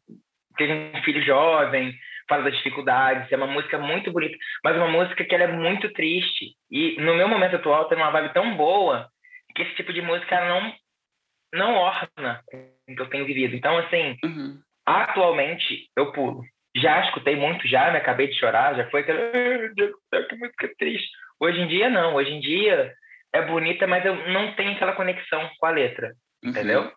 teve 0.58 0.74
um 0.74 1.04
filho 1.04 1.24
jovem, 1.24 1.94
fala 2.32 2.44
das 2.44 2.56
dificuldades, 2.56 3.30
é 3.30 3.36
uma 3.36 3.48
música 3.48 3.78
muito 3.78 4.10
bonita, 4.10 4.38
mas 4.64 4.78
uma 4.78 4.88
música 4.88 5.26
que 5.26 5.36
ela 5.36 5.44
é 5.44 5.52
muito 5.52 5.92
triste. 5.92 6.56
E 6.72 6.96
no 7.02 7.14
meu 7.14 7.28
momento 7.28 7.58
atual 7.58 7.90
tem 7.90 7.98
uma 7.98 8.10
vibe 8.10 8.34
tão 8.34 8.56
boa 8.56 9.10
que 9.54 9.64
esse 9.64 9.76
tipo 9.76 9.92
de 9.92 10.02
música 10.02 10.40
não 10.48 10.74
não 11.54 11.76
orna 11.76 12.42
o 12.54 12.96
que 12.96 13.02
eu 13.02 13.10
tenho 13.10 13.26
vivido. 13.26 13.54
Então, 13.54 13.78
assim, 13.78 14.18
uhum. 14.24 14.58
atualmente 14.86 15.90
eu 15.98 16.14
pulo. 16.14 16.42
Já 16.74 17.04
escutei 17.06 17.36
muito, 17.36 17.68
já 17.68 17.92
me 17.92 17.98
acabei 17.98 18.28
de 18.28 18.40
chorar, 18.40 18.76
já 18.76 18.90
foi 18.90 19.02
aquela. 19.02 19.20
Que 20.30 20.36
música 20.38 20.72
triste. 20.78 21.10
Hoje 21.38 21.60
em 21.60 21.68
dia, 21.68 21.90
não. 21.90 22.16
Hoje 22.16 22.32
em 22.32 22.40
dia 22.40 22.94
é 23.34 23.42
bonita, 23.42 23.86
mas 23.86 24.06
eu 24.06 24.16
não 24.30 24.54
tenho 24.54 24.72
aquela 24.72 24.94
conexão 24.94 25.50
com 25.60 25.66
a 25.66 25.72
letra. 25.72 26.14
Uhum. 26.42 26.52
Entendeu? 26.52 26.92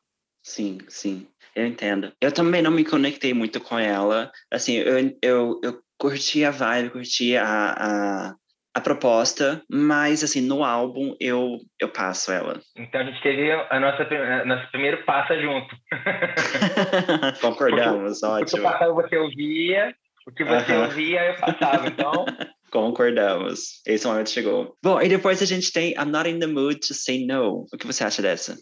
Sim, 0.44 0.78
sim. 0.88 1.26
Eu 1.56 1.66
entendo. 1.66 2.12
Eu 2.20 2.30
também 2.30 2.60
não 2.60 2.70
me 2.70 2.84
conectei 2.84 3.32
muito 3.32 3.60
com 3.60 3.78
ela. 3.78 4.30
Assim, 4.52 4.74
eu, 4.74 5.16
eu, 5.22 5.60
eu 5.62 5.78
curti 5.98 6.44
a 6.44 6.50
vibe, 6.50 6.90
curti 6.90 7.36
a, 7.36 7.46
a, 7.46 8.34
a 8.74 8.80
proposta, 8.80 9.62
mas, 9.70 10.22
assim, 10.22 10.42
no 10.42 10.62
álbum 10.62 11.16
eu, 11.18 11.58
eu 11.80 11.88
passo 11.88 12.30
ela. 12.30 12.60
Então 12.76 13.00
a 13.00 13.04
gente 13.04 13.22
teve 13.22 13.52
a 13.52 13.80
nossa, 13.80 14.02
a 14.02 14.44
nosso 14.44 14.70
primeiro 14.70 15.02
passa 15.04 15.40
junto. 15.40 15.74
Concordamos, 17.40 18.20
porque, 18.20 18.34
ótimo. 18.34 18.42
O 18.42 18.46
que 18.46 18.58
eu 18.58 18.62
passava 18.62 18.92
você 18.92 19.16
ouvia, 19.16 19.94
o 20.26 20.32
que 20.32 20.44
você 20.44 20.72
uh 20.72 20.76
-huh. 20.76 20.84
ouvia 20.84 21.24
eu 21.24 21.36
passava, 21.36 21.86
então... 21.86 22.26
Concordamos. 22.70 23.80
Esse 23.86 24.04
momento 24.04 24.30
chegou. 24.30 24.76
Bom, 24.82 25.00
e 25.00 25.08
depois 25.08 25.40
a 25.40 25.46
gente 25.46 25.72
tem 25.72 25.92
I'm 25.92 26.10
Not 26.10 26.28
in 26.28 26.40
the 26.40 26.48
Mood 26.48 26.80
to 26.80 26.92
Say 26.92 27.24
No. 27.24 27.66
O 27.72 27.78
que 27.78 27.86
você 27.86 28.02
acha 28.02 28.20
dessa? 28.20 28.56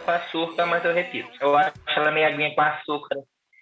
Com 0.00 0.10
açúcar, 0.10 0.66
mas 0.66 0.84
eu 0.84 0.92
repito. 0.92 1.30
Eu 1.40 1.56
acho 1.56 1.72
ela 1.96 2.10
meio 2.10 2.26
aguinha 2.26 2.54
com 2.54 2.60
açúcar. 2.60 3.16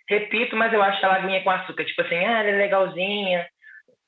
Repito, 0.09 0.57
mas 0.57 0.73
eu 0.73 0.83
acho 0.83 1.05
ela 1.05 1.17
aguinha 1.17 1.43
com 1.43 1.51
açúcar. 1.51 1.85
Tipo 1.85 2.03
assim, 2.03 2.17
ah, 2.17 2.41
ela 2.41 2.49
é 2.49 2.57
legalzinha, 2.57 3.47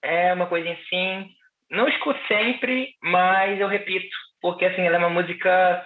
é 0.03 0.33
uma 0.33 0.47
coisa 0.47 0.71
assim. 0.71 1.29
Não 1.71 1.89
escuto 1.89 2.19
sempre, 2.27 2.95
mas 3.03 3.61
eu 3.61 3.69
repito. 3.69 4.17
Porque, 4.41 4.65
assim, 4.65 4.83
ela 4.83 4.97
é 4.97 4.99
uma 4.99 5.11
música 5.11 5.85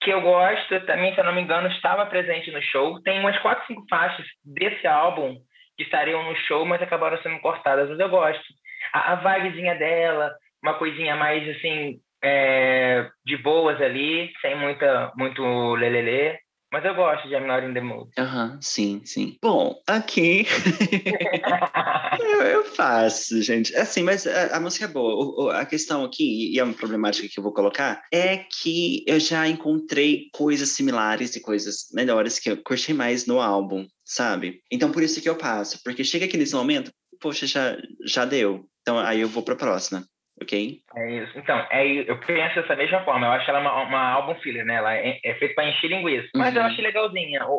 que 0.00 0.10
eu 0.10 0.20
gosto. 0.20 0.80
Também, 0.86 1.12
se 1.14 1.20
eu 1.20 1.24
não 1.24 1.34
me 1.34 1.42
engano, 1.42 1.68
estava 1.68 2.06
presente 2.06 2.50
no 2.50 2.62
show. 2.62 3.02
Tem 3.02 3.18
umas 3.18 3.38
quatro, 3.40 3.66
cinco 3.66 3.84
faixas 3.88 4.26
desse 4.44 4.86
álbum 4.86 5.36
que 5.76 5.82
estariam 5.82 6.22
no 6.22 6.36
show, 6.36 6.64
mas 6.64 6.80
acabaram 6.80 7.20
sendo 7.22 7.40
cortadas. 7.40 7.88
Mas 7.88 7.98
eu 7.98 8.08
gosto. 8.08 8.44
A, 8.92 9.12
a 9.12 9.14
vibezinha 9.16 9.74
dela, 9.74 10.32
uma 10.62 10.74
coisinha 10.74 11.16
mais, 11.16 11.46
assim, 11.56 11.98
é, 12.26 13.08
de 13.24 13.36
boas 13.36 13.80
ali, 13.80 14.32
sem 14.40 14.58
muita, 14.58 15.12
muito 15.16 15.42
lelele. 15.74 16.36
Mas 16.72 16.84
eu 16.84 16.96
gosto 16.96 17.28
de 17.28 17.34
I'm 17.34 17.46
Not 17.46 17.64
in 17.64 17.72
the 17.72 17.80
Mood. 17.80 18.10
Aham, 18.18 18.54
uhum, 18.54 18.58
sim, 18.60 19.00
sim. 19.04 19.36
Bom, 19.40 19.80
aqui 19.86 20.44
eu, 22.18 22.42
eu, 22.42 22.64
faço, 22.64 23.40
gente. 23.40 23.74
Assim, 23.76 24.02
mas 24.02 24.26
a, 24.26 24.56
a 24.56 24.60
música 24.60 24.86
é 24.86 24.88
boa. 24.88 25.14
O, 25.14 25.44
o, 25.44 25.50
a 25.50 25.64
questão 25.64 26.04
aqui, 26.04 26.52
e 26.52 26.58
é 26.58 26.64
uma 26.64 26.74
problemática 26.74 27.28
que 27.28 27.38
eu 27.38 27.44
vou 27.44 27.54
colocar, 27.54 28.02
é 28.12 28.38
que 28.38 29.04
eu 29.06 29.20
já 29.20 29.46
encontrei 29.46 30.28
coisas 30.32 30.70
similares 30.70 31.36
e 31.36 31.40
coisas 31.40 31.86
melhores 31.94 32.40
que 32.40 32.50
eu 32.50 32.60
curti 32.62 32.92
mais 32.92 33.26
no 33.26 33.40
álbum, 33.40 33.86
sabe? 34.04 34.60
Então 34.70 34.90
por 34.90 35.04
isso 35.04 35.22
que 35.22 35.28
eu 35.28 35.36
passo. 35.36 35.80
Porque 35.84 36.02
chega 36.02 36.24
aqui 36.24 36.36
nesse 36.36 36.54
momento, 36.56 36.90
poxa, 37.20 37.46
já, 37.46 37.76
já 38.04 38.24
deu. 38.24 38.68
Então 38.82 38.98
aí 38.98 39.20
eu 39.20 39.28
vou 39.28 39.42
pra 39.42 39.54
próxima 39.54 40.04
ok? 40.40 40.80
É 40.94 41.10
isso. 41.10 41.38
Então, 41.38 41.66
é, 41.70 41.86
eu 41.86 42.18
penso 42.20 42.60
dessa 42.60 42.76
mesma 42.76 43.04
forma. 43.04 43.26
Eu 43.26 43.32
acho 43.32 43.50
ela 43.50 43.60
uma, 43.60 43.82
uma 43.82 44.10
álbum 44.10 44.34
filler, 44.36 44.64
né? 44.64 44.74
Ela 44.74 44.94
é, 44.94 45.18
é 45.24 45.34
feita 45.34 45.54
para 45.54 45.68
encher 45.68 45.88
linguiça. 45.88 46.28
Mas 46.34 46.54
uhum. 46.54 46.60
eu 46.60 46.66
acho 46.66 46.82
legalzinha. 46.82 47.46
O, 47.46 47.52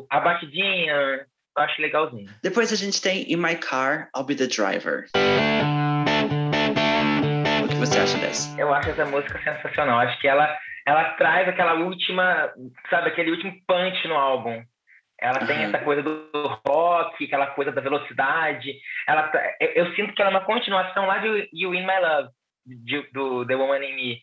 o, 0.00 0.06
a 0.10 0.20
batidinha, 0.20 0.92
eu 0.92 1.62
acho 1.62 1.80
legalzinha. 1.80 2.30
Depois 2.42 2.72
a 2.72 2.76
gente 2.76 3.00
tem 3.00 3.30
In 3.32 3.36
My 3.36 3.56
Car, 3.56 4.08
I'll 4.16 4.24
Be 4.24 4.34
the 4.34 4.46
Driver. 4.46 5.06
O 7.64 7.68
que 7.68 7.74
você 7.76 7.98
acha 7.98 8.18
dessa? 8.18 8.60
Eu 8.60 8.72
acho 8.72 8.90
essa 8.90 9.06
música 9.06 9.38
sensacional. 9.42 10.00
Acho 10.00 10.20
que 10.20 10.28
ela, 10.28 10.56
ela 10.86 11.04
traz 11.14 11.48
aquela 11.48 11.74
última, 11.74 12.52
sabe, 12.90 13.08
aquele 13.08 13.30
último 13.30 13.54
punch 13.66 14.08
no 14.08 14.14
álbum. 14.14 14.62
Ela 15.24 15.46
tem 15.46 15.64
essa 15.64 15.78
coisa 15.78 16.02
do 16.02 16.60
rock, 16.68 17.24
aquela 17.24 17.46
coisa 17.46 17.72
da 17.72 17.80
velocidade. 17.80 18.78
Ela, 19.08 19.28
tá, 19.28 19.56
eu, 19.58 19.68
eu, 19.68 19.94
sinto 19.94 20.12
que 20.12 20.20
ela 20.20 20.30
é 20.30 20.34
uma 20.34 20.44
continuação 20.44 21.06
lá 21.06 21.16
de 21.16 21.48
You 21.50 21.74
In 21.74 21.86
My 21.86 21.98
Love, 21.98 22.28
de, 22.66 23.10
do 23.10 23.46
The 23.46 23.56
Woman 23.56 23.82
in 23.82 23.96
Me. 23.96 24.22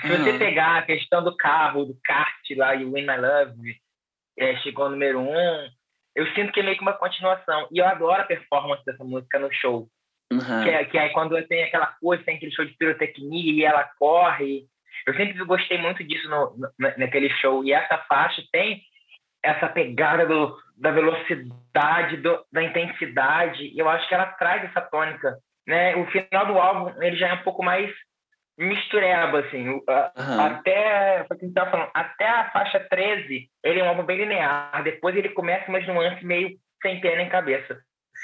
Se 0.00 0.08
você 0.08 0.38
pegar 0.38 0.78
a 0.78 0.82
questão 0.82 1.22
do 1.22 1.36
carro, 1.36 1.84
do 1.84 1.94
kart 2.02 2.40
lá, 2.56 2.72
You 2.72 2.96
In 2.96 3.02
My 3.02 3.18
Love, 3.18 3.76
é, 4.38 4.56
chegou 4.56 4.86
ao 4.86 4.90
número 4.92 5.20
um, 5.20 5.68
eu 6.16 6.26
sinto 6.34 6.52
que 6.52 6.60
é 6.60 6.62
meio 6.62 6.76
que 6.76 6.82
uma 6.82 6.94
continuação. 6.94 7.68
E 7.70 7.78
eu 7.78 7.86
adoro 7.86 8.22
a 8.22 8.24
performance 8.24 8.82
dessa 8.86 9.04
música 9.04 9.38
no 9.38 9.52
show. 9.52 9.88
Uhum. 10.32 10.62
Que, 10.62 10.70
é, 10.70 10.84
que 10.86 10.96
é 10.96 11.10
quando 11.10 11.40
tem 11.48 11.64
aquela 11.64 11.88
coisa, 12.00 12.24
tem 12.24 12.36
aquele 12.36 12.52
show 12.52 12.64
de 12.64 12.72
pirotecnia 12.78 13.52
e 13.52 13.62
ela 13.62 13.90
corre. 13.98 14.64
Eu 15.06 15.14
sempre 15.14 15.44
gostei 15.44 15.76
muito 15.76 16.02
disso 16.02 16.30
no, 16.30 16.56
no, 16.56 16.72
naquele 16.96 17.28
show. 17.28 17.62
E 17.62 17.72
essa 17.74 17.98
faixa 18.08 18.42
tem 18.50 18.82
essa 19.42 19.68
pegada 19.68 20.26
do, 20.26 20.56
da 20.76 20.90
velocidade, 20.90 22.16
do, 22.18 22.44
da 22.52 22.62
intensidade, 22.62 23.64
e 23.64 23.78
eu 23.78 23.88
acho 23.88 24.08
que 24.08 24.14
ela 24.14 24.26
traz 24.26 24.64
essa 24.64 24.80
tônica. 24.80 25.36
Né? 25.66 25.96
O 25.96 26.06
final 26.06 26.46
do 26.46 26.58
álbum 26.58 27.02
ele 27.02 27.16
já 27.16 27.28
é 27.28 27.34
um 27.34 27.42
pouco 27.42 27.62
mais 27.62 27.90
mistureba, 28.58 29.40
assim. 29.40 29.68
Uhum. 29.68 29.82
Até, 30.40 31.26
falando, 31.54 31.90
até 31.94 32.28
a 32.28 32.50
faixa 32.50 32.80
13, 32.80 33.48
ele 33.64 33.80
é 33.80 33.84
um 33.84 33.88
álbum 33.88 34.04
bem 34.04 34.18
linear. 34.18 34.82
Depois 34.82 35.16
ele 35.16 35.30
começa 35.30 35.68
umas 35.68 35.86
nuances 35.86 36.22
meio 36.22 36.50
sem 36.82 37.00
pé 37.00 37.16
nem 37.16 37.28
cabeça. 37.28 37.78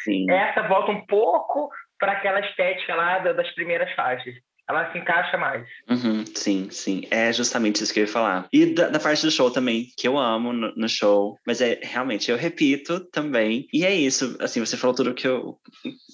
Sim. 0.05 0.31
Essa 0.31 0.63
volta 0.63 0.93
um 0.93 1.07
pouco 1.07 1.71
para 1.99 2.13
aquela 2.13 2.41
estética 2.41 2.95
lá 2.95 3.19
das 3.19 3.51
primeiras 3.55 3.91
faixas 3.93 4.35
ela 4.69 4.91
se 4.91 4.99
encaixa 4.99 5.37
mais. 5.37 5.67
Uhum, 5.89 6.25
sim, 6.35 6.69
sim. 6.71 7.07
É 7.11 7.33
justamente 7.33 7.83
isso 7.83 7.93
que 7.93 8.01
eu 8.01 8.05
ia 8.05 8.13
falar. 8.13 8.49
E 8.53 8.67
da, 8.67 8.89
da 8.89 8.99
parte 8.99 9.25
do 9.25 9.31
show 9.31 9.51
também, 9.51 9.87
que 9.97 10.09
eu 10.09 10.19
amo 10.19 10.53
no, 10.53 10.75
no, 10.75 10.89
show. 10.89 11.39
Mas 11.47 11.61
é 11.61 11.79
realmente, 11.83 12.31
eu 12.31 12.37
repito 12.37 13.01
também. 13.11 13.69
E 13.73 13.85
é 13.85 13.95
isso. 13.95 14.37
Assim, 14.41 14.59
você 14.59 14.77
falou 14.77 14.97
tudo 14.97 15.11
o 15.11 15.15
que 15.15 15.29
eu, 15.29 15.57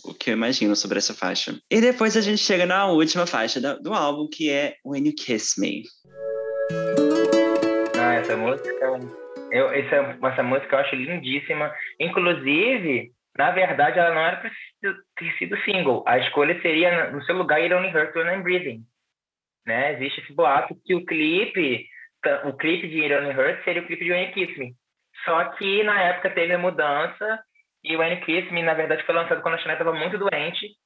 o 0.05 0.15
que 0.15 0.31
eu 0.31 0.35
imagino 0.35 0.77
sobre 0.77 0.99
essa 0.99 1.15
faixa. 1.15 1.59
E 1.71 1.81
depois 1.81 2.17
a 2.17 2.21
gente 2.21 2.39
chega 2.39 2.67
na 2.67 2.87
última 2.87 3.27
faixa 3.27 3.61
do, 3.61 3.83
do 3.83 3.95
álbum, 3.95 4.29
que 4.29 4.51
é 4.51 4.75
When 4.85 5.07
You 5.07 5.15
Kiss 5.15 5.59
Me. 5.59 5.83
Ah, 7.99 8.15
essa 8.15 8.37
música. 8.37 8.71
Eu, 9.51 9.71
essa, 9.71 10.19
essa 10.27 10.43
música 10.43 10.77
eu 10.77 10.81
acho 10.81 10.95
lindíssima. 10.95 11.73
Inclusive, 11.99 13.13
na 13.37 13.51
verdade, 13.51 13.99
ela 13.99 14.15
não 14.15 14.21
era 14.21 14.37
para 14.37 14.51
ter 15.17 15.33
sido 15.39 15.57
single. 15.63 16.05
A 16.07 16.19
escolha 16.19 16.61
seria, 16.61 17.11
no 17.11 17.23
seu 17.25 17.37
lugar, 17.37 17.61
It 17.61 17.73
Only 17.73 17.89
Hurts 17.89 18.15
When 18.15 18.27
I'm 18.27 18.43
Breathing. 18.43 18.85
Né? 19.67 19.95
Existe 19.95 20.21
esse 20.21 20.33
boato 20.35 20.77
que 20.85 20.95
o 20.95 21.05
clipe, 21.05 21.87
o 22.45 22.53
clipe 22.53 22.89
de 22.89 23.03
It 23.03 23.15
Only 23.15 23.39
Hurts 23.39 23.65
seria 23.65 23.83
o 23.83 23.87
clipe 23.87 24.05
de 24.05 24.13
When 24.13 24.27
You 24.27 24.33
Kiss 24.33 24.59
Me. 24.59 24.75
Só 25.25 25.45
que, 25.53 25.83
na 25.83 26.01
época, 26.03 26.31
teve 26.31 26.53
a 26.53 26.59
mudança 26.59 27.43
e 27.83 27.97
When 27.97 28.15
You 28.15 28.25
Kiss 28.25 28.53
Me, 28.53 28.63
na 28.63 28.75
verdade, 28.75 29.05
foi 29.05 29.15
lançado 29.15 29.41
quando 29.41 29.55
a 29.55 29.59
Chanel 29.59 29.79
estava 29.79 29.97
muito 29.97 30.19
doente. 30.19 30.77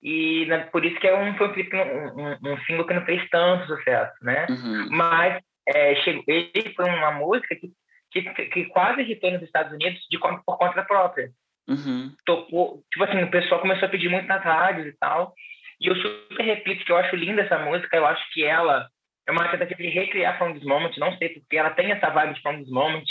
E 0.00 0.46
né, 0.46 0.58
por 0.70 0.84
isso 0.84 0.98
que 1.00 1.08
é 1.08 1.16
um, 1.16 1.36
foi 1.36 1.48
um, 1.48 1.52
clipe, 1.52 1.74
um, 1.74 1.80
um, 1.82 2.52
um 2.52 2.58
single 2.58 2.86
que 2.86 2.94
não 2.94 3.04
fez 3.04 3.28
tanto 3.30 3.66
sucesso, 3.66 4.14
né? 4.22 4.46
Uhum. 4.48 4.88
Mas 4.90 5.42
é, 5.66 5.96
chegou, 5.96 6.22
ele 6.28 6.72
foi 6.74 6.84
uma 6.84 7.10
música 7.10 7.56
que, 7.56 7.72
que, 8.12 8.46
que 8.46 8.64
quase 8.66 9.00
irritou 9.00 9.32
nos 9.32 9.42
Estados 9.42 9.72
Unidos 9.72 10.00
de, 10.08 10.16
por 10.18 10.56
conta 10.56 10.84
própria. 10.84 11.32
Uhum. 11.68 12.10
Tocou, 12.24 12.82
tipo 12.90 13.04
assim, 13.04 13.22
o 13.22 13.30
pessoal 13.30 13.60
começou 13.60 13.86
a 13.86 13.90
pedir 13.90 14.08
muito 14.08 14.26
nas 14.26 14.42
rádios 14.42 14.86
e 14.86 14.98
tal. 14.98 15.34
E 15.80 15.86
eu 15.86 15.94
super 15.96 16.42
repito 16.42 16.84
que 16.84 16.90
eu 16.90 16.96
acho 16.96 17.14
linda 17.14 17.42
essa 17.42 17.58
música, 17.58 17.96
eu 17.96 18.06
acho 18.06 18.22
que 18.32 18.42
ela 18.42 18.88
é 19.28 19.30
uma 19.30 19.48
tentativa 19.48 19.82
de 19.82 19.88
recriar 19.88 20.38
From 20.38 20.54
This 20.54 20.64
Moment, 20.64 20.96
não 20.96 21.16
sei 21.18 21.28
porque 21.28 21.56
ela 21.56 21.70
tem 21.70 21.92
essa 21.92 22.08
vibe 22.08 22.34
de 22.34 22.40
From 22.40 22.58
This 22.58 22.70
Moment, 22.70 23.04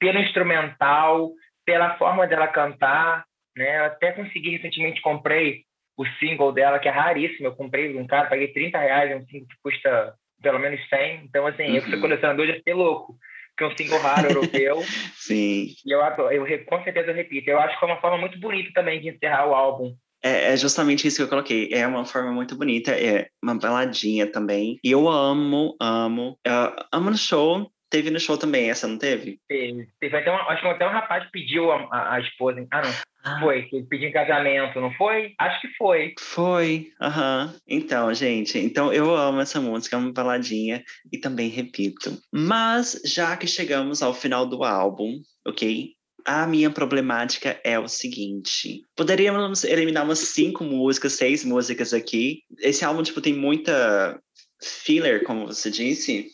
pelo 0.00 0.18
instrumental, 0.18 1.30
pela 1.64 1.96
forma 1.98 2.26
dela 2.26 2.48
cantar, 2.48 3.24
né? 3.54 3.80
Eu 3.80 3.84
até 3.84 4.12
consegui 4.12 4.50
recentemente 4.50 5.02
comprei 5.02 5.64
o 5.96 6.06
single 6.18 6.52
dela 6.52 6.78
que 6.78 6.88
é 6.88 6.90
raríssimo, 6.90 7.48
eu 7.48 7.56
comprei 7.56 7.96
um 7.96 8.06
cara, 8.06 8.28
paguei 8.28 8.48
30 8.48 8.78
reais, 8.78 9.10
é 9.10 9.16
um 9.16 9.26
single 9.26 9.48
que 9.48 9.56
custa 9.62 10.14
pelo 10.42 10.58
menos 10.58 10.80
100, 10.88 11.24
então 11.24 11.46
assim, 11.46 11.64
uhum. 11.64 11.76
eu 11.76 11.82
que 11.82 11.90
sou 11.90 12.00
colecionador 12.00 12.46
já 12.46 12.54
fiquei 12.54 12.74
louco, 12.74 13.16
que 13.56 13.64
é 13.64 13.66
um 13.66 13.76
single 13.76 13.98
raro 13.98 14.28
europeu. 14.28 14.82
Sim. 15.16 15.68
E 15.84 15.90
eu, 15.92 16.00
eu 16.30 16.64
com 16.64 16.82
certeza 16.82 17.10
eu 17.10 17.14
repito, 17.14 17.50
eu 17.50 17.58
acho 17.58 17.78
que 17.78 17.84
é 17.84 17.88
uma 17.88 18.00
forma 18.00 18.18
muito 18.18 18.38
bonita 18.38 18.70
também 18.74 19.00
de 19.00 19.08
encerrar 19.08 19.48
o 19.48 19.54
álbum, 19.54 19.96
é, 20.22 20.52
é, 20.52 20.56
justamente 20.56 21.06
isso 21.06 21.18
que 21.18 21.22
eu 21.22 21.28
coloquei. 21.28 21.70
É 21.72 21.86
uma 21.86 22.04
forma 22.04 22.32
muito 22.32 22.56
bonita, 22.56 22.90
é 22.90 23.28
uma 23.40 23.56
baladinha 23.56 24.26
também. 24.26 24.78
E 24.82 24.90
eu 24.90 25.08
amo, 25.08 25.76
amo. 25.80 26.38
Uh, 26.46 26.84
amo 26.90 27.10
no 27.10 27.16
show. 27.16 27.70
Teve 27.88 28.10
no 28.10 28.18
show 28.18 28.36
também, 28.36 28.68
essa 28.68 28.88
não 28.88 28.98
teve? 28.98 29.38
Teve. 29.48 29.86
teve 30.00 30.16
até 30.16 30.28
uma, 30.28 30.42
acho 30.50 30.60
que 30.60 30.68
até 30.68 30.88
um 30.88 30.90
rapaz 30.90 31.24
pediu 31.30 31.70
a, 31.70 31.86
a, 31.92 32.14
a 32.14 32.20
esposa. 32.20 32.66
Ah, 32.72 32.82
não. 32.82 32.90
Ah. 33.26 33.40
Foi, 33.40 33.62
que 33.62 33.82
pediu 33.82 34.08
em 34.08 34.12
casamento, 34.12 34.80
não 34.80 34.92
foi? 34.92 35.34
Acho 35.36 35.60
que 35.60 35.68
foi. 35.76 36.14
Foi, 36.20 36.92
aham. 37.00 37.46
Uhum. 37.52 37.60
Então, 37.66 38.14
gente, 38.14 38.56
então 38.56 38.92
eu 38.92 39.12
amo 39.16 39.40
essa 39.40 39.60
música, 39.60 39.96
é 39.96 39.98
uma 39.98 40.12
baladinha 40.12 40.84
e 41.12 41.18
também 41.18 41.48
repito. 41.48 42.16
Mas 42.32 43.02
já 43.04 43.36
que 43.36 43.48
chegamos 43.48 44.00
ao 44.00 44.14
final 44.14 44.46
do 44.46 44.62
álbum, 44.62 45.20
ok? 45.44 45.90
A 46.24 46.46
minha 46.46 46.70
problemática 46.70 47.60
é 47.64 47.76
o 47.76 47.88
seguinte: 47.88 48.82
poderíamos 48.96 49.64
eliminar 49.64 50.04
umas 50.04 50.20
cinco 50.20 50.62
músicas, 50.62 51.14
seis 51.14 51.44
músicas 51.44 51.92
aqui. 51.92 52.42
Esse 52.60 52.84
álbum, 52.84 53.02
tipo, 53.02 53.20
tem 53.20 53.34
muita 53.34 54.20
filler, 54.62 55.24
como 55.24 55.48
você 55.48 55.68
disse. 55.68 56.28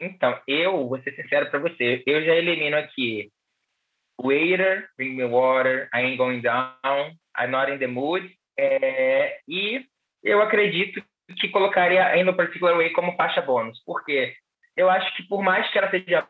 Então, 0.00 0.40
eu 0.48 0.88
vou 0.88 0.98
ser 1.02 1.14
sincero 1.14 1.50
para 1.50 1.60
você, 1.60 2.02
eu 2.06 2.24
já 2.24 2.34
elimino 2.34 2.76
aqui 2.76 3.30
Waiter, 4.20 4.88
Bring 4.96 5.16
Me 5.16 5.24
Water, 5.24 5.88
I 5.94 6.00
Ain't 6.00 6.16
Going 6.16 6.40
Down, 6.40 7.16
I'm 7.38 7.50
Not 7.50 7.70
in 7.70 7.78
the 7.78 7.86
Mood, 7.86 8.34
é, 8.58 9.38
e 9.48 9.84
eu 10.22 10.40
acredito 10.42 11.02
que 11.38 11.48
colocaria 11.48 12.06
ainda 12.06 12.30
no 12.30 12.36
Particular 12.36 12.76
Way 12.76 12.90
como 12.90 13.16
faixa 13.16 13.40
bônus, 13.40 13.82
porque 13.84 14.34
eu 14.76 14.90
acho 14.90 15.14
que 15.16 15.22
por 15.24 15.42
mais 15.42 15.70
que 15.70 15.78
ela 15.78 15.90
seja 15.90 16.26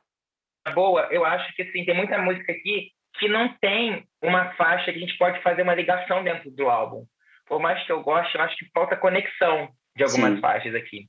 boa, 0.74 1.08
eu 1.10 1.24
acho 1.24 1.54
que 1.54 1.62
assim, 1.62 1.84
tem 1.84 1.94
muita 1.94 2.18
música 2.18 2.52
aqui 2.52 2.92
que 3.18 3.28
não 3.28 3.52
tem 3.60 4.04
uma 4.22 4.52
faixa 4.54 4.92
que 4.92 4.98
a 4.98 5.00
gente 5.00 5.18
pode 5.18 5.40
fazer 5.42 5.62
uma 5.62 5.74
ligação 5.74 6.22
dentro 6.24 6.50
do 6.50 6.68
álbum. 6.68 7.04
Por 7.46 7.60
mais 7.60 7.84
que 7.84 7.92
eu 7.92 8.02
goste, 8.02 8.34
eu 8.34 8.40
acho 8.42 8.56
que 8.56 8.70
falta 8.72 8.96
conexão 8.96 9.68
de 9.96 10.04
algumas 10.04 10.34
Sim. 10.34 10.40
faixas 10.40 10.74
aqui. 10.74 11.08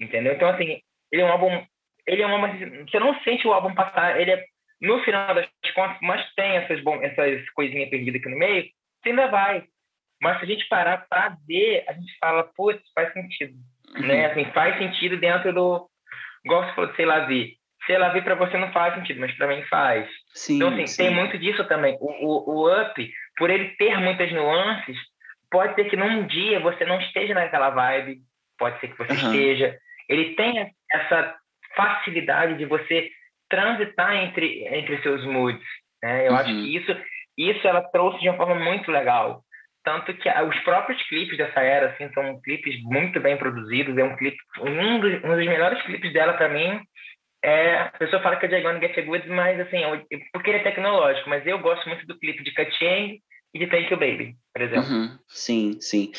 Entendeu? 0.00 0.34
Então, 0.34 0.48
assim, 0.48 0.80
ele 1.12 1.22
é 1.22 1.24
um 1.24 1.30
álbum. 1.30 1.64
Ele 2.06 2.22
é 2.22 2.26
um 2.26 2.32
álbum. 2.32 2.86
Você 2.86 2.98
não 2.98 3.18
sente 3.22 3.46
o 3.46 3.52
álbum 3.52 3.74
passar. 3.74 4.20
Ele 4.20 4.32
é, 4.32 4.44
no 4.80 5.02
final 5.04 5.34
das 5.34 5.48
contas, 5.74 5.98
mas 6.02 6.34
tem 6.34 6.56
essas, 6.56 6.82
bom, 6.82 7.02
essas 7.02 7.48
coisinhas 7.50 7.88
perdidas 7.88 8.20
aqui 8.20 8.30
no 8.30 8.38
meio, 8.38 8.64
você 9.02 9.10
ainda 9.10 9.28
vai. 9.28 9.64
Mas 10.20 10.38
se 10.38 10.44
a 10.44 10.48
gente 10.48 10.68
parar 10.68 11.06
para 11.08 11.36
ver, 11.46 11.84
a 11.88 11.92
gente 11.92 12.16
fala, 12.18 12.44
putz, 12.56 12.82
faz 12.94 13.12
sentido. 13.12 13.54
Uhum. 13.94 14.06
Né? 14.06 14.26
Assim, 14.26 14.44
faz 14.52 14.78
sentido 14.78 15.16
dentro 15.16 15.52
do. 15.52 15.88
Igual 16.44 16.64
você 16.64 16.74
falou, 16.74 16.94
sei 16.94 17.06
lá, 17.06 17.20
ver 17.20 17.56
se 17.86 17.92
ela 17.92 18.08
vir 18.08 18.24
para 18.24 18.34
você 18.34 18.58
não 18.58 18.72
faz 18.72 18.94
sentido, 18.94 19.20
mas 19.20 19.32
para 19.36 19.46
mim 19.46 19.62
faz. 19.64 20.08
Sim, 20.34 20.56
então, 20.56 20.68
assim, 20.68 20.86
sim. 20.86 21.04
tem 21.04 21.14
muito 21.14 21.38
disso 21.38 21.64
também. 21.64 21.96
O, 22.00 22.10
o, 22.10 22.64
o 22.64 22.82
up, 22.82 23.12
por 23.38 23.48
ele 23.48 23.70
ter 23.76 23.96
muitas 23.98 24.30
nuances, 24.32 24.96
pode 25.50 25.74
ser 25.74 25.84
que 25.84 25.96
num 25.96 26.26
dia 26.26 26.58
você 26.60 26.84
não 26.84 27.00
esteja 27.00 27.32
naquela 27.32 27.70
vibe, 27.70 28.18
pode 28.58 28.80
ser 28.80 28.88
que 28.88 28.98
você 28.98 29.12
uhum. 29.12 29.32
esteja. 29.32 29.78
Ele 30.08 30.34
tem 30.34 30.72
essa 30.92 31.36
facilidade 31.76 32.58
de 32.58 32.64
você 32.64 33.08
transitar 33.48 34.16
entre, 34.16 34.66
entre 34.68 35.02
seus 35.02 35.24
moods. 35.24 35.64
Né? 36.02 36.26
Eu 36.26 36.32
uhum. 36.32 36.38
acho 36.38 36.50
que 36.50 36.76
isso, 36.76 36.96
isso 37.38 37.66
ela 37.66 37.82
trouxe 37.82 38.20
de 38.20 38.28
uma 38.28 38.36
forma 38.36 38.56
muito 38.56 38.90
legal. 38.90 39.42
Tanto 39.84 40.12
que 40.14 40.28
os 40.28 40.58
próprios 40.60 41.00
clipes 41.08 41.38
dessa 41.38 41.60
era 41.60 41.90
assim, 41.90 42.12
são 42.12 42.40
clipes 42.42 42.82
muito 42.82 43.20
bem 43.20 43.36
produzidos. 43.36 43.96
É 43.96 44.04
um 44.04 44.16
clipe, 44.16 44.36
um 44.60 44.98
dos, 44.98 45.22
um 45.22 45.36
dos 45.36 45.46
melhores 45.46 45.80
clipes 45.82 46.12
dela 46.12 46.32
para 46.32 46.48
mim 46.48 46.80
é, 47.46 47.78
a 47.78 47.84
pessoa 47.90 48.20
fala 48.22 48.36
que 48.36 48.46
é 48.46 48.48
Jagone 48.48 48.80
Get 48.80 49.04
Good, 49.04 49.28
mas 49.28 49.60
assim, 49.60 49.78
porque 50.32 50.50
ele 50.50 50.58
é 50.58 50.62
tecnológico, 50.62 51.30
mas 51.30 51.46
eu 51.46 51.58
gosto 51.60 51.88
muito 51.88 52.04
do 52.04 52.18
clipe 52.18 52.42
de 52.42 52.52
Kacheng 52.52 53.20
e 53.56 53.58
de 53.58 53.70
Thank 53.70 53.92
You 53.92 53.98
Baby, 53.98 54.36
por 54.52 54.62
exemplo. 54.62 54.90
Uhum, 54.90 55.18
sim, 55.28 55.76
sim. 55.80 56.12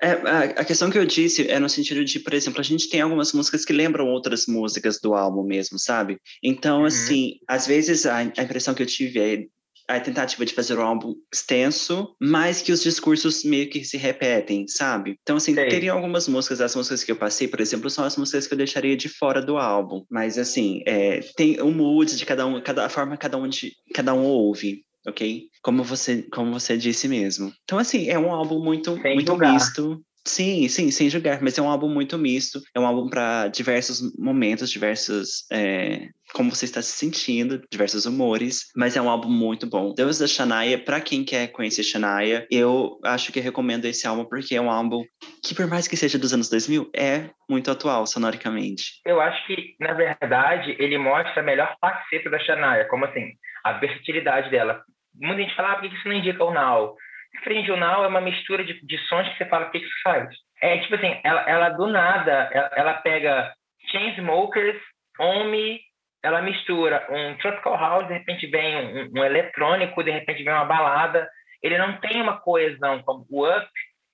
É, 0.00 0.10
a, 0.10 0.40
a, 0.60 0.64
questão 0.64 0.90
que 0.90 0.98
eu 0.98 1.04
disse 1.04 1.48
é 1.50 1.58
no 1.58 1.68
sentido 1.68 2.04
de, 2.04 2.20
por 2.20 2.34
exemplo, 2.34 2.60
a 2.60 2.64
gente 2.64 2.88
tem 2.88 3.00
algumas 3.00 3.32
músicas 3.32 3.64
que 3.64 3.72
lembram 3.72 4.06
outras 4.06 4.46
músicas 4.46 5.00
do 5.00 5.14
álbum 5.14 5.42
mesmo, 5.42 5.78
sabe? 5.78 6.18
Então, 6.42 6.80
uhum. 6.80 6.86
assim, 6.86 7.34
às 7.46 7.66
vezes 7.66 8.06
a, 8.06 8.18
a 8.18 8.22
impressão 8.22 8.74
que 8.74 8.82
eu 8.82 8.86
tive 8.86 9.20
é 9.20 9.46
a 9.88 9.98
tentativa 9.98 10.44
de 10.44 10.52
fazer 10.52 10.78
um 10.78 10.82
álbum 10.82 11.14
extenso, 11.32 12.14
mas 12.20 12.60
que 12.60 12.70
os 12.70 12.82
discursos 12.82 13.42
meio 13.42 13.70
que 13.70 13.82
se 13.82 13.96
repetem, 13.96 14.68
sabe? 14.68 15.16
Então, 15.22 15.38
assim, 15.38 15.54
Sei. 15.54 15.68
teriam 15.68 15.96
algumas 15.96 16.28
músicas, 16.28 16.60
as 16.60 16.76
músicas 16.76 17.02
que 17.02 17.10
eu 17.10 17.16
passei, 17.16 17.48
por 17.48 17.58
exemplo, 17.58 17.88
são 17.88 18.04
as 18.04 18.14
músicas 18.16 18.46
que 18.46 18.52
eu 18.52 18.58
deixaria 18.58 18.94
de 18.94 19.08
fora 19.08 19.40
do 19.40 19.56
álbum. 19.56 20.04
Mas, 20.10 20.36
assim, 20.36 20.82
é, 20.86 21.20
tem 21.36 21.58
o 21.62 21.70
mood 21.70 22.14
de 22.14 22.26
cada 22.26 22.46
um, 22.46 22.60
cada, 22.60 22.84
a 22.84 22.88
forma 22.90 23.16
cada 23.16 23.38
um, 23.38 23.48
de, 23.48 23.72
cada 23.94 24.12
um 24.12 24.24
ouve, 24.24 24.84
ok? 25.06 25.48
Como 25.62 25.82
você, 25.82 26.22
como 26.32 26.52
você 26.52 26.76
disse 26.76 27.08
mesmo. 27.08 27.52
Então, 27.64 27.78
assim, 27.78 28.08
é 28.08 28.18
um 28.18 28.32
álbum 28.32 28.62
muito, 28.62 28.96
muito 28.96 29.36
misto. 29.36 30.02
Sim, 30.28 30.68
sim, 30.68 30.90
sem 30.90 31.08
julgar, 31.08 31.40
mas 31.40 31.56
é 31.56 31.62
um 31.62 31.70
álbum 31.70 31.88
muito 31.88 32.18
misto, 32.18 32.60
é 32.74 32.80
um 32.80 32.86
álbum 32.86 33.08
para 33.08 33.48
diversos 33.48 34.14
momentos, 34.18 34.70
diversos. 34.70 35.46
É, 35.50 36.08
como 36.34 36.54
você 36.54 36.66
está 36.66 36.82
se 36.82 36.92
sentindo, 36.92 37.62
diversos 37.70 38.04
humores, 38.04 38.66
mas 38.76 38.94
é 38.94 39.00
um 39.00 39.08
álbum 39.08 39.30
muito 39.30 39.66
bom. 39.66 39.94
Deus 39.94 40.18
da 40.18 40.26
Shania, 40.26 40.78
para 40.78 41.00
quem 41.00 41.24
quer 41.24 41.48
conhecer 41.48 41.82
Shania, 41.82 42.46
eu 42.50 42.98
acho 43.02 43.32
que 43.32 43.40
recomendo 43.40 43.86
esse 43.86 44.06
álbum 44.06 44.26
porque 44.26 44.54
é 44.54 44.60
um 44.60 44.70
álbum 44.70 45.02
que, 45.42 45.54
por 45.54 45.66
mais 45.66 45.88
que 45.88 45.96
seja 45.96 46.18
dos 46.18 46.34
anos 46.34 46.50
2000, 46.50 46.90
é 46.94 47.30
muito 47.48 47.70
atual 47.70 48.06
sonoricamente. 48.06 49.00
Eu 49.06 49.22
acho 49.22 49.46
que, 49.46 49.74
na 49.80 49.94
verdade, 49.94 50.76
ele 50.78 50.98
mostra 50.98 51.40
a 51.40 51.44
melhor 51.44 51.74
faceta 51.80 52.28
da 52.28 52.38
Shania, 52.38 52.86
como 52.90 53.06
assim, 53.06 53.32
a 53.68 53.78
versatilidade 53.78 54.50
dela. 54.50 54.82
Muita 55.14 55.42
gente 55.42 55.54
fala, 55.54 55.72
ah, 55.72 55.74
por 55.76 55.88
que 55.88 55.94
isso 55.94 56.08
não 56.08 56.14
indica 56.14 56.44
o 56.44 56.52
Now? 56.52 56.96
regional 57.44 58.04
é 58.04 58.08
uma 58.08 58.20
mistura 58.20 58.64
de, 58.64 58.84
de 58.84 58.98
sons 59.06 59.28
que 59.28 59.38
você 59.38 59.46
fala, 59.46 59.66
o 59.66 59.70
que 59.70 59.78
isso 59.78 60.02
faz? 60.02 60.28
É 60.60 60.78
tipo 60.78 60.94
assim, 60.94 61.20
ela, 61.22 61.48
ela 61.48 61.68
do 61.70 61.86
nada, 61.86 62.50
ela, 62.52 62.70
ela 62.74 62.94
pega 62.94 63.52
Chainsmokers, 63.90 64.80
Omi, 65.18 65.80
ela 66.22 66.42
mistura 66.42 67.06
um 67.10 67.36
tropical 67.38 67.76
house, 67.76 68.08
de 68.08 68.14
repente 68.14 68.46
vem 68.46 68.76
um, 68.76 69.20
um, 69.20 69.24
eletrônico, 69.24 70.02
de 70.02 70.10
repente 70.10 70.42
vem 70.42 70.52
uma 70.52 70.64
balada. 70.64 71.28
Ele 71.62 71.78
não 71.78 71.98
tem 72.00 72.20
uma 72.20 72.40
coesão 72.40 73.02
como 73.02 73.26
o 73.30 73.48
Up, 73.48 73.68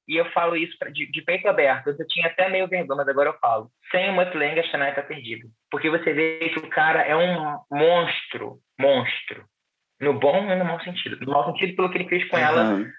e 0.07 0.17
eu 0.17 0.31
falo 0.33 0.57
isso 0.57 0.77
pra, 0.79 0.91
de, 0.91 1.11
de, 1.11 1.23
peito 1.23 1.49
aberto. 1.49 1.89
Eu 1.89 2.07
tinha 2.09 2.27
até 2.27 2.49
meio 2.49 2.69
vergonha, 2.69 2.99
mas 2.99 3.09
agora 3.09 3.31
eu 3.31 3.39
falo. 3.39 3.71
Sem 3.91 4.11
o 4.11 4.13
Mutlang, 4.13 4.61
a 4.61 4.63
Shania 4.65 4.95
tá 4.95 5.03
perdido. 5.03 5.49
Porque 5.71 5.89
você 5.89 6.13
vê 6.13 6.51
que 6.51 6.59
o 6.59 6.69
cara 6.69 7.03
é 7.03 7.17
um 7.17 7.59
monstro, 7.71 8.59
monstro. 8.79 9.45
No 10.01 10.15
bom 10.15 10.51
e 10.51 10.57
no 10.57 10.65
mau 10.65 10.81
sentido. 10.81 11.17
No 11.25 11.33
mau 11.33 11.47
sentido 11.47 11.77
pelo 11.77 11.91
que 11.91 11.99
ele 11.99 12.09
fez 12.09 12.29
com 12.29 12.37
ela, 12.37 12.75
uhum. 12.75 12.93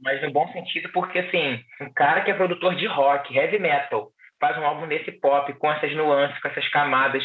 mas 0.00 0.22
no 0.22 0.30
bom 0.30 0.46
sentido 0.52 0.90
porque, 0.92 1.20
assim, 1.20 1.62
um 1.80 1.92
cara 1.92 2.20
que 2.22 2.30
é 2.30 2.34
produtor 2.34 2.74
de 2.74 2.86
rock, 2.86 3.36
heavy 3.36 3.58
metal, 3.58 4.10
faz 4.40 4.56
um 4.58 4.64
álbum 4.64 4.86
desse 4.86 5.10
pop, 5.12 5.52
com 5.54 5.72
essas 5.72 5.94
nuances, 5.94 6.38
com 6.40 6.48
essas 6.48 6.68
camadas, 6.68 7.24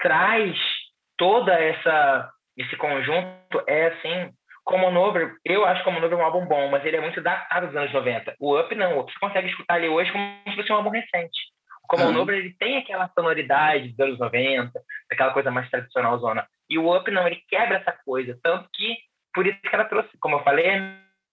traz 0.00 0.56
toda 1.16 1.52
essa 1.52 2.30
esse 2.56 2.76
conjunto, 2.76 3.62
é 3.66 3.86
assim, 3.86 4.30
como 4.64 4.90
Nover, 4.90 5.34
eu 5.44 5.64
acho 5.64 5.82
como 5.84 6.00
Nover 6.00 6.18
um 6.18 6.24
álbum 6.24 6.46
bom, 6.46 6.68
mas 6.68 6.84
ele 6.84 6.96
é 6.96 7.00
muito 7.00 7.20
datado 7.20 7.66
dos 7.66 7.76
anos 7.76 7.92
90. 7.92 8.36
O 8.38 8.58
Up 8.58 8.74
não, 8.74 8.96
o 8.96 9.00
Up 9.00 9.12
você 9.12 9.18
consegue 9.18 9.48
escutar 9.48 9.78
ele 9.78 9.88
hoje 9.88 10.12
como 10.12 10.24
se 10.48 10.56
fosse 10.56 10.72
um 10.72 10.76
álbum 10.76 10.90
recente. 10.90 11.38
Como 11.88 12.04
uhum. 12.04 12.10
o 12.10 12.12
Nover, 12.12 12.36
ele 12.36 12.54
tem 12.58 12.78
aquela 12.78 13.08
sonoridade 13.08 13.88
dos 13.88 14.00
anos 14.00 14.18
90, 14.18 14.70
aquela 15.10 15.32
coisa 15.32 15.50
mais 15.50 15.68
tradicional 15.68 16.18
zona. 16.18 16.46
E 16.72 16.78
o 16.78 16.96
Up 16.96 17.10
não, 17.10 17.26
ele 17.26 17.36
quebra 17.50 17.76
essa 17.76 17.92
coisa. 17.92 18.38
Tanto 18.42 18.66
que, 18.72 18.96
por 19.34 19.46
isso 19.46 19.60
que 19.60 19.74
ela 19.74 19.84
trouxe, 19.84 20.08
como 20.18 20.36
eu 20.36 20.42
falei, 20.42 20.70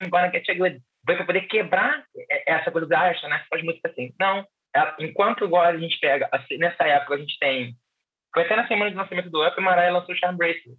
agora 0.01 0.29
Get 0.29 0.45
You 0.49 0.57
Good. 0.57 0.81
Foi 1.05 1.15
para 1.15 1.25
poder 1.25 1.41
quebrar 1.47 2.03
essa 2.45 2.69
coisa 2.69 2.85
da 2.85 2.99
arte, 2.99 3.25
né? 3.25 3.41
Faz 3.49 3.63
música 3.63 3.89
assim. 3.89 4.13
Não. 4.19 4.45
Ela, 4.75 4.97
enquanto 4.99 5.45
agora 5.45 5.77
a 5.77 5.79
gente 5.79 5.97
pega, 6.01 6.27
assim, 6.29 6.57
nessa 6.57 6.83
época 6.83 7.15
a 7.15 7.17
gente 7.17 7.39
tem. 7.39 7.73
Foi 8.33 8.43
até 8.43 8.57
na 8.57 8.67
semana 8.67 8.91
de 8.91 8.97
lançamento 8.97 9.29
do 9.29 9.47
Up, 9.47 9.59
Mariah 9.61 9.93
lançou 9.93 10.13
o 10.13 10.17
Charm 10.17 10.35
Bracelet. 10.35 10.77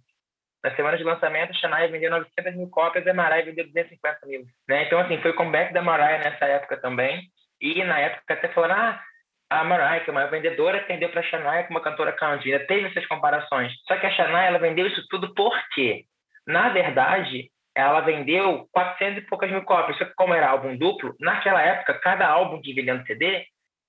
Na 0.63 0.75
semana 0.75 0.95
de 0.95 1.03
lançamento, 1.03 1.57
Shania 1.57 1.89
vendeu 1.89 2.11
900 2.11 2.55
mil 2.55 2.69
cópias 2.69 3.03
e 3.03 3.13
Mariah 3.13 3.43
vendeu 3.43 3.65
250 3.65 4.27
mil. 4.27 4.45
Né? 4.69 4.85
Então, 4.85 4.99
assim, 4.99 5.19
foi 5.23 5.31
o 5.31 5.35
comeback 5.35 5.73
da 5.73 5.81
Mariah 5.81 6.19
nessa 6.19 6.45
época 6.45 6.77
também. 6.77 7.23
E 7.59 7.83
na 7.83 7.97
época 7.97 8.35
até 8.35 8.47
falaram, 8.49 8.75
ah, 8.75 9.03
a 9.51 9.65
Mariah, 9.65 9.99
que 9.99 10.09
é 10.09 10.13
uma 10.13 10.27
vendedora, 10.27 10.79
perdeu 10.79 11.09
para 11.09 11.19
a 11.19 11.23
Shania 11.23 11.63
como 11.63 11.77
uma 11.77 11.83
cantora. 11.83 12.15
Ainda 12.21 12.65
teve 12.65 12.87
essas 12.87 13.05
comparações. 13.05 13.73
Só 13.85 13.97
que 13.97 14.05
a 14.05 14.11
Shania, 14.11 14.43
ela 14.43 14.57
vendeu 14.57 14.87
isso 14.87 15.05
tudo 15.09 15.33
por 15.33 15.53
quê? 15.73 16.05
Na 16.47 16.69
verdade, 16.69 17.51
ela 17.75 17.99
vendeu 17.99 18.65
400 18.71 19.17
e 19.21 19.27
poucas 19.27 19.51
mil 19.51 19.63
cópias. 19.63 19.97
Só 19.97 20.05
que 20.05 20.13
como 20.15 20.33
era 20.33 20.49
álbum 20.49 20.77
duplo, 20.77 21.13
naquela 21.19 21.61
época, 21.61 21.95
cada 21.95 22.25
álbum 22.27 22.61
que 22.61 22.73
vinha 22.73 22.93
no 22.93 23.05
CD 23.05 23.43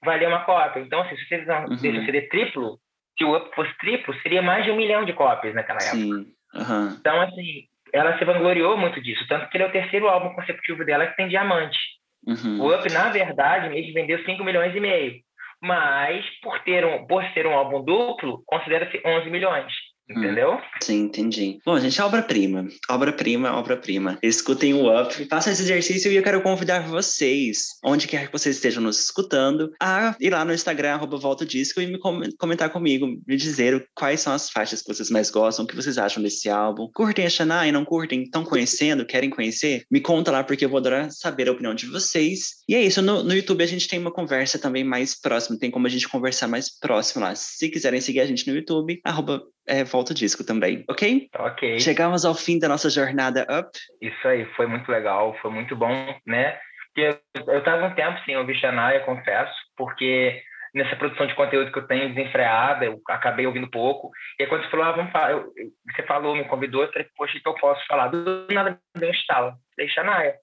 valia 0.05 0.29
uma 0.29 0.45
cópia. 0.45 0.81
Então, 0.81 1.01
assim, 1.01 1.17
se 1.17 1.29
você 1.29 1.39
fizer 1.39 1.57
um 1.57 1.71
uhum. 1.71 1.79
CD 1.79 2.23
triplo, 2.23 2.79
se 3.17 3.25
o 3.25 3.37
Up 3.37 3.55
fosse 3.55 3.73
triplo, 3.79 4.13
seria 4.21 4.43
mais 4.43 4.65
de 4.65 4.73
um 4.73 4.77
milhão 4.77 5.05
de 5.05 5.13
cópias 5.13 5.55
naquela 5.55 5.79
Sim. 5.79 6.11
época. 6.13 6.31
Uhum. 6.55 6.97
Então, 6.99 7.21
assim, 7.21 7.69
ela 7.93 8.19
se 8.19 8.25
vangloriou 8.25 8.77
muito 8.77 9.01
disso, 9.01 9.25
tanto 9.29 9.49
que 9.49 9.57
ele 9.57 9.65
é 9.65 9.69
o 9.69 9.73
terceiro 9.73 10.09
álbum 10.09 10.35
consecutivo 10.35 10.85
dela 10.85 11.07
que 11.07 11.17
tem 11.17 11.29
diamante. 11.29 11.79
Uhum. 12.27 12.61
O 12.61 12.75
Up, 12.75 12.93
na 12.93 13.11
verdade, 13.11 13.69
mesmo 13.69 13.95
vendeu 13.95 14.25
5 14.25 14.43
milhões 14.43 14.75
e 14.75 14.81
meio. 14.81 15.21
Mas, 15.63 16.29
por, 16.41 16.59
ter 16.65 16.85
um, 16.85 17.07
por 17.07 17.25
ser 17.33 17.47
um 17.47 17.55
álbum 17.55 17.85
duplo, 17.85 18.43
considera-se 18.47 19.01
11 19.07 19.31
milhões. 19.31 19.73
Hum. 20.15 20.19
Entendeu? 20.19 20.59
Sim, 20.83 21.05
entendi. 21.05 21.59
Bom, 21.65 21.79
gente, 21.79 22.01
obra-prima. 22.01 22.69
Obra-prima, 22.89 23.53
obra-prima. 23.53 24.19
Escutem 24.23 24.75
o 24.75 25.01
Up, 25.01 25.27
façam 25.27 25.53
esse 25.53 25.63
exercício 25.63 26.11
e 26.11 26.17
eu 26.17 26.23
quero 26.23 26.43
convidar 26.43 26.87
vocês, 26.87 27.79
onde 27.85 28.07
quer 28.07 28.27
que 28.27 28.33
vocês 28.33 28.57
estejam 28.57 28.83
nos 28.83 29.01
escutando, 29.01 29.73
a 29.81 30.15
ir 30.21 30.31
lá 30.31 30.45
no 30.45 30.53
Instagram, 30.53 30.95
arroba 30.95 31.17
Volta 31.17 31.47
Disco, 31.47 31.81
e 31.81 31.87
me 31.87 31.99
comentar 32.39 32.71
comigo, 32.71 33.07
me 33.27 33.37
dizer 33.37 33.87
quais 33.95 34.21
são 34.21 34.33
as 34.33 34.51
faixas 34.51 34.83
que 34.83 34.93
vocês 34.93 35.11
mais 35.11 35.31
gostam, 35.31 35.65
o 35.65 35.69
que 35.69 35.77
vocês 35.77 35.99
acham 35.99 36.23
desse 36.23 36.49
álbum. 36.49 36.89
Curtem 36.93 37.27
a 37.27 37.31
Shania, 37.31 37.73
não 37.73 37.85
curtem? 37.85 38.23
Estão 38.23 38.45
conhecendo? 38.45 39.07
Querem 39.07 39.31
conhecer? 39.31 39.85
Me 39.91 40.01
conta 40.01 40.31
lá, 40.31 40.45
porque 40.45 40.65
eu 40.65 40.69
vou 40.69 40.79
adorar 40.79 41.11
saber 41.11 41.49
a 41.49 41.53
opinião 41.53 41.75
de 41.75 41.87
vocês. 41.87 42.63
E 42.69 42.75
é 42.75 42.83
isso, 42.83 43.01
no, 43.03 43.23
no 43.23 43.35
YouTube 43.35 43.63
a 43.63 43.67
gente 43.67 43.89
tem 43.89 43.99
uma 43.99 44.13
conversa 44.13 44.59
também 44.59 44.85
mais 44.85 45.19
próxima, 45.19 45.59
tem 45.59 45.71
como 45.71 45.87
a 45.87 45.91
gente 45.91 46.09
conversar 46.09 46.49
mais 46.49 46.69
próximo 46.79 47.25
lá. 47.25 47.35
Se 47.35 47.69
quiserem 47.69 48.01
seguir 48.01 48.21
a 48.21 48.27
gente 48.27 48.47
no 48.49 48.55
YouTube, 48.55 49.01
arroba 49.05 49.43
é, 49.67 49.85
volta 49.85 50.15
disco 50.15 50.45
também, 50.45 50.85
ok? 50.89 51.29
Ok. 51.39 51.81
Chegamos 51.81 52.25
ao 52.25 52.35
fim 52.35 52.59
da 52.59 52.69
nossa 52.69 52.91
jornada 52.91 53.47
up. 53.51 53.71
Isso 54.01 54.29
aí, 54.29 54.45
foi 54.57 54.67
muito 54.67 54.91
legal, 54.91 55.37
foi 55.41 55.51
muito 55.51 55.77
bom, 55.77 56.15
né? 56.27 56.59
Porque 56.87 57.19
eu 57.35 57.59
estava 57.59 57.87
um 57.87 57.95
tempo 57.95 58.21
sem 58.25 58.37
ouvir 58.37 58.55
Xanaia, 58.57 59.01
confesso, 59.01 59.55
porque 59.77 60.43
nessa 60.75 60.97
produção 60.97 61.27
de 61.27 61.35
conteúdo 61.35 61.71
que 61.71 61.79
eu 61.79 61.87
tenho 61.87 62.15
desenfreada, 62.15 62.85
eu 62.85 63.01
acabei 63.09 63.47
ouvindo 63.47 63.71
pouco. 63.71 64.11
E 64.39 64.43
aí 64.43 64.49
quando 64.49 64.65
você 64.65 64.71
falou, 64.71 64.87
ah, 64.87 64.93
vamos 64.93 65.13
falar, 65.13 65.33
eu, 65.33 65.53
você 65.91 66.03
falou, 66.05 66.35
me 66.35 66.45
convidou, 66.45 66.83
eu 66.83 66.93
falei, 66.93 67.09
poxa, 67.17 67.39
que 67.41 67.49
eu 67.49 67.55
posso 67.55 67.87
falar? 67.87 68.09
Do 68.09 68.47
nada 68.51 68.71
me 68.95 69.01
deu 69.01 69.09
um 69.09 69.13
estalo, 69.13 69.55
dei 69.77 69.89
Xanaia. 69.89 70.35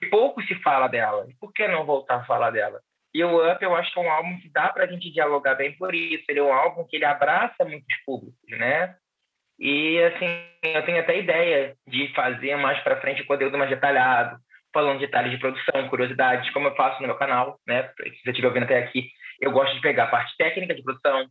E 0.00 0.06
pouco 0.06 0.42
se 0.42 0.54
fala 0.62 0.88
dela, 0.88 1.26
e 1.28 1.34
por 1.34 1.52
que 1.52 1.68
não 1.68 1.84
voltar 1.84 2.16
a 2.16 2.24
falar 2.24 2.50
dela? 2.50 2.80
E 3.14 3.22
o 3.22 3.52
Up, 3.52 3.62
eu 3.62 3.74
acho 3.74 3.92
que 3.92 3.98
é 3.98 4.02
um 4.02 4.10
álbum 4.10 4.38
que 4.40 4.48
dá 4.48 4.68
para 4.68 4.84
a 4.84 4.86
gente 4.86 5.10
dialogar 5.12 5.54
bem 5.54 5.76
por 5.76 5.94
isso. 5.94 6.24
Ele 6.28 6.38
é 6.38 6.42
um 6.42 6.52
álbum 6.52 6.84
que 6.84 6.96
ele 6.96 7.04
abraça 7.04 7.64
muitos 7.64 7.96
públicos, 8.06 8.58
né? 8.58 8.96
E, 9.58 9.98
assim, 10.02 10.26
eu 10.62 10.84
tenho 10.84 10.98
até 10.98 11.18
ideia 11.18 11.76
de 11.86 12.12
fazer 12.14 12.56
mais 12.56 12.80
para 12.80 13.00
frente 13.00 13.22
conteúdo 13.24 13.58
mais 13.58 13.70
detalhado, 13.70 14.38
falando 14.72 14.98
de 14.98 15.06
detalhes 15.06 15.30
de 15.30 15.38
produção, 15.38 15.88
curiosidades, 15.88 16.50
como 16.50 16.68
eu 16.68 16.74
faço 16.74 17.00
no 17.02 17.08
meu 17.08 17.16
canal, 17.16 17.60
né? 17.66 17.90
Se 17.96 18.22
você 18.24 18.30
estiver 18.30 18.48
ouvindo 18.48 18.64
até 18.64 18.78
aqui, 18.78 19.10
eu 19.40 19.52
gosto 19.52 19.74
de 19.74 19.80
pegar 19.80 20.04
a 20.04 20.10
parte 20.10 20.36
técnica 20.36 20.74
de 20.74 20.82
produção, 20.82 21.26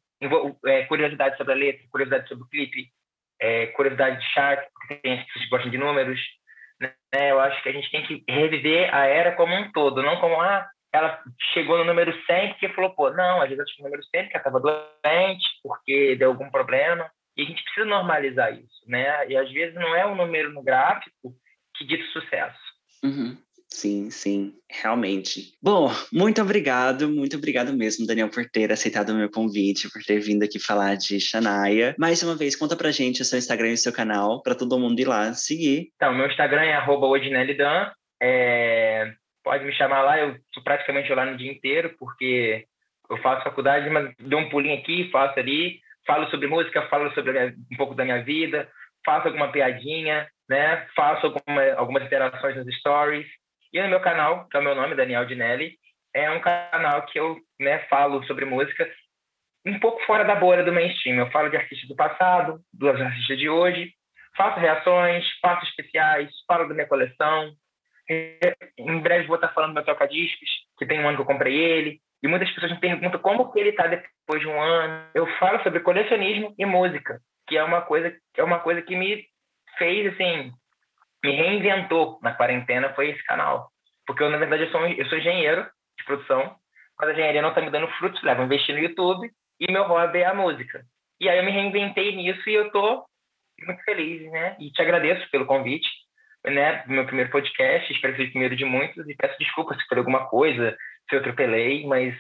é, 0.66 0.86
curiosidades 0.86 1.38
sobre 1.38 1.53
a 1.53 1.56
letra, 1.56 1.84
curiosidades 1.90 2.30
sobre 2.30 2.44
o 2.44 2.48
clipe, 2.48 2.88
é, 3.40 3.68
curiosidade 3.68 4.20
de 4.20 4.34
chart, 4.34 4.66
porque 4.74 4.95
tem 4.95 5.18
gente 5.18 5.34
que 5.34 5.49
gostam 5.49 5.72
de 5.72 5.78
números, 5.78 6.20
né? 6.80 7.32
Eu 7.32 7.40
acho 7.40 7.62
que 7.64 7.70
a 7.70 7.74
gente 7.74 7.90
tem 7.91 8.03
que 8.03 8.24
reviver 8.30 8.94
a 8.94 9.08
era 9.08 9.32
como 9.34 9.53
um 9.56 9.72
todo, 9.72 10.03
não 10.03 10.20
como, 10.22 10.40
ah, 10.40 10.68
ela 10.94 11.22
chegou 11.54 11.78
no 11.78 11.86
número 11.86 12.14
100 12.26 12.50
porque 12.50 12.70
falou, 12.70 12.92
pô, 12.92 13.10
não, 13.12 13.42
às 13.42 13.50
vezes 13.50 13.60
eu 13.60 13.68
chegou 13.68 13.84
no 13.84 13.90
número 13.92 14.04
100 14.04 14.24
porque 14.24 14.38
ela 14.38 14.42
estava 14.42 14.60
doente, 14.60 15.46
porque 15.64 16.16
deu 16.16 16.30
algum 16.30 16.50
problema. 16.50 17.10
E 17.38 17.44
a 17.44 17.46
gente 17.46 17.64
precisa 17.64 17.86
normalizar 17.86 18.54
isso, 18.54 18.82
né? 18.88 19.28
E 19.30 19.38
às 19.38 19.52
vezes 19.52 19.74
não 19.76 19.96
é 19.96 20.06
o 20.06 20.16
número 20.16 20.52
no 20.52 20.62
gráfico 20.62 21.34
que 21.76 21.86
dita 21.86 22.04
sucesso. 22.12 22.60
Uhum. 23.04 23.38
Sim, 23.74 24.10
sim, 24.10 24.54
realmente. 24.70 25.54
Bom, 25.64 25.90
muito 26.12 26.42
obrigado, 26.42 27.10
muito 27.10 27.38
obrigado 27.38 27.72
mesmo, 27.72 28.06
Daniel, 28.06 28.30
por 28.30 28.46
ter 28.50 28.70
aceitado 28.70 29.12
o 29.12 29.16
meu 29.16 29.32
convite, 29.32 29.90
por 29.90 30.04
ter 30.04 30.20
vindo 30.20 30.44
aqui 30.44 30.60
falar 30.60 30.96
de 30.96 31.18
Shania. 31.22 31.96
Mais 31.98 32.22
uma 32.22 32.36
vez, 32.36 32.54
conta 32.54 32.76
pra 32.76 32.92
gente 32.92 33.22
o 33.22 33.26
seu 33.26 33.40
Instagram 33.40 33.70
e 33.70 33.74
o 33.74 33.78
seu 33.78 33.94
canal, 33.94 34.42
para 34.44 34.56
todo 34.56 34.78
mundo 34.78 35.00
ir 35.00 35.08
lá 35.08 35.34
seguir. 35.34 35.90
Então, 35.96 36.14
meu 36.14 36.28
Instagram 36.28 36.64
é 36.64 36.74
arroba 36.74 37.08
é 38.22 39.14
pode 39.44 39.66
me 39.66 39.74
chamar 39.74 40.02
lá, 40.02 40.20
eu 40.20 40.36
sou 40.54 40.64
praticamente 40.64 41.14
lá 41.14 41.26
no 41.26 41.38
dia 41.38 41.52
inteiro, 41.52 41.96
porque 42.00 42.66
eu 43.10 43.18
faço 43.18 43.44
faculdade, 43.44 43.90
mas 43.90 44.14
dou 44.20 44.40
um 44.40 44.50
pulinho 44.50 44.78
aqui, 44.78 45.10
faço 45.12 45.40
ali, 45.40 45.80
falo 46.06 46.30
sobre 46.30 46.48
música, 46.48 46.88
falo 46.88 47.12
sobre 47.14 47.32
minha, 47.34 47.56
um 47.72 47.78
pouco 47.78 47.94
da 47.94 48.04
minha 48.04 48.24
vida, 48.24 48.70
faço 49.06 49.28
alguma 49.28 49.52
piadinha, 49.52 50.28
né? 50.50 50.88
Faço 50.96 51.28
alguma, 51.28 51.74
algumas 51.74 52.04
interações 52.04 52.56
nos 52.56 52.76
stories. 52.78 53.28
E 53.74 53.82
no 53.82 53.90
meu 53.90 54.00
canal, 54.00 54.48
que 54.48 54.58
é 54.58 54.60
o 54.60 54.64
meu 54.64 54.76
nome, 54.76 54.96
Daniel 54.96 55.26
Dinelli, 55.26 55.78
é 56.14 56.30
um 56.30 56.42
canal 56.42 57.06
que 57.06 57.20
eu 57.20 57.38
né, 57.60 57.80
falo 57.90 58.24
sobre 58.26 58.46
música 58.46 58.90
um 59.66 59.80
pouco 59.80 60.04
fora 60.06 60.24
da 60.24 60.36
bolha 60.36 60.64
do 60.64 60.74
mainstream. 60.74 61.18
Eu 61.18 61.32
falo 61.32 61.50
de 61.50 61.58
artistas 61.58 61.88
do 61.88 61.96
passado, 61.96 62.60
dos 62.74 63.00
artistas 63.00 63.38
de 63.38 63.50
hoje, 63.50 63.94
faço 64.36 64.60
reações, 64.60 65.26
faço 65.42 65.66
especiais, 65.66 66.30
falo 66.48 66.68
da 66.68 66.74
minha 66.74 66.88
coleção, 66.88 67.54
em 68.78 69.00
breve 69.00 69.28
vou 69.28 69.36
estar 69.36 69.50
falando 69.50 69.72
do 69.72 69.76
meu 69.76 69.86
toca-discos, 69.86 70.50
que 70.78 70.86
tem 70.86 71.00
um 71.00 71.08
ano 71.08 71.18
que 71.18 71.22
eu 71.22 71.26
comprei 71.28 71.56
ele. 71.56 72.02
E 72.24 72.28
muitas 72.28 72.52
pessoas 72.52 72.72
me 72.72 72.80
perguntam 72.80 73.20
como 73.20 73.52
que 73.52 73.60
ele 73.60 73.70
está 73.70 73.88
depois 73.88 74.42
de 74.42 74.48
um 74.48 74.62
ano. 74.62 75.06
Eu 75.14 75.26
falo 75.38 75.62
sobre 75.64 75.80
colecionismo 75.80 76.54
e 76.58 76.66
música, 76.66 77.20
que 77.48 77.58
é 77.58 77.64
uma 77.64 77.82
coisa, 77.82 78.16
é 78.38 78.44
uma 78.44 78.60
coisa 78.60 78.82
que 78.82 78.96
me 78.96 79.26
fez, 79.78 80.14
assim, 80.14 80.52
me 81.24 81.32
reinventou 81.32 82.20
na 82.22 82.34
quarentena, 82.34 82.94
foi 82.94 83.10
esse 83.10 83.24
canal. 83.24 83.72
Porque 84.06 84.22
eu, 84.24 84.30
na 84.30 84.38
verdade, 84.38 84.64
eu 84.64 84.72
sou, 84.72 84.86
eu 84.86 85.06
sou 85.08 85.18
engenheiro 85.18 85.66
de 85.98 86.06
produção, 86.06 86.56
mas 87.00 87.10
a 87.10 87.14
engenharia 87.14 87.42
não 87.42 87.50
está 87.50 87.62
me 87.62 87.72
dando 87.72 87.88
frutos, 87.94 88.22
levo 88.22 88.42
a 88.42 88.46
investir 88.46 88.76
no 88.76 88.82
YouTube, 88.82 89.32
e 89.60 89.72
meu 89.72 89.84
hobby 89.84 90.20
é 90.20 90.26
a 90.26 90.34
música. 90.34 90.84
E 91.20 91.30
aí 91.30 91.38
eu 91.38 91.44
me 91.44 91.52
reinventei 91.52 92.16
nisso 92.16 92.48
e 92.50 92.54
eu 92.54 92.68
estou 92.68 93.06
muito 93.66 93.84
feliz, 93.84 94.30
né? 94.32 94.56
E 94.60 94.72
te 94.72 94.82
agradeço 94.82 95.30
pelo 95.30 95.46
convite 95.46 95.88
né, 96.46 96.84
meu 96.88 97.06
primeiro 97.06 97.32
podcast, 97.32 97.92
espero 97.92 98.14
que 98.14 98.20
seja 98.20 98.30
o 98.30 98.32
primeiro 98.32 98.56
de 98.56 98.66
muitos, 98.66 99.08
e 99.08 99.16
peço 99.16 99.38
desculpas 99.40 99.78
se 99.78 99.88
for 99.88 99.98
alguma 99.98 100.26
coisa, 100.28 100.76
se 101.10 101.16
eu 101.16 101.20
atropelei, 101.20 101.86
mas 101.86 102.16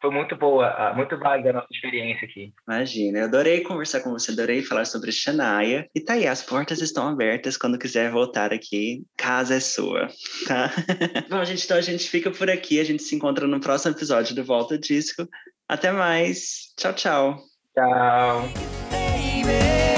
foi 0.00 0.10
muito 0.10 0.36
boa, 0.36 0.94
muito 0.94 1.18
válida 1.18 1.50
a 1.50 1.52
nossa 1.54 1.66
experiência 1.72 2.26
aqui. 2.26 2.52
Imagina, 2.68 3.18
eu 3.18 3.24
adorei 3.24 3.62
conversar 3.62 4.00
com 4.00 4.10
você, 4.10 4.30
adorei 4.30 4.62
falar 4.62 4.84
sobre 4.84 5.10
Shania. 5.10 5.88
E 5.94 6.00
tá 6.00 6.12
aí, 6.12 6.26
as 6.26 6.42
portas 6.42 6.80
estão 6.80 7.08
abertas 7.08 7.56
quando 7.56 7.78
quiser 7.78 8.10
voltar 8.10 8.52
aqui, 8.52 9.02
casa 9.16 9.56
é 9.56 9.60
sua, 9.60 10.08
tá? 10.46 10.70
Bom, 11.28 11.44
gente, 11.44 11.64
então 11.64 11.76
a 11.76 11.82
gente 11.82 12.08
fica 12.08 12.30
por 12.30 12.48
aqui, 12.48 12.78
a 12.78 12.84
gente 12.84 13.02
se 13.02 13.16
encontra 13.16 13.46
no 13.46 13.60
próximo 13.60 13.94
episódio 13.94 14.34
do 14.34 14.44
Volta 14.44 14.78
Disco. 14.78 15.28
Até 15.68 15.90
mais, 15.90 16.72
tchau, 16.78 16.92
tchau. 16.94 17.38
Tchau. 17.74 18.42
Baby. 18.90 19.97